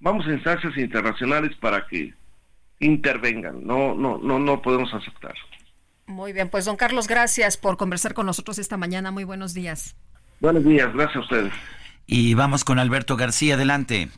Vamos 0.00 0.26
a 0.26 0.32
instancias 0.32 0.76
internacionales 0.76 1.56
para 1.58 1.86
que 1.86 2.12
intervengan, 2.78 3.66
no 3.66 3.94
no 3.94 4.18
no 4.18 4.38
no 4.38 4.60
podemos 4.60 4.92
aceptar. 4.92 5.34
Muy 6.06 6.32
bien, 6.32 6.50
pues 6.50 6.66
don 6.66 6.76
Carlos, 6.76 7.08
gracias 7.08 7.56
por 7.56 7.76
conversar 7.78 8.14
con 8.14 8.26
nosotros 8.26 8.58
esta 8.58 8.76
mañana. 8.76 9.10
Muy 9.10 9.24
buenos 9.24 9.54
días. 9.54 9.96
Buenos 10.40 10.64
días, 10.64 10.92
gracias 10.92 11.16
a 11.16 11.20
ustedes. 11.20 11.52
Y 12.06 12.34
vamos 12.34 12.64
con 12.64 12.78
Alberto 12.78 13.16
García, 13.16 13.54
adelante. 13.54 14.10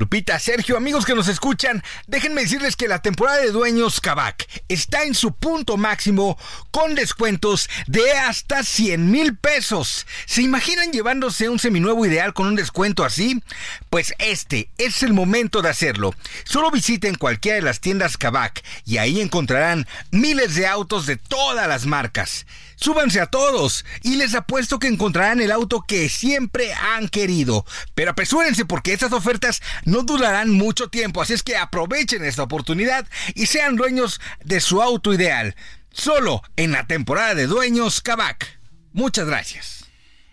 Lupita, 0.00 0.38
Sergio, 0.38 0.78
amigos 0.78 1.04
que 1.04 1.14
nos 1.14 1.28
escuchan, 1.28 1.84
déjenme 2.06 2.40
decirles 2.40 2.74
que 2.74 2.88
la 2.88 3.02
temporada 3.02 3.42
de 3.42 3.50
Dueños 3.50 4.00
Kavak 4.00 4.48
está 4.66 5.02
en 5.02 5.14
su 5.14 5.34
punto 5.34 5.76
máximo 5.76 6.38
con 6.70 6.94
descuentos 6.94 7.68
de 7.86 8.10
hasta 8.12 8.64
100 8.64 9.10
mil 9.10 9.36
pesos. 9.36 10.06
¿Se 10.24 10.40
imaginan 10.40 10.90
llevándose 10.90 11.50
un 11.50 11.58
seminuevo 11.58 12.06
ideal 12.06 12.32
con 12.32 12.46
un 12.46 12.56
descuento 12.56 13.04
así? 13.04 13.42
Pues 13.90 14.14
este 14.18 14.70
es 14.78 15.02
el 15.02 15.12
momento 15.12 15.60
de 15.60 15.68
hacerlo. 15.68 16.14
Solo 16.44 16.70
visiten 16.70 17.14
cualquiera 17.14 17.56
de 17.56 17.62
las 17.62 17.80
tiendas 17.80 18.16
Kavak 18.16 18.64
y 18.86 18.96
ahí 18.96 19.20
encontrarán 19.20 19.86
miles 20.10 20.54
de 20.54 20.66
autos 20.66 21.04
de 21.04 21.18
todas 21.18 21.68
las 21.68 21.84
marcas. 21.84 22.46
Súbanse 22.80 23.20
a 23.20 23.26
todos 23.26 23.84
y 24.02 24.16
les 24.16 24.34
apuesto 24.34 24.78
que 24.78 24.88
encontrarán 24.88 25.40
el 25.40 25.52
auto 25.52 25.84
que 25.86 26.08
siempre 26.08 26.72
han 26.72 27.08
querido. 27.08 27.66
Pero 27.94 28.12
apresúrense 28.12 28.64
porque 28.64 28.94
estas 28.94 29.12
ofertas 29.12 29.60
no 29.84 30.02
durarán 30.02 30.50
mucho 30.50 30.88
tiempo, 30.88 31.20
así 31.20 31.34
es 31.34 31.42
que 31.42 31.56
aprovechen 31.56 32.24
esta 32.24 32.42
oportunidad 32.42 33.06
y 33.34 33.46
sean 33.46 33.76
dueños 33.76 34.20
de 34.42 34.60
su 34.60 34.80
auto 34.80 35.12
ideal. 35.12 35.54
Solo 35.92 36.42
en 36.56 36.72
la 36.72 36.86
temporada 36.86 37.34
de 37.34 37.46
Dueños 37.46 38.00
Kavak. 38.00 38.60
Muchas 38.92 39.26
gracias. 39.26 39.84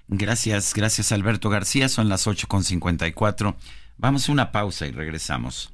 Gracias, 0.08 0.74
gracias 0.74 1.12
Alberto 1.12 1.50
García. 1.50 1.90
Son 1.90 2.08
las 2.08 2.28
8.54. 2.28 3.56
Vamos 3.98 4.30
a 4.30 4.32
una 4.32 4.52
pausa 4.54 4.88
y 4.88 4.92
regresamos. 4.92 5.74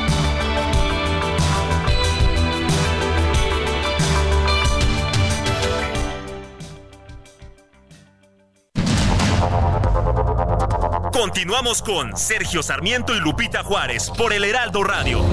Continuamos 11.21 11.83
con 11.83 12.17
Sergio 12.17 12.63
Sarmiento 12.63 13.15
y 13.15 13.19
Lupita 13.19 13.63
Juárez 13.63 14.09
por 14.09 14.33
el 14.33 14.43
Heraldo 14.43 14.83
Radio. 14.83 15.23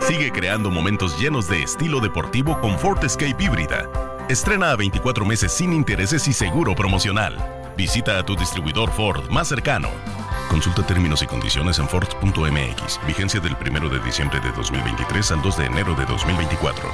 Sigue 0.00 0.32
creando 0.32 0.72
momentos 0.72 1.16
llenos 1.20 1.48
de 1.48 1.62
estilo 1.62 2.00
deportivo 2.00 2.60
con 2.60 2.76
Ford 2.76 3.04
Escape 3.04 3.36
híbrida. 3.38 3.88
Estrena 4.28 4.72
a 4.72 4.76
24 4.76 5.24
meses 5.24 5.52
sin 5.52 5.72
intereses 5.72 6.26
y 6.26 6.32
seguro 6.32 6.74
promocional. 6.74 7.38
Visita 7.76 8.18
a 8.18 8.26
tu 8.26 8.34
distribuidor 8.34 8.90
Ford 8.90 9.30
más 9.30 9.46
cercano. 9.46 9.88
Consulta 10.48 10.86
términos 10.86 11.22
y 11.22 11.26
condiciones 11.26 11.78
en 11.78 11.88
Ford.mx. 11.88 13.00
Vigencia 13.06 13.40
del 13.40 13.56
1 13.60 13.88
de 13.88 13.98
diciembre 14.00 14.40
de 14.40 14.52
2023 14.52 15.32
al 15.32 15.42
2 15.42 15.56
de 15.56 15.66
enero 15.66 15.94
de 15.94 16.04
2024. 16.06 16.88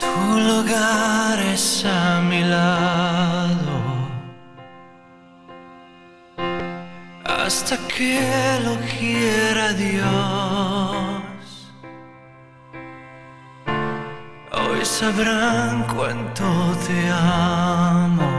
Tu 0.00 0.40
lugar 0.40 1.38
es 1.40 1.84
a 1.84 2.20
mi 2.20 2.42
lado. 2.42 3.74
Hasta 7.24 7.76
que 7.88 8.20
lo 8.64 8.76
quiera 8.98 9.72
Dios. 9.74 10.93
Sabrán 14.84 15.86
cuánto 15.94 16.44
te 16.86 17.08
amo. 17.10 18.30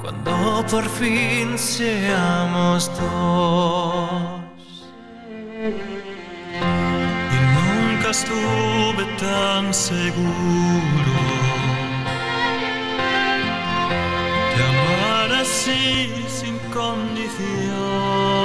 Cuando 0.00 0.64
por 0.70 0.84
fin 0.84 1.58
seamos 1.58 2.88
dos. 2.98 4.40
Y 7.32 7.38
nunca 7.56 8.10
estuve 8.10 9.04
tan 9.18 9.74
seguro 9.74 11.16
de 14.56 14.62
amar 14.64 15.32
así 15.42 16.14
sin 16.28 16.56
condición. 16.72 18.35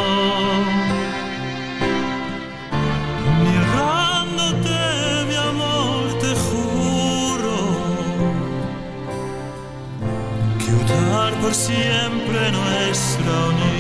Por 11.41 11.53
siempre 11.55 12.51
nuestra 12.51 13.31
unión. 13.49 13.72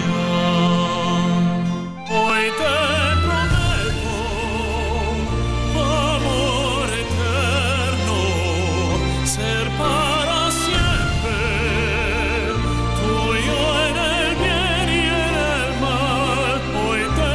Hoy 2.09 2.43
te 2.57 2.77
prometo 3.25 4.13
amor 5.77 6.89
eterno, 7.05 8.19
ser 9.25 9.65
para 9.77 10.51
siempre 10.51 11.39
tuyo 12.99 13.59
en 13.87 13.95
el 13.97 14.29
bien 14.35 14.87
y 14.89 14.91
en 15.07 15.35
el 15.53 15.69
mal. 15.79 16.59
Hoy 16.87 17.03
te 17.15 17.31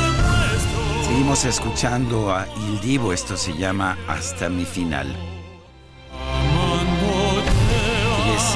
demuestro. 0.00 0.80
Seguimos 1.06 1.40
escuchando 1.44 2.16
a 2.30 2.46
Il 2.68 2.80
Divo, 2.80 3.12
esto 3.12 3.36
se 3.36 3.52
llama 3.54 3.96
Hasta 4.06 4.48
mi 4.48 4.64
final. 4.64 5.29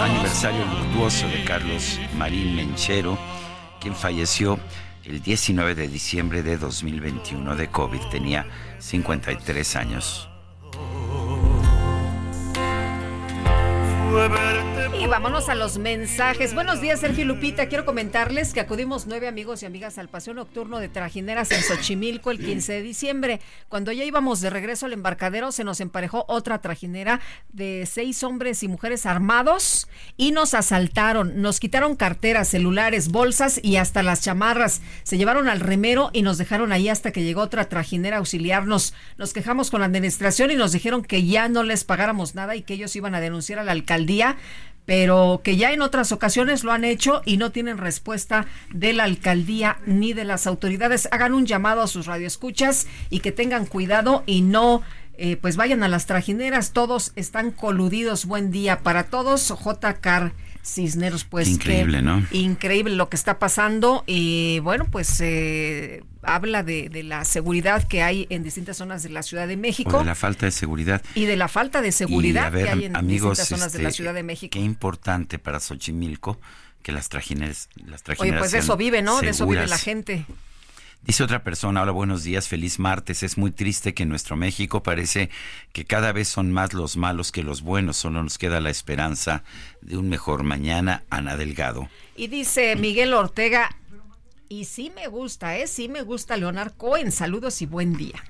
Aniversario 0.01 0.65
luctuoso 0.65 1.29
de 1.29 1.45
Carlos 1.45 2.01
Marín 2.17 2.57
Menchero, 2.57 3.17
quien 3.81 3.95
falleció 3.95 4.59
el 5.05 5.23
19 5.23 5.75
de 5.75 5.89
diciembre 5.89 6.43
de 6.43 6.57
2021 6.57 7.55
de 7.55 7.69
COVID. 7.69 8.01
Tenía 8.11 8.47
53 8.79 9.77
años. 9.77 10.29
Y 15.05 15.07
vámonos 15.07 15.49
a 15.49 15.55
los 15.55 15.77
mensajes. 15.77 16.55
Buenos 16.55 16.81
días, 16.81 17.01
Sergio 17.01 17.25
Lupita. 17.25 17.67
Quiero 17.67 17.85
comentarles 17.85 18.55
que 18.55 18.61
acudimos 18.61 19.07
nueve 19.07 19.27
amigos 19.27 19.63
y 19.63 19.67
amigas 19.67 19.99
al 19.99 20.09
paseo 20.09 20.35
nocturno 20.35 20.79
de 20.79 20.89
Trajineras 20.89 21.51
en 21.51 21.63
Xochimilco 21.63 22.31
el 22.31 22.39
15 22.39 22.75
de 22.75 22.83
diciembre. 22.83 23.41
Cuando 23.69 23.93
ya 23.93 24.05
íbamos 24.05 24.41
de 24.41 24.51
regreso 24.51 24.87
al 24.87 24.93
embarcadero, 24.93 25.53
se 25.53 25.65
nos 25.65 25.81
emparejó 25.81 26.25
otra 26.29 26.61
trajinera 26.61 27.21
de 27.53 27.87
seis 27.91 28.23
hombres 28.23 28.63
y 28.63 28.69
mujeres 28.69 29.05
armados 29.05 29.89
y 30.17 30.31
nos 30.31 30.55
asaltaron. 30.55 31.43
Nos 31.43 31.59
quitaron 31.61 31.97
carteras, 31.97 32.49
celulares, 32.49 33.09
bolsas 33.09 33.61
y 33.63 33.77
hasta 33.77 34.03
las 34.03 34.23
chamarras. 34.23 34.81
Se 35.03 35.19
llevaron 35.19 35.49
al 35.49 35.61
remero 35.61 36.11
y 36.13 36.23
nos 36.23 36.39
dejaron 36.39 36.73
ahí 36.73 36.89
hasta 36.89 37.11
que 37.11 37.25
llegó 37.25 37.43
otra 37.43 37.69
trajinera 37.69 38.17
a 38.17 38.21
auxiliarnos. 38.21 38.95
Nos 39.19 39.33
quejamos 39.33 39.71
con 39.71 39.81
la 39.81 39.87
administración 39.87 40.51
y 40.51 40.55
nos 40.55 40.73
dijeron 40.73 41.03
que 41.03 41.27
ya 41.27 41.49
no 41.49 41.63
les 41.63 41.85
pagáramos 41.85 42.35
nada 42.35 42.55
y 42.57 42.63
que 42.63 42.75
ellos 42.75 42.95
iban 42.97 43.15
a 43.15 43.21
denunciar 43.21 43.59
a 43.59 43.65
la 43.65 43.73
alcaldía 43.73 44.04
pero 44.87 45.41
que 45.43 45.57
ya 45.57 45.73
en 45.73 45.81
otras 45.81 46.13
ocasiones 46.13 46.63
lo 46.63 46.71
han 46.73 46.85
hecho 46.85 47.23
y 47.25 47.39
no 47.39 47.51
tienen 47.51 47.79
respuesta 47.79 48.47
de 48.71 48.93
la 48.93 49.05
alcaldía 49.05 49.79
ni 49.87 50.13
de 50.13 50.25
las 50.25 50.47
autoridades. 50.47 51.09
Hagan 51.11 51.33
un 51.33 51.47
llamado 51.47 51.81
a 51.81 51.87
sus 51.87 52.07
radioescuchas 52.07 52.87
y 53.09 53.21
que 53.21 53.33
tengan 53.33 53.65
cuidado 53.67 54.23
y 54.27 54.43
no 54.43 54.83
eh, 55.17 55.37
pues 55.37 55.57
vayan 55.57 55.83
a 55.85 55.89
las 55.89 56.07
trajineras, 56.07 56.73
todos 56.73 57.13
están 57.17 57.51
coludidos. 57.53 58.27
Buen 58.27 58.51
día 58.51 58.81
para 58.81 59.05
todos. 59.05 59.49
J. 59.51 59.95
Car 60.01 60.33
Cisneros, 60.63 61.25
pues 61.25 61.49
Increíble, 61.49 61.99
que- 61.99 62.03
¿no? 62.03 62.27
Increíble 62.33 62.95
lo 62.97 63.09
que 63.09 63.17
está 63.17 63.39
pasando 63.39 64.03
y 64.07 64.59
bueno, 64.61 64.87
pues 64.91 65.21
eh, 65.21 66.03
habla 66.27 66.63
de, 66.63 66.89
de 66.89 67.03
la 67.03 67.25
seguridad 67.25 67.87
que 67.87 68.03
hay 68.03 68.27
en 68.31 68.43
distintas 68.43 68.77
zonas 68.77 69.03
de 69.03 69.11
la 69.11 69.23
Ciudad 69.23 69.47
de 69.49 69.57
México 69.57 69.97
O 69.97 70.01
de 70.01 70.07
la 70.07 70.15
falta 70.15 70.47
de 70.47 70.53
seguridad. 70.53 71.03
y 71.15 71.25
de 71.27 71.37
la 71.37 71.49
falta 71.49 71.83
de 71.83 71.93
seguridad 71.93 72.45
Y, 72.45 72.47
a 72.47 72.51
ver, 72.51 72.65
que 72.65 72.71
hay 72.71 72.85
en 72.85 72.97
amigos, 72.97 73.39
distintas 73.39 73.61
zonas 73.61 73.73
de 73.73 73.83
la 73.83 73.89
este, 73.89 73.97
Ciudad 73.97 74.15
de 74.15 74.23
México. 74.23 74.53
Qué 74.53 74.61
importante 74.61 75.39
para 75.39 75.61
Xochimilco 75.61 76.41
que 76.83 76.93
las 76.93 77.09
trajineras, 77.09 77.69
las 77.77 78.01
Oye, 78.01 78.05
trajineras 78.05 78.39
pues 78.41 78.53
de 78.53 78.59
eso 78.59 78.77
vive, 78.77 79.03
¿no? 79.03 79.21
De 79.21 79.31
eso 79.31 79.47
vive 79.47 79.67
la 79.67 79.79
gente. 79.79 80.27
Dice 81.07 81.23
otra 81.23 81.45
persona, 81.45 81.83
hola, 81.83 81.93
buenos 81.93 82.25
días, 82.25 82.49
feliz 82.49 82.79
martes. 82.79 83.23
Es 83.23 83.37
muy 83.37 83.51
triste 83.51 83.93
que 83.93 84.05
en 84.05 84.09
nuestro 84.09 84.37
México 84.37 84.83
parece 84.83 85.29
que 85.75 85.85
cada 85.85 86.13
vez 86.13 86.29
son 86.29 86.51
más 86.51 86.73
los 86.73 86.97
malos 86.97 87.31
que 87.31 87.43
los 87.43 87.61
buenos. 87.61 87.99
Solo 87.99 88.23
nos 88.23 88.39
queda 88.39 88.59
la 88.61 88.71
esperanza 88.71 89.45
de 89.83 89.99
un 89.99 90.09
mejor 90.09 90.45
mañana. 90.45 91.03
Ana 91.11 91.37
Delgado. 91.37 91.91
Y 92.17 92.29
dice 92.29 92.75
Miguel 92.77 93.13
Ortega, 93.13 93.77
y 94.49 94.65
sí 94.65 94.93
me 94.95 95.07
gusta, 95.09 95.57
¿eh? 95.57 95.67
Sí 95.67 95.89
me 95.89 96.03
gusta 96.03 96.37
Leonard 96.37 96.73
Cohen. 96.77 97.13
Saludos 97.13 97.63
y 97.63 97.67
buen 97.67 97.97
día. 97.97 98.23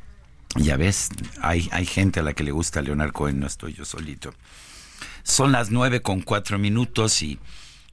Ya 0.57 0.77
ves, 0.77 1.09
hay, 1.41 1.69
hay 1.73 1.87
gente 1.87 2.21
a 2.21 2.23
la 2.23 2.33
que 2.33 2.45
le 2.45 2.53
gusta 2.53 2.81
Leonard 2.81 3.13
Cohen, 3.13 3.41
no 3.41 3.47
estoy 3.47 3.75
yo 3.75 3.85
solito. 3.85 4.33
Son 5.23 5.53
las 5.53 5.71
nueve 5.71 6.01
con 6.03 6.21
cuatro 6.23 6.59
minutos 6.59 7.23
y 7.23 7.39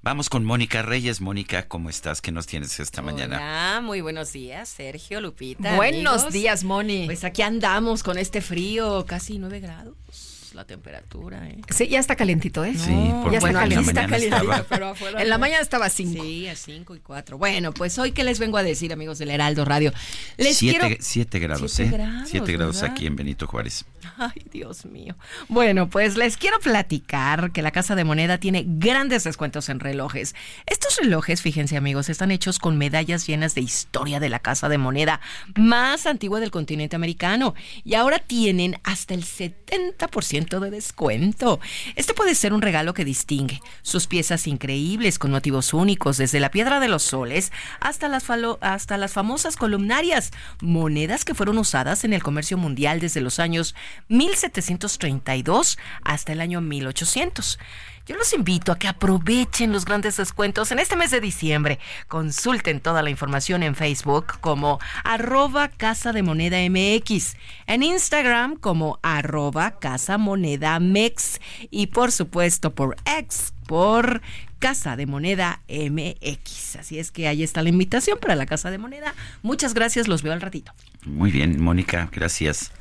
Vamos 0.04 0.30
con 0.30 0.44
Mónica 0.44 0.82
Reyes. 0.82 1.22
Mónica, 1.22 1.68
¿cómo 1.68 1.88
estás? 1.88 2.22
¿Qué 2.22 2.32
nos 2.32 2.48
tienes 2.48 2.80
esta 2.80 3.04
mañana? 3.04 3.38
Hola, 3.38 3.82
muy 3.84 4.02
buenos 4.02 4.34
días, 4.34 4.68
Sergio, 4.68 5.22
Lupita. 5.22 5.76
Buenos 5.76 6.32
días, 6.32 6.64
Moni. 6.64 7.06
Pues 7.06 7.24
aquí 7.24 7.44
andamos 7.44 8.02
con 8.02 8.18
este 8.18 8.42
frío, 8.42 9.06
casi 9.06 9.38
nueve 9.38 9.60
grados 9.60 10.41
la 10.54 10.66
temperatura. 10.66 11.48
¿eh? 11.48 11.60
Sí, 11.70 11.88
ya 11.88 12.00
está 12.00 12.16
calentito, 12.16 12.64
¿eh? 12.64 12.74
Sí, 12.76 12.92
por 13.24 13.32
ya 13.32 13.40
bueno, 13.40 13.48
está 13.48 13.48
en 13.50 13.54
la 13.54 13.60
calientito, 13.62 13.94
mañana 13.94 14.08
calientito, 14.10 14.42
estaba. 14.52 14.64
pero 14.70 14.88
afuera. 14.90 15.22
En 15.22 15.30
la 15.30 15.38
mañana 15.38 15.62
estaba 15.62 15.86
a 15.86 15.90
5. 15.90 16.24
Sí, 16.24 16.48
a 16.48 16.56
5 16.56 16.96
y 16.96 17.00
4. 17.00 17.38
Bueno, 17.38 17.74
pues 17.74 17.98
hoy 18.00 18.12
que 18.12 18.24
les 18.24 18.40
vengo 18.40 18.58
a 18.58 18.64
decir, 18.64 18.92
amigos 18.94 19.18
del 19.20 19.30
Heraldo 19.32 19.66
Radio. 19.66 19.94
Les 20.38 20.58
siete, 20.58 20.80
quiero... 20.80 20.96
siete 21.00 21.40
grados, 21.40 21.72
Siete 21.72 21.96
¿eh? 21.96 21.98
grados, 21.98 22.30
siete 22.30 22.52
grados 22.54 22.76
¿verdad? 22.82 22.92
aquí 22.92 23.06
en 23.08 23.16
Benito 23.16 23.48
Juárez. 23.48 23.86
Ay, 24.18 24.44
Dios 24.52 24.86
mío. 24.86 25.16
Bueno, 25.48 25.90
pues 25.90 26.18
les 26.18 26.38
quiero 26.38 26.60
platicar 26.60 27.52
que 27.52 27.62
la 27.62 27.72
Casa 27.72 27.96
de 27.96 28.04
Moneda 28.04 28.40
tiene 28.40 28.66
grandes 28.68 29.24
descuentos 29.24 29.70
en 29.70 29.80
relojes. 29.80 30.36
Estos 30.66 30.98
relojes, 30.98 31.42
fíjense 31.42 31.78
amigos, 31.78 32.10
están 32.10 32.32
hechos 32.32 32.60
con 32.60 32.78
medallas 32.78 33.28
llenas 33.28 33.56
de 33.56 33.62
historia 33.62 34.20
de 34.20 34.30
la 34.30 34.40
Casa 34.40 34.70
de 34.70 34.78
Moneda 34.78 35.22
más 35.56 36.06
antigua 36.06 36.40
del 36.40 36.52
continente 36.52 36.96
americano 36.96 37.54
y 37.84 37.96
ahora 37.96 38.20
tienen 38.20 38.80
hasta 38.84 39.14
el 39.14 39.24
70% 39.24 40.41
de 40.42 40.72
descuento. 40.72 41.60
Este 41.96 42.14
puede 42.14 42.36
ser 42.36 42.54
un 42.54 42.62
regalo 42.62 42.94
que 42.94 43.06
distingue 43.06 43.62
sus 43.82 44.08
piezas 44.08 44.48
increíbles 44.48 45.20
con 45.20 45.32
motivos 45.32 45.74
únicos, 45.74 46.18
desde 46.18 46.40
la 46.40 46.52
piedra 46.52 46.80
de 46.80 46.88
los 46.88 47.04
soles 47.04 47.52
hasta 47.80 48.08
las, 48.08 48.26
hasta 48.62 48.98
las 48.98 49.14
famosas 49.14 49.56
columnarias, 49.56 50.32
monedas 50.62 51.26
que 51.26 51.36
fueron 51.36 51.58
usadas 51.58 52.04
en 52.04 52.14
el 52.14 52.24
comercio 52.24 52.58
mundial 52.58 53.00
desde 53.00 53.22
los 53.22 53.40
años 53.40 53.76
1732 54.08 55.78
hasta 56.04 56.32
el 56.34 56.42
año 56.42 56.62
1800. 56.62 57.60
Yo 58.08 58.16
los 58.16 58.34
invito 58.34 58.72
a 58.72 58.80
que 58.80 58.88
aprovechen 58.88 59.72
los 59.72 59.86
grandes 59.86 60.18
descuentos 60.18 60.72
en 60.72 60.80
este 60.80 60.96
mes 60.96 61.12
de 61.12 61.22
diciembre. 61.22 61.80
Consulten 62.08 62.80
toda 62.80 63.04
la 63.04 63.10
información 63.10 63.62
en 63.62 63.76
Facebook 63.76 64.40
como 64.42 64.80
arroba 65.04 65.70
Casa 65.70 66.12
de 66.12 66.24
Moneda 66.24 66.58
MX, 66.68 67.36
en 67.68 67.84
Instagram 67.84 68.56
como 68.56 69.00
arroba 69.04 69.80
Casa 69.80 70.18
Moneda 70.18 70.80
Mex 70.80 71.40
y 71.70 71.88
por 71.88 72.12
supuesto 72.12 72.74
por 72.74 72.96
X 73.06 73.54
por 73.68 74.22
Casa 74.60 74.96
de 74.96 75.06
Moneda 75.06 75.62
MX. 75.70 76.78
Así 76.78 77.00
es 77.00 77.12
que 77.12 77.28
ahí 77.28 77.44
está 77.44 77.62
la 77.62 77.70
invitación 77.70 78.20
para 78.20 78.36
la 78.36 78.46
Casa 78.46 78.72
de 78.72 78.78
Moneda. 78.78 79.14
Muchas 79.44 79.74
gracias, 79.74 80.08
los 80.08 80.24
veo 80.24 80.34
al 80.34 80.42
ratito. 80.42 80.74
Muy 81.06 81.32
bien, 81.32 81.62
Mónica, 81.62 82.10
gracias. 82.12 82.72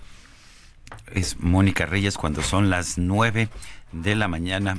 Es 1.13 1.39
Mónica 1.39 1.87
Reyes 1.87 2.17
cuando 2.17 2.43
son 2.43 2.71
las 2.71 2.99
nueve 2.99 3.49
de 3.93 4.15
la 4.15 4.29
mañana. 4.29 4.79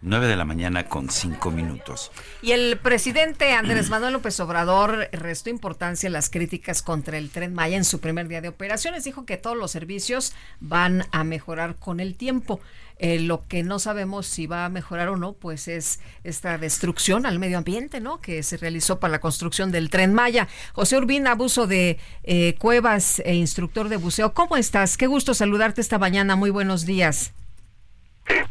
Nueve 0.00 0.28
de 0.28 0.36
la 0.36 0.44
mañana 0.44 0.84
con 0.84 1.10
cinco 1.10 1.50
minutos. 1.50 2.12
Y 2.40 2.52
el 2.52 2.78
presidente 2.78 3.52
Andrés 3.52 3.90
Manuel 3.90 4.12
López 4.12 4.38
Obrador 4.38 5.08
restó 5.10 5.50
importancia 5.50 6.08
a 6.08 6.12
las 6.12 6.30
críticas 6.30 6.82
contra 6.82 7.18
el 7.18 7.30
tren 7.30 7.52
Maya 7.52 7.76
en 7.76 7.84
su 7.84 7.98
primer 7.98 8.28
día 8.28 8.40
de 8.40 8.48
operaciones. 8.48 9.02
Dijo 9.02 9.26
que 9.26 9.36
todos 9.38 9.56
los 9.56 9.72
servicios 9.72 10.34
van 10.60 11.04
a 11.10 11.24
mejorar 11.24 11.74
con 11.74 11.98
el 11.98 12.14
tiempo. 12.14 12.60
Eh, 13.00 13.18
lo 13.18 13.42
que 13.46 13.64
no 13.64 13.80
sabemos 13.80 14.26
si 14.26 14.46
va 14.46 14.64
a 14.64 14.68
mejorar 14.68 15.08
o 15.08 15.16
no, 15.16 15.32
pues 15.32 15.66
es 15.66 15.98
esta 16.22 16.58
destrucción 16.58 17.26
al 17.26 17.40
medio 17.40 17.58
ambiente, 17.58 18.00
¿no? 18.00 18.20
Que 18.20 18.44
se 18.44 18.56
realizó 18.56 19.00
para 19.00 19.12
la 19.12 19.20
construcción 19.20 19.72
del 19.72 19.90
tren 19.90 20.14
Maya. 20.14 20.46
José 20.74 20.96
Urbín, 20.96 21.26
abuso 21.26 21.66
de 21.66 21.98
eh, 22.22 22.54
cuevas 22.58 23.20
e 23.24 23.34
instructor 23.34 23.88
de 23.88 23.96
buceo. 23.96 24.32
¿Cómo 24.32 24.56
estás? 24.56 24.96
Qué 24.96 25.08
gusto 25.08 25.34
saludarte 25.34 25.80
esta 25.80 25.98
mañana. 25.98 26.36
Muy 26.36 26.50
buenos 26.50 26.86
días. 26.86 27.32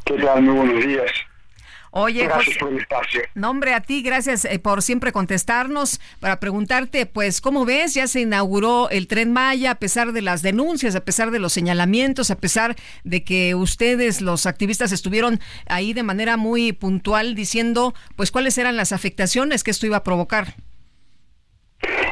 ¿Qué 0.05 0.13
tal? 0.15 0.41
Muy 0.41 0.55
buenos 0.55 0.85
días. 0.85 1.11
Oye, 1.99 2.25
Gracias 2.25 2.45
José- 2.45 2.59
por 2.59 2.69
el 2.73 2.77
espacio. 2.79 3.21
Nombre 3.33 3.73
a 3.73 3.81
ti, 3.81 4.03
gracias 4.03 4.45
eh, 4.45 4.59
por 4.59 4.83
siempre 4.83 5.11
contestarnos. 5.11 5.99
Para 6.19 6.39
preguntarte, 6.39 7.07
pues, 7.07 7.41
¿cómo 7.41 7.65
ves? 7.65 7.95
Ya 7.95 8.05
se 8.07 8.21
inauguró 8.21 8.89
el 8.91 9.07
tren 9.07 9.33
Maya, 9.33 9.71
a 9.71 9.75
pesar 9.75 10.11
de 10.11 10.21
las 10.21 10.43
denuncias, 10.43 10.95
a 10.95 11.01
pesar 11.03 11.31
de 11.31 11.39
los 11.39 11.53
señalamientos, 11.53 12.29
a 12.29 12.35
pesar 12.35 12.75
de 13.03 13.23
que 13.23 13.55
ustedes, 13.55 14.21
los 14.21 14.45
activistas, 14.45 14.91
estuvieron 14.91 15.39
ahí 15.67 15.93
de 15.93 16.03
manera 16.03 16.37
muy 16.37 16.71
puntual 16.71 17.33
diciendo, 17.33 17.95
pues, 18.15 18.29
cuáles 18.31 18.57
eran 18.59 18.77
las 18.77 18.91
afectaciones 18.91 19.63
que 19.63 19.71
esto 19.71 19.87
iba 19.87 19.97
a 19.97 20.03
provocar. 20.03 20.53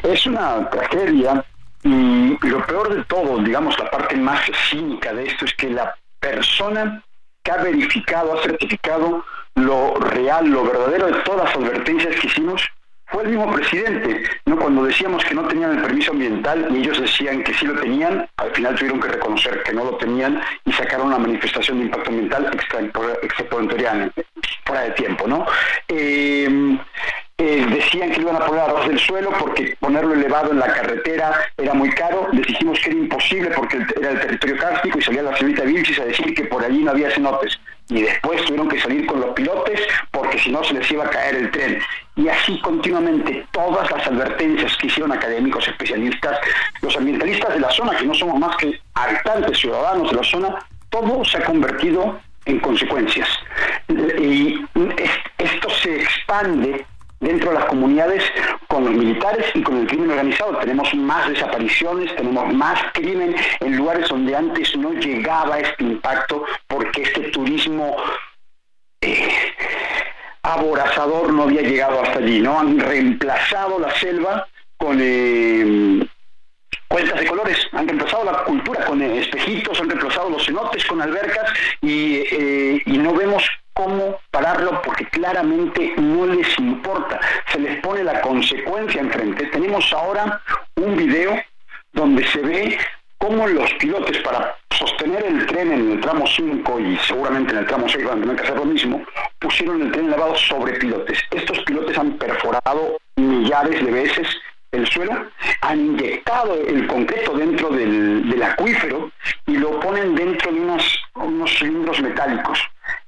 Es 0.04 0.26
una 0.26 0.70
tragedia 0.70 1.46
y 1.84 2.38
lo 2.48 2.66
peor 2.66 2.96
de 2.96 3.04
todo, 3.06 3.38
digamos, 3.44 3.78
la 3.78 3.90
parte 3.92 4.16
más 4.16 4.42
cínica 4.70 5.14
de 5.14 5.28
esto 5.28 5.46
es 5.46 5.54
que 5.54 5.70
la 5.70 5.96
persona 6.20 7.04
que 7.44 7.52
ha 7.52 7.58
verificado, 7.58 8.40
ha 8.40 8.42
certificado 8.44 9.24
lo 9.56 9.96
real, 9.96 10.48
lo 10.48 10.64
verdadero 10.64 11.08
de 11.08 11.22
todas 11.24 11.46
las 11.46 11.56
advertencias 11.56 12.16
que 12.20 12.28
hicimos 12.28 12.62
fue 13.08 13.24
el 13.24 13.30
mismo 13.30 13.52
presidente, 13.54 14.24
¿no? 14.46 14.58
Cuando 14.58 14.84
decíamos 14.84 15.24
que 15.24 15.36
no 15.36 15.48
tenían 15.48 15.72
el 15.72 15.82
permiso 15.82 16.12
ambiental 16.12 16.68
y 16.72 16.80
ellos 16.80 17.00
decían 17.00 17.44
que 17.44 17.54
sí 17.54 17.66
lo 17.66 17.80
tenían, 17.80 18.28
al 18.38 18.52
final 18.52 18.76
tuvieron 18.76 19.00
que 19.00 19.08
reconocer 19.08 19.64
que 19.64 19.74
no 19.74 19.86
lo 19.86 19.98
tenían 19.98 20.42
y 20.66 20.72
sacaron 20.74 21.08
una 21.08 21.20
manifestación 21.20 21.80
de 21.80 21.86
impacto 21.86 22.10
ambiental 22.10 22.52
extraterritorial, 23.22 24.12
fuera 24.66 24.82
de 24.82 24.92
tiempo, 24.92 25.28
¿no? 25.28 25.46
Eh, 25.88 26.78
eh, 27.38 27.66
decían 27.70 28.12
que 28.12 28.22
lo 28.22 28.30
iban 28.30 28.42
a 28.42 28.46
poner 28.46 28.62
a 28.62 28.88
del 28.88 28.98
suelo 28.98 29.30
porque 29.38 29.76
ponerlo 29.82 30.14
elevado 30.14 30.52
en 30.52 30.60
la 30.60 30.68
carretera 30.68 31.34
era 31.58 31.74
muy 31.74 31.90
caro. 31.90 32.30
Les 32.32 32.48
dijimos 32.48 32.80
que 32.80 32.92
era 32.92 33.00
imposible 33.00 33.52
porque 33.52 33.86
era 34.00 34.12
el 34.12 34.20
territorio 34.22 34.58
kárstico 34.58 35.00
y 35.00 35.02
salía 35.02 35.24
la 35.24 35.36
señorita 35.36 35.64
Vilchis 35.64 36.00
a 36.00 36.06
decir 36.06 36.34
que 36.34 36.46
por 36.46 36.64
allí 36.64 36.82
no 36.84 36.92
había 36.92 37.12
cenotes. 37.12 37.60
Y 37.90 38.02
después 38.02 38.44
tuvieron 38.46 38.68
que 38.68 38.80
salir 38.82 39.06
con 39.06 39.20
los 39.22 39.30
pilotes 39.36 39.80
porque 40.12 40.40
si 40.40 40.52
no 40.52 40.64
se 40.64 40.74
les 40.74 40.90
iba 40.92 41.06
a 41.06 41.10
caer 41.10 41.36
el 41.36 41.52
tren. 41.52 41.80
Y 42.16 42.28
así 42.30 42.60
continuamente 42.62 43.46
todas 43.52 43.90
las 43.92 44.08
advertencias 44.08 44.76
que 44.78 44.88
hicieron 44.88 45.12
académicos, 45.12 45.68
especialistas, 45.68 46.40
los 46.82 46.96
ambientalistas 46.98 47.54
de 47.54 47.60
la 47.60 47.70
zona, 47.70 47.96
que 47.98 48.06
no 48.06 48.14
somos 48.14 48.40
más 48.40 48.56
que 48.58 48.80
habitantes, 48.96 49.60
ciudadanos 49.60 50.10
de 50.10 50.16
la 50.18 50.24
zona, 50.24 50.56
todo 50.90 51.24
se 51.26 51.38
ha 51.38 51.44
convertido 51.44 52.20
en 52.46 52.60
consecuencias. 52.60 53.28
Y 54.20 54.62
es- 54.98 55.12
esto 55.38 55.70
se 55.70 56.02
expande 56.02 56.86
dentro 57.26 57.52
de 57.52 57.60
las 57.60 57.66
comunidades 57.66 58.24
con 58.68 58.86
los 58.86 58.94
militares 58.94 59.46
y 59.54 59.62
con 59.62 59.78
el 59.78 59.88
crimen 59.88 60.12
organizado. 60.12 60.58
Tenemos 60.58 60.94
más 60.94 61.28
desapariciones, 61.30 62.16
tenemos 62.16 62.54
más 62.54 62.80
crimen 62.94 63.36
en 63.60 63.78
lugares 63.78 64.08
donde 64.10 64.36
antes 64.36 64.76
no 64.78 64.94
llegaba 64.94 65.60
este 65.60 65.84
impacto 65.84 66.46
porque 66.68 67.02
este 67.02 67.22
turismo 67.32 67.96
eh, 69.02 69.30
aborazador 70.44 71.34
no 71.34 71.44
había 71.44 71.62
llegado 71.62 72.02
hasta 72.02 72.20
allí, 72.20 72.40
¿no? 72.40 72.60
Han 72.60 72.80
reemplazado 72.80 73.80
la 73.80 73.94
selva 73.96 74.48
con 74.78 75.00
eh, 75.02 76.06
cuentas 76.88 77.20
de 77.20 77.26
colores, 77.26 77.58
han 77.72 77.88
reemplazado 77.88 78.26
la 78.26 78.44
cultura 78.44 78.86
con 78.86 79.02
eh, 79.02 79.20
espejitos, 79.20 79.80
han 79.80 79.90
reemplazado 79.90 80.30
los 80.30 80.46
cenotes 80.46 80.86
con 80.86 81.02
albercas 81.02 81.52
y, 81.82 82.18
eh, 82.32 82.82
y 82.86 82.98
no 82.98 83.14
vemos 83.14 83.44
cómo 83.76 84.18
pararlo 84.32 84.82
porque 84.82 85.06
claramente 85.06 85.94
no 85.98 86.26
les 86.26 86.58
importa, 86.58 87.20
se 87.52 87.60
les 87.60 87.80
pone 87.82 88.04
la 88.04 88.22
consecuencia 88.22 89.02
enfrente. 89.02 89.48
Tenemos 89.48 89.92
ahora 89.94 90.42
un 90.76 90.96
video 90.96 91.36
donde 91.94 92.26
se 92.28 92.40
ve 92.40 92.78
cómo 93.18 93.48
los 93.48 93.72
pilotos 93.74 94.18
para 94.20 94.56
sostener 94.72 95.26
el 95.26 95.46
tren 95.46 95.72
en 95.72 95.92
el 95.92 96.02
tramo 96.02 96.26
5 96.26 96.80
y 96.80 96.98
seguramente 97.00 97.52
en 97.54 97.60
el 97.60 97.68
tramo 97.68 97.88
6 97.88 98.06
van 98.06 98.18
a 98.18 98.22
tener 98.22 98.36
que 98.38 98.44
hacer 98.44 98.58
lo 98.58 98.66
mismo, 98.66 99.04
pusieron 99.40 99.82
el 99.82 99.92
tren 99.92 100.08
elevado 100.08 100.36
sobre 100.36 100.74
pilotes. 100.74 101.20
Estos 101.32 101.60
pilotes 101.60 101.98
han 101.98 102.14
perforado 102.18 102.98
millares 103.18 103.84
de 103.86 103.92
veces 103.92 104.28
el 104.72 104.88
suelo, 104.88 105.28
han 105.62 105.80
inyectado 105.80 106.56
el 106.56 106.88
concreto 106.88 107.34
dentro 107.34 107.70
del, 107.70 108.30
del 108.30 108.44
acuífero 108.44 109.12
y 109.48 109.58
lo 109.58 109.80
ponen 109.80 110.16
dentro 110.16 110.52
de 110.52 110.60
unos, 110.60 111.00
unos 111.16 111.58
cilindros 111.58 112.02
metálicos. 112.02 112.60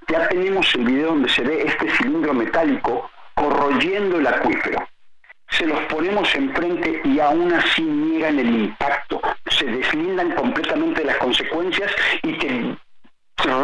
Ya 0.09 0.27
tenemos 0.29 0.73
el 0.75 0.85
video 0.85 1.07
donde 1.09 1.29
se 1.29 1.43
ve 1.43 1.63
este 1.65 1.89
cilindro 1.91 2.34
metálico 2.34 3.09
corroyendo 3.35 4.17
el 4.17 4.27
acuífero 4.27 4.88
se 5.49 5.65
los 5.65 5.79
ponemos 5.85 6.34
enfrente 6.35 7.01
y 7.03 7.19
aún 7.19 7.51
así 7.53 7.81
niegan 7.81 8.38
el 8.39 8.49
impacto, 8.49 9.21
se 9.49 9.65
deslindan 9.65 10.31
completamente 10.31 11.03
las 11.03 11.17
consecuencias 11.17 11.91
y 12.23 12.34
te 12.34 12.77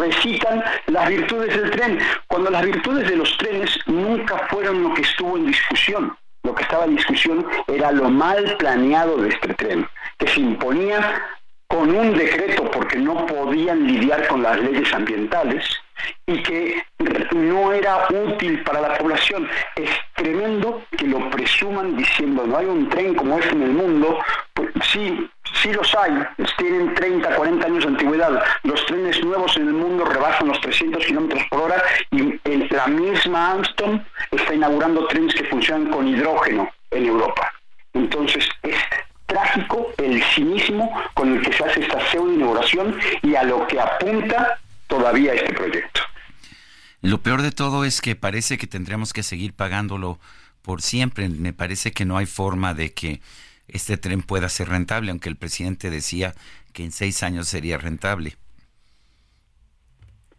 recitan 0.00 0.64
las 0.86 1.08
virtudes 1.08 1.56
del 1.56 1.70
tren, 1.70 1.98
cuando 2.26 2.50
las 2.50 2.64
virtudes 2.64 3.08
de 3.08 3.16
los 3.16 3.36
trenes 3.36 3.78
nunca 3.86 4.38
fueron 4.48 4.82
lo 4.82 4.94
que 4.94 5.02
estuvo 5.02 5.36
en 5.36 5.46
discusión. 5.46 6.16
lo 6.42 6.54
que 6.54 6.62
estaba 6.62 6.84
en 6.84 6.96
discusión 6.96 7.46
era 7.68 7.90
lo 7.90 8.10
mal 8.10 8.56
planeado 8.58 9.16
de 9.16 9.30
este 9.30 9.54
tren, 9.54 9.88
que 10.18 10.28
se 10.28 10.40
imponía 10.40 11.22
con 11.68 11.94
un 11.94 12.16
decreto 12.16 12.70
porque 12.70 12.98
no 12.98 13.24
podían 13.26 13.86
lidiar 13.86 14.26
con 14.28 14.42
las 14.42 14.58
leyes 14.58 14.92
ambientales 14.92 15.64
y 16.26 16.42
que 16.42 16.82
no 17.34 17.72
era 17.72 18.06
útil 18.10 18.62
para 18.62 18.80
la 18.80 18.98
población. 18.98 19.48
Es 19.76 19.90
tremendo 20.14 20.82
que 20.96 21.06
lo 21.06 21.30
presuman 21.30 21.96
diciendo 21.96 22.46
no 22.46 22.58
hay 22.58 22.66
un 22.66 22.88
tren 22.88 23.14
como 23.14 23.38
este 23.38 23.52
en 23.52 23.62
el 23.62 23.72
mundo. 23.72 24.18
Pues, 24.54 24.70
sí, 24.92 25.30
sí 25.62 25.72
los 25.72 25.94
hay, 25.94 26.12
tienen 26.56 26.94
30, 26.94 27.36
40 27.36 27.66
años 27.66 27.84
de 27.84 27.90
antigüedad. 27.90 28.42
Los 28.62 28.84
trenes 28.86 29.22
nuevos 29.24 29.56
en 29.56 29.68
el 29.68 29.74
mundo 29.74 30.04
rebasan 30.04 30.48
los 30.48 30.60
300 30.60 31.04
kilómetros 31.04 31.42
por 31.50 31.62
hora 31.62 31.82
y 32.10 32.38
la 32.70 32.86
misma 32.86 33.52
Alstom 33.52 34.00
está 34.30 34.54
inaugurando 34.54 35.06
trenes 35.06 35.34
que 35.34 35.44
funcionan 35.44 35.90
con 35.90 36.08
hidrógeno 36.08 36.70
en 36.90 37.06
Europa. 37.06 37.52
Entonces, 37.92 38.48
es 38.62 38.76
trágico 39.26 39.90
el 39.98 40.22
cinismo 40.22 40.92
con 41.14 41.34
el 41.34 41.42
que 41.42 41.52
se 41.52 41.64
hace 41.64 41.80
esta 41.80 42.00
pseudo 42.06 42.32
inauguración 42.32 42.98
y 43.22 43.34
a 43.34 43.42
lo 43.44 43.66
que 43.66 43.80
apunta 43.80 44.58
todavía 44.96 45.34
este 45.34 45.52
proyecto. 45.52 46.00
Lo 47.02 47.20
peor 47.20 47.42
de 47.42 47.50
todo 47.50 47.84
es 47.84 48.00
que 48.00 48.16
parece 48.16 48.56
que 48.58 48.66
tendremos 48.66 49.12
que 49.12 49.22
seguir 49.22 49.52
pagándolo 49.52 50.18
por 50.62 50.80
siempre. 50.80 51.28
Me 51.28 51.52
parece 51.52 51.92
que 51.92 52.04
no 52.04 52.16
hay 52.16 52.26
forma 52.26 52.74
de 52.74 52.92
que 52.92 53.20
este 53.68 53.96
tren 53.96 54.22
pueda 54.22 54.48
ser 54.48 54.68
rentable, 54.68 55.10
aunque 55.10 55.28
el 55.28 55.36
presidente 55.36 55.90
decía 55.90 56.34
que 56.72 56.84
en 56.84 56.92
seis 56.92 57.22
años 57.22 57.48
sería 57.48 57.78
rentable. 57.78 58.36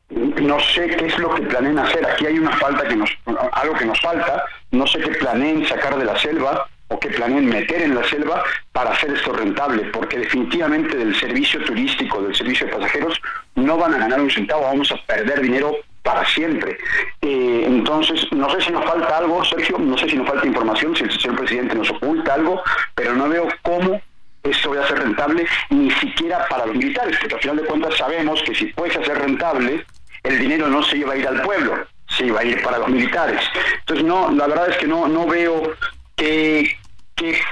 No 0.09 0.59
sé 0.59 0.87
qué 0.87 1.07
es 1.07 1.17
lo 1.17 1.33
que 1.33 1.43
planeen 1.43 1.79
hacer. 1.79 2.05
Aquí 2.05 2.25
hay 2.25 2.37
una 2.37 2.55
falta 2.57 2.87
que 2.87 2.95
nos, 2.95 3.09
algo 3.53 3.73
que 3.75 3.85
nos 3.85 3.99
falta. 4.01 4.43
No 4.71 4.85
sé 4.87 4.99
qué 4.99 5.09
planeen 5.09 5.67
sacar 5.67 5.97
de 5.97 6.05
la 6.05 6.17
selva 6.19 6.67
o 6.87 6.99
que 6.99 7.09
planeen 7.09 7.47
meter 7.47 7.81
en 7.81 7.95
la 7.95 8.03
selva 8.03 8.43
para 8.71 8.91
hacer 8.91 9.11
esto 9.11 9.33
rentable, 9.33 9.85
porque 9.85 10.19
definitivamente 10.19 10.95
del 10.95 11.15
servicio 11.15 11.63
turístico, 11.63 12.21
del 12.21 12.35
servicio 12.35 12.67
de 12.67 12.73
pasajeros, 12.73 13.19
no 13.55 13.77
van 13.77 13.95
a 13.95 13.97
ganar 13.97 14.21
un 14.21 14.29
centavo, 14.29 14.63
vamos 14.63 14.91
a 14.91 14.97
perder 15.05 15.41
dinero 15.41 15.75
para 16.03 16.23
siempre. 16.25 16.77
Eh, 17.21 17.63
entonces, 17.65 18.31
no 18.31 18.49
sé 18.51 18.61
si 18.61 18.71
nos 18.71 18.85
falta 18.85 19.17
algo, 19.17 19.43
Sergio, 19.43 19.79
no 19.79 19.97
sé 19.97 20.07
si 20.07 20.15
nos 20.15 20.27
falta 20.27 20.45
información, 20.45 20.95
si 20.95 21.03
el 21.03 21.11
señor 21.19 21.37
presidente 21.37 21.75
nos 21.75 21.89
oculta 21.89 22.35
algo, 22.35 22.61
pero 22.93 23.13
no 23.13 23.27
veo 23.27 23.47
cómo 23.63 23.99
esto 24.43 24.75
va 24.75 24.83
a 24.83 24.87
ser 24.87 24.99
rentable, 24.99 25.47
ni 25.71 25.89
siquiera 25.91 26.45
para 26.47 26.67
los 26.67 26.75
militares, 26.75 27.17
porque 27.19 27.35
al 27.35 27.41
final 27.41 27.57
de 27.57 27.63
cuentas 27.63 27.97
sabemos 27.97 28.43
que 28.43 28.53
si 28.53 28.65
puede 28.67 28.93
ser 28.93 29.17
rentable, 29.17 29.83
el 30.21 30.39
dinero 30.39 30.67
no 30.67 30.83
se 30.83 30.97
iba 30.97 31.13
a 31.13 31.17
ir 31.17 31.27
al 31.27 31.41
pueblo, 31.41 31.87
se 32.07 32.25
iba 32.27 32.41
a 32.41 32.43
ir 32.43 32.61
para 32.61 32.77
los 32.77 32.89
militares. 32.89 33.41
Entonces, 33.79 34.05
no, 34.05 34.31
la 34.31 34.45
verdad 34.45 34.69
es 34.69 34.77
que 34.77 34.87
no, 34.87 35.07
no 35.07 35.25
veo 35.25 35.73
qué, 36.15 36.77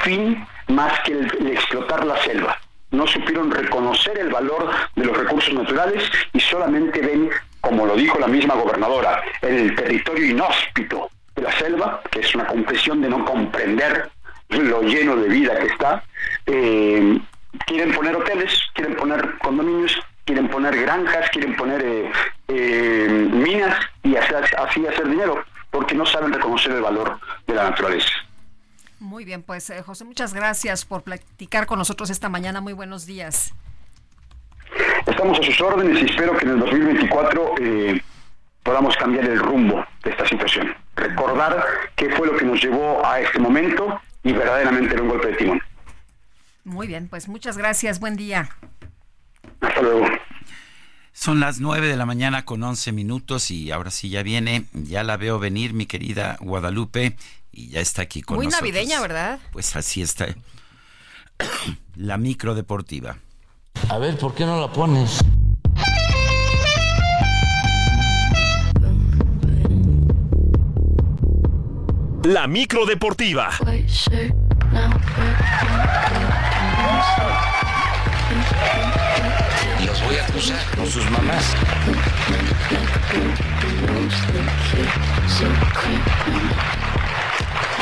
fin 0.03 0.45
más 0.67 0.99
que 1.01 1.13
el 1.13 1.47
explotar 1.47 2.05
la 2.05 2.17
selva 2.23 2.57
no 2.91 3.07
supieron 3.07 3.51
reconocer 3.51 4.17
el 4.19 4.29
valor 4.29 4.69
de 4.95 5.05
los 5.05 5.17
recursos 5.17 5.53
naturales 5.53 6.03
y 6.31 6.39
solamente 6.39 7.01
ven 7.01 7.29
como 7.63 7.85
lo 7.85 7.95
dijo 7.95 8.19
la 8.19 8.27
misma 8.27 8.55
gobernadora, 8.55 9.23
el 9.41 9.73
territorio 9.73 10.25
inhóspito 10.25 11.09
de 11.33 11.43
la 11.43 11.51
selva, 11.53 12.01
que 12.11 12.19
es 12.19 12.35
una 12.35 12.45
confesión 12.45 13.01
de 13.01 13.07
no 13.07 13.23
comprender 13.23 14.09
lo 14.49 14.81
lleno 14.81 15.15
de 15.15 15.29
vida 15.29 15.57
que 15.57 15.67
está. 15.67 16.03
Eh, 16.45 17.19
quieren 17.65 17.93
poner 17.93 18.17
hoteles, 18.17 18.61
quieren 18.73 18.97
poner 18.97 19.37
condominios, 19.37 19.97
quieren 20.25 20.49
poner 20.49 20.75
granjas, 20.81 21.29
quieren 21.29 21.55
poner 21.55 21.81
eh, 21.85 22.11
eh, 22.49 23.29
minas 23.31 23.77
y 24.03 24.17
así, 24.17 24.33
así 24.57 24.85
hacer 24.85 25.07
dinero, 25.07 25.41
porque 25.71 25.95
no 25.95 26.05
saben 26.05 26.33
reconocer 26.33 26.73
el 26.73 26.81
valor 26.81 27.17
de 27.47 27.55
la 27.55 27.69
naturaleza. 27.69 28.11
Muy 29.03 29.25
bien, 29.25 29.43
pues 29.43 29.69
José, 29.85 30.05
muchas 30.05 30.33
gracias 30.33 30.85
por 30.85 31.03
platicar 31.03 31.65
con 31.65 31.77
nosotros 31.77 32.09
esta 32.09 32.29
mañana. 32.29 32.61
Muy 32.61 32.71
buenos 32.71 33.05
días. 33.05 33.53
Estamos 35.05 35.37
a 35.41 35.43
sus 35.43 35.59
órdenes 35.59 36.01
y 36.01 36.05
espero 36.05 36.37
que 36.37 36.45
en 36.45 36.51
el 36.51 36.59
2024 36.61 37.55
eh, 37.59 38.01
podamos 38.63 38.95
cambiar 38.95 39.25
el 39.25 39.39
rumbo 39.39 39.85
de 40.05 40.09
esta 40.09 40.25
situación. 40.25 40.73
Recordar 40.95 41.65
qué 41.97 42.11
fue 42.11 42.27
lo 42.27 42.37
que 42.37 42.45
nos 42.45 42.63
llevó 42.63 43.05
a 43.05 43.19
este 43.19 43.39
momento 43.39 43.99
y 44.23 44.31
verdaderamente 44.31 44.93
era 44.93 45.03
un 45.03 45.09
golpe 45.09 45.27
de 45.27 45.35
timón. 45.35 45.61
Muy 46.63 46.87
bien, 46.87 47.09
pues 47.09 47.27
muchas 47.27 47.57
gracias. 47.57 47.99
Buen 47.99 48.15
día. 48.15 48.55
Hasta 49.59 49.81
luego. 49.81 50.05
Son 51.11 51.41
las 51.41 51.59
9 51.59 51.89
de 51.89 51.97
la 51.97 52.05
mañana 52.05 52.45
con 52.45 52.63
11 52.63 52.93
minutos 52.93 53.51
y 53.51 53.69
ahora 53.69 53.91
sí 53.91 54.07
ya 54.07 54.23
viene, 54.23 54.63
ya 54.71 55.03
la 55.03 55.17
veo 55.17 55.39
venir 55.39 55.73
mi 55.73 55.87
querida 55.87 56.37
Guadalupe 56.39 57.17
y 57.53 57.69
ya 57.69 57.79
está 57.79 58.01
aquí 58.01 58.21
con 58.21 58.37
nosotros. 58.37 58.61
Muy 58.61 58.71
navideña, 58.71 58.99
¿verdad? 58.99 59.39
Pues 59.51 59.75
así 59.75 60.01
está. 60.01 60.27
La 61.95 62.17
micro 62.17 62.55
deportiva. 62.55 63.17
A 63.89 63.97
ver, 63.99 64.17
¿por 64.17 64.33
qué 64.33 64.45
no 64.45 64.59
la 64.59 64.71
pones? 64.71 65.19
La 72.23 72.47
micro 72.47 72.85
deportiva. 72.85 73.49
Los 79.85 80.03
voy 80.03 80.15
a 80.15 80.25
acusar 80.25 80.75
con 80.75 80.87
sus 80.87 81.11
mamás. 81.11 81.53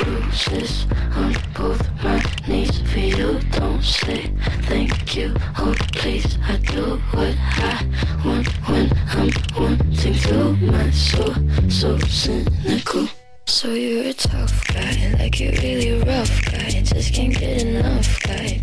Bruises 0.04 0.88
on 1.16 1.36
both 1.56 1.82
my 2.04 2.22
knees 2.48 2.82
for 2.92 3.00
you. 3.00 3.40
Don't 3.52 3.84
say 3.84 4.32
thank 4.64 5.16
you, 5.16 5.34
oh 5.58 5.76
please. 5.94 6.38
I 6.44 6.58
do 6.58 6.98
what 7.14 7.36
I 7.38 7.86
want 8.26 8.48
when 8.68 8.92
I'm 9.10 9.32
wanting 9.58 10.14
to. 10.14 10.56
My 10.72 10.90
soul 10.92 11.36
so 11.70 11.98
cynical. 12.00 13.08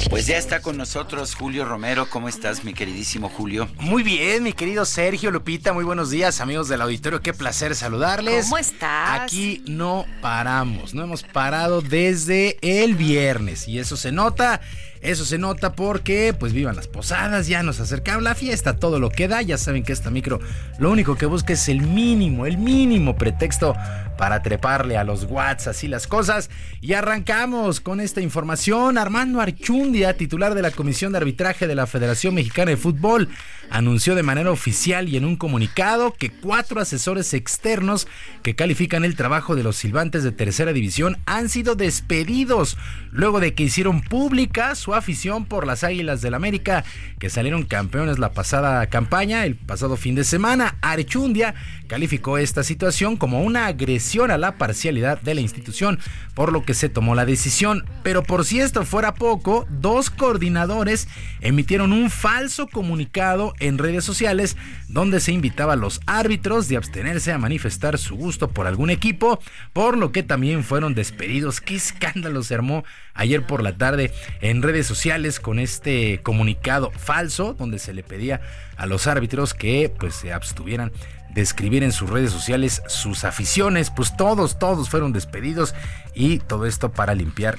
Pues 0.08 0.26
ya 0.26 0.38
está 0.38 0.62
con 0.62 0.78
nosotros 0.78 1.34
Julio 1.34 1.66
Romero. 1.66 2.08
¿Cómo 2.08 2.26
estás, 2.26 2.64
mi 2.64 2.72
queridísimo 2.72 3.28
Julio? 3.28 3.68
Muy 3.78 4.02
bien, 4.02 4.42
mi 4.42 4.54
querido 4.54 4.86
Sergio 4.86 5.30
Lupita. 5.30 5.74
Muy 5.74 5.84
buenos 5.84 6.08
días, 6.08 6.40
amigos 6.40 6.68
del 6.68 6.80
auditorio. 6.80 7.20
Qué 7.20 7.34
placer 7.34 7.76
saludarles. 7.76 8.44
¿Cómo 8.44 8.56
estás? 8.56 9.20
Aquí 9.20 9.62
no 9.66 10.06
paramos, 10.22 10.94
no 10.94 11.02
hemos 11.02 11.22
parado 11.22 11.82
desde 11.82 12.56
el 12.62 12.94
viernes 12.94 13.68
y 13.68 13.78
eso 13.78 13.94
se 13.98 14.10
nota. 14.10 14.62
Eso 15.00 15.24
se 15.24 15.38
nota 15.38 15.74
porque, 15.74 16.34
pues 16.36 16.52
vivan 16.52 16.74
las 16.74 16.88
posadas, 16.88 17.46
ya 17.46 17.62
nos 17.62 17.78
acercamos 17.78 18.24
la 18.24 18.34
fiesta, 18.34 18.76
todo 18.76 18.98
lo 18.98 19.10
que 19.10 19.28
da. 19.28 19.42
Ya 19.42 19.56
saben 19.56 19.84
que 19.84 19.92
esta 19.92 20.10
micro 20.10 20.40
lo 20.80 20.90
único 20.90 21.14
que 21.14 21.26
busca 21.26 21.52
es 21.52 21.68
el 21.68 21.82
mínimo, 21.82 22.46
el 22.46 22.58
mínimo 22.58 23.14
pretexto 23.14 23.76
para 24.18 24.42
treparle 24.42 24.98
a 24.98 25.04
los 25.04 25.24
WhatsApp 25.24 25.76
y 25.82 25.88
las 25.88 26.06
cosas. 26.06 26.50
Y 26.82 26.92
arrancamos 26.92 27.80
con 27.80 28.00
esta 28.00 28.20
información. 28.20 28.98
Armando 28.98 29.40
Archundia, 29.40 30.16
titular 30.16 30.54
de 30.54 30.60
la 30.60 30.70
Comisión 30.70 31.12
de 31.12 31.18
Arbitraje 31.18 31.66
de 31.66 31.74
la 31.74 31.86
Federación 31.86 32.34
Mexicana 32.34 32.70
de 32.70 32.76
Fútbol, 32.76 33.28
anunció 33.70 34.14
de 34.14 34.22
manera 34.22 34.50
oficial 34.50 35.08
y 35.08 35.16
en 35.16 35.24
un 35.24 35.36
comunicado 35.36 36.12
que 36.12 36.30
cuatro 36.30 36.80
asesores 36.80 37.32
externos 37.34 38.08
que 38.42 38.54
califican 38.54 39.04
el 39.04 39.14
trabajo 39.14 39.56
de 39.56 39.62
los 39.62 39.76
silbantes 39.76 40.24
de 40.24 40.32
tercera 40.32 40.72
división 40.72 41.18
han 41.26 41.48
sido 41.48 41.74
despedidos 41.74 42.76
luego 43.10 43.40
de 43.40 43.54
que 43.54 43.64
hicieron 43.64 44.00
públicas 44.00 44.78
su 44.78 44.94
afición 44.94 45.44
por 45.44 45.66
las 45.66 45.84
Águilas 45.84 46.22
del 46.22 46.34
América, 46.34 46.84
que 47.18 47.30
salieron 47.30 47.64
campeones 47.64 48.18
la 48.18 48.32
pasada 48.32 48.86
campaña, 48.86 49.44
el 49.44 49.54
pasado 49.54 49.96
fin 49.96 50.14
de 50.14 50.24
semana. 50.24 50.76
Arechundia 50.80 51.54
calificó 51.86 52.38
esta 52.38 52.62
situación 52.62 53.16
como 53.16 53.42
una 53.42 53.66
agresión 53.66 54.07
a 54.08 54.38
la 54.38 54.56
parcialidad 54.56 55.20
de 55.20 55.34
la 55.34 55.42
institución, 55.42 55.98
por 56.34 56.50
lo 56.50 56.64
que 56.64 56.72
se 56.72 56.88
tomó 56.88 57.14
la 57.14 57.26
decisión. 57.26 57.84
Pero 58.02 58.22
por 58.22 58.44
si 58.44 58.60
esto 58.60 58.84
fuera 58.84 59.14
poco, 59.14 59.66
dos 59.68 60.08
coordinadores 60.10 61.08
emitieron 61.40 61.92
un 61.92 62.08
falso 62.10 62.66
comunicado 62.66 63.54
en 63.60 63.76
redes 63.76 64.04
sociales 64.04 64.56
donde 64.88 65.20
se 65.20 65.32
invitaba 65.32 65.74
a 65.74 65.76
los 65.76 66.00
árbitros 66.06 66.68
de 66.68 66.78
abstenerse 66.78 67.32
a 67.32 67.38
manifestar 67.38 67.98
su 67.98 68.16
gusto 68.16 68.48
por 68.48 68.66
algún 68.66 68.88
equipo, 68.88 69.40
por 69.74 69.98
lo 69.98 70.10
que 70.10 70.22
también 70.22 70.64
fueron 70.64 70.94
despedidos. 70.94 71.60
¿Qué 71.60 71.76
escándalo 71.76 72.42
se 72.42 72.54
armó 72.54 72.84
ayer 73.12 73.44
por 73.46 73.62
la 73.62 73.76
tarde 73.76 74.12
en 74.40 74.62
redes 74.62 74.86
sociales 74.86 75.38
con 75.38 75.58
este 75.58 76.20
comunicado 76.22 76.90
falso 76.92 77.52
donde 77.52 77.78
se 77.78 77.92
le 77.92 78.02
pedía 78.02 78.40
a 78.76 78.86
los 78.86 79.06
árbitros 79.06 79.54
que 79.54 79.92
pues 79.98 80.14
se 80.14 80.32
abstuvieran 80.32 80.92
de 81.38 81.42
escribir 81.42 81.84
en 81.84 81.92
sus 81.92 82.10
redes 82.10 82.32
sociales 82.32 82.82
sus 82.88 83.22
aficiones, 83.22 83.90
pues 83.90 84.16
todos, 84.16 84.58
todos 84.58 84.90
fueron 84.90 85.12
despedidos 85.12 85.72
y 86.12 86.40
todo 86.40 86.66
esto 86.66 86.90
para 86.90 87.14
limpiar 87.14 87.56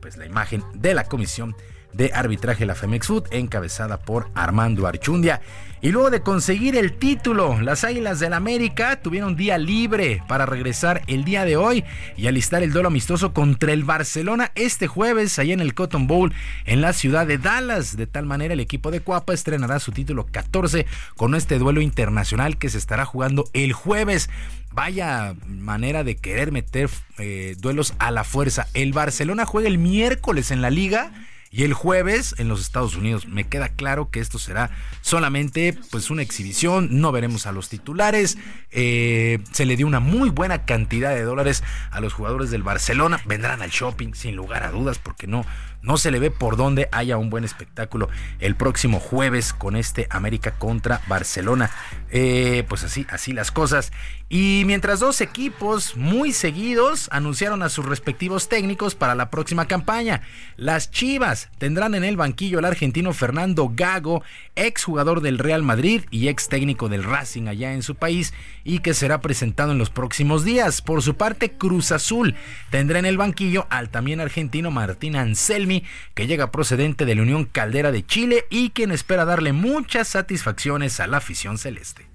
pues 0.00 0.18
la 0.18 0.26
imagen 0.26 0.62
de 0.74 0.92
la 0.92 1.04
comisión 1.04 1.56
de 1.94 2.12
arbitraje 2.12 2.66
la 2.66 2.74
Femex 2.74 3.06
Food, 3.06 3.28
encabezada 3.30 3.98
por 3.98 4.28
Armando 4.34 4.86
Archundia. 4.86 5.40
Y 5.84 5.92
luego 5.92 6.08
de 6.08 6.22
conseguir 6.22 6.76
el 6.76 6.94
título, 6.94 7.60
las 7.60 7.84
Águilas 7.84 8.18
del 8.18 8.32
América 8.32 9.02
tuvieron 9.02 9.36
día 9.36 9.58
libre 9.58 10.22
para 10.26 10.46
regresar 10.46 11.02
el 11.08 11.24
día 11.24 11.44
de 11.44 11.58
hoy 11.58 11.84
y 12.16 12.26
alistar 12.26 12.62
el 12.62 12.72
duelo 12.72 12.88
amistoso 12.88 13.34
contra 13.34 13.70
el 13.70 13.84
Barcelona 13.84 14.50
este 14.54 14.86
jueves 14.86 15.38
allá 15.38 15.52
en 15.52 15.60
el 15.60 15.74
Cotton 15.74 16.06
Bowl 16.06 16.32
en 16.64 16.80
la 16.80 16.94
ciudad 16.94 17.26
de 17.26 17.36
Dallas. 17.36 17.98
De 17.98 18.06
tal 18.06 18.24
manera 18.24 18.54
el 18.54 18.60
equipo 18.60 18.90
de 18.90 19.00
Cuapa 19.00 19.34
estrenará 19.34 19.78
su 19.78 19.92
título 19.92 20.24
14 20.24 20.86
con 21.16 21.34
este 21.34 21.58
duelo 21.58 21.82
internacional 21.82 22.56
que 22.56 22.70
se 22.70 22.78
estará 22.78 23.04
jugando 23.04 23.44
el 23.52 23.74
jueves. 23.74 24.30
Vaya 24.72 25.34
manera 25.46 26.02
de 26.02 26.16
querer 26.16 26.50
meter 26.50 26.88
eh, 27.18 27.56
duelos 27.58 27.92
a 27.98 28.10
la 28.10 28.24
fuerza. 28.24 28.68
El 28.72 28.94
Barcelona 28.94 29.44
juega 29.44 29.68
el 29.68 29.76
miércoles 29.76 30.50
en 30.50 30.62
la 30.62 30.70
liga 30.70 31.12
y 31.54 31.62
el 31.62 31.72
jueves 31.72 32.34
en 32.38 32.48
los 32.48 32.60
Estados 32.60 32.96
Unidos. 32.96 33.28
Me 33.28 33.44
queda 33.44 33.68
claro 33.68 34.10
que 34.10 34.18
esto 34.18 34.40
será 34.40 34.70
solamente 35.02 35.78
pues 35.92 36.10
una 36.10 36.22
exhibición, 36.22 36.88
no 37.00 37.12
veremos 37.12 37.46
a 37.46 37.52
los 37.52 37.68
titulares, 37.68 38.38
eh, 38.72 39.38
se 39.52 39.64
le 39.64 39.76
dio 39.76 39.86
una 39.86 40.00
muy 40.00 40.30
buena 40.30 40.64
cantidad 40.64 41.14
de 41.14 41.22
dólares 41.22 41.62
a 41.92 42.00
los 42.00 42.12
jugadores 42.12 42.50
del 42.50 42.64
Barcelona, 42.64 43.20
vendrán 43.24 43.62
al 43.62 43.70
shopping 43.70 44.14
sin 44.14 44.34
lugar 44.34 44.64
a 44.64 44.72
dudas 44.72 44.98
porque 44.98 45.28
no, 45.28 45.46
no 45.84 45.98
se 45.98 46.10
le 46.10 46.18
ve 46.18 46.30
por 46.30 46.56
dónde 46.56 46.88
haya 46.90 47.18
un 47.18 47.30
buen 47.30 47.44
espectáculo 47.44 48.08
el 48.40 48.56
próximo 48.56 48.98
jueves 48.98 49.52
con 49.52 49.76
este 49.76 50.06
América 50.10 50.52
contra 50.52 51.02
Barcelona. 51.06 51.70
Eh, 52.10 52.64
pues 52.68 52.84
así, 52.84 53.06
así 53.10 53.32
las 53.32 53.50
cosas. 53.50 53.92
Y 54.28 54.62
mientras 54.66 55.00
dos 55.00 55.20
equipos 55.20 55.96
muy 55.96 56.32
seguidos 56.32 57.08
anunciaron 57.12 57.62
a 57.62 57.68
sus 57.68 57.84
respectivos 57.84 58.48
técnicos 58.48 58.94
para 58.94 59.14
la 59.14 59.30
próxima 59.30 59.66
campaña, 59.66 60.22
las 60.56 60.90
Chivas 60.90 61.50
tendrán 61.58 61.94
en 61.94 62.04
el 62.04 62.16
banquillo 62.16 62.58
al 62.58 62.64
argentino 62.64 63.12
Fernando 63.12 63.70
Gago, 63.74 64.22
ex 64.56 64.84
jugador 64.84 65.20
del 65.20 65.38
Real 65.38 65.62
Madrid 65.62 66.04
y 66.10 66.28
ex 66.28 66.48
técnico 66.48 66.88
del 66.88 67.04
Racing 67.04 67.48
allá 67.48 67.74
en 67.74 67.82
su 67.82 67.94
país 67.96 68.32
y 68.64 68.78
que 68.78 68.94
será 68.94 69.20
presentado 69.20 69.72
en 69.72 69.78
los 69.78 69.90
próximos 69.90 70.44
días. 70.44 70.80
Por 70.80 71.02
su 71.02 71.16
parte, 71.16 71.52
Cruz 71.52 71.92
Azul 71.92 72.34
tendrá 72.70 72.98
en 72.98 73.06
el 73.06 73.18
banquillo 73.18 73.66
al 73.70 73.90
también 73.90 74.20
argentino 74.20 74.70
Martín 74.70 75.16
Anselmi, 75.16 75.73
que 76.14 76.26
llega 76.26 76.52
procedente 76.52 77.04
de 77.04 77.14
la 77.14 77.22
Unión 77.22 77.44
Caldera 77.44 77.90
de 77.90 78.06
Chile 78.06 78.44
y 78.50 78.70
quien 78.70 78.92
espera 78.92 79.24
darle 79.24 79.52
muchas 79.52 80.08
satisfacciones 80.08 81.00
a 81.00 81.06
la 81.06 81.16
afición 81.16 81.58
celeste. 81.58 82.06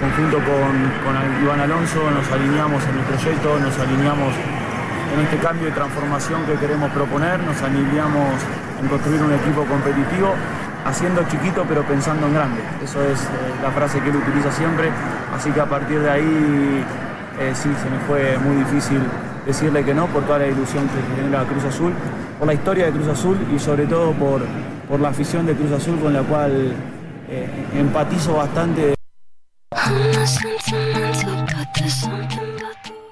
Conjunto 0.00 0.36
con, 0.36 0.72
con 1.04 1.42
Iván 1.42 1.60
Alonso 1.60 2.10
nos 2.10 2.28
alineamos 2.30 2.82
en 2.84 2.98
el 2.98 3.04
proyecto, 3.04 3.58
nos 3.58 3.78
alineamos 3.78 4.34
en 5.14 5.20
este 5.20 5.36
cambio 5.38 5.66
de 5.66 5.72
transformación 5.72 6.44
que 6.44 6.54
queremos 6.54 6.90
proponer, 6.92 7.40
nos 7.40 7.60
alineamos 7.62 8.42
en 8.80 8.88
construir 8.88 9.22
un 9.22 9.32
equipo 9.32 9.64
competitivo, 9.64 10.34
haciendo 10.84 11.22
chiquito 11.28 11.64
pero 11.68 11.82
pensando 11.84 12.26
en 12.26 12.34
grande. 12.34 12.60
Eso 12.82 13.02
es 13.04 13.20
eh, 13.20 13.26
la 13.62 13.70
frase 13.70 14.00
que 14.00 14.10
él 14.10 14.16
utiliza 14.16 14.50
siempre, 14.52 14.90
así 15.34 15.50
que 15.50 15.60
a 15.60 15.66
partir 15.66 16.00
de 16.00 16.10
ahí 16.10 16.84
eh, 17.38 17.52
sí, 17.54 17.70
se 17.82 17.90
me 17.90 17.98
fue 18.06 18.38
muy 18.38 18.56
difícil 18.56 19.00
decirle 19.46 19.84
que 19.84 19.94
no 19.94 20.06
por 20.06 20.24
toda 20.24 20.40
la 20.40 20.48
ilusión 20.48 20.88
que 20.88 21.16
genera 21.16 21.44
Cruz 21.44 21.64
Azul, 21.64 21.92
por 22.38 22.46
la 22.46 22.54
historia 22.54 22.86
de 22.86 22.92
Cruz 22.92 23.08
Azul 23.08 23.38
y 23.54 23.58
sobre 23.58 23.86
todo 23.86 24.12
por, 24.12 24.42
por 24.88 25.00
la 25.00 25.08
afición 25.08 25.46
de 25.46 25.54
Cruz 25.54 25.72
Azul 25.72 25.98
con 26.00 26.12
la 26.12 26.22
cual 26.22 26.72
eh, 27.28 27.48
empatizo 27.74 28.34
bastante. 28.34 28.94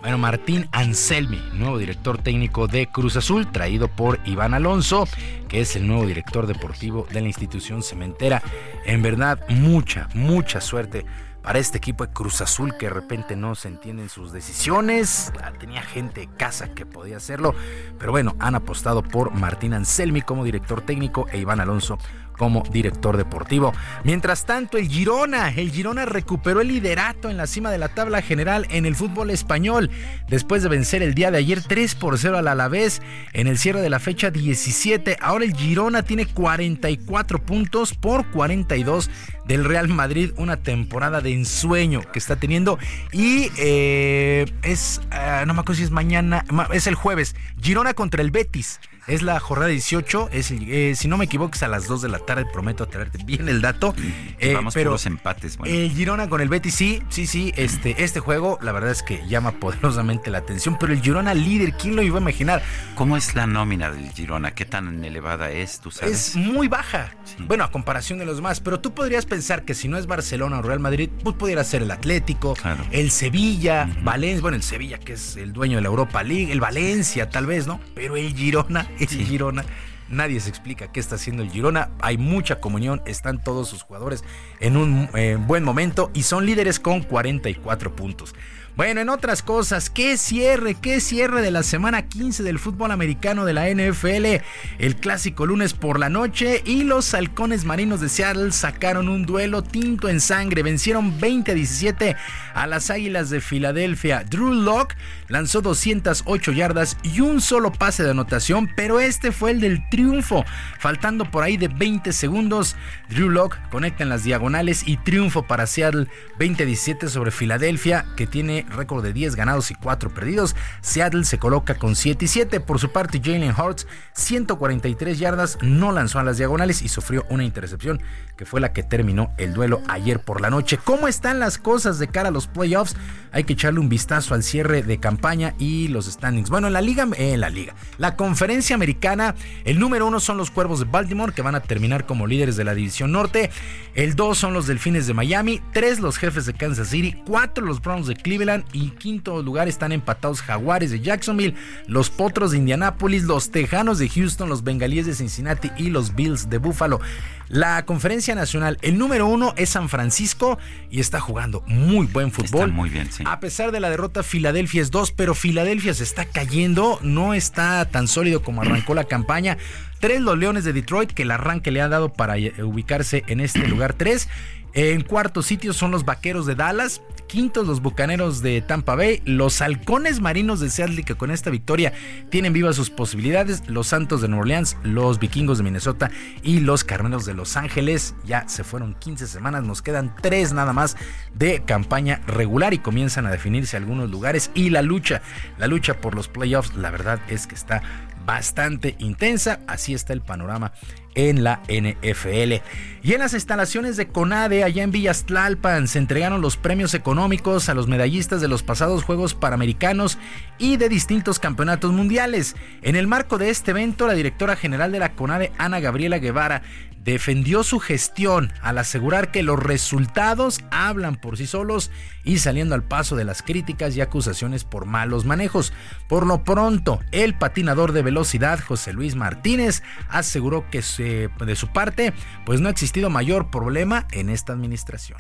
Bueno, 0.01 0.19
Martín 0.19 0.69
Anselmi, 0.73 1.41
nuevo 1.55 1.79
director 1.79 2.19
técnico 2.19 2.67
de 2.67 2.87
Cruz 2.87 3.17
Azul, 3.17 3.51
traído 3.53 3.89
por 3.89 4.19
Iván 4.25 4.55
Alonso, 4.55 5.07
que 5.49 5.61
es 5.61 5.77
el 5.77 5.87
nuevo 5.87 6.07
director 6.07 6.47
deportivo 6.47 7.07
de 7.13 7.21
la 7.21 7.27
institución 7.27 7.83
cementera. 7.83 8.43
En 8.87 9.03
verdad, 9.03 9.39
mucha, 9.49 10.09
mucha 10.15 10.61
suerte 10.61 11.05
para 11.43 11.59
este 11.59 11.79
equipo 11.79 12.07
de 12.07 12.13
Cruz 12.13 12.41
Azul 12.41 12.77
que 12.77 12.87
de 12.87 12.93
repente 12.93 13.37
no 13.37 13.55
se 13.55 13.69
entienden 13.69 14.09
sus 14.09 14.33
decisiones. 14.33 15.33
Tenía 15.59 15.83
gente 15.83 16.21
de 16.21 16.27
casa 16.29 16.75
que 16.75 16.87
podía 16.87 17.17
hacerlo, 17.17 17.55
pero 17.99 18.13
bueno, 18.13 18.37
han 18.39 18.55
apostado 18.55 19.03
por 19.03 19.33
Martín 19.33 19.75
Anselmi 19.75 20.23
como 20.23 20.45
director 20.45 20.83
técnico 20.83 21.27
e 21.31 21.39
Iván 21.39 21.61
Alonso 21.61 21.99
como 22.41 22.63
director 22.73 23.19
deportivo. 23.19 23.75
Mientras 24.03 24.47
tanto, 24.47 24.79
el 24.79 24.89
Girona, 24.89 25.51
el 25.51 25.71
Girona 25.71 26.07
recuperó 26.07 26.63
el 26.63 26.69
liderato 26.69 27.29
en 27.29 27.37
la 27.37 27.47
cima 27.47 27.71
de 27.71 27.77
la 27.77 27.89
tabla 27.89 28.23
general 28.23 28.67
en 28.71 28.87
el 28.87 28.97
fútbol 28.97 29.29
español 29.29 29.91
después 30.27 30.63
de 30.63 30.71
vencer 30.71 31.03
el 31.03 31.13
día 31.13 31.31
de 31.31 31.37
ayer 31.37 31.63
3 31.63 31.95
por 31.97 32.17
0 32.17 32.39
al 32.39 32.49
Alavés 32.49 33.03
en 33.35 33.47
el 33.47 33.59
cierre 33.59 33.83
de 33.83 33.91
la 33.91 33.99
fecha 33.99 34.31
17. 34.31 35.19
Ahora 35.21 35.45
el 35.45 35.55
Girona 35.55 36.03
tiene 36.03 36.25
44 36.25 37.43
puntos 37.45 37.93
por 37.93 38.25
42 38.31 39.11
del 39.45 39.67
Real 39.67 39.89
Madrid, 39.89 40.33
una 40.39 40.57
temporada 40.57 41.21
de 41.21 41.35
ensueño 41.35 42.01
que 42.11 42.19
está 42.19 42.37
teniendo 42.37 42.79
y 43.13 43.51
eh, 43.59 44.51
es, 44.63 45.03
uh, 45.11 45.45
no 45.45 45.53
me 45.53 45.61
acuerdo 45.61 45.75
si 45.75 45.83
es 45.83 45.91
mañana, 45.91 46.47
es 46.73 46.87
el 46.87 46.95
jueves, 46.95 47.37
Girona 47.61 47.93
contra 47.93 48.23
el 48.23 48.31
Betis. 48.31 48.81
Es 49.07 49.23
la 49.23 49.41
jornada 49.41 49.71
18, 49.71 50.29
es, 50.33 50.51
eh, 50.51 50.95
si 50.95 51.09
no 51.09 51.17
me 51.17 51.25
equivoco 51.25 51.55
es 51.55 51.63
a 51.63 51.69
las 51.69 51.87
2 51.87 52.03
de 52.03 52.09
la 52.09 52.19
tarde, 52.19 52.47
prometo 52.53 52.87
traerte 52.87 53.19
bien 53.25 53.49
el 53.49 53.61
dato. 53.61 53.95
Eh, 54.39 54.55
Vamos 54.55 54.75
pero 54.75 54.91
los 54.91 55.07
empates. 55.07 55.57
Bueno. 55.57 55.75
El 55.75 55.91
Girona 55.91 56.29
con 56.29 56.41
el 56.41 56.49
Betis, 56.49 56.75
sí, 56.75 57.03
sí, 57.09 57.27
sí, 57.27 57.53
este, 57.57 58.03
este 58.03 58.21
juego 58.21 58.59
la 58.63 58.73
verdad 58.73 58.91
es 58.91 59.03
que 59.03 59.27
llama 59.27 59.53
poderosamente 59.53 60.31
la 60.31 60.39
atención, 60.39 60.77
pero 60.79 60.93
el 60.93 61.01
Girona 61.01 61.35
líder, 61.35 61.73
¿quién 61.73 61.97
lo 61.97 62.03
iba 62.03 62.19
a 62.19 62.21
imaginar? 62.21 62.63
¿Cómo 62.95 63.17
es 63.17 63.35
la 63.35 63.47
nómina 63.47 63.91
del 63.91 64.11
Girona? 64.13 64.53
¿Qué 64.53 64.65
tan 64.65 65.05
elevada 65.05 65.51
es, 65.51 65.81
tú 65.81 65.91
sabes? 65.91 66.31
Es 66.31 66.37
muy 66.37 66.69
baja, 66.69 67.15
sí. 67.25 67.45
bueno, 67.47 67.65
a 67.65 67.71
comparación 67.71 68.19
de 68.19 68.27
los 68.27 68.37
demás, 68.37 68.61
pero 68.61 68.81
tú 68.81 68.93
podrías 68.95 69.27
pensar 69.27 69.65
que 69.65 69.75
si 69.75 69.89
no 69.89 69.99
es 69.99 70.07
Barcelona 70.07 70.59
o 70.59 70.63
Real 70.63 70.81
Madrid, 70.81 71.11
pues 71.23 71.37
pudiera 71.37 71.65
ser 71.65 71.83
el 71.83 71.91
Atlético, 71.91 72.55
claro. 72.55 72.85
el 72.91 73.11
Sevilla, 73.11 73.89
uh 73.89 73.93
-huh. 73.93 74.05
Valencia, 74.05 74.41
bueno, 74.43 74.57
el 74.57 74.63
Sevilla 74.63 74.99
que 74.99 75.15
es 75.15 75.37
el 75.37 75.53
dueño 75.53 75.77
de 75.77 75.83
la 75.83 75.89
Europa 75.89 76.23
League, 76.23 76.53
el 76.53 76.61
Valencia 76.61 77.29
tal 77.31 77.47
vez, 77.47 77.67
¿no? 77.67 77.81
Pero 77.95 78.17
el 78.17 78.35
Girona, 78.35 78.87
el. 79.11 79.25
Girona 79.25 79.65
Nadie 80.11 80.41
se 80.41 80.49
explica 80.49 80.91
qué 80.91 80.99
está 80.99 81.15
haciendo 81.15 81.45
el 81.45 81.51
Girona. 81.51 81.91
Hay 82.01 82.19
mucha 82.19 82.57
comunión, 82.57 83.01
están 83.07 83.43
todos 83.43 83.69
sus 83.69 83.83
jugadores 83.83 84.25
en 84.59 84.77
un 84.77 85.09
eh, 85.15 85.39
buen 85.41 85.63
momento 85.63 86.11
y 86.13 86.25
son 86.25 86.47
líderes 86.47 86.81
con 86.81 87.03
44 87.03 87.95
puntos. 87.95 88.35
Bueno, 88.81 89.03
en 89.03 89.11
otras 89.11 89.43
cosas, 89.43 89.91
qué 89.91 90.17
cierre, 90.17 90.75
qué 90.75 91.03
cierre 91.03 91.43
de 91.43 91.51
la 91.51 91.63
semana 91.63 92.09
15 92.09 92.43
del 92.43 92.59
fútbol 92.59 92.93
americano 92.93 93.45
de 93.45 93.53
la 93.53 93.69
NFL. 93.69 94.43
El 94.79 94.97
clásico 94.97 95.45
lunes 95.45 95.75
por 95.75 95.99
la 95.99 96.09
noche 96.09 96.63
y 96.65 96.85
los 96.85 97.13
halcones 97.13 97.67
marinos 97.67 98.01
de 98.01 98.09
Seattle 98.09 98.53
sacaron 98.53 99.11
un 99.11 99.27
duelo 99.27 99.63
tinto 99.63 100.09
en 100.09 100.19
sangre. 100.19 100.63
Vencieron 100.63 101.21
20 101.21 101.53
a 101.53 101.55
17 101.55 102.17
a 102.55 102.67
las 102.67 102.89
águilas 102.89 103.29
de 103.29 103.43
Filadelfia. 103.43 104.25
Drew 104.25 104.55
Locke 104.55 104.97
lanzó 105.29 105.61
208 105.61 106.53
yardas 106.53 106.97
y 107.03 107.21
un 107.21 107.43
solo 107.43 107.73
pase 107.73 108.03
de 108.03 108.13
anotación, 108.13 108.71
pero 108.77 108.99
este 108.99 109.31
fue 109.31 109.51
el 109.51 109.61
del 109.61 109.87
triunfo. 109.91 110.47
Faltando 110.79 111.31
por 111.31 111.43
ahí 111.43 111.59
de 111.59 111.69
20 111.69 112.15
segundos, 112.15 112.77
Drew 113.11 113.29
Locke 113.29 113.59
conecta 113.71 114.05
en 114.05 114.09
las 114.09 114.25
diagonales 114.25 114.89
y 114.89 114.97
triunfo 114.97 115.43
para 115.43 115.67
Seattle 115.67 116.07
20 116.39 116.63
a 116.63 116.67
17 116.67 117.09
sobre 117.11 117.31
Filadelfia, 117.31 118.07
que 118.17 118.27
tiene 118.27 118.65
récord 118.71 119.03
de 119.03 119.13
10 119.13 119.37
ganados 119.37 119.71
y 119.71 119.75
4 119.75 120.11
perdidos. 120.11 120.57
Seattle 120.81 121.25
se 121.25 121.39
coloca 121.39 121.75
con 121.75 121.97
7 121.97 122.25
y 122.25 122.29
7. 122.29 122.61
Por 122.61 122.79
su 122.79 122.93
parte, 122.93 123.21
Jalen 123.23 123.55
Hurts, 123.59 123.87
143 124.15 125.19
yardas, 125.19 125.59
no 125.63 125.93
lanzó 125.93 126.19
a 126.19 126.25
las 126.25 126.39
diagonales 126.39 126.83
y 126.83 126.89
sufrió 126.89 127.27
una 127.31 127.45
intercepción 127.45 128.01
que 128.37 128.47
fue 128.47 128.61
la 128.61 128.73
que 128.73 128.83
terminó 128.83 129.33
el 129.37 129.53
duelo 129.53 129.83
ayer 129.89 130.21
por 130.21 130.41
la 130.41 130.49
noche. 130.49 130.79
¿Cómo 130.83 131.09
están 131.09 131.39
las 131.39 131.59
cosas 131.59 131.99
de 131.99 132.09
cara 132.09 132.29
a 132.29 132.33
los 132.33 132.47
playoffs? 132.47 132.97
Hay 133.33 133.45
que 133.45 133.53
echarle 133.53 133.81
un 133.81 133.89
vistazo 133.89 134.35
al 134.35 134.43
cierre 134.43 134.83
de 134.83 134.99
campaña 134.99 135.55
y 135.59 135.89
los 135.89 136.07
standings. 136.07 136.49
Bueno, 136.49 136.67
en 136.67 136.73
la 136.73 136.81
liga, 136.81 137.03
en 137.03 137.15
eh, 137.17 137.37
la 137.37 137.51
liga, 137.51 137.75
la 137.99 138.17
conferencia 138.17 138.75
americana, 138.75 139.35
el 139.65 139.79
número 139.79 140.07
uno 140.07 140.21
son 140.21 140.39
los 140.39 140.51
Cuervos 140.51 140.81
de 140.81 140.87
Baltimore 140.87 141.33
que 141.33 141.43
van 141.43 141.55
a 141.55 141.61
terminar 141.61 142.07
como 142.07 142.27
líderes 142.27 142.57
de 142.57 142.65
la 142.65 142.75
división 142.75 143.13
norte. 143.13 143.51
El 143.95 144.17
dos 144.17 144.39
son 144.39 144.55
los 144.55 144.67
Delfines 144.67 145.07
de 145.07 145.15
Miami, 145.15 145.61
tres 145.73 146.01
los 146.01 146.17
Jefes 146.17 146.47
de 146.47 146.55
Kansas 146.55 146.89
City, 146.89 147.23
cuatro 147.27 147.65
los 147.65 147.83
Browns 147.83 148.07
de 148.07 148.17
Cleveland 148.17 148.60
y 148.73 148.85
en 148.85 148.91
quinto 148.91 149.43
lugar 149.43 149.69
están 149.69 149.93
empatados 149.93 150.43
Jaguares 150.43 150.91
de 150.91 151.01
Jacksonville, 151.01 151.55
los 151.87 152.11
Potros 152.11 152.51
de 152.53 152.59
Indianápolis, 152.59 153.25
los 153.25 153.51
Tejanos 153.51 153.99
de 153.99 154.09
Houston, 154.09 154.49
los 154.49 154.65
Bengalíes 154.65 155.07
de 155.07 155.15
Cincinnati 155.15 155.71
y 155.77 155.91
los 155.91 156.15
Bills 156.15 156.51
de 156.51 156.59
Buffalo. 156.59 157.01
La 157.49 157.85
conferencia 157.85 158.37
nacional, 158.37 158.79
el 158.81 158.97
número 158.97 159.27
uno 159.27 159.55
es 159.57 159.71
San 159.71 159.89
Francisco 159.89 160.57
y 160.89 161.01
está 161.01 161.19
jugando 161.19 161.65
muy 161.67 162.07
buen 162.07 162.31
fútbol. 162.31 162.71
Muy 162.73 162.91
bien, 162.91 163.11
sí. 163.11 163.25
A 163.27 163.41
pesar 163.41 163.73
de 163.73 163.81
la 163.81 163.91
derrota, 163.91 164.23
Filadelfia 164.23 164.81
es 164.81 164.93
dos, 164.93 165.11
pero 165.11 165.35
Filadelfia 165.35 165.93
se 165.93 166.05
está 166.05 166.27
cayendo, 166.27 167.01
no 167.03 167.35
está 167.35 167.85
tan 167.87 168.07
sólido 168.07 168.43
como 168.43 168.63
arrancó 168.63 168.95
la 168.95 169.05
campaña. 169.05 169.59
Tres 169.99 170.21
los 170.21 170.39
Leones 170.39 170.65
de 170.65 170.73
Detroit, 170.73 171.11
que 171.11 171.23
el 171.23 171.31
arranque 171.33 171.73
le 171.73 171.81
ha 171.83 171.89
dado 171.89 172.13
para 172.13 172.37
ubicarse 172.63 173.25
en 173.27 173.41
este 173.41 173.67
lugar 173.67 173.95
tres. 173.95 174.29
En 174.73 175.03
cuarto 175.03 175.43
sitio 175.43 175.73
son 175.73 175.91
los 175.91 176.05
Vaqueros 176.05 176.47
de 176.47 176.55
Dallas. 176.55 177.03
Quintos 177.27 177.67
los 177.67 177.83
Bucaneros 177.83 178.41
de 178.41 178.61
Tampa 178.61 178.95
Bay. 178.95 179.21
Los 179.25 179.61
Halcones 179.63 180.21
Marinos 180.21 180.61
de 180.61 180.71
Seattle 180.71 181.03
que 181.03 181.17
con 181.17 181.33
esta 181.33 181.51
victoria 181.51 181.93
tienen 182.29 182.53
vivas 182.53 182.77
sus 182.77 182.89
posibilidades. 182.89 183.69
Los 183.69 183.89
Santos 183.89 184.21
de 184.21 184.29
Nueva 184.29 184.43
Orleans, 184.43 184.77
los 184.85 185.19
Vikingos 185.19 185.59
de 185.59 185.65
Minnesota 185.65 186.11
y 186.43 186.61
los 186.61 186.85
Carneros 186.85 187.27
de 187.27 187.35
Los 187.35 187.57
Ángeles. 187.57 188.15
Ya 188.25 188.49
se 188.49 188.63
fueron 188.63 188.95
15 188.95 189.27
semanas. 189.27 189.65
Nos 189.65 189.83
quedan 189.83 190.15
tres 190.21 190.53
nada 190.53 190.73
más 190.73 190.97
de 191.35 191.63
campaña 191.65 192.21
regular 192.29 192.73
y 192.73 192.79
comienzan 192.79 193.27
a 193.27 193.31
definirse 193.31 193.77
algunos 193.77 194.09
lugares. 194.11 194.53
Y 194.55 194.71
la 194.71 194.83
lucha, 194.83 195.21
la 195.59 195.67
lucha 195.67 196.01
por 196.01 196.15
los 196.15 196.29
playoffs, 196.29 196.77
la 196.77 196.91
verdad 196.91 197.21
es 197.29 197.49
que 197.49 197.57
está 197.57 197.83
bastante 198.25 198.95
intensa. 198.99 199.61
Así 199.67 199.95
está 199.95 200.13
el 200.13 200.21
panorama 200.21 200.73
en 201.15 201.45
la 201.45 201.63
NFL. 201.69 202.63
Y 203.03 203.15
en 203.15 203.21
las 203.21 203.33
instalaciones 203.33 203.97
de 203.97 204.09
CONADE, 204.09 204.63
allá 204.63 204.83
en 204.83 204.91
Villas 204.91 205.25
Tlalpan, 205.25 205.89
se 205.89 205.99
entregaron 205.99 206.43
los 206.43 206.59
premios 206.59 206.93
económicos 206.93 207.69
a 207.69 207.75
los 207.75 207.89
medallistas 207.89 208.43
de 208.43 208.49
los 208.49 208.63
pasados 208.63 209.05
Juegos 209.05 209.35
Panamericanos 209.35 210.19
y 210.59 210.77
de 210.77 210.91
distintos 210.91 211.39
campeonatos 211.39 211.93
mundiales. 211.93 212.57
En 212.83 212.97
el 212.97 213.07
marco 213.07 213.39
de 213.39 213.49
este 213.49 213.71
evento, 213.71 214.07
la 214.07 214.13
directora 214.13 214.55
general 214.55 214.93
de 214.93 214.99
la 214.99 215.15
CONADE, 215.15 215.53
Ana 215.57 215.81
Gabriela 215.81 216.19
Guevara, 216.19 216.63
defendió 217.03 217.65
su 217.65 217.81
gestión 217.81 218.53
al 218.63 218.79
asegurar 218.79 219.31
que 219.31 219.43
los 219.43 219.59
resultados 219.59 220.61
hablan 220.71 221.17
por 221.17 221.37
sí 221.37 221.47
solos 221.47 221.91
y 222.25 222.39
saliendo 222.39 222.75
al 222.75 222.85
paso 222.85 223.17
de 223.17 223.25
las 223.25 223.43
críticas 223.43 223.97
y 223.97 224.01
acusaciones 224.01 224.65
por 224.65 224.85
malos 224.85 225.25
manejos. 225.25 225.73
Por 226.09 226.27
lo 226.27 226.45
pronto, 226.45 227.01
el 227.11 227.35
patinador 227.35 227.93
de 227.93 228.03
velocidad 228.03 228.61
José 228.61 228.93
Luis 228.93 229.17
Martínez 229.17 229.83
aseguró 230.09 230.69
que 230.71 230.81
de 230.81 231.57
su 231.57 231.69
parte 231.69 232.13
pues 232.45 232.61
no 232.61 232.69
ha 232.69 232.73
existido 232.73 233.11
mayor 233.11 233.51
problema 233.51 234.07
en 234.13 234.29
esta 234.29 234.53
administración. 234.53 235.19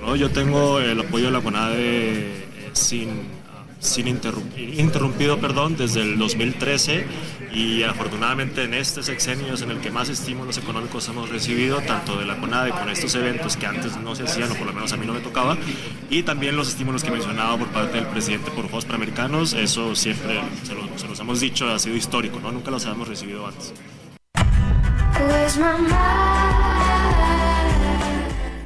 No, 0.00 0.16
yo 0.16 0.30
tengo 0.30 0.80
el 0.80 1.00
apoyo 1.00 1.26
de 1.26 1.30
la 1.32 1.40
CONADE 1.40 2.68
eh, 2.68 2.70
sin 3.80 4.06
sin 4.06 4.78
interrumpido 4.78 5.38
perdón, 5.38 5.76
desde 5.76 6.02
el 6.02 6.18
2013 6.18 7.06
y 7.52 7.82
afortunadamente 7.82 8.64
en 8.64 8.74
este 8.74 9.02
sexenio 9.02 9.54
es 9.54 9.62
en 9.62 9.70
el 9.70 9.80
que 9.80 9.90
más 9.90 10.08
estímulos 10.08 10.58
económicos 10.58 11.08
hemos 11.08 11.28
recibido, 11.28 11.80
tanto 11.80 12.18
de 12.18 12.26
la 12.26 12.36
CONADE 12.36 12.70
con 12.70 12.88
estos 12.88 13.14
eventos 13.14 13.56
que 13.56 13.66
antes 13.66 13.96
no 13.96 14.14
se 14.14 14.24
hacían 14.24 14.50
o 14.52 14.54
por 14.54 14.66
lo 14.66 14.72
menos 14.72 14.92
a 14.92 14.96
mí 14.96 15.06
no 15.06 15.14
me 15.14 15.20
tocaba, 15.20 15.56
y 16.10 16.22
también 16.22 16.56
los 16.56 16.68
estímulos 16.68 17.02
que 17.04 17.10
mencionaba 17.10 17.56
por 17.56 17.68
parte 17.68 17.96
del 17.96 18.06
presidente 18.06 18.50
por 18.50 18.64
Juegos 18.64 18.84
Panamericanos, 18.84 19.54
eso 19.54 19.94
siempre 19.94 20.40
se, 20.64 20.74
lo, 20.74 20.82
los 21.08 21.20
hemos 21.20 21.40
dicho, 21.40 21.68
ha 21.68 21.78
sido 21.78 21.96
histórico, 21.96 22.38
¿no? 22.40 22.52
nunca 22.52 22.70
los 22.70 22.84
habíamos 22.84 23.08
recibido 23.08 23.46
antes. 23.46 23.72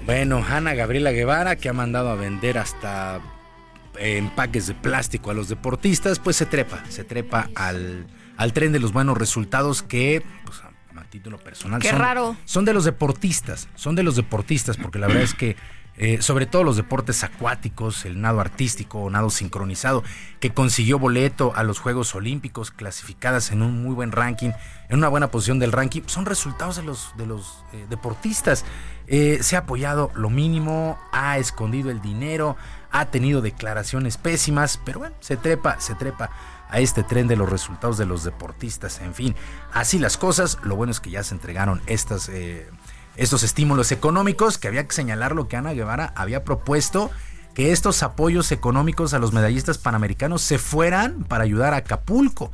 Bueno, 0.05 0.45
Ana 0.49 0.75
Gabriela 0.75 1.13
Guevara 1.13 1.57
que 1.57 1.69
ha 1.69 1.73
mandado 1.73 2.11
a 2.11 2.17
vender 2.17 2.59
hasta 2.59 3.21
empaques 3.99 4.67
de 4.67 4.75
plástico 4.75 5.31
a 5.31 5.35
los 5.35 5.49
deportistas, 5.49 6.19
pues 6.19 6.37
se 6.37 6.47
trepa, 6.47 6.85
se 6.89 7.05
trepa 7.05 7.49
al, 7.55 8.07
al 8.37 8.53
tren 8.53 8.73
de 8.73 8.79
los 8.79 8.93
buenos 8.93 9.19
resultados 9.19 9.83
que, 9.83 10.23
pues, 10.45 10.61
a, 10.61 10.73
título 11.11 11.37
personal, 11.37 11.83
Qué 11.83 11.91
son, 11.91 11.99
raro. 11.99 12.37
son 12.47 12.65
de 12.65 12.73
los 12.73 12.85
deportistas, 12.85 13.69
son 13.75 13.95
de 13.95 14.03
los 14.03 14.17
deportistas, 14.17 14.79
porque 14.79 14.99
la 14.99 15.09
verdad 15.09 15.25
es 15.25 15.35
que 15.35 15.57
eh, 15.99 16.23
sobre 16.23 16.47
todo 16.47 16.65
los 16.65 16.77
deportes 16.77 17.23
acuáticos, 17.23 18.07
el 18.07 18.21
nado 18.21 18.41
artístico 18.41 18.99
o 18.99 19.11
nado 19.11 19.29
sincronizado, 19.29 20.03
que 20.41 20.51
consiguió 20.51 20.99
boleto 20.99 21.53
a 21.55 21.65
los 21.65 21.81
Juegos 21.81 22.15
Olímpicos, 22.15 22.71
clasificadas 22.71 23.53
en 23.53 23.61
un 23.61 23.83
muy 23.83 23.95
buen 23.95 24.11
ranking, 24.11 24.53
en 24.89 24.99
una 24.99 25.09
buena 25.09 25.31
posición 25.31 25.59
del 25.59 25.71
ranking, 25.71 26.01
son 26.07 26.25
resultados 26.25 26.77
de 26.77 26.83
los, 26.83 27.15
de 27.19 27.27
los 27.27 27.63
eh, 27.75 27.87
deportistas. 27.91 28.65
Eh, 29.07 29.41
se 29.43 29.57
ha 29.57 29.61
apoyado 29.61 30.11
lo 30.15 30.31
mínimo, 30.31 30.99
ha 31.13 31.37
escondido 31.37 31.91
el 31.91 32.01
dinero, 32.01 32.57
ha 32.93 33.07
tenido 33.07 33.41
declaraciones 33.41 34.19
pésimas, 34.19 34.79
pero 34.85 35.01
bueno, 35.01 35.17
se 35.21 35.37
trepa, 35.37 35.81
se 35.81 35.95
trepa 35.95 36.31
a 36.69 36.79
este 36.79 37.03
tren 37.03 37.27
de 37.27 37.37
los 37.37 37.49
resultados 37.49 37.99
de 37.99 38.07
los 38.07 38.25
deportistas. 38.25 39.01
En 39.01 39.15
fin, 39.15 39.35
así 39.73 39.99
las 39.99 40.17
cosas. 40.17 40.59
Lo 40.63 40.77
bueno 40.77 40.93
es 40.93 41.01
que 41.01 41.11
ya 41.11 41.23
se 41.23 41.35
entregaron 41.35 41.83
estas, 41.87 42.29
eh, 42.29 42.69
estos 43.17 43.43
estímulos 43.43 43.93
económicos, 43.93 44.59
que 44.59 44.69
había 44.69 44.87
que 44.87 44.95
señalar 44.95 45.35
lo 45.35 45.49
que 45.49 45.57
Ana 45.57 45.73
Guevara 45.73 46.13
había 46.17 46.45
propuesto, 46.45 47.11
que 47.55 47.73
estos 47.73 48.03
apoyos 48.03 48.53
económicos 48.53 49.13
a 49.13 49.19
los 49.19 49.33
medallistas 49.33 49.79
panamericanos 49.79 50.43
se 50.43 50.59
fueran 50.59 51.25
para 51.25 51.45
ayudar 51.45 51.75
a 51.75 51.79
Acapulco. 51.79 52.51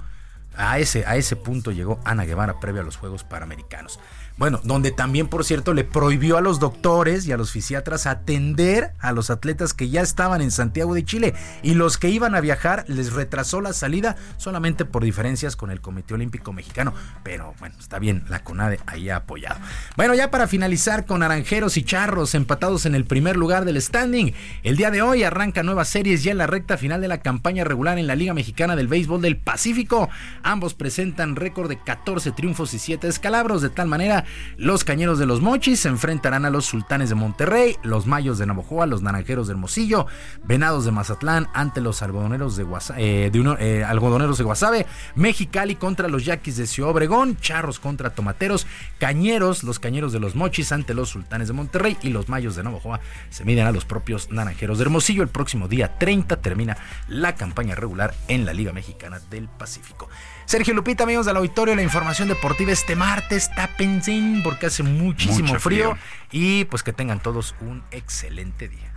A 0.57 0.81
ese, 0.81 1.07
a 1.07 1.15
ese 1.15 1.37
punto 1.37 1.71
llegó 1.71 2.01
Ana 2.05 2.25
Guevara 2.25 2.59
previo 2.59 2.81
a 2.81 2.85
los 2.85 2.97
Juegos 2.97 3.23
Panamericanos. 3.23 4.01
Bueno, 4.39 4.61
donde 4.63 4.93
también, 4.93 5.27
por 5.27 5.45
cierto, 5.45 5.75
le 5.75 5.83
prohibió 5.83 6.37
a 6.37 6.41
los 6.41 6.61
doctores 6.61 7.27
y 7.27 7.33
a 7.33 7.37
los 7.37 7.51
fisiatras 7.51 8.07
atender 8.07 8.93
a 9.01 9.11
los 9.11 9.31
atletas 9.31 9.75
que 9.75 9.89
ya 9.91 10.01
estaban 10.01 10.41
en 10.41 10.53
Santiago 10.53 10.95
de 10.95 11.05
Chile 11.05 11.35
y 11.65 11.75
los 11.75 11.99
que 11.99 12.09
iban 12.09 12.37
a 12.37 12.41
viajar 12.41 12.85
les 12.87 13.13
retrasó 13.13 13.61
la 13.61 13.73
salida 13.73 14.15
solamente 14.37 14.85
por 14.85 15.03
diferencias 15.03 15.57
con 15.57 15.73
el 15.73 15.81
Comité 15.81 16.15
Olímpico 16.15 16.53
Mexicano. 16.53 16.95
Pero 17.25 17.55
bueno, 17.59 17.75
está 17.81 17.99
bien, 17.99 18.25
la 18.29 18.45
CONADE 18.45 18.79
ahí 18.87 19.11
ha 19.11 19.17
apoyado. 19.17 19.59
Bueno, 19.97 20.15
ya 20.15 20.31
para 20.31 20.47
finalizar 20.47 21.05
con 21.05 21.21
Naranjeros 21.21 21.77
y 21.77 21.83
Charros 21.83 22.37
empatados 22.37 22.87
en 22.87 22.95
el 22.95 23.05
primer 23.05 23.37
lugar 23.37 23.65
del 23.65 23.83
standing, 23.83 24.33
el 24.63 24.77
día 24.77 24.93
de 24.93 25.03
hoy 25.03 25.25
arranca 25.25 25.65
nuevas 25.65 25.89
series 25.89 26.23
ya 26.23 26.31
en 26.31 26.39
la 26.39 26.47
recta 26.47 26.79
final 26.79 27.01
de 27.01 27.09
la 27.09 27.23
campaña 27.23 27.65
regular 27.65 27.99
en 27.99 28.07
la 28.07 28.15
Liga 28.15 28.35
Mexicana 28.35 28.77
del 28.77 28.87
Béisbol 28.87 29.21
del 29.21 29.37
Pacífico. 29.37 30.09
Ambos 30.45 30.75
presentan 30.75 31.35
récord 31.35 31.69
de 31.69 31.83
14 31.83 32.31
triunfos 32.31 32.73
y 32.73 32.79
7 32.79 33.05
descalabros, 33.09 33.63
de 33.63 33.71
tal 33.71 33.89
manera 33.89 34.25
los 34.57 34.85
Cañeros 34.85 35.19
de 35.19 35.27
los 35.27 35.41
Mochis 35.41 35.81
se 35.81 35.89
enfrentarán 35.89 36.45
a 36.45 36.51
los 36.51 36.67
Sultanes 36.67 37.09
de 37.09 37.15
Monterrey, 37.15 37.77
los 37.83 38.07
Mayos 38.07 38.39
de 38.39 38.47
Navojoa, 38.47 38.87
los 38.87 39.03
Naranjeros 39.03 39.47
de 39.47 39.53
Hermosillo, 39.53 40.07
Venados 40.45 40.85
de 40.85 40.93
Mazatlán 40.93 41.49
ante 41.55 41.81
los 41.81 42.03
Algodoneros 42.03 42.57
de, 42.57 42.65
eh, 42.97 43.31
eh, 43.33 43.87
de 43.87 44.45
Guasave, 44.45 44.87
Mexicali 45.15 45.77
contra 45.77 46.09
los 46.09 46.25
Yaquis 46.25 46.57
de 46.57 46.67
Ciudad 46.67 46.91
Obregón, 46.91 47.37
Charros 47.37 47.79
contra 47.79 48.11
Tomateros, 48.11 48.67
Cañeros, 48.99 49.63
los 49.63 49.79
Cañeros 49.79 50.13
de 50.13 50.21
los 50.21 50.35
Mochis 50.35 50.73
ante 50.73 50.95
los 50.95 51.11
Sultanes 51.11 51.49
de 51.49 51.55
Monterrey 51.55 51.97
y 52.03 52.11
los 52.11 52.29
Mayos 52.29 52.57
de 52.57 52.65
Navojoa 52.65 53.01
se 53.31 53.45
miden 53.45 53.67
a 53.67 53.73
los 53.73 53.85
propios 53.85 54.31
Naranjeros 54.31 54.79
de 54.79 54.85
Hermosillo. 54.85 55.23
El 55.23 55.29
próximo 55.29 55.69
día 55.69 55.99
30 55.99 56.37
termina 56.37 56.77
la 57.09 57.35
campaña 57.35 57.75
regular 57.75 58.15
en 58.29 58.45
la 58.45 58.53
Liga 58.53 58.73
Mexicana 58.73 59.21
del 59.31 59.49
Pacífico. 59.49 60.09
Sergio 60.49 60.73
Lupita, 60.73 61.05
amigos 61.05 61.27
del 61.27 61.37
auditorio, 61.37 61.77
la 61.77 61.83
información 61.83 62.27
deportiva 62.27 62.73
este 62.73 62.97
martes, 62.97 63.51
tápense 63.55 64.19
porque 64.43 64.65
hace 64.65 64.83
muchísimo 64.83 65.59
frío. 65.59 65.99
y 66.33 66.65
pues 66.65 66.83
que 66.83 66.95
tengan 66.95 67.21
todos 67.21 67.55
un 67.61 67.85
excelente 67.91 68.67
día. 68.67 68.91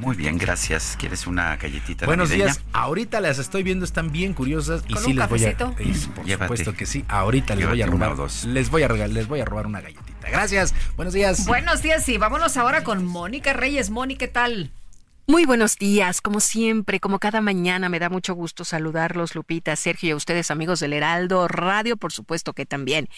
Muy 0.00 0.16
bien, 0.16 0.38
gracias. 0.38 0.96
¿Quieres 0.98 1.26
una 1.26 1.58
galletita 1.58 2.06
Buenos 2.06 2.30
navideña? 2.30 2.54
días. 2.54 2.64
Ahorita 2.72 3.20
las 3.20 3.38
estoy 3.38 3.64
viendo, 3.64 3.84
están 3.84 4.10
bien 4.12 4.32
curiosas 4.32 4.82
y 4.88 4.94
¿Con 4.94 5.04
sí 5.04 5.10
un 5.10 5.16
les 5.18 5.28
voy 5.28 5.44
a 5.44 5.50
eh, 5.50 5.56
por 6.14 6.24
Llévate. 6.24 6.44
supuesto 6.46 6.72
que 6.72 6.86
sí. 6.86 7.04
Ahorita 7.06 7.54
les 7.54 7.68
voy 7.68 7.82
robar. 7.82 8.16
Les 8.46 8.70
voy 8.70 8.82
a 8.82 8.88
regalar, 8.88 9.10
les 9.10 9.28
voy 9.28 9.40
a 9.40 9.44
robar 9.44 9.66
una 9.66 9.82
galletita. 9.82 10.30
Gracias. 10.30 10.74
Buenos 10.96 11.12
días. 11.12 11.44
Buenos 11.44 11.82
días 11.82 12.08
y 12.08 12.16
vámonos 12.16 12.56
ahora 12.56 12.82
con 12.82 13.04
Mónica 13.04 13.52
Reyes. 13.52 13.90
Mónica, 13.90 14.20
¿qué 14.20 14.28
tal? 14.32 14.72
Muy 15.28 15.44
buenos 15.44 15.76
días, 15.76 16.20
como 16.20 16.38
siempre, 16.38 17.00
como 17.00 17.18
cada 17.18 17.40
mañana 17.40 17.88
me 17.88 17.98
da 17.98 18.08
mucho 18.08 18.32
gusto 18.36 18.64
saludarlos, 18.64 19.34
Lupita, 19.34 19.74
Sergio 19.74 20.10
y 20.10 20.12
a 20.12 20.16
ustedes 20.16 20.52
amigos 20.52 20.78
del 20.78 20.92
Heraldo 20.92 21.48
Radio, 21.48 21.96
por 21.96 22.12
supuesto 22.12 22.52
que 22.52 22.64
también. 22.64 23.08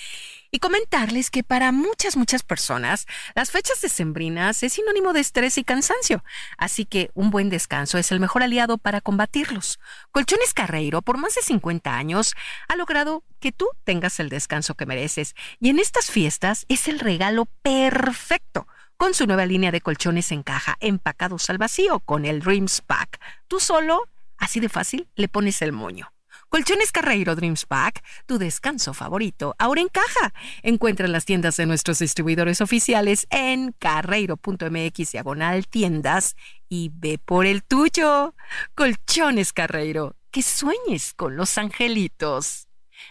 Y 0.51 0.59
comentarles 0.59 1.31
que 1.31 1.43
para 1.43 1.71
muchas, 1.71 2.17
muchas 2.17 2.43
personas, 2.43 3.07
las 3.35 3.51
fechas 3.51 3.83
decembrinas 3.83 4.63
es 4.63 4.73
sinónimo 4.73 5.13
de 5.13 5.21
estrés 5.21 5.59
y 5.59 5.65
cansancio, 5.65 6.25
así 6.57 6.87
que 6.87 7.11
un 7.13 7.29
buen 7.29 7.51
descanso 7.51 7.99
es 7.99 8.11
el 8.11 8.21
mejor 8.21 8.43
aliado 8.43 8.79
para 8.79 9.03
combatirlos. 9.03 9.79
Colchones 10.11 10.55
Carreiro, 10.55 11.03
por 11.03 11.19
más 11.19 11.35
de 11.35 11.43
50 11.43 11.95
años, 11.95 12.35
ha 12.69 12.77
logrado 12.77 13.23
que 13.39 13.53
tú 13.53 13.67
tengas 13.85 14.19
el 14.19 14.31
descanso 14.31 14.77
que 14.77 14.87
mereces, 14.87 15.35
y 15.61 15.69
en 15.69 15.79
estas 15.79 16.11
fiestas 16.11 16.65
es 16.71 16.89
el 16.89 17.01
regalo 17.01 17.45
perfecto 17.61 18.67
con 18.99 19.15
su 19.15 19.27
nueva 19.27 19.47
línea 19.47 19.71
de 19.71 19.81
colchones 19.81 20.33
en 20.33 20.43
caja 20.43 20.77
empacados 20.81 21.49
al 21.49 21.57
vacío 21.57 22.01
con 22.01 22.25
el 22.25 22.41
Dreams 22.41 22.83
Pack. 22.83 23.21
Tú 23.47 23.61
solo, 23.61 24.03
así 24.37 24.59
de 24.59 24.69
fácil, 24.69 25.09
le 25.15 25.29
pones 25.29 25.63
el 25.63 25.73
moño. 25.73 26.13
Colchones 26.49 26.91
Carreiro 26.91 27.37
Dreams 27.37 27.65
Pack, 27.65 28.03
tu 28.27 28.39
descanso 28.39 28.95
favorito, 28.95 29.55
ahora 29.59 29.83
en 29.83 29.89
caja. 29.89 30.35
Encuentra 30.63 31.07
en 31.07 31.13
las 31.13 31.27
tiendas 31.27 31.57
de 31.57 31.67
nuestros 31.67 32.01
distribuidores 32.01 32.61
oficiales 32.61 33.29
en 33.31 33.73
carreiro.mx 33.79 35.13
diagonal 35.13 35.69
tiendas 35.69 36.35
y 36.69 36.91
ve 36.93 37.19
por 37.25 37.47
el 37.47 37.63
tuyo. 37.63 38.35
Colchones 38.75 39.53
Carreiro, 39.53 40.17
que 40.33 40.43
sueñes 40.43 41.15
con 41.15 41.37
los 41.37 41.57
angelitos. 41.57 42.67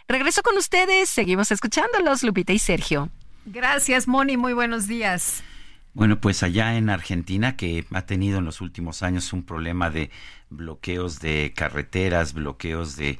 Regreso 0.09 0.41
con 0.41 0.57
ustedes, 0.57 1.09
seguimos 1.09 1.49
escuchándolos, 1.51 2.23
Lupita 2.23 2.51
y 2.51 2.59
Sergio. 2.59 3.09
Gracias, 3.45 4.05
Moni. 4.05 4.35
Muy 4.35 4.51
buenos 4.51 4.87
días. 4.87 5.43
Bueno, 5.97 6.21
pues 6.21 6.43
allá 6.43 6.77
en 6.77 6.91
Argentina, 6.91 7.55
que 7.57 7.87
ha 7.91 8.03
tenido 8.03 8.37
en 8.37 8.45
los 8.45 8.61
últimos 8.61 9.01
años 9.01 9.33
un 9.33 9.41
problema 9.41 9.89
de 9.89 10.11
bloqueos 10.51 11.19
de 11.21 11.53
carreteras, 11.55 12.33
bloqueos 12.33 12.97
de, 12.97 13.17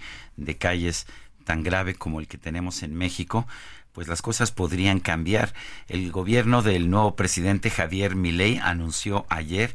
calles 0.60 1.08
tan 1.44 1.64
grave 1.64 1.96
como 1.96 2.20
el 2.20 2.28
que 2.28 2.38
tenemos 2.38 2.84
en 2.84 2.94
México, 2.94 3.48
pues 3.94 4.08
las 4.08 4.22
cosas 4.22 4.52
podrían 4.52 5.00
cambiar. 5.00 5.56
El 5.88 6.12
gobierno 6.12 6.62
del 6.62 6.92
nuevo 6.92 7.16
presidente 7.16 7.72
Javier 7.72 8.16
Milei 8.16 8.60
anunció 8.60 9.26
ayer 9.28 9.74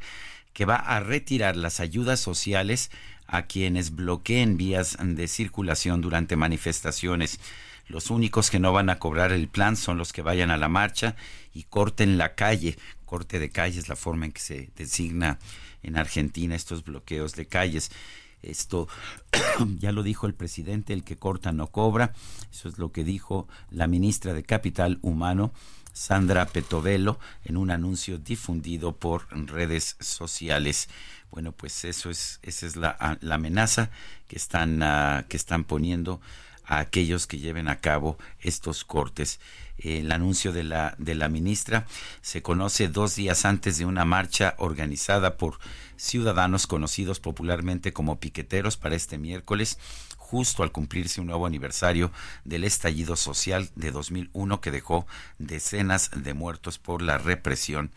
que 0.53 0.65
va 0.65 0.77
a 0.77 1.01
retirar 1.01 1.57
las 1.57 1.81
ayudas 1.81 2.21
sociales 2.21 2.93
a 3.27 3.47
quienes 3.47 3.97
bloqueen 3.97 4.57
vías 4.57 4.97
de 5.03 5.27
circulación 5.27 6.03
durante 6.03 6.37
manifestaciones. 6.37 7.41
Los 7.93 8.09
únicos 8.09 8.51
que 8.51 8.59
no 8.59 8.73
van 8.73 8.89
a 8.89 8.99
cobrar 8.99 9.33
el 9.33 9.49
plan 9.49 9.77
son 9.77 9.99
los 9.99 10.15
que 10.15 10.23
vayan 10.23 10.51
a 10.51 10.57
la 10.57 10.71
marcha 10.71 11.15
y 11.53 11.65
corten 11.65 12.17
la 12.17 12.35
calle. 12.35 12.79
Corte 13.05 13.39
de 13.39 13.51
calle 13.51 13.79
es 13.79 13.91
la 13.91 13.97
forma 13.97 14.25
en 14.25 14.33
que 14.33 14.41
se 14.41 14.71
designa 14.79 15.39
en 15.83 15.99
Argentina 15.99 16.55
estos 16.55 16.85
bloqueos 16.85 17.35
de 17.35 17.45
calles. 17.45 17.91
Esto 18.41 18.89
ya 19.79 19.93
lo 19.93 20.03
dijo 20.03 20.27
el 20.27 20.33
presidente, 20.33 20.95
el 20.95 21.05
que 21.05 21.19
corta 21.19 21.53
no 21.53 21.67
cobra. 21.67 22.15
Eso 22.51 22.71
es 22.71 22.79
lo 22.79 22.93
que 22.93 23.05
dijo 23.05 23.47
la 23.71 23.87
ministra 23.89 24.33
de 24.33 24.43
Capital 24.43 24.99
Humano, 25.03 25.53
Sandra 25.93 26.47
Petovelo, 26.47 27.21
en 27.45 27.59
un 27.59 27.71
anuncio 27.71 28.17
difundido 28.17 28.97
por 28.97 29.27
redes 29.49 29.97
sociales. 30.01 30.89
Bueno, 31.31 31.53
pues 31.53 31.85
eso 31.85 32.09
es, 32.09 32.41
esa 32.43 32.65
es 32.65 32.77
la, 32.77 33.19
la 33.21 33.35
amenaza 33.35 33.91
que 34.29 34.37
están, 34.37 34.83
uh, 34.83 35.29
que 35.29 35.37
están 35.37 35.65
poniendo 35.65 36.23
a 36.73 36.79
aquellos 36.79 37.27
que 37.27 37.39
lleven 37.39 37.69
a 37.69 37.81
cabo 37.81 38.17
estos 38.41 38.85
cortes. 38.85 39.41
El 39.77 40.11
anuncio 40.11 40.53
de 40.53 40.65
la, 40.65 40.95
de 40.97 41.15
la 41.15 41.29
ministra 41.29 41.87
se 42.23 42.41
conoce 42.41 42.89
dos 42.89 43.15
días 43.15 43.45
antes 43.45 43.77
de 43.77 43.85
una 43.85 44.07
marcha 44.07 44.55
organizada 44.57 45.37
por 45.37 45.59
ciudadanos 45.97 46.67
conocidos 46.67 47.21
popularmente 47.21 47.93
como 47.93 48.21
piqueteros 48.21 48.79
para 48.79 48.95
este 48.95 49.19
miércoles, 49.19 49.79
justo 50.17 50.63
al 50.63 50.73
cumplirse 50.73 51.21
un 51.21 51.27
nuevo 51.27 51.45
aniversario 51.45 52.11
del 52.45 52.65
estallido 52.65 53.17
social 53.17 53.69
de 53.75 53.91
2001 53.91 54.63
que 54.63 54.71
dejó 54.71 55.07
decenas 55.39 56.11
de 56.17 56.33
muertos 56.33 56.79
por 56.79 57.03
la 57.03 57.19
represión 57.19 57.91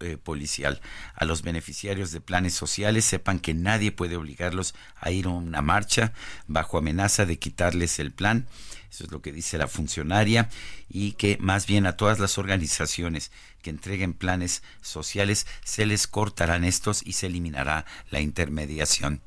eh, 0.00 0.16
policial. 0.16 0.80
A 1.14 1.24
los 1.24 1.42
beneficiarios 1.42 2.12
de 2.12 2.20
planes 2.20 2.54
sociales 2.54 3.04
sepan 3.04 3.38
que 3.38 3.54
nadie 3.54 3.92
puede 3.92 4.16
obligarlos 4.16 4.74
a 4.96 5.10
ir 5.10 5.26
a 5.26 5.30
una 5.30 5.62
marcha 5.62 6.12
bajo 6.46 6.78
amenaza 6.78 7.26
de 7.26 7.38
quitarles 7.38 7.98
el 7.98 8.12
plan. 8.12 8.46
Eso 8.90 9.04
es 9.04 9.10
lo 9.10 9.20
que 9.20 9.32
dice 9.32 9.58
la 9.58 9.68
funcionaria 9.68 10.48
y 10.88 11.12
que 11.12 11.36
más 11.40 11.66
bien 11.66 11.86
a 11.86 11.96
todas 11.96 12.18
las 12.18 12.38
organizaciones 12.38 13.30
que 13.62 13.70
entreguen 13.70 14.14
planes 14.14 14.62
sociales 14.80 15.46
se 15.64 15.84
les 15.86 16.06
cortarán 16.06 16.64
estos 16.64 17.02
y 17.04 17.12
se 17.12 17.26
eliminará 17.26 17.84
la 18.10 18.20
intermediación. 18.20 19.20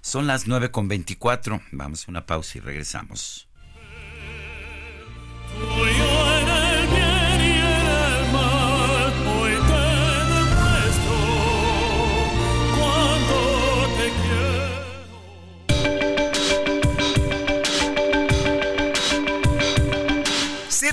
Son 0.00 0.26
las 0.26 0.46
9 0.46 0.70
con 0.70 0.88
24. 0.88 1.62
Vamos 1.72 2.06
a 2.06 2.10
una 2.10 2.26
pausa 2.26 2.58
y 2.58 2.60
regresamos. 2.60 3.48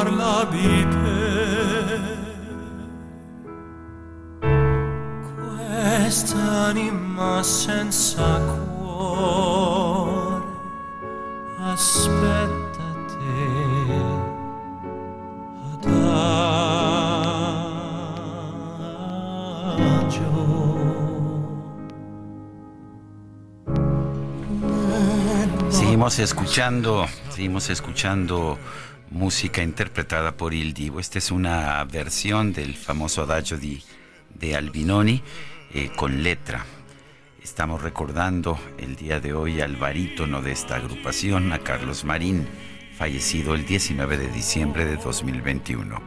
Parla 0.00 0.44
di 0.50 0.86
te. 0.88 1.18
Quest'anima 6.02 7.42
senza 7.42 8.40
cuore 8.78 10.42
aspetta 11.72 12.59
Seguimos 26.10 26.32
escuchando, 26.32 27.06
seguimos 27.30 27.70
escuchando 27.70 28.58
música 29.10 29.62
interpretada 29.62 30.32
por 30.32 30.52
Il 30.52 30.74
Divo. 30.74 30.98
Esta 30.98 31.18
es 31.18 31.30
una 31.30 31.84
versión 31.84 32.52
del 32.52 32.74
famoso 32.74 33.22
adagio 33.22 33.56
di, 33.56 33.80
de 34.34 34.56
Albinoni 34.56 35.22
eh, 35.72 35.92
con 35.94 36.24
letra. 36.24 36.66
Estamos 37.40 37.80
recordando 37.82 38.58
el 38.78 38.96
día 38.96 39.20
de 39.20 39.34
hoy 39.34 39.60
al 39.60 39.76
barítono 39.76 40.42
de 40.42 40.50
esta 40.50 40.74
agrupación, 40.74 41.52
a 41.52 41.60
Carlos 41.60 42.04
Marín, 42.04 42.44
fallecido 42.98 43.54
el 43.54 43.64
19 43.64 44.18
de 44.18 44.32
diciembre 44.32 44.86
de 44.86 44.96
2021. 44.96 46.02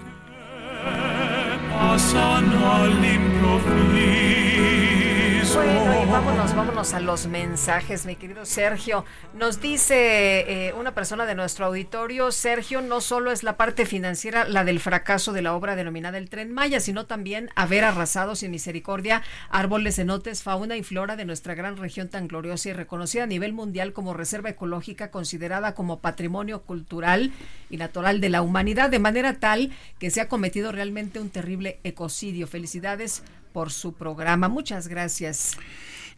Bueno, 5.55 6.01
y 6.01 6.05
vámonos, 6.09 6.55
vámonos 6.55 6.93
a 6.95 6.99
los 6.99 7.27
mensajes, 7.27 8.07
mi 8.07 8.15
querido 8.15 8.43
Sergio. 8.43 9.05
Nos 9.35 9.61
dice 9.61 10.67
eh, 10.67 10.73
una 10.73 10.95
persona 10.95 11.27
de 11.27 11.35
nuestro 11.35 11.67
auditorio, 11.67 12.31
Sergio, 12.31 12.81
no 12.81 13.01
solo 13.01 13.31
es 13.31 13.43
la 13.43 13.55
parte 13.55 13.85
financiera 13.85 14.45
la 14.45 14.63
del 14.63 14.79
fracaso 14.79 15.31
de 15.31 15.43
la 15.43 15.53
obra 15.53 15.75
denominada 15.75 16.17
el 16.17 16.29
Tren 16.29 16.51
Maya, 16.51 16.79
sino 16.79 17.05
también 17.05 17.51
haber 17.55 17.83
arrasado 17.83 18.35
sin 18.35 18.49
misericordia 18.49 19.21
árboles, 19.51 19.97
cenotes, 19.97 20.41
fauna 20.41 20.75
y 20.75 20.81
flora 20.81 21.15
de 21.15 21.25
nuestra 21.25 21.53
gran 21.53 21.77
región 21.77 22.09
tan 22.09 22.27
gloriosa 22.27 22.69
y 22.69 22.73
reconocida 22.73 23.23
a 23.23 23.27
nivel 23.27 23.53
mundial 23.53 23.93
como 23.93 24.15
reserva 24.15 24.49
ecológica, 24.49 25.11
considerada 25.11 25.75
como 25.75 25.99
patrimonio 25.99 26.63
cultural 26.63 27.31
y 27.69 27.77
natural 27.77 28.21
de 28.21 28.29
la 28.29 28.41
humanidad, 28.41 28.89
de 28.89 28.99
manera 28.99 29.35
tal 29.35 29.71
que 29.99 30.09
se 30.09 30.19
ha 30.19 30.27
cometido 30.29 30.71
realmente 30.71 31.19
un 31.19 31.29
terrible 31.29 31.79
ecocidio. 31.83 32.47
Felicidades 32.47 33.23
por 33.53 33.71
su 33.71 33.93
programa. 33.93 34.49
Muchas 34.49 34.89
gracias. 34.89 35.57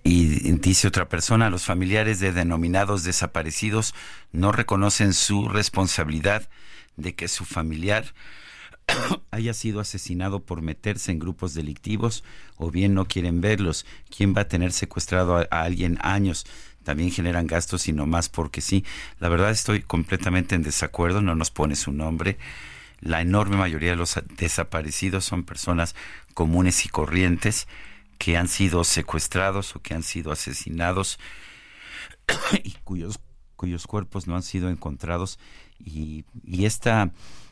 Y 0.03 0.52
dice 0.53 0.88
otra 0.88 1.10
persona, 1.10 1.49
los 1.49 1.66
familiares 1.66 2.20
de 2.20 2.32
denominados 2.32 3.03
desaparecidos 3.03 3.94
no 4.32 4.52
reconocen 4.52 5.14
su 5.14 5.49
responsabilidad 5.49 6.48
de 6.95 7.16
que 7.16 7.28
su 7.28 7.44
familiar 7.44 8.14
haya 9.32 9.53
sido 9.53 9.80
asesinado 9.80 10.44
por 10.44 10.62
meterse 10.62 11.12
en 11.12 11.20
grupos 11.20 11.53
delictivos 11.53 12.24
o 12.57 12.72
bien 12.72 12.94
no 12.94 13.06
quieren 13.06 13.41
verlos. 13.41 13.86
¿Quién 14.16 14.36
va 14.36 14.41
a 14.41 14.48
tener 14.48 14.72
secuestrado 14.72 15.38
a, 15.38 15.44
alguien 15.49 15.98
años? 16.02 16.45
También 16.84 17.12
generan 17.12 17.48
gastos 17.48 17.88
y 17.88 17.94
no 17.94 18.06
más 18.06 18.30
porque 18.30 18.62
sí. 18.62 18.86
La 19.20 19.30
verdad 19.30 19.49
estoy 19.49 19.82
completamente 19.82 20.56
en 20.56 20.62
desacuerdo, 20.62 21.22
no 21.22 21.36
nos 21.36 21.52
pone 21.52 21.76
su 21.76 21.91
nombre. 21.91 22.38
La 23.00 23.22
enorme 23.22 23.58
mayoría 23.58 23.92
de 23.92 23.96
los 23.96 24.20
desaparecidos 24.38 25.26
son 25.26 25.44
personas 25.44 25.96
comunes 26.34 26.86
y 26.86 26.90
corrientes 26.90 27.68
que 28.18 28.38
han 28.38 28.48
sido 28.48 28.84
secuestrados 28.84 29.76
o 29.76 29.82
que 29.82 29.94
han 29.94 30.04
sido 30.04 30.32
asesinados 30.32 31.20
y 32.64 32.72
cuyos, 32.84 33.20
cuyos 33.56 33.88
cuerpos 33.88 34.28
no 34.28 34.36
han 34.36 34.44
sido 34.44 34.70
encontrados. 34.70 35.40
Y, 35.80 36.26
y 36.46 36.66
esta, 36.66 37.12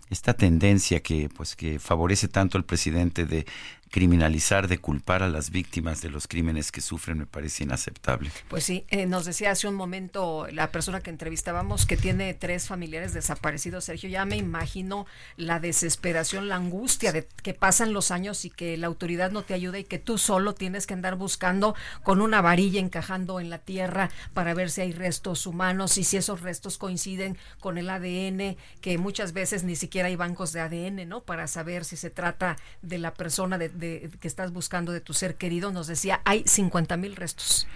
esta 0.09 0.33
tendencia 0.33 1.01
que 1.01 1.29
pues 1.29 1.55
que 1.55 1.79
favorece 1.79 2.27
tanto 2.27 2.57
al 2.57 2.65
presidente 2.65 3.25
de 3.25 3.45
criminalizar, 3.93 4.67
de 4.67 4.79
culpar 4.79 5.21
a 5.21 5.29
las 5.29 5.51
víctimas 5.51 6.01
de 6.01 6.09
los 6.09 6.27
crímenes 6.27 6.71
que 6.71 6.81
sufren 6.81 7.19
me 7.19 7.27
parece 7.27 7.63
inaceptable. 7.63 8.31
Pues 8.47 8.63
sí, 8.63 8.85
eh, 8.89 9.05
nos 9.05 9.25
decía 9.25 9.51
hace 9.51 9.67
un 9.67 9.75
momento 9.75 10.47
la 10.51 10.71
persona 10.71 11.01
que 11.01 11.11
entrevistábamos 11.11 11.85
que 11.85 11.95
tiene 11.95 12.33
tres 12.33 12.67
familiares 12.67 13.13
desaparecidos, 13.13 13.83
Sergio, 13.85 14.09
ya 14.09 14.25
me 14.25 14.35
imagino 14.35 15.05
la 15.37 15.59
desesperación, 15.59 16.49
la 16.49 16.55
angustia 16.55 17.11
de 17.11 17.27
que 17.43 17.53
pasan 17.53 17.93
los 17.93 18.09
años 18.09 18.45
y 18.45 18.49
que 18.49 18.77
la 18.77 18.87
autoridad 18.87 19.29
no 19.29 19.43
te 19.43 19.53
ayuda 19.53 19.77
y 19.77 19.83
que 19.83 19.99
tú 19.99 20.17
solo 20.17 20.55
tienes 20.55 20.87
que 20.87 20.95
andar 20.95 21.15
buscando 21.15 21.75
con 22.01 22.19
una 22.19 22.41
varilla 22.41 22.79
encajando 22.79 23.39
en 23.39 23.51
la 23.51 23.59
tierra 23.59 24.09
para 24.33 24.55
ver 24.55 24.71
si 24.71 24.81
hay 24.81 24.93
restos 24.93 25.45
humanos 25.45 25.99
y 25.99 26.03
si 26.03 26.17
esos 26.17 26.41
restos 26.41 26.79
coinciden 26.79 27.37
con 27.59 27.77
el 27.77 27.91
ADN, 27.91 28.57
que 28.81 28.97
muchas 28.97 29.33
veces 29.33 29.63
ni 29.63 29.75
siquiera 29.75 30.07
hay 30.07 30.15
bancos 30.15 30.51
de 30.51 30.61
ADN, 30.61 31.07
¿no? 31.07 31.21
Para 31.21 31.45
saber 31.45 31.85
si 31.85 31.95
se 31.95 32.09
trata 32.09 32.55
de 32.81 32.97
la 32.97 33.13
persona 33.13 33.59
de, 33.59 33.82
que 34.19 34.27
estás 34.27 34.51
buscando 34.51 34.91
de 34.91 35.01
tu 35.01 35.13
ser 35.13 35.35
querido. 35.35 35.71
Nos 35.71 35.87
decía, 35.87 36.21
hay 36.25 36.43
50 36.45 36.97
mil 36.97 37.15
restos. 37.15 37.67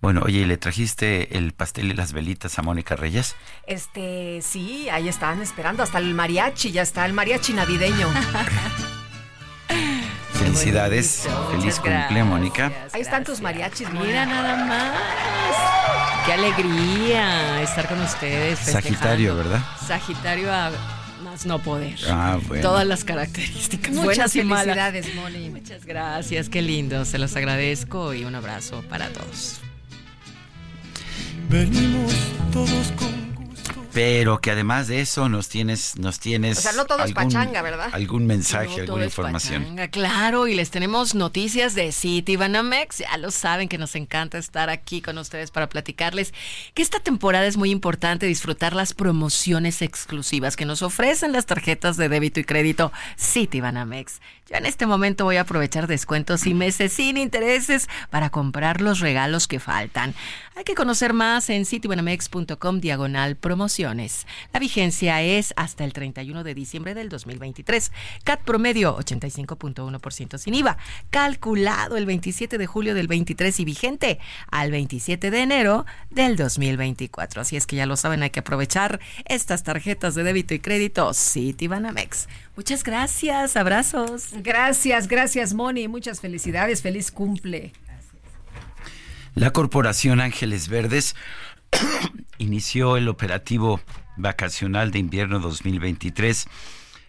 Bueno, 0.00 0.22
oye, 0.24 0.46
¿le 0.46 0.56
trajiste 0.56 1.36
el 1.36 1.52
pastel 1.52 1.90
y 1.90 1.94
las 1.94 2.12
velitas 2.12 2.56
a 2.58 2.62
Mónica 2.62 2.94
Reyes? 2.94 3.34
Este, 3.66 4.40
sí, 4.42 4.88
ahí 4.90 5.08
están 5.08 5.42
esperando, 5.42 5.82
hasta 5.82 5.98
el 5.98 6.14
mariachi, 6.14 6.70
ya 6.70 6.82
está, 6.82 7.04
el 7.04 7.12
mariachi 7.12 7.52
navideño. 7.52 8.06
Felicidades, 10.34 11.28
feliz 11.50 11.80
cumple, 11.80 12.22
Mónica. 12.22 12.72
Ahí 12.92 13.00
están 13.00 13.24
tus 13.24 13.40
mariachis, 13.40 13.90
mira 13.90 14.24
nada 14.24 14.64
más. 14.64 16.24
Qué 16.24 16.32
alegría 16.32 17.60
estar 17.62 17.88
con 17.88 18.00
ustedes. 18.00 18.58
Sagitario, 18.60 19.36
¿verdad? 19.36 19.60
Sagitario 19.84 20.52
a 20.52 20.70
más 21.22 21.46
no 21.46 21.58
poder. 21.60 21.98
Ah, 22.08 22.38
bueno. 22.46 22.62
Todas 22.62 22.86
las 22.86 23.04
características. 23.04 23.92
Muchas 23.92 24.04
buenas 24.04 24.36
y 24.36 24.42
malas. 24.42 24.64
felicidades, 24.64 25.14
Moni. 25.14 25.50
Muchas 25.50 25.84
gracias, 25.84 26.48
qué 26.48 26.62
lindo, 26.62 27.04
se 27.04 27.18
los 27.18 27.36
agradezco 27.36 28.14
y 28.14 28.24
un 28.24 28.34
abrazo 28.34 28.82
para 28.88 29.08
todos. 29.10 29.60
Venimos 31.48 32.12
todos 32.52 32.92
con 32.92 33.27
Pero 33.98 34.40
que 34.40 34.52
además 34.52 34.86
de 34.86 35.00
eso 35.00 35.28
nos 35.28 35.48
tienes, 35.48 35.98
nos 35.98 36.20
tienes 36.20 36.58
O 36.58 36.60
sea, 36.60 36.72
no 36.74 36.84
todo 36.86 37.02
es 37.02 37.12
pachanga, 37.12 37.62
¿verdad? 37.62 37.88
algún 37.90 38.28
mensaje, 38.28 38.66
No, 38.66 38.74
todo 38.74 38.82
alguna 38.82 39.04
es 39.06 39.10
información. 39.10 39.62
pachanga, 39.62 39.88
claro, 39.88 40.46
y 40.46 40.54
les 40.54 40.70
tenemos 40.70 41.16
noticias 41.16 41.74
de 41.74 41.90
City 41.90 42.36
Banamex. 42.36 42.98
Ya 42.98 43.16
lo 43.16 43.32
saben 43.32 43.68
que 43.68 43.76
nos 43.76 43.96
encanta 43.96 44.38
estar 44.38 44.70
aquí 44.70 45.02
con 45.02 45.18
ustedes 45.18 45.50
para 45.50 45.68
platicarles 45.68 46.32
que 46.74 46.82
esta 46.82 47.00
temporada 47.00 47.46
es 47.46 47.56
muy 47.56 47.72
importante 47.72 48.26
disfrutar 48.26 48.72
las 48.72 48.94
promociones 48.94 49.82
exclusivas 49.82 50.54
que 50.54 50.64
nos 50.64 50.82
ofrecen 50.82 51.32
las 51.32 51.46
tarjetas 51.46 51.96
de 51.96 52.08
débito 52.08 52.38
y 52.38 52.44
crédito 52.44 52.92
City 53.16 53.60
Banamex. 53.60 54.20
Yo 54.48 54.56
en 54.56 54.64
este 54.64 54.86
momento 54.86 55.24
voy 55.24 55.36
a 55.36 55.42
aprovechar 55.42 55.86
descuentos 55.86 56.46
y 56.46 56.54
meses 56.54 56.94
sin 56.94 57.18
intereses 57.18 57.86
para 58.08 58.30
comprar 58.30 58.80
los 58.80 59.00
regalos 59.00 59.46
que 59.46 59.60
faltan. 59.60 60.14
Hay 60.56 60.64
que 60.64 60.74
conocer 60.74 61.12
más 61.12 61.50
en 61.50 61.66
citybanamex.com 61.66 62.80
diagonal 62.80 63.36
promociones. 63.36 64.26
La 64.54 64.58
vigencia 64.58 65.20
es 65.20 65.52
hasta 65.56 65.84
el 65.84 65.92
31 65.92 66.44
de 66.44 66.54
diciembre 66.54 66.94
del 66.94 67.10
2023. 67.10 67.92
CAT 68.24 68.40
promedio 68.40 68.96
85.1% 68.96 70.38
sin 70.38 70.54
IVA. 70.54 70.78
Calculado 71.10 71.98
el 71.98 72.06
27 72.06 72.56
de 72.56 72.66
julio 72.66 72.94
del 72.94 73.06
23 73.06 73.60
y 73.60 73.64
vigente 73.66 74.18
al 74.50 74.70
27 74.70 75.30
de 75.30 75.42
enero 75.42 75.84
del 76.08 76.36
2024. 76.36 77.42
Así 77.42 77.58
es 77.58 77.66
que 77.66 77.76
ya 77.76 77.84
lo 77.84 77.96
saben, 77.96 78.22
hay 78.22 78.30
que 78.30 78.40
aprovechar 78.40 78.98
estas 79.26 79.62
tarjetas 79.62 80.14
de 80.14 80.22
débito 80.22 80.54
y 80.54 80.58
crédito 80.58 81.12
Citibanamex. 81.12 82.28
Muchas 82.58 82.82
gracias, 82.82 83.56
abrazos. 83.56 84.30
Gracias, 84.42 85.06
gracias, 85.06 85.54
Moni. 85.54 85.86
Muchas 85.86 86.20
felicidades, 86.20 86.82
feliz 86.82 87.12
cumple. 87.12 87.72
La 89.36 89.52
Corporación 89.52 90.20
Ángeles 90.20 90.66
Verdes 90.66 91.14
inició 92.38 92.96
el 92.96 93.06
operativo 93.06 93.80
vacacional 94.16 94.90
de 94.90 94.98
invierno 94.98 95.38
2023. 95.38 96.48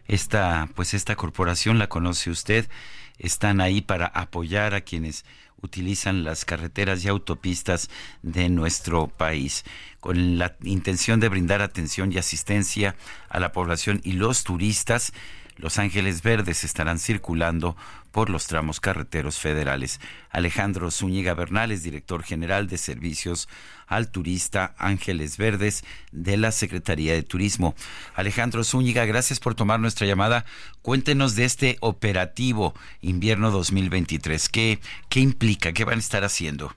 Esta, 0.08 0.70
pues 0.76 0.94
esta 0.94 1.16
corporación 1.16 1.80
la 1.80 1.90
conoce 1.90 2.30
usted. 2.30 2.70
Están 3.18 3.60
ahí 3.60 3.82
para 3.82 4.06
apoyar 4.06 4.76
a 4.76 4.82
quienes 4.82 5.26
utilizan 5.64 6.24
las 6.24 6.46
carreteras 6.46 7.04
y 7.04 7.08
autopistas 7.08 7.90
de 8.22 8.50
nuestro 8.50 9.08
país, 9.08 9.66
con 10.00 10.38
la 10.38 10.56
intención 10.62 11.20
de 11.20 11.30
brindar 11.30 11.64
atención 11.64 12.14
y 12.14 12.20
asistencia 12.20 12.96
a 13.30 13.40
la 13.40 13.52
población 13.52 14.00
y 14.04 14.14
los 14.14 14.44
turistas. 14.44 15.12
Los 15.60 15.78
Ángeles 15.78 16.24
Verdes 16.24 16.64
estarán 16.64 17.00
circulando 17.00 17.76
por 18.14 18.30
los 18.30 18.48
tramos 18.48 18.80
carreteros 18.80 19.40
federales. 19.40 20.00
Alejandro 20.30 20.90
Zúñiga 20.90 21.34
Bernal 21.34 21.74
es 21.74 21.84
director 21.84 22.24
general 22.24 22.68
de 22.68 22.78
Servicios 22.78 23.50
al 23.86 24.10
Turista 24.10 24.74
Ángeles 24.78 25.38
Verdes 25.38 25.84
de 26.14 26.38
la 26.38 26.54
Secretaría 26.54 27.12
de 27.12 27.24
Turismo. 27.24 27.76
Alejandro 28.16 28.64
Zúñiga, 28.64 29.04
gracias 29.04 29.42
por 29.42 29.54
tomar 29.54 29.82
nuestra 29.82 30.08
llamada. 30.08 30.46
Cuéntenos 30.82 31.36
de 31.36 31.44
este 31.44 31.76
operativo 31.82 32.74
invierno 33.02 33.52
2023. 33.52 34.48
¿Qué, 34.48 34.80
qué 35.10 35.20
implica? 35.20 35.74
¿Qué 35.74 35.84
van 35.84 35.96
a 35.96 36.00
estar 36.00 36.24
haciendo? 36.24 36.74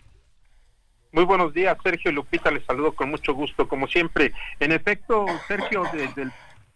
Muy 1.12 1.24
buenos 1.24 1.54
días, 1.54 1.78
Sergio 1.84 2.10
Lupita, 2.10 2.50
les 2.50 2.64
saludo 2.64 2.92
con 2.92 3.10
mucho 3.10 3.32
gusto, 3.32 3.68
como 3.68 3.86
siempre. 3.86 4.32
En 4.58 4.72
efecto, 4.72 5.26
Sergio, 5.46 5.84
desde 5.92 6.22
el 6.22 6.32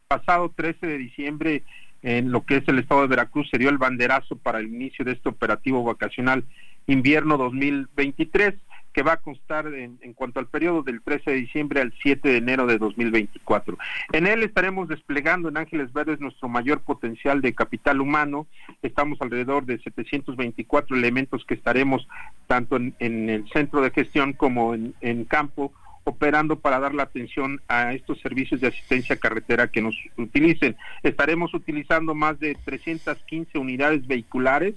pasado 0.07 0.53
13 0.55 0.87
de 0.87 0.99
diciembre, 0.99 1.65
en 2.07 2.31
lo 2.31 2.45
que 2.45 2.59
es 2.59 2.69
el 2.69 2.79
estado 2.79 3.01
de 3.01 3.09
Veracruz, 3.09 3.49
se 3.51 3.59
dio 3.59 3.69
el 3.69 3.79
banderazo 3.79 4.37
para 4.37 4.61
el 4.61 4.69
inicio 4.69 5.05
de 5.05 5.11
este 5.11 5.29
operativo 5.29 5.83
vacacional 5.83 6.45
invierno 6.87 7.37
2023, 7.37 8.55
que 8.93 9.03
va 9.03 9.15
a 9.15 9.17
constar 9.17 9.67
en, 9.75 9.99
cuanto 10.15 10.39
al 10.39 10.47
periodo 10.47 10.85
del 10.85 11.03
13 11.03 11.33
de 11.33 11.37
diciembre 11.37 11.81
al 11.81 11.93
7 12.01 12.29
de 12.29 12.37
enero 12.37 12.67
de 12.69 12.79
2024. 12.79 13.77
En 14.13 14.29
él 14.29 14.45
estaremos 14.45 14.87
desplegando 14.87 15.49
en 15.49 15.57
Ángeles 15.57 15.93
Verdes 15.93 16.21
nuestro 16.21 16.49
mayor 16.49 16.81
potencial 16.83 17.43
de 17.43 17.53
capital 17.53 18.01
humano. 18.01 18.47
Estamos 18.83 19.21
alrededor 19.21 19.67
de 19.67 19.81
724 19.81 20.97
elementos 20.97 21.45
que 21.45 21.55
estaremos 21.55 22.07
tanto 22.47 22.77
en, 22.77 22.95
el 23.01 23.49
centro 23.53 23.81
de 23.81 23.91
gestión 23.91 24.33
como 24.33 24.75
en 24.75 25.25
campo 25.25 25.73
operando 26.07 26.61
para 26.61 26.79
dar 26.79 26.95
la 26.95 27.03
atención 27.03 27.61
a 27.67 27.93
estos 27.93 28.21
servicios 28.21 28.61
de 28.61 28.69
asistencia 28.69 29.17
carretera 29.17 29.67
que 29.67 29.83
nos 29.83 29.97
utilicen. 30.17 30.77
Estaremos 31.03 31.53
utilizando 31.53 32.15
más 32.15 32.39
de 32.39 32.55
315 32.65 33.59
unidades 33.59 34.07
vehiculares, 34.07 34.75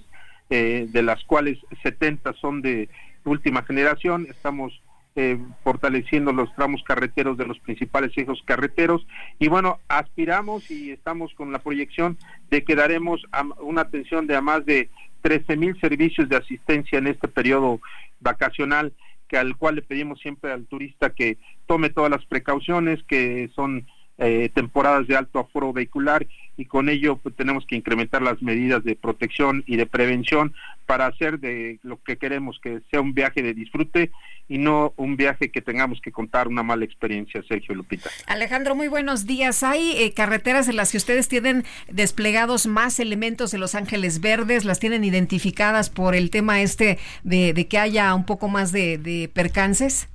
eh, 0.50 0.88
de 0.90 1.02
las 1.02 1.22
cuales 1.24 1.58
70 1.84 2.32
son 2.34 2.62
de 2.62 2.88
última 3.24 3.62
generación. 3.62 4.26
Estamos 4.28 4.82
eh, 5.14 5.38
fortaleciendo 5.62 6.32
los 6.32 6.52
tramos 6.56 6.82
carreteros 6.82 7.38
de 7.38 7.46
los 7.46 7.60
principales 7.60 8.10
ejes 8.16 8.42
carreteros 8.44 9.06
y 9.38 9.48
bueno, 9.48 9.78
aspiramos 9.86 10.68
y 10.68 10.90
estamos 10.90 11.32
con 11.34 11.52
la 11.52 11.60
proyección 11.60 12.18
de 12.50 12.64
que 12.64 12.74
daremos 12.74 13.22
una 13.60 13.82
atención 13.82 14.26
de 14.26 14.34
a 14.34 14.40
más 14.40 14.66
de 14.66 14.88
13 15.22 15.56
mil 15.56 15.78
servicios 15.80 16.28
de 16.28 16.36
asistencia 16.36 16.98
en 16.98 17.06
este 17.06 17.28
periodo 17.28 17.80
vacacional 18.20 18.92
que 19.30 19.38
al 19.38 19.56
cual 19.56 19.76
le 19.76 19.82
pedimos 19.82 20.18
siempre 20.18 20.50
al 20.50 20.66
turista 20.66 21.10
que 21.10 21.38
tome 21.66 21.88
todas 21.88 22.10
las 22.10 22.26
precauciones, 22.26 23.00
que 23.04 23.48
son 23.54 23.86
eh, 24.18 24.50
temporadas 24.52 25.06
de 25.06 25.16
alto 25.16 25.38
aforo 25.38 25.72
vehicular 25.72 26.26
y 26.60 26.66
con 26.66 26.90
ello 26.90 27.16
pues, 27.16 27.34
tenemos 27.36 27.64
que 27.64 27.74
incrementar 27.74 28.20
las 28.20 28.42
medidas 28.42 28.84
de 28.84 28.94
protección 28.94 29.64
y 29.66 29.76
de 29.76 29.86
prevención 29.86 30.52
para 30.84 31.06
hacer 31.06 31.40
de 31.40 31.78
lo 31.82 31.96
que 32.02 32.18
queremos 32.18 32.60
que 32.62 32.80
sea 32.90 33.00
un 33.00 33.14
viaje 33.14 33.42
de 33.42 33.54
disfrute 33.54 34.10
y 34.46 34.58
no 34.58 34.92
un 34.98 35.16
viaje 35.16 35.50
que 35.50 35.62
tengamos 35.62 36.02
que 36.02 36.12
contar 36.12 36.48
una 36.48 36.62
mala 36.62 36.84
experiencia, 36.84 37.42
Sergio 37.48 37.74
Lupita. 37.74 38.10
Alejandro, 38.26 38.74
muy 38.74 38.88
buenos 38.88 39.24
días. 39.24 39.62
¿Hay 39.62 39.92
eh, 39.96 40.12
carreteras 40.12 40.68
en 40.68 40.76
las 40.76 40.92
que 40.92 40.98
ustedes 40.98 41.28
tienen 41.28 41.64
desplegados 41.88 42.66
más 42.66 43.00
elementos 43.00 43.52
de 43.52 43.58
Los 43.58 43.74
Ángeles 43.74 44.20
Verdes? 44.20 44.66
¿Las 44.66 44.80
tienen 44.80 45.02
identificadas 45.02 45.88
por 45.88 46.14
el 46.14 46.28
tema 46.28 46.60
este 46.60 46.98
de, 47.22 47.54
de 47.54 47.68
que 47.68 47.78
haya 47.78 48.14
un 48.14 48.26
poco 48.26 48.48
más 48.48 48.70
de, 48.70 48.98
de 48.98 49.30
percances? 49.32 50.10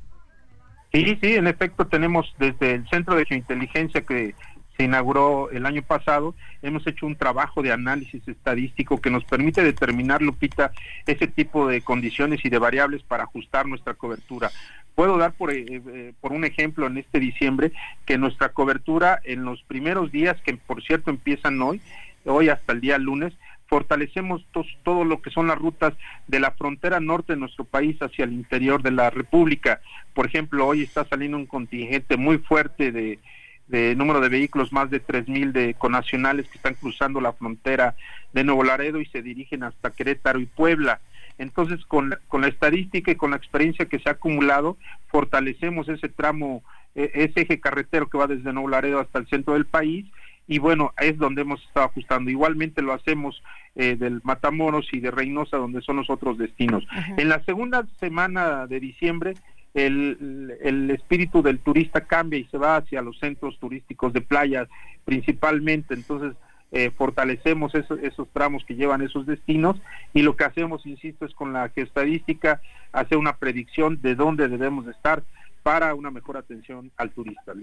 Sí, 0.94 1.18
sí, 1.20 1.34
en 1.34 1.48
efecto 1.48 1.88
tenemos 1.88 2.32
desde 2.38 2.76
el 2.76 2.88
Centro 2.88 3.16
de 3.16 3.26
Geointeligencia 3.26 4.02
que 4.02 4.36
se 4.78 4.84
inauguró 4.84 5.50
el 5.52 5.66
año 5.66 5.82
pasado, 5.82 6.36
hemos 6.62 6.86
hecho 6.88 7.06
un 7.06 7.16
trabajo 7.16 7.62
de 7.62 7.72
análisis 7.72 8.28
estadístico 8.28 9.00
que 9.00 9.10
nos 9.10 9.24
permite 9.24 9.64
determinar, 9.64 10.22
Lupita, 10.22 10.72
ese 11.06 11.28
tipo 11.28 11.68
de 11.68 11.82
condiciones 11.82 12.44
y 12.44 12.50
de 12.50 12.60
variables 12.60 13.04
para 13.04 13.24
ajustar 13.24 13.66
nuestra 13.66 13.94
cobertura. 13.94 14.52
Puedo 14.94 15.18
dar 15.18 15.34
por, 15.34 15.52
eh, 15.52 15.66
eh, 15.68 16.14
por 16.20 16.32
un 16.32 16.46
ejemplo 16.46 16.88
en 16.88 16.98
este 16.98 17.20
diciembre 17.20 17.72
que 18.06 18.18
nuestra 18.18 18.50
cobertura 18.50 19.20
en 19.24 19.44
los 19.46 19.62
primeros 19.64 20.12
días, 20.12 20.40
que 20.42 20.56
por 20.56 20.84
cierto 20.84 21.10
empiezan 21.10 21.62
hoy, 21.62 21.82
hoy 22.26 22.50
hasta 22.50 22.74
el 22.74 22.82
día 22.82 22.98
lunes, 22.98 23.34
fortalecemos 23.68 24.46
todo 24.84 25.04
lo 25.06 25.22
que 25.22 25.32
son 25.32 25.48
las 25.48 25.58
rutas 25.58 25.94
de 26.28 26.40
la 26.40 26.52
frontera 26.52 27.00
norte 27.00 27.34
de 27.34 27.40
nuestro 27.40 27.66
país 27.66 28.00
hacia 28.02 28.26
el 28.26 28.34
interior 28.34 28.84
de 28.84 28.92
la 28.92 29.10
República. 29.10 29.82
Por 30.14 30.28
ejemplo, 30.28 30.68
hoy 30.68 30.84
está 30.84 31.06
saliendo 31.06 31.38
un 31.38 31.48
contingente 31.48 32.16
muy 32.16 32.38
fuerte 32.38 32.92
de, 32.92 33.20
de 33.68 33.96
número 33.96 34.22
de 34.22 34.30
vehículos, 34.30 34.72
más 34.72 34.90
de 34.90 35.04
3.000 35.04 35.52
de 35.52 35.74
conacionales 35.74 36.48
que 36.48 36.58
están 36.58 36.76
cruzando 36.76 37.20
la 37.20 37.34
frontera 37.34 37.96
de 38.34 38.44
Nuevo 38.44 38.64
Laredo 38.64 39.02
y 39.02 39.06
se 39.08 39.22
dirigen 39.22 39.64
hasta 39.64 39.92
Querétaro 39.92 40.40
y 40.40 40.46
Puebla. 40.46 41.00
Entonces, 41.38 41.86
con, 41.86 42.16
con 42.28 42.42
la 42.42 42.48
estadística 42.48 43.12
y 43.12 43.16
con 43.16 43.32
la 43.32 43.38
experiencia 43.38 43.86
que 43.86 44.00
se 44.00 44.10
ha 44.10 44.14
acumulado, 44.14 44.78
fortalecemos 45.08 45.90
ese 45.90 46.10
tramo, 46.10 46.64
e, 46.94 47.12
ese 47.14 47.42
eje 47.42 47.60
carretero 47.60 48.10
que 48.10 48.18
va 48.18 48.28
desde 48.28 48.54
Nuevo 48.54 48.70
Laredo 48.70 49.00
hasta 49.00 49.20
el 49.20 49.28
centro 49.28 49.54
del 49.54 49.66
país 49.66 50.06
y 50.48 50.60
bueno, 50.60 50.94
es 51.02 51.18
donde 51.18 51.42
hemos 51.42 51.62
estado 51.64 51.88
ajustando. 51.88 52.30
Igualmente 52.30 52.82
lo 52.82 52.94
hacemos 52.94 53.42
eh, 53.76 53.96
del 53.96 54.22
Matamoros 54.24 54.88
y 54.94 55.00
de 55.00 55.12
Reynosa, 55.12 55.58
donde 55.58 55.82
son 55.82 55.98
los 55.98 56.10
otros 56.10 56.38
destinos. 56.38 56.86
En 57.18 57.30
la 57.30 57.44
segunda 57.44 57.86
semana 58.00 58.68
de 58.68 58.80
diciembre, 58.80 59.34
el, 59.76 60.58
el, 60.64 60.90
espíritu 60.90 61.44
del 61.44 61.60
turista 61.60 62.02
cambia 62.02 62.40
y 62.40 62.46
se 62.46 62.58
va 62.58 62.78
hacia 62.78 63.02
los 63.02 63.20
centros 63.20 63.60
turísticos 63.60 64.14
de 64.14 64.22
playas 64.22 64.68
principalmente. 65.04 65.94
Entonces, 65.94 66.34
eh, 66.72 66.92
fortalecemos 66.98 67.74
esos 67.76 68.28
tramos 68.34 68.66
que 68.66 68.76
llevan 68.76 69.02
esos 69.02 69.26
destinos 69.26 69.78
y 70.14 70.24
lo 70.24 70.36
que 70.36 70.46
hacemos, 70.46 70.86
insisto, 70.86 71.26
es 71.26 71.34
con 71.34 71.54
la 71.54 71.70
geostadística 71.70 72.62
hacer 72.92 73.18
una 73.18 73.38
predicción 73.38 74.02
de 74.02 74.16
dónde 74.16 74.48
debemos 74.48 74.88
estar 74.88 75.24
para 75.62 75.94
una 75.94 76.10
mejor 76.10 76.38
atención 76.38 76.92
al 76.98 77.12
turista. 77.12 77.54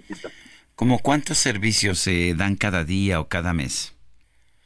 ¿Cómo 0.74 0.98
cuántos 0.98 1.38
servicios 1.38 1.98
se 1.98 2.34
dan 2.34 2.56
cada 2.56 2.84
día 2.84 3.20
o 3.20 3.28
cada 3.28 3.52
mes? 3.52 3.96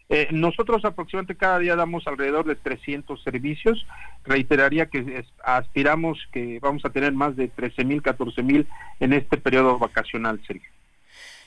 Eh, 0.08 0.28
nosotros 0.30 0.84
aproximadamente 0.84 1.34
cada 1.34 1.58
día 1.58 1.74
damos 1.74 2.06
alrededor 2.06 2.46
de 2.46 2.54
300 2.54 3.22
servicios. 3.22 3.86
Reiteraría 4.24 4.86
que 4.86 5.24
aspiramos 5.44 6.18
que 6.32 6.58
vamos 6.60 6.84
a 6.84 6.90
tener 6.90 7.12
más 7.12 7.34
de 7.36 7.48
13 7.48 7.84
mil, 7.84 8.02
14 8.02 8.42
mil 8.42 8.68
en 9.00 9.12
este 9.12 9.36
periodo 9.36 9.78
vacacional, 9.78 10.40
Sergio. 10.46 10.70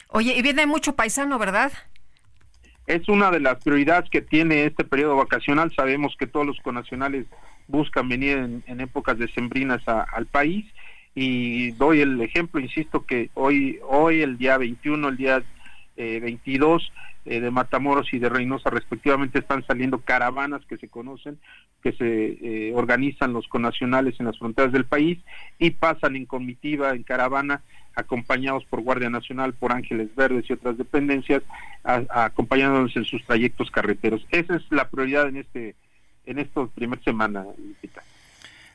Oye, 0.09 0.35
y 0.35 0.41
viene 0.41 0.65
mucho 0.65 0.95
paisano, 0.95 1.37
¿verdad? 1.39 1.71
Es 2.87 3.07
una 3.07 3.29
de 3.29 3.39
las 3.39 3.63
prioridades 3.63 4.09
que 4.09 4.21
tiene 4.21 4.65
este 4.65 4.83
periodo 4.83 5.15
vacacional. 5.15 5.71
Sabemos 5.75 6.15
que 6.17 6.27
todos 6.27 6.45
los 6.45 6.59
conacionales 6.59 7.27
buscan 7.67 8.09
venir 8.09 8.63
en, 8.65 8.81
épocas 8.81 9.17
decembrinas 9.17 9.87
al 9.87 10.25
país 10.25 10.65
y 11.13 11.71
doy 11.71 12.01
el 12.01 12.19
ejemplo, 12.21 12.59
insisto 12.59 13.05
que 13.05 13.29
hoy, 13.35 13.79
hoy 13.87 14.21
el 14.21 14.37
día 14.37 14.57
21, 14.57 15.07
el 15.07 15.17
día 15.17 15.43
22 15.99 16.83
eh, 17.25 17.35
eh, 17.35 17.41
de 17.41 17.51
Matamoros 17.51 18.13
y 18.13 18.19
de 18.19 18.29
Reynosa 18.29 18.69
respectivamente 18.69 19.39
están 19.39 19.65
saliendo 19.65 19.99
caravanas 19.99 20.65
que 20.65 20.77
se 20.77 20.87
conocen, 20.87 21.37
que 21.83 21.91
se 21.91 22.37
eh, 22.41 22.73
organizan 22.73 23.33
los 23.33 23.47
conacionales 23.47 24.19
en 24.19 24.25
las 24.25 24.39
fronteras 24.39 24.71
del 24.71 24.85
país 24.85 25.19
y 25.57 25.71
pasan 25.71 26.15
en 26.15 26.25
comitiva, 26.25 26.91
en 26.91 27.03
caravana 27.03 27.61
acompañados 27.95 28.63
por 28.65 28.81
Guardia 28.81 29.09
Nacional, 29.09 29.53
por 29.53 29.73
Ángeles 29.73 30.15
Verdes 30.15 30.49
y 30.49 30.53
otras 30.53 30.77
dependencias, 30.77 31.43
acompañándonos 31.83 32.95
en 32.95 33.03
sus 33.03 33.25
trayectos 33.25 33.69
carreteros. 33.71 34.25
Esa 34.31 34.55
es 34.55 34.63
la 34.69 34.87
prioridad 34.87 35.27
en 35.27 35.37
este 35.37 35.75
en 36.25 36.39
esta 36.39 36.65
primera 36.67 37.01
semana. 37.03 37.43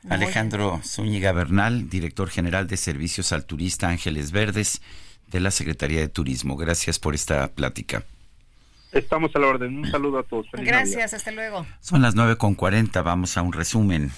Alejandro 0.09 0.79
Zúñiga 0.83 1.31
Bernal, 1.31 1.89
director 1.89 2.29
general 2.29 2.67
de 2.67 2.77
Servicios 2.77 3.31
al 3.31 3.45
Turista 3.45 3.87
Ángeles 3.87 4.31
Verdes 4.31 4.81
de 5.27 5.39
la 5.39 5.51
Secretaría 5.51 5.99
de 5.99 6.07
Turismo. 6.07 6.55
Gracias 6.55 6.99
por 6.99 7.15
esta 7.15 7.47
plática. 7.47 8.03
Estamos 8.91 9.35
a 9.35 9.39
la 9.39 9.47
orden. 9.47 9.77
Un 9.77 9.91
saludo 9.91 10.19
a 10.19 10.23
todos. 10.23 10.47
Gracias, 10.53 11.13
hasta 11.13 11.31
luego. 11.31 11.65
Son 11.81 12.01
las 12.01 12.15
9.40, 12.15 13.03
vamos 13.03 13.37
a 13.37 13.41
un 13.41 13.51
resumen. 13.51 14.11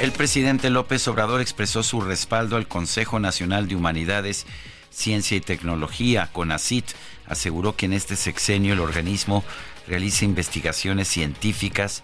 El 0.00 0.12
presidente 0.12 0.70
López 0.70 1.06
Obrador 1.08 1.42
expresó 1.42 1.82
su 1.82 2.00
respaldo 2.00 2.56
al 2.56 2.66
Consejo 2.66 3.20
Nacional 3.20 3.68
de 3.68 3.76
Humanidades, 3.76 4.46
Ciencia 4.88 5.36
y 5.36 5.42
Tecnología, 5.42 6.30
CONACIT. 6.32 6.86
Aseguró 7.26 7.76
que 7.76 7.84
en 7.84 7.92
este 7.92 8.16
sexenio 8.16 8.72
el 8.72 8.80
organismo 8.80 9.44
realiza 9.86 10.24
investigaciones 10.24 11.06
científicas 11.06 12.02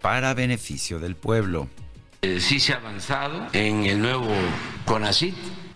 para 0.00 0.34
beneficio 0.34 1.00
del 1.00 1.16
pueblo. 1.16 1.68
Eh, 2.24 2.38
sí 2.38 2.60
se 2.60 2.72
ha 2.72 2.76
avanzado 2.76 3.48
en 3.52 3.84
el 3.84 4.00
nuevo 4.00 4.28
CONACIT 4.84 5.34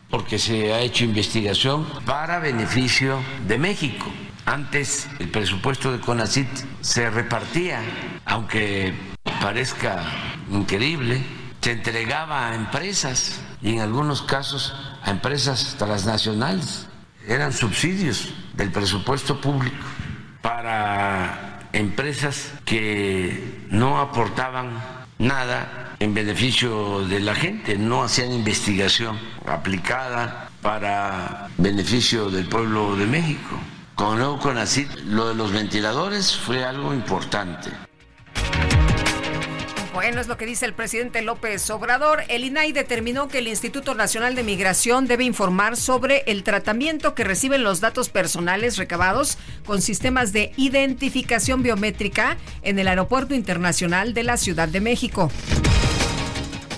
porque 0.09 0.39
se 0.39 0.73
ha 0.73 0.79
hecho 0.79 1.03
investigación 1.03 1.85
para 2.05 2.39
beneficio 2.39 3.19
de 3.49 3.59
México. 3.59 4.07
Antes 4.45 5.09
el 5.19 5.29
presupuesto 5.29 5.91
de 5.91 5.99
CONACIT 5.99 6.47
se 6.83 7.11
repartía, 7.11 7.81
aunque 8.25 8.95
parezca 9.41 10.05
increíble, 10.49 11.21
se 11.61 11.73
entregaba 11.73 12.49
a 12.49 12.55
empresas 12.55 13.41
y 13.61 13.73
en 13.73 13.81
algunos 13.81 14.23
casos 14.23 14.73
a 15.03 15.11
empresas 15.11 15.75
transnacionales. 15.81 16.87
Eran 17.27 17.53
subsidios 17.53 18.33
del 18.55 18.71
presupuesto 18.71 19.41
público 19.41 19.85
para 20.43 21.69
empresas 21.73 22.53
que 22.65 23.67
no 23.69 23.99
aportaban 23.99 24.81
nada 25.19 25.86
en 25.99 26.15
beneficio 26.15 27.07
de 27.07 27.21
la 27.21 27.35
gente, 27.35 27.77
no 27.79 28.03
hacían 28.03 28.33
investigación 28.33 29.19
aplicada 29.47 30.51
para 30.63 31.49
beneficio 31.57 32.31
del 32.31 32.47
pueblo 32.49 32.97
de 32.97 33.07
México. 33.07 33.59
Con 33.95 34.15
el 34.15 34.19
nuevo 34.19 34.39
lo 35.07 35.29
de 35.29 35.35
los 35.35 35.53
ventiladores 35.53 36.37
fue 36.37 36.65
algo 36.65 36.93
importante. 36.93 37.71
Bueno, 39.97 40.21
es 40.21 40.29
lo 40.29 40.37
que 40.37 40.45
dice 40.45 40.67
el 40.67 40.75
presidente 40.75 41.23
López 41.23 41.71
Obrador. 41.71 42.23
El 42.29 42.45
INAI 42.45 42.73
determinó 42.73 43.29
que 43.29 43.39
el 43.39 43.49
Instituto 43.49 43.95
Nacional 43.95 44.35
de 44.35 44.43
Migración 44.43 45.07
debe 45.07 45.25
informar 45.25 45.75
sobre 45.79 46.23
el 46.27 46.43
tratamiento 46.43 47.15
que 47.15 47.25
reciben 47.25 47.63
los 47.63 47.81
datos 47.81 48.11
personales 48.11 48.77
recabados 48.77 49.39
con 49.65 49.81
sistemas 49.81 50.35
de 50.35 50.53
identificación 50.59 51.63
biométrica 51.63 52.37
en 52.61 52.79
el 52.79 52.89
Aeropuerto 52.89 53.35
Internacional 53.35 54.13
de 54.13 54.23
la 54.23 54.37
Ciudad 54.37 54.69
de 54.69 54.83
México. 54.83 55.31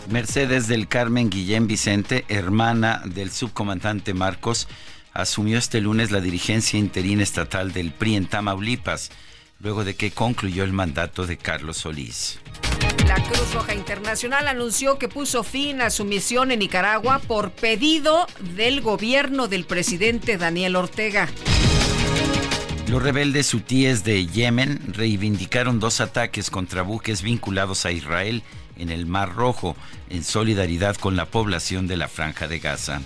Mercedes 0.08 0.68
del 0.68 0.86
Carmen 0.86 1.28
Guillén 1.28 1.66
Vicente, 1.66 2.24
hermana 2.28 3.02
del 3.04 3.32
subcomandante 3.32 4.14
Marcos, 4.14 4.68
asumió 5.12 5.58
este 5.58 5.80
lunes 5.80 6.12
la 6.12 6.20
dirigencia 6.20 6.78
interina 6.78 7.24
estatal 7.24 7.72
del 7.72 7.90
PRI 7.90 8.14
en 8.14 8.26
Tamaulipas, 8.26 9.10
luego 9.58 9.82
de 9.82 9.96
que 9.96 10.12
concluyó 10.12 10.62
el 10.62 10.72
mandato 10.72 11.26
de 11.26 11.36
Carlos 11.36 11.78
Solís. 11.78 12.38
La 13.06 13.16
Cruz 13.22 13.54
Roja 13.54 13.74
Internacional 13.74 14.48
anunció 14.48 14.98
que 14.98 15.08
puso 15.08 15.42
fin 15.42 15.80
a 15.80 15.90
su 15.90 16.04
misión 16.04 16.50
en 16.50 16.58
Nicaragua 16.58 17.20
por 17.26 17.50
pedido 17.50 18.26
del 18.56 18.80
gobierno 18.80 19.48
del 19.48 19.64
presidente 19.64 20.38
Daniel 20.38 20.76
Ortega. 20.76 21.28
Los 22.88 23.02
rebeldes 23.02 23.52
hutíes 23.52 24.02
de 24.04 24.26
Yemen 24.26 24.80
reivindicaron 24.94 25.78
dos 25.78 26.00
ataques 26.00 26.50
contra 26.50 26.82
buques 26.82 27.22
vinculados 27.22 27.84
a 27.84 27.92
Israel 27.92 28.42
en 28.78 28.90
el 28.90 29.06
Mar 29.06 29.34
Rojo, 29.34 29.76
en 30.08 30.24
solidaridad 30.24 30.96
con 30.96 31.16
la 31.16 31.26
población 31.26 31.86
de 31.86 31.98
la 31.98 32.08
Franja 32.08 32.48
de 32.48 32.60
Gaza. 32.60 33.02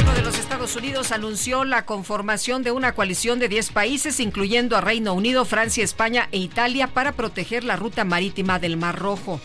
El 0.00 0.06
gobierno 0.06 0.24
de 0.24 0.30
los 0.30 0.40
Estados 0.40 0.76
Unidos 0.76 1.12
anunció 1.12 1.62
la 1.66 1.84
conformación 1.84 2.62
de 2.62 2.70
una 2.70 2.94
coalición 2.94 3.38
de 3.38 3.50
10 3.50 3.72
países, 3.72 4.18
incluyendo 4.18 4.74
a 4.78 4.80
Reino 4.80 5.12
Unido, 5.12 5.44
Francia, 5.44 5.84
España 5.84 6.26
e 6.32 6.38
Italia, 6.38 6.86
para 6.86 7.12
proteger 7.12 7.64
la 7.64 7.76
ruta 7.76 8.04
marítima 8.04 8.58
del 8.58 8.78
Mar 8.78 8.98
Rojo. 8.98 9.42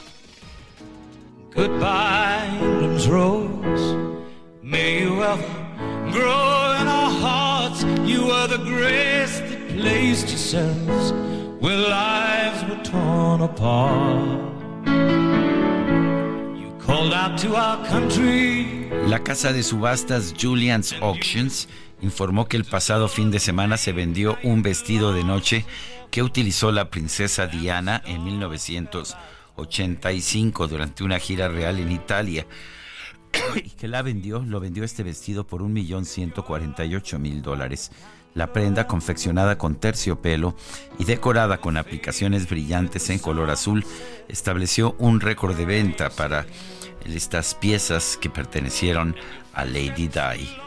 La 19.07 19.23
casa 19.23 19.53
de 19.53 19.63
subastas 19.63 20.35
Julian's 20.39 20.93
Auctions 21.01 21.67
informó 22.01 22.47
que 22.47 22.57
el 22.57 22.65
pasado 22.65 23.07
fin 23.07 23.31
de 23.31 23.39
semana 23.39 23.77
se 23.77 23.91
vendió 23.91 24.37
un 24.43 24.61
vestido 24.61 25.11
de 25.13 25.23
noche 25.23 25.65
que 26.11 26.21
utilizó 26.21 26.71
la 26.71 26.89
princesa 26.89 27.47
Diana 27.47 28.03
en 28.05 28.23
1985 28.23 30.67
durante 30.67 31.03
una 31.03 31.17
gira 31.19 31.47
real 31.47 31.79
en 31.79 31.91
Italia. 31.91 32.45
y 33.55 33.69
que 33.71 33.87
la 33.87 34.01
vendió, 34.01 34.39
lo 34.39 34.59
vendió 34.59 34.83
este 34.83 35.03
vestido 35.03 35.47
por 35.47 35.61
un 35.61 35.73
millón 35.73 36.05
ciento 36.05 36.45
cuarenta 36.45 36.85
y 36.85 36.95
ocho 36.95 37.19
mil 37.19 37.41
dólares. 37.41 37.91
La 38.33 38.51
prenda, 38.51 38.85
confeccionada 38.85 39.57
con 39.57 39.75
terciopelo 39.75 40.55
y 40.99 41.05
decorada 41.05 41.59
con 41.59 41.77
aplicaciones 41.77 42.49
brillantes 42.49 43.09
en 43.09 43.19
color 43.19 43.49
azul, 43.49 43.85
estableció 44.27 44.95
un 44.99 45.21
récord 45.21 45.55
de 45.55 45.65
venta 45.65 46.09
para 46.09 46.45
estas 47.13 47.53
piezas 47.55 48.17
que 48.19 48.29
pertenecieron 48.29 49.15
a 49.53 49.65
Lady 49.65 50.07
Di. 50.07 50.65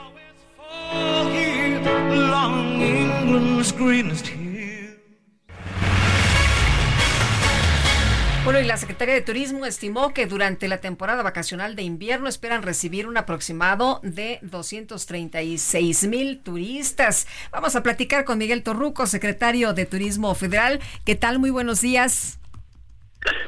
Bueno, 8.44 8.60
y 8.60 8.64
la 8.64 8.78
Secretaría 8.78 9.12
de 9.12 9.20
Turismo 9.20 9.66
estimó 9.66 10.14
que 10.14 10.24
durante 10.24 10.68
la 10.68 10.78
temporada 10.78 11.22
vacacional 11.22 11.76
de 11.76 11.82
invierno 11.82 12.30
esperan 12.30 12.62
recibir 12.62 13.06
un 13.06 13.18
aproximado 13.18 14.00
de 14.02 14.38
236 14.40 16.06
mil 16.08 16.40
turistas. 16.40 17.26
Vamos 17.52 17.76
a 17.76 17.82
platicar 17.82 18.24
con 18.24 18.38
Miguel 18.38 18.62
Torruco, 18.62 19.06
secretario 19.06 19.74
de 19.74 19.84
Turismo 19.84 20.34
Federal. 20.34 20.80
¿Qué 21.04 21.14
tal? 21.14 21.38
Muy 21.38 21.50
buenos 21.50 21.82
días. 21.82 22.38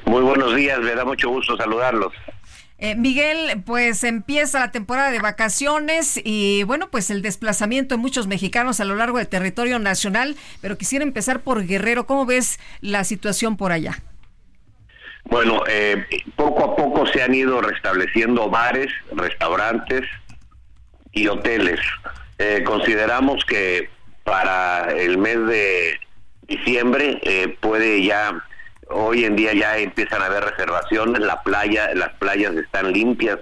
Muy 0.05 0.20
buenos 0.20 0.55
días, 0.55 0.78
me 0.81 0.94
da 0.94 1.07
mucho 1.07 1.31
gusto 1.31 1.57
saludarlos. 1.57 2.12
Eh, 2.83 2.94
Miguel, 2.97 3.62
pues 3.65 4.02
empieza 4.05 4.59
la 4.59 4.73
temporada 4.73 5.10
de 5.10 5.20
vacaciones 5.20 6.20
y 6.25 6.62
bueno, 6.65 6.89
pues 6.91 7.10
el 7.10 7.20
desplazamiento 7.20 7.94
de 7.94 8.00
muchos 8.00 8.26
mexicanos 8.26 8.81
a 8.81 8.84
lo 8.86 8.97
largo 8.97 9.18
del 9.18 9.28
territorio 9.28 9.78
nacional, 9.78 10.34
pero 10.62 10.78
quisiera 10.78 11.05
empezar 11.05 11.41
por 11.41 11.67
Guerrero. 11.67 12.07
¿Cómo 12.07 12.25
ves 12.25 12.59
la 12.81 13.05
situación 13.05 13.57
por 13.59 13.73
allá? 13.73 13.99
Bueno, 15.25 15.62
eh, 15.68 16.07
poco 16.34 16.73
a 16.73 16.76
poco 16.76 17.07
se 17.07 17.23
han 17.23 17.34
ido 17.34 17.60
restableciendo 17.60 18.49
bares, 18.49 18.89
restaurantes 19.12 20.02
y 21.12 21.28
hoteles. 21.28 21.78
Eh, 22.39 22.62
consideramos 22.65 23.44
que 23.44 23.91
para 24.25 24.91
el 24.92 25.18
mes 25.18 25.47
de 25.47 26.00
diciembre 26.49 27.20
eh, 27.23 27.57
puede 27.60 28.02
ya, 28.02 28.42
hoy 28.91 29.25
en 29.25 29.36
día 29.36 29.52
ya 29.55 29.78
empiezan 29.78 30.23
a 30.23 30.27
haber 30.27 30.44
reservaciones, 30.44 31.20
la 31.20 31.43
playa, 31.43 31.94
las 31.94 32.10
playas 32.15 32.55
están 32.55 32.93
limpias 32.93 33.39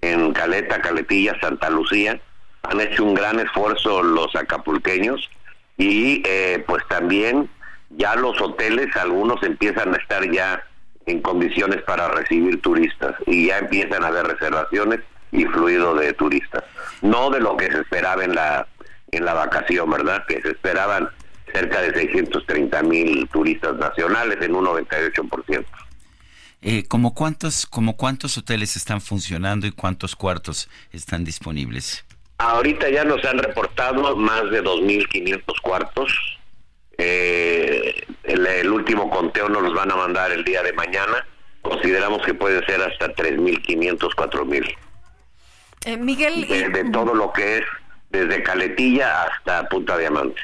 en 0.00 0.32
Caleta, 0.32 0.80
Caletilla, 0.80 1.38
Santa 1.40 1.70
Lucía. 1.70 2.20
Han 2.62 2.80
hecho 2.80 3.04
un 3.04 3.14
gran 3.14 3.38
esfuerzo 3.40 4.02
los 4.02 4.34
acapulqueños 4.34 5.30
y 5.76 6.22
pues 6.66 6.82
también 6.88 7.48
ya 7.90 8.16
los 8.16 8.40
hoteles, 8.40 8.94
algunos 8.96 9.42
empiezan 9.42 9.94
a 9.94 9.98
estar 9.98 10.28
ya 10.30 10.62
en 11.06 11.22
condiciones 11.22 11.82
para 11.82 12.08
recibir 12.08 12.60
turistas 12.60 13.14
y 13.26 13.46
ya 13.46 13.58
empiezan 13.58 14.02
a 14.02 14.08
haber 14.08 14.26
reservaciones 14.26 15.00
y 15.30 15.44
fluido 15.44 15.94
de 15.94 16.12
turistas. 16.14 16.64
No 17.02 17.30
de 17.30 17.40
lo 17.40 17.56
que 17.56 17.70
se 17.70 17.80
esperaba 17.80 18.24
en 18.24 18.34
la 18.34 18.66
en 19.12 19.24
la 19.24 19.34
vacación, 19.34 19.88
¿verdad? 19.88 20.24
Que 20.26 20.42
se 20.42 20.48
esperaban 20.48 21.08
cerca 21.52 21.80
de 21.82 21.92
630 21.94 22.82
mil 22.82 23.28
turistas 23.28 23.76
nacionales 23.76 24.38
en 24.40 24.54
un 24.54 24.64
98%. 24.66 25.64
Eh, 26.62 26.84
¿como 26.88 27.14
cuántos, 27.14 27.66
como 27.66 27.96
cuántos 27.96 28.38
hoteles 28.38 28.76
están 28.76 29.00
funcionando 29.00 29.66
y 29.66 29.70
cuántos 29.70 30.16
cuartos 30.16 30.68
están 30.92 31.24
disponibles? 31.24 32.04
Ahorita 32.38 32.90
ya 32.90 33.04
nos 33.04 33.24
han 33.24 33.38
reportado 33.38 34.16
más 34.16 34.50
de 34.50 34.62
2.500 34.62 35.60
cuartos 35.62 36.12
eh, 36.98 38.06
el, 38.24 38.70
último 38.70 39.10
conteo 39.10 39.48
nos 39.48 39.62
los 39.62 39.74
van 39.74 39.90
a 39.90 39.96
mandar 39.96 40.32
el 40.32 40.44
día 40.44 40.62
de 40.62 40.72
mañana. 40.72 41.26
Consideramos 41.62 42.22
que 42.24 42.34
puede 42.34 42.64
ser 42.64 42.80
hasta 42.80 43.14
3.500, 43.14 43.98
4.000. 43.98 44.76
Eh, 45.84 45.96
Miguel. 45.96 46.46
De, 46.72 46.84
todo 46.90 47.14
lo 47.14 47.32
que 47.32 47.58
es 47.58 47.64
desde 48.10 48.42
Caletilla 48.42 49.24
hasta 49.24 49.68
Punta 49.68 49.98
Diamante. 49.98 50.40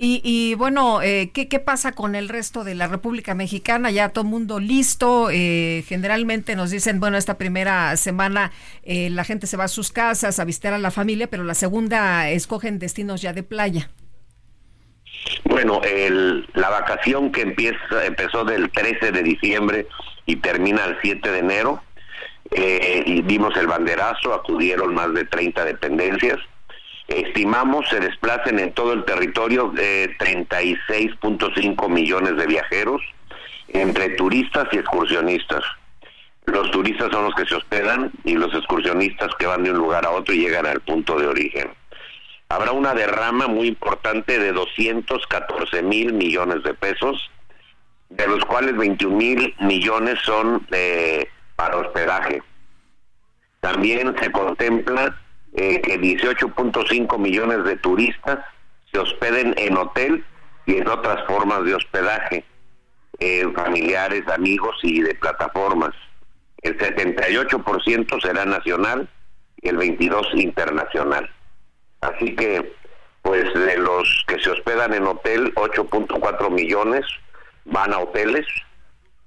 Y, 0.00 0.20
y, 0.22 0.54
bueno, 0.54 1.02
eh, 1.02 1.32
¿qué, 1.34 1.48
¿qué, 1.48 1.58
pasa 1.58 1.90
con 1.90 2.14
el 2.14 2.28
resto 2.28 2.62
de 2.62 2.76
la 2.76 2.86
República 2.86 3.34
Mexicana? 3.34 3.90
Ya 3.90 4.10
todo 4.10 4.22
mundo 4.22 4.60
listo. 4.60 5.28
Eh, 5.32 5.84
generalmente 5.88 6.54
nos 6.54 6.70
dicen, 6.70 7.00
bueno, 7.00 7.16
esta 7.16 7.36
primera 7.36 7.96
semana 7.96 8.52
eh, 8.84 9.10
la 9.10 9.24
gente 9.24 9.48
se 9.48 9.56
va 9.56 9.64
a 9.64 9.68
sus 9.68 9.90
casas 9.90 10.38
a 10.38 10.44
visitar 10.44 10.72
a 10.72 10.78
la 10.78 10.92
familia, 10.92 11.26
pero 11.26 11.42
la 11.42 11.54
segunda 11.54 12.30
escogen 12.30 12.78
destinos 12.78 13.22
ya 13.22 13.32
de 13.32 13.42
playa. 13.42 13.90
Bueno, 15.42 15.80
el, 15.82 16.48
la 16.54 16.70
vacación 16.70 17.32
que 17.32 17.42
empieza 17.42 18.06
empezó 18.06 18.44
del 18.44 18.70
13 18.70 19.10
de 19.10 19.22
diciembre 19.24 19.88
y 20.26 20.36
termina 20.36 20.84
el 20.84 20.96
7 21.02 21.28
de 21.28 21.38
enero, 21.40 21.82
eh, 22.52 23.02
y 23.04 23.22
dimos 23.22 23.56
el 23.56 23.66
banderazo, 23.66 24.32
acudieron 24.32 24.94
más 24.94 25.12
de 25.12 25.24
30 25.24 25.64
dependencias. 25.64 26.38
Estimamos 27.08 27.88
se 27.88 28.00
desplacen 28.00 28.58
en 28.58 28.72
todo 28.72 28.92
el 28.92 29.04
territorio 29.04 29.70
de 29.70 30.16
36.5 30.18 31.88
millones 31.88 32.36
de 32.36 32.46
viajeros 32.46 33.02
entre 33.68 34.10
turistas 34.10 34.68
y 34.72 34.76
excursionistas. 34.78 35.64
Los 36.46 36.70
turistas 36.70 37.10
son 37.10 37.24
los 37.24 37.34
que 37.34 37.46
se 37.46 37.54
hospedan 37.54 38.10
y 38.24 38.34
los 38.34 38.54
excursionistas 38.54 39.28
que 39.38 39.46
van 39.46 39.64
de 39.64 39.70
un 39.70 39.78
lugar 39.78 40.06
a 40.06 40.10
otro 40.10 40.34
y 40.34 40.40
llegan 40.40 40.66
al 40.66 40.80
punto 40.80 41.18
de 41.18 41.26
origen 41.26 41.70
habrá 42.48 42.72
una 42.72 42.94
derrama 42.94 43.46
muy 43.46 43.68
importante 43.68 44.38
de 44.38 44.52
214 44.52 45.82
mil 45.82 46.12
millones 46.12 46.62
de 46.62 46.74
pesos, 46.74 47.30
de 48.08 48.26
los 48.26 48.44
cuales 48.44 48.76
21 48.76 49.16
mil 49.16 49.54
millones 49.60 50.18
son 50.24 50.66
eh, 50.70 51.28
para 51.56 51.76
hospedaje. 51.76 52.42
También 53.60 54.14
se 54.20 54.30
contempla 54.32 55.20
eh, 55.58 55.80
que 55.80 56.00
18.5 56.00 57.18
millones 57.18 57.64
de 57.64 57.76
turistas 57.78 58.38
se 58.92 59.00
hospeden 59.00 59.54
en 59.58 59.76
hotel 59.76 60.24
y 60.66 60.76
en 60.76 60.86
otras 60.86 61.26
formas 61.26 61.64
de 61.64 61.74
hospedaje, 61.74 62.44
eh, 63.18 63.44
familiares, 63.56 64.22
amigos 64.28 64.76
y 64.84 65.02
de 65.02 65.16
plataformas. 65.16 65.90
El 66.62 66.78
78% 66.78 68.22
será 68.22 68.44
nacional 68.44 69.08
y 69.60 69.68
el 69.70 69.78
22% 69.78 70.40
internacional. 70.40 71.28
Así 72.02 72.36
que, 72.36 72.72
pues 73.22 73.52
de 73.52 73.78
los 73.78 74.24
que 74.28 74.38
se 74.38 74.50
hospedan 74.50 74.94
en 74.94 75.08
hotel, 75.08 75.52
8.4 75.56 76.50
millones 76.50 77.04
van 77.64 77.92
a 77.92 77.98
hoteles, 77.98 78.46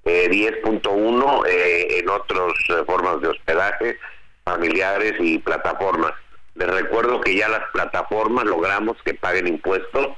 eh, 0.06 0.30
10.1 0.30 1.46
eh, 1.46 2.00
en 2.00 2.10
otras 2.10 2.54
formas 2.86 3.20
de 3.20 3.28
hospedaje, 3.28 3.98
familiares 4.46 5.16
y 5.20 5.38
plataformas. 5.40 6.14
Les 6.56 6.68
recuerdo 6.68 7.22
que 7.22 7.36
ya 7.36 7.48
las 7.48 7.64
plataformas 7.72 8.46
logramos 8.46 8.98
que 9.04 9.14
paguen 9.14 9.48
impuestos 9.48 10.10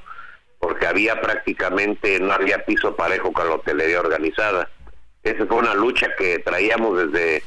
porque 0.60 0.88
había 0.88 1.20
prácticamente, 1.22 2.20
no 2.20 2.34
había 2.34 2.66
piso 2.66 2.96
parejo 2.96 3.32
con 3.34 3.48
la 3.48 3.56
hotelería 3.56 4.00
organizada. 4.00 4.70
Esa 5.22 5.46
fue 5.46 5.58
una 5.58 5.74
lucha 5.74 6.08
que 6.18 6.40
traíamos 6.40 6.98
desde 6.98 7.44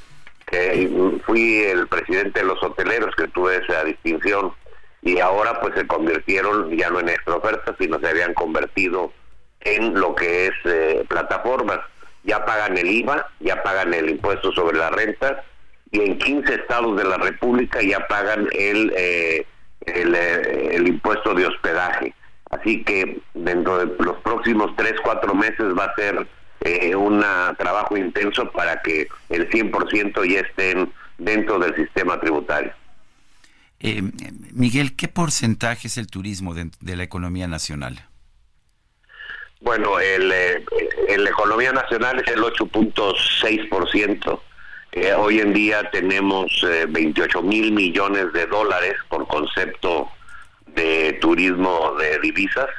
que 0.46 1.18
fui 1.24 1.62
el 1.62 1.88
presidente 1.88 2.40
de 2.40 2.46
los 2.46 2.62
hoteleros, 2.62 3.14
que 3.16 3.28
tuve 3.28 3.56
esa 3.56 3.82
distinción 3.84 4.52
y 5.02 5.18
ahora 5.18 5.60
pues 5.60 5.74
se 5.74 5.86
convirtieron 5.86 6.76
ya 6.76 6.90
no 6.90 7.00
en 7.00 7.08
extra 7.08 7.36
ofertas, 7.36 7.74
sino 7.78 7.98
se 7.98 8.08
habían 8.08 8.34
convertido 8.34 9.12
en 9.60 9.98
lo 9.98 10.14
que 10.14 10.46
es 10.46 10.54
eh, 10.64 11.04
plataformas. 11.08 11.80
Ya 12.22 12.44
pagan 12.44 12.76
el 12.76 12.88
IVA, 12.88 13.28
ya 13.40 13.62
pagan 13.62 13.94
el 13.94 14.10
impuesto 14.10 14.52
sobre 14.52 14.78
la 14.78 14.90
renta 14.90 15.44
y 15.90 16.00
en 16.00 16.18
15 16.18 16.54
estados 16.54 16.96
de 16.96 17.04
la 17.04 17.16
República 17.16 17.80
ya 17.82 18.06
pagan 18.08 18.48
el, 18.52 18.92
eh, 18.96 19.46
eh, 19.86 20.70
el, 20.72 20.88
impuesto 20.88 21.34
de 21.34 21.46
hospedaje. 21.46 22.14
Así 22.50 22.82
que 22.84 23.20
dentro 23.34 23.78
de 23.78 24.04
los 24.04 24.16
próximos 24.18 24.74
3, 24.76 24.94
4 25.02 25.34
meses 25.34 25.66
va 25.78 25.84
a 25.84 25.94
ser 25.94 26.26
un 26.96 27.24
trabajo 27.58 27.96
intenso 27.96 28.50
para 28.50 28.82
que 28.82 29.06
el 29.28 29.48
100% 29.48 30.24
ya 30.24 30.40
estén 30.40 30.92
dentro 31.18 31.60
del 31.60 31.76
sistema 31.76 32.18
tributario. 32.18 32.72
Eh, 33.80 34.02
Miguel, 34.52 34.96
¿qué 34.96 35.08
porcentaje 35.08 35.88
es 35.88 35.98
el 35.98 36.06
turismo 36.06 36.54
de, 36.54 36.96
la 36.96 37.02
economía 37.02 37.46
nacional? 37.46 38.06
Bueno, 39.60 40.00
el, 40.00 40.32
eh, 40.32 40.64
la 41.18 41.30
economía 41.30 41.72
nacional 41.72 42.20
es 42.20 42.32
el 42.32 42.40
8.6%. 42.42 44.40
Eh, 44.96 45.12
hoy 45.12 45.40
en 45.40 45.52
día 45.52 45.90
tenemos 45.90 46.66
28 46.88 47.42
mil 47.42 47.70
millones 47.70 48.32
de 48.32 48.46
dólares 48.46 48.94
por 49.10 49.26
concepto 49.26 50.08
de 50.68 51.12
turismo 51.20 51.94
de 51.98 52.18
divisas, 52.20 52.70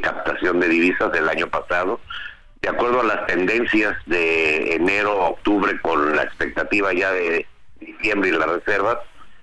captación 0.00 0.60
de 0.60 0.68
divisas 0.68 1.10
del 1.10 1.28
año 1.28 1.48
pasado. 1.48 1.98
De 2.62 2.68
acuerdo 2.68 3.00
a 3.00 3.04
las 3.04 3.26
tendencias 3.26 3.96
de 4.06 4.76
enero 4.76 5.20
a 5.20 5.30
octubre 5.30 5.76
con 5.80 6.14
la 6.14 6.22
expectativa 6.22 6.92
ya 6.92 7.10
de 7.10 7.44
diciembre 7.80 8.30
y 8.30 8.34
las 8.34 8.50
reservas, 8.50 8.98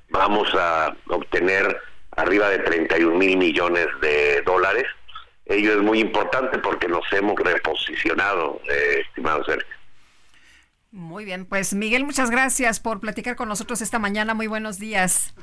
vamos 0.08 0.48
a 0.56 0.96
obtener 1.10 1.82
arriba 2.16 2.48
de 2.48 2.60
31 2.60 3.14
mil 3.14 3.36
millones 3.36 3.88
de 4.02 4.42
dólares. 4.44 4.86
Ello 5.48 5.74
es 5.74 5.80
muy 5.80 6.00
importante 6.00 6.60
porque 6.60 6.88
nos 6.88 7.04
hemos 7.12 7.38
reposicionado, 7.38 8.62
eh, 8.70 9.02
estimado 9.06 9.44
Sergio. 9.44 9.81
Muy 10.92 11.24
bien, 11.24 11.46
pues 11.46 11.74
Miguel, 11.74 12.04
muchas 12.04 12.30
gracias 12.30 12.82
por 12.82 13.00
platicar 13.00 13.38
con 13.38 13.48
nosotros 13.48 13.82
esta 13.82 13.98
mañana. 13.98 14.34
Muy 14.34 14.48
buenos 14.48 14.78
días. 14.78 15.34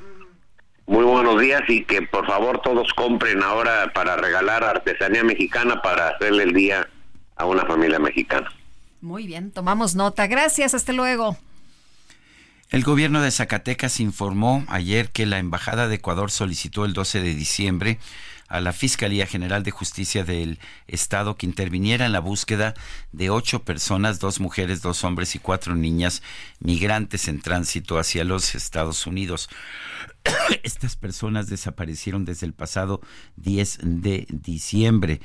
Muy 0.85 1.03
buenos 1.03 1.41
días 1.41 1.61
y 1.67 1.83
que 1.85 2.03
por 2.03 2.27
favor 2.27 2.61
todos 2.61 2.93
compren 2.93 3.41
ahora 3.41 3.91
para 3.93 4.15
regalar 4.15 4.63
artesanía 4.63 5.23
mexicana 5.23 5.81
para 5.81 6.09
hacerle 6.09 6.43
el 6.43 6.53
día 6.53 6.87
a 7.35 7.45
una 7.45 7.65
familia 7.65 7.99
mexicana. 7.99 8.51
Muy 9.01 9.25
bien, 9.25 9.51
tomamos 9.51 9.95
nota. 9.95 10.27
Gracias, 10.27 10.73
hasta 10.73 10.93
luego. 10.93 11.37
El 12.69 12.83
gobierno 12.83 13.21
de 13.21 13.31
Zacatecas 13.31 13.99
informó 13.99 14.65
ayer 14.67 15.09
que 15.09 15.25
la 15.25 15.39
Embajada 15.39 15.87
de 15.87 15.95
Ecuador 15.95 16.29
solicitó 16.29 16.85
el 16.85 16.93
12 16.93 17.21
de 17.21 17.33
diciembre 17.33 17.97
a 18.49 18.59
la 18.59 18.73
Fiscalía 18.73 19.27
General 19.27 19.63
de 19.63 19.71
Justicia 19.71 20.23
del 20.23 20.59
Estado 20.87 21.37
que 21.37 21.45
interviniera 21.45 22.05
en 22.05 22.11
la 22.11 22.19
búsqueda 22.19 22.73
de 23.11 23.29
ocho 23.29 23.63
personas, 23.63 24.19
dos 24.19 24.39
mujeres, 24.39 24.81
dos 24.81 25.03
hombres 25.03 25.35
y 25.35 25.39
cuatro 25.39 25.75
niñas 25.75 26.23
migrantes 26.59 27.27
en 27.27 27.41
tránsito 27.41 27.99
hacia 27.99 28.23
los 28.23 28.55
Estados 28.55 29.05
Unidos. 29.07 29.49
Estas 30.63 30.95
personas 30.95 31.49
desaparecieron 31.49 32.25
desde 32.25 32.45
el 32.45 32.53
pasado 32.53 33.01
10 33.37 33.79
de 33.83 34.27
diciembre 34.29 35.21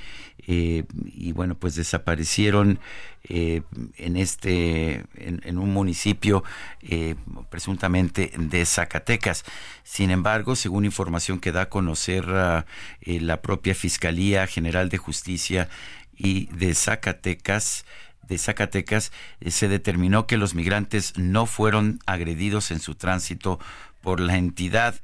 eh, 0.47 0.85
y 1.07 1.33
bueno, 1.33 1.55
pues 1.55 1.75
desaparecieron 1.75 2.79
eh, 3.25 3.63
en 3.97 4.17
este, 4.17 5.05
en, 5.15 5.59
un 5.59 5.73
municipio 5.73 6.45
eh, 6.83 7.15
presuntamente 7.51 8.33
de 8.37 8.67
Zacatecas. 8.67 9.45
Sin 9.83 10.11
embargo, 10.11 10.57
según 10.57 10.85
información 10.85 11.41
que 11.41 11.53
da 11.53 11.63
a 11.63 11.69
conocer 11.69 12.27
la 12.27 13.43
propia 13.43 13.75
Fiscalía 13.75 14.47
General 14.47 14.89
de 14.89 14.99
Justicia 14.99 15.69
y 16.17 16.47
de 16.47 16.75
Zacatecas, 16.75 17.85
de 18.29 18.39
Zacatecas, 18.39 19.13
se 19.47 19.69
determinó 19.69 20.27
que 20.27 20.37
los 20.37 20.55
migrantes 20.55 21.17
no 21.17 21.47
fueron 21.47 22.01
agredidos 22.07 22.71
en 22.71 22.81
su 22.81 22.95
tránsito 22.95 23.59
por 24.05 24.21
la 24.21 24.37
entidad. 24.37 24.95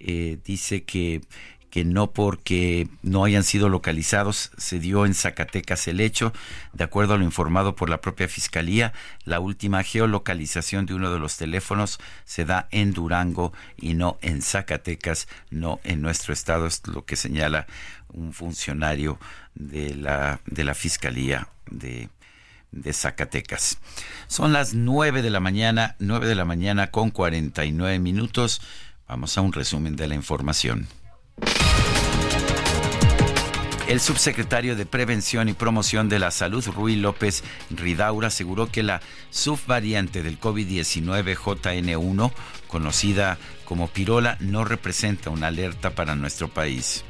dice 0.00 0.82
que 0.82 1.20
que 1.70 1.84
no 1.84 2.12
porque 2.12 2.88
no 3.02 3.24
hayan 3.24 3.44
sido 3.44 3.68
localizados 3.68 4.50
se 4.56 4.78
dio 4.78 5.06
en 5.06 5.14
Zacatecas 5.14 5.86
el 5.88 6.00
hecho. 6.00 6.32
De 6.72 6.84
acuerdo 6.84 7.14
a 7.14 7.18
lo 7.18 7.24
informado 7.24 7.74
por 7.76 7.90
la 7.90 8.00
propia 8.00 8.28
Fiscalía, 8.28 8.92
la 9.24 9.40
última 9.40 9.82
geolocalización 9.82 10.86
de 10.86 10.94
uno 10.94 11.12
de 11.12 11.18
los 11.18 11.36
teléfonos 11.36 11.98
se 12.24 12.44
da 12.44 12.68
en 12.70 12.92
Durango 12.92 13.52
y 13.76 13.94
no 13.94 14.18
en 14.22 14.42
Zacatecas, 14.42 15.28
no 15.50 15.80
en 15.84 16.00
nuestro 16.00 16.32
estado, 16.32 16.66
es 16.66 16.86
lo 16.86 17.04
que 17.04 17.16
señala 17.16 17.66
un 18.08 18.32
funcionario 18.32 19.18
de 19.54 19.94
la, 19.94 20.40
de 20.46 20.64
la 20.64 20.74
Fiscalía 20.74 21.48
de, 21.70 22.08
de 22.72 22.92
Zacatecas. 22.92 23.78
Son 24.26 24.52
las 24.52 24.74
nueve 24.74 25.22
de 25.22 25.30
la 25.30 25.40
mañana, 25.40 25.96
nueve 25.98 26.26
de 26.26 26.34
la 26.34 26.44
mañana 26.44 26.90
con 26.90 27.10
49 27.10 27.98
minutos. 27.98 28.60
Vamos 29.08 29.38
a 29.38 29.40
un 29.40 29.52
resumen 29.52 29.96
de 29.96 30.08
la 30.08 30.14
información. 30.14 30.86
El 33.88 34.00
subsecretario 34.00 34.76
de 34.76 34.84
Prevención 34.84 35.48
y 35.48 35.54
Promoción 35.54 36.10
de 36.10 36.18
la 36.18 36.30
Salud, 36.30 36.62
Rui 36.66 36.96
López 36.96 37.42
Ridaura, 37.70 38.28
aseguró 38.28 38.70
que 38.70 38.82
la 38.82 39.00
subvariante 39.30 40.22
del 40.22 40.38
COVID-19 40.38 41.34
JN1, 41.34 42.32
conocida 42.66 43.38
como 43.64 43.88
pirola, 43.88 44.36
no 44.40 44.66
representa 44.66 45.30
una 45.30 45.46
alerta 45.46 45.94
para 45.94 46.16
nuestro 46.16 46.48
país 46.48 47.02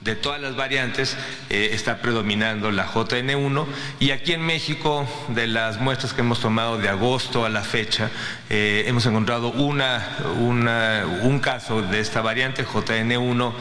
de 0.00 0.14
todas 0.14 0.40
las 0.40 0.54
variantes 0.54 1.16
eh, 1.50 1.70
está 1.72 1.98
predominando 1.98 2.70
la 2.70 2.86
JN1 2.86 3.66
y 3.98 4.12
aquí 4.12 4.32
en 4.32 4.42
México 4.42 5.06
de 5.28 5.46
las 5.46 5.80
muestras 5.80 6.12
que 6.12 6.20
hemos 6.20 6.40
tomado 6.40 6.78
de 6.78 6.88
agosto 6.88 7.44
a 7.44 7.48
la 7.48 7.62
fecha 7.62 8.10
eh, 8.48 8.84
hemos 8.86 9.06
encontrado 9.06 9.50
una, 9.50 10.06
un 10.36 11.40
caso 11.40 11.82
de 11.82 12.00
esta 12.00 12.20
variante 12.20 12.64
JN1 12.64 13.52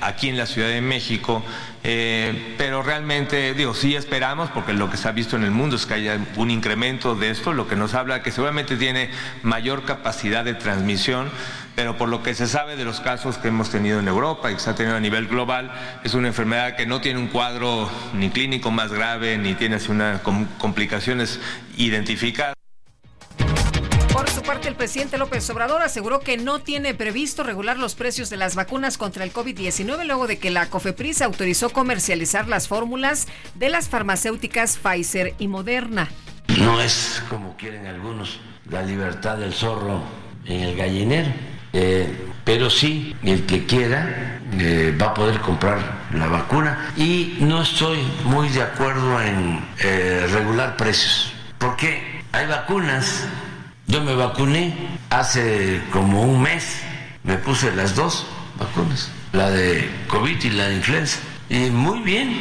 aquí 0.00 0.28
en 0.28 0.36
la 0.36 0.46
Ciudad 0.46 0.68
de 0.68 0.80
México. 0.80 1.42
Eh, 1.86 2.54
pero 2.56 2.82
realmente 2.82 3.52
digo 3.52 3.74
sí 3.74 3.94
esperamos 3.94 4.48
porque 4.50 4.72
lo 4.72 4.90
que 4.90 4.96
se 4.96 5.06
ha 5.06 5.12
visto 5.12 5.36
en 5.36 5.44
el 5.44 5.50
mundo 5.50 5.76
es 5.76 5.84
que 5.84 5.94
haya 5.94 6.18
un 6.36 6.50
incremento 6.50 7.14
de 7.14 7.30
esto. 7.30 7.52
Lo 7.52 7.68
que 7.68 7.76
nos 7.76 7.94
habla 7.94 8.22
que 8.22 8.30
seguramente 8.30 8.76
tiene 8.76 9.10
mayor 9.42 9.84
capacidad 9.84 10.44
de 10.44 10.54
transmisión 10.54 11.30
pero 11.74 11.96
por 11.96 12.08
lo 12.08 12.22
que 12.22 12.34
se 12.34 12.46
sabe 12.46 12.76
de 12.76 12.84
los 12.84 13.00
casos 13.00 13.38
que 13.38 13.48
hemos 13.48 13.70
tenido 13.70 13.98
en 13.98 14.08
Europa 14.08 14.50
y 14.50 14.54
que 14.54 14.60
se 14.60 14.70
ha 14.70 14.74
tenido 14.74 14.96
a 14.96 15.00
nivel 15.00 15.26
global, 15.26 15.72
es 16.04 16.14
una 16.14 16.28
enfermedad 16.28 16.76
que 16.76 16.86
no 16.86 17.00
tiene 17.00 17.18
un 17.18 17.28
cuadro 17.28 17.90
ni 18.14 18.30
clínico 18.30 18.70
más 18.70 18.92
grave, 18.92 19.38
ni 19.38 19.54
tiene 19.54 19.76
así 19.76 19.90
una 19.90 20.20
complicaciones 20.58 21.40
identificadas. 21.76 22.54
Por 24.12 24.30
su 24.30 24.42
parte, 24.42 24.68
el 24.68 24.76
presidente 24.76 25.18
López 25.18 25.48
Obrador 25.50 25.82
aseguró 25.82 26.20
que 26.20 26.36
no 26.36 26.60
tiene 26.60 26.94
previsto 26.94 27.42
regular 27.42 27.78
los 27.78 27.96
precios 27.96 28.30
de 28.30 28.36
las 28.36 28.54
vacunas 28.54 28.96
contra 28.96 29.24
el 29.24 29.32
COVID-19 29.32 30.04
luego 30.04 30.28
de 30.28 30.38
que 30.38 30.50
la 30.50 30.66
COFEPRIS 30.66 31.22
autorizó 31.22 31.70
comercializar 31.70 32.46
las 32.46 32.68
fórmulas 32.68 33.26
de 33.56 33.70
las 33.70 33.88
farmacéuticas 33.88 34.78
Pfizer 34.78 35.34
y 35.38 35.48
Moderna. 35.48 36.08
No 36.60 36.80
es, 36.80 37.24
como 37.28 37.56
quieren 37.56 37.86
algunos, 37.86 38.38
la 38.70 38.82
libertad 38.82 39.38
del 39.38 39.52
zorro 39.52 40.02
en 40.46 40.60
el 40.60 40.76
gallinero 40.76 41.32
eh, 41.74 42.28
pero 42.44 42.70
sí, 42.70 43.16
el 43.24 43.46
que 43.46 43.66
quiera 43.66 44.38
eh, 44.52 44.96
va 45.00 45.06
a 45.06 45.14
poder 45.14 45.40
comprar 45.40 45.78
la 46.14 46.28
vacuna. 46.28 46.92
Y 46.96 47.38
no 47.40 47.62
estoy 47.62 47.98
muy 48.24 48.48
de 48.50 48.62
acuerdo 48.62 49.20
en 49.20 49.60
eh, 49.80 50.26
regular 50.30 50.76
precios, 50.76 51.32
porque 51.58 52.22
hay 52.32 52.46
vacunas, 52.46 53.24
yo 53.88 54.02
me 54.02 54.14
vacuné 54.14 54.72
hace 55.10 55.82
como 55.90 56.22
un 56.22 56.42
mes, 56.42 56.80
me 57.24 57.38
puse 57.38 57.74
las 57.74 57.96
dos 57.96 58.24
vacunas, 58.56 59.10
la 59.32 59.50
de 59.50 59.90
COVID 60.06 60.44
y 60.44 60.50
la 60.50 60.68
de 60.68 60.76
influenza, 60.76 61.18
y 61.48 61.70
muy 61.70 62.00
bien, 62.00 62.40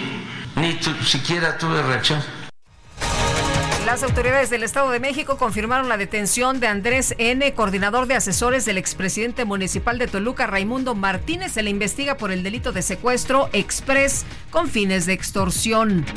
ni 0.56 0.78
siquiera 1.04 1.58
tuve 1.58 1.82
reacción. 1.82 2.22
Las 3.94 4.02
autoridades 4.02 4.50
del 4.50 4.64
Estado 4.64 4.90
de 4.90 5.00
México 5.00 5.38
confirmaron 5.38 5.88
la 5.88 5.98
detención 5.98 6.60
de 6.60 6.66
Andrés 6.66 7.14
N., 7.20 7.54
coordinador 7.54 8.08
de 8.08 8.16
asesores 8.16 8.66
del 8.66 8.80
expresidente 8.80 9.46
municipal 9.46 10.00
de 10.00 10.08
Toluca, 10.08 10.48
Raimundo 10.48 10.96
Martínez. 10.96 11.52
Se 11.52 11.62
le 11.62 11.70
investiga 11.70 12.18
por 12.18 12.32
el 12.32 12.42
delito 12.42 12.72
de 12.72 12.82
secuestro 12.82 13.52
express 13.54 14.26
con 14.50 14.68
fines 14.68 15.06
de 15.06 15.14
extorsión. 15.14 16.08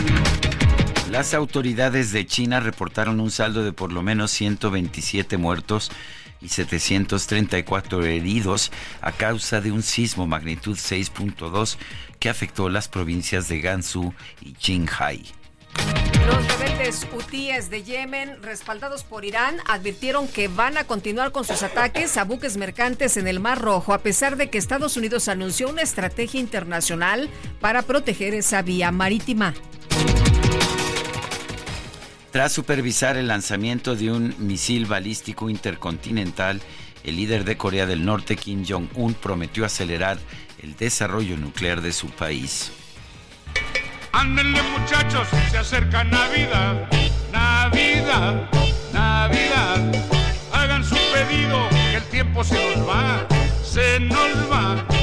Las 1.11 1.35
autoridades 1.35 2.13
de 2.13 2.25
China 2.25 2.61
reportaron 2.61 3.21
un 3.21 3.31
saldo 3.31 3.63
de 3.63 3.75
por 3.75 3.93
lo 3.93 4.03
menos 4.03 4.31
127 4.31 5.37
muertos 5.37 5.93
y 6.41 6.49
734 6.49 8.07
heridos 8.07 8.73
a 9.03 9.13
causa 9.13 9.61
de 9.61 9.71
un 9.71 9.83
sismo 9.83 10.27
magnitud 10.27 10.79
6.2 10.79 11.77
que 12.21 12.31
afectó 12.31 12.71
las 12.71 12.89
provincias 12.89 13.49
de 13.49 13.61
Gansu 13.61 14.15
y 14.41 14.55
Qinghai. 14.55 15.36
Los 16.27 16.59
rebeldes 16.59 17.07
hutíes 17.13 17.71
de 17.71 17.85
Yemen, 17.85 18.43
respaldados 18.43 19.05
por 19.05 19.25
Irán, 19.25 19.59
advirtieron 19.67 20.27
que 20.27 20.49
van 20.49 20.77
a 20.77 20.85
continuar 20.85 21.31
con 21.31 21.45
sus 21.45 21.63
ataques 21.63 22.17
a 22.17 22.25
buques 22.25 22.57
mercantes 22.57 23.17
en 23.17 23.29
el 23.29 23.39
Mar 23.39 23.61
Rojo, 23.61 23.95
a 23.95 23.99
pesar 23.99 24.37
de 24.37 24.51
que 24.51 24.59
Estados 24.59 24.97
Unidos 24.97 25.29
anunció 25.29 25.69
una 25.69 25.83
estrategia 25.83 26.41
internacional 26.41 27.31
para 27.61 27.83
proteger 27.83 28.35
esa 28.35 28.63
vía 28.63 28.91
marítima. 28.91 29.55
Tras 32.33 32.53
supervisar 32.53 33.17
el 33.17 33.29
lanzamiento 33.29 33.95
de 33.95 34.11
un 34.11 34.35
misil 34.39 34.87
balístico 34.87 35.49
intercontinental, 35.49 36.61
el 37.05 37.17
líder 37.17 37.45
de 37.45 37.57
Corea 37.57 37.87
del 37.87 38.05
Norte, 38.05 38.37
Kim 38.37 38.65
Jong-un, 38.69 39.15
prometió 39.15 39.65
acelerar 39.65 40.19
el 40.63 40.77
desarrollo 40.77 41.37
nuclear 41.37 41.81
de 41.81 41.93
su 41.93 42.09
país. 42.09 42.73
Ándenle 44.17 44.63
muchachos, 44.63 45.29
se 45.51 45.59
acerca 45.59 46.03
Navidad, 46.03 46.89
Navidad, 47.31 48.49
Navidad. 48.91 49.79
Hagan 50.51 50.83
su 50.83 50.97
pedido, 51.13 51.69
que 51.69 51.97
el 51.97 52.05
tiempo 52.05 52.43
se 52.43 52.55
nos 52.55 52.89
va, 52.89 53.27
se 53.63 54.01
nos 54.01 54.51
va. 54.51 54.96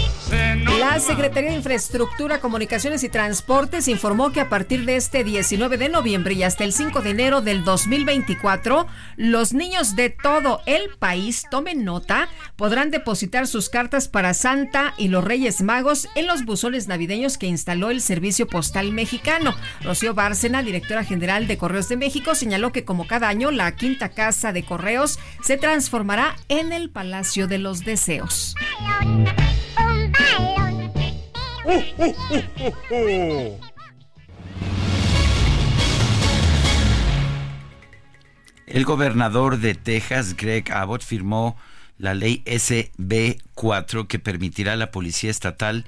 La 0.94 1.00
Secretaría 1.00 1.50
de 1.50 1.56
Infraestructura, 1.56 2.40
Comunicaciones 2.40 3.04
y 3.04 3.10
Transportes 3.10 3.88
informó 3.88 4.32
que 4.32 4.42
a 4.42 4.50
partir 4.50 4.86
de 4.86 4.96
este 4.96 5.24
19 5.24 5.78
de 5.78 5.90
noviembre 5.90 6.36
y 6.36 6.44
hasta 6.44 6.64
el 6.64 6.72
5 6.72 7.02
de 7.02 7.10
enero 7.10 7.42
del 7.42 7.64
2024, 7.64 8.86
los 9.18 9.54
niños 9.54 9.96
de 9.96 10.12
todo 10.12 10.62
el 10.68 10.92
país, 11.00 11.46
tomen 11.50 11.84
nota, 11.84 12.30
podrán 12.56 12.92
depositar 12.92 13.48
sus 13.48 13.70
cartas 13.70 14.08
para 14.08 14.36
Santa 14.36 14.94
y 14.98 15.08
los 15.08 15.24
Reyes 15.24 15.62
Magos 15.64 16.10
en 16.14 16.28
los 16.28 16.46
buzones 16.46 16.88
navideños 16.88 17.40
que 17.40 17.48
instaló 17.48 17.90
el 17.90 18.00
Servicio 18.00 18.46
Postal 18.46 18.92
Mexicano. 18.92 19.56
Rocío 19.82 20.14
Bárcena, 20.14 20.62
directora 20.62 21.04
general 21.04 21.48
de 21.48 21.58
Correos 21.58 21.90
de 21.90 21.98
México, 21.98 22.36
señaló 22.36 22.72
que 22.72 22.86
como 22.86 23.08
cada 23.08 23.30
año 23.30 23.50
la 23.50 23.76
quinta 23.76 24.10
casa 24.10 24.54
de 24.54 24.64
correos 24.64 25.18
se 25.42 25.58
transformará 25.58 26.36
en 26.50 26.72
el 26.72 26.92
Palacio 26.92 27.48
de 27.48 27.58
los 27.58 27.84
Deseos. 27.84 28.54
El 38.68 38.86
gobernador 38.86 39.60
de 39.60 39.76
Texas, 39.76 40.36
Greg 40.36 40.72
Abbott, 40.72 41.04
firmó 41.04 41.58
la 41.98 42.14
ley 42.14 42.44
SB 42.46 43.38
4 43.54 44.08
que 44.08 44.20
permitirá 44.20 44.74
a 44.74 44.78
la 44.78 44.92
policía 44.92 45.32
estatal 45.32 45.86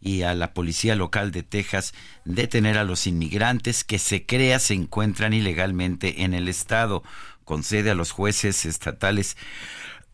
y 0.00 0.22
a 0.22 0.34
la 0.34 0.54
policía 0.54 0.94
local 0.94 1.32
de 1.32 1.42
Texas 1.42 1.92
detener 2.24 2.78
a 2.78 2.84
los 2.84 3.06
inmigrantes 3.06 3.84
que 3.84 3.98
se 3.98 4.24
crea 4.24 4.60
se 4.60 4.74
encuentran 4.74 5.32
ilegalmente 5.32 6.22
en 6.22 6.34
el 6.34 6.48
estado. 6.48 7.02
Concede 7.44 7.90
a 7.90 7.94
los 7.94 8.12
jueces 8.12 8.66
estatales 8.66 9.36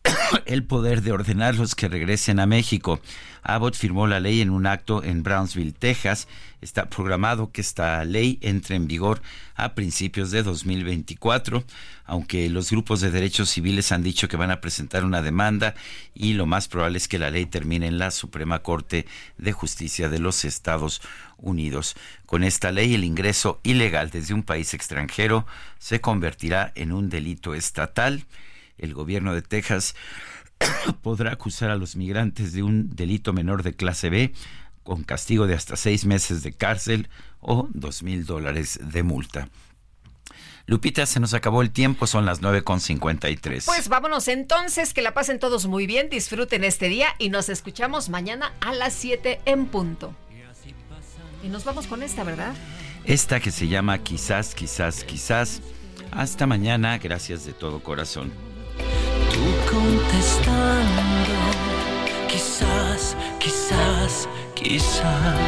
el 0.45 0.63
poder 0.63 1.01
de 1.01 1.11
ordenarlos 1.11 1.75
que 1.75 1.87
regresen 1.87 2.39
a 2.39 2.45
México. 2.45 2.99
Abbott 3.43 3.75
firmó 3.75 4.07
la 4.07 4.19
ley 4.19 4.41
en 4.41 4.49
un 4.49 4.65
acto 4.65 5.03
en 5.03 5.21
Brownsville, 5.21 5.73
Texas. 5.73 6.27
Está 6.61 6.89
programado 6.89 7.51
que 7.51 7.61
esta 7.61 8.03
ley 8.03 8.39
entre 8.41 8.75
en 8.75 8.87
vigor 8.87 9.21
a 9.55 9.75
principios 9.75 10.31
de 10.31 10.41
2024, 10.41 11.63
aunque 12.05 12.49
los 12.49 12.71
grupos 12.71 13.01
de 13.01 13.11
derechos 13.11 13.49
civiles 13.49 13.91
han 13.91 14.01
dicho 14.01 14.27
que 14.27 14.37
van 14.37 14.49
a 14.49 14.61
presentar 14.61 15.05
una 15.05 15.21
demanda 15.21 15.75
y 16.15 16.33
lo 16.33 16.47
más 16.47 16.67
probable 16.67 16.97
es 16.97 17.07
que 17.07 17.19
la 17.19 17.29
ley 17.29 17.45
termine 17.45 17.85
en 17.85 17.99
la 17.99 18.09
Suprema 18.09 18.59
Corte 18.59 19.05
de 19.37 19.51
Justicia 19.51 20.09
de 20.09 20.19
los 20.19 20.43
Estados 20.43 21.01
Unidos. 21.37 21.95
Con 22.25 22.43
esta 22.43 22.71
ley, 22.71 22.95
el 22.95 23.03
ingreso 23.03 23.59
ilegal 23.63 24.09
desde 24.09 24.33
un 24.33 24.41
país 24.41 24.73
extranjero 24.73 25.45
se 25.77 26.01
convertirá 26.01 26.71
en 26.75 26.91
un 26.91 27.09
delito 27.09 27.53
estatal. 27.53 28.25
El 28.77 28.93
gobierno 28.93 29.33
de 29.33 29.41
Texas 29.41 29.95
podrá 31.01 31.33
acusar 31.33 31.69
a 31.69 31.75
los 31.75 31.95
migrantes 31.95 32.53
de 32.53 32.63
un 32.63 32.95
delito 32.95 33.33
menor 33.33 33.63
de 33.63 33.73
clase 33.73 34.09
B 34.09 34.33
con 34.83 35.03
castigo 35.03 35.47
de 35.47 35.55
hasta 35.55 35.75
seis 35.75 36.05
meses 36.05 36.43
de 36.43 36.53
cárcel 36.53 37.09
o 37.39 37.67
dos 37.73 38.03
mil 38.03 38.25
dólares 38.25 38.79
de 38.81 39.03
multa. 39.03 39.49
Lupita, 40.67 41.05
se 41.05 41.19
nos 41.19 41.35
acabó 41.35 41.61
el 41.61 41.69
tiempo, 41.69 42.07
son 42.07 42.25
las 42.25 42.41
9.53. 42.41 43.65
Pues 43.65 43.87
vámonos 43.87 44.27
entonces, 44.27 44.95
que 44.95 45.03
la 45.03 45.13
pasen 45.13 45.37
todos 45.37 45.67
muy 45.67 45.85
bien, 45.85 46.09
disfruten 46.09 46.63
este 46.63 46.87
día 46.89 47.09
y 47.19 47.29
nos 47.29 47.49
escuchamos 47.49 48.09
mañana 48.09 48.51
a 48.61 48.73
las 48.73 48.93
7 48.93 49.41
en 49.45 49.67
punto. 49.67 50.15
Y 51.43 51.49
nos 51.49 51.65
vamos 51.65 51.85
con 51.85 52.01
esta, 52.01 52.23
¿verdad? 52.23 52.55
Esta 53.03 53.39
que 53.39 53.51
se 53.51 53.67
llama 53.67 53.99
Quizás, 53.99 54.55
quizás, 54.55 55.03
quizás. 55.03 55.61
Hasta 56.11 56.47
mañana, 56.47 56.97
gracias 56.97 57.45
de 57.45 57.53
todo 57.53 57.83
corazón. 57.83 58.31
Contestando, 59.71 61.39
quizás, 62.27 63.15
quizás, 63.39 64.27
quizás. 64.53 65.39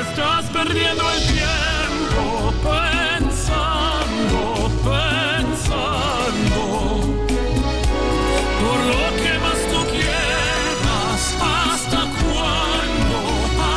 Estás 0.00 0.44
perdiendo 0.50 1.04
el 1.10 1.20
tiempo 1.26 2.52
pensando, 2.62 4.40
pensando. 4.84 6.62
Por 8.60 8.78
lo 8.90 9.04
que 9.22 9.32
más 9.44 9.60
tú 9.72 9.80
quieras, 9.92 11.22
¿hasta 11.40 12.00
cuándo? 12.20 13.18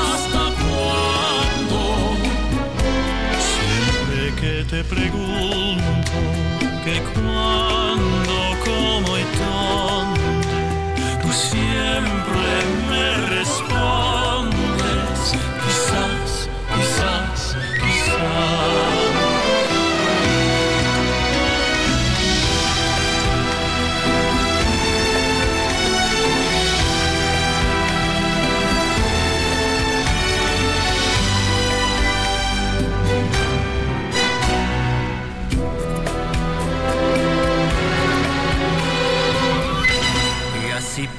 ¿Hasta 0.01 0.43
cuándo? 0.61 1.79
Siempre 3.51 4.21
que 4.41 4.53
te 4.69 4.83
pregunto 4.83 6.17
que 6.83 6.95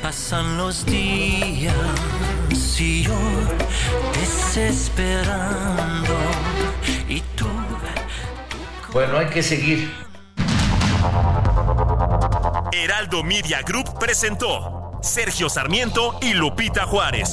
pasan 0.03 0.57
los 0.57 0.85
días 0.85 1.73
y 2.79 3.05
yo 3.05 3.15
desesperando 4.21 6.17
y 7.09 7.21
tú 7.37 7.47
Bueno, 8.93 9.19
hay 9.19 9.27
que 9.27 9.43
seguir. 9.43 9.91
Heraldo 12.73 13.23
Media 13.23 13.63
Group 13.63 13.99
presentó 13.99 14.99
Sergio 15.03 15.49
Sarmiento 15.49 16.19
y 16.21 16.35
Lupita 16.35 16.85
Juárez. 16.85 17.31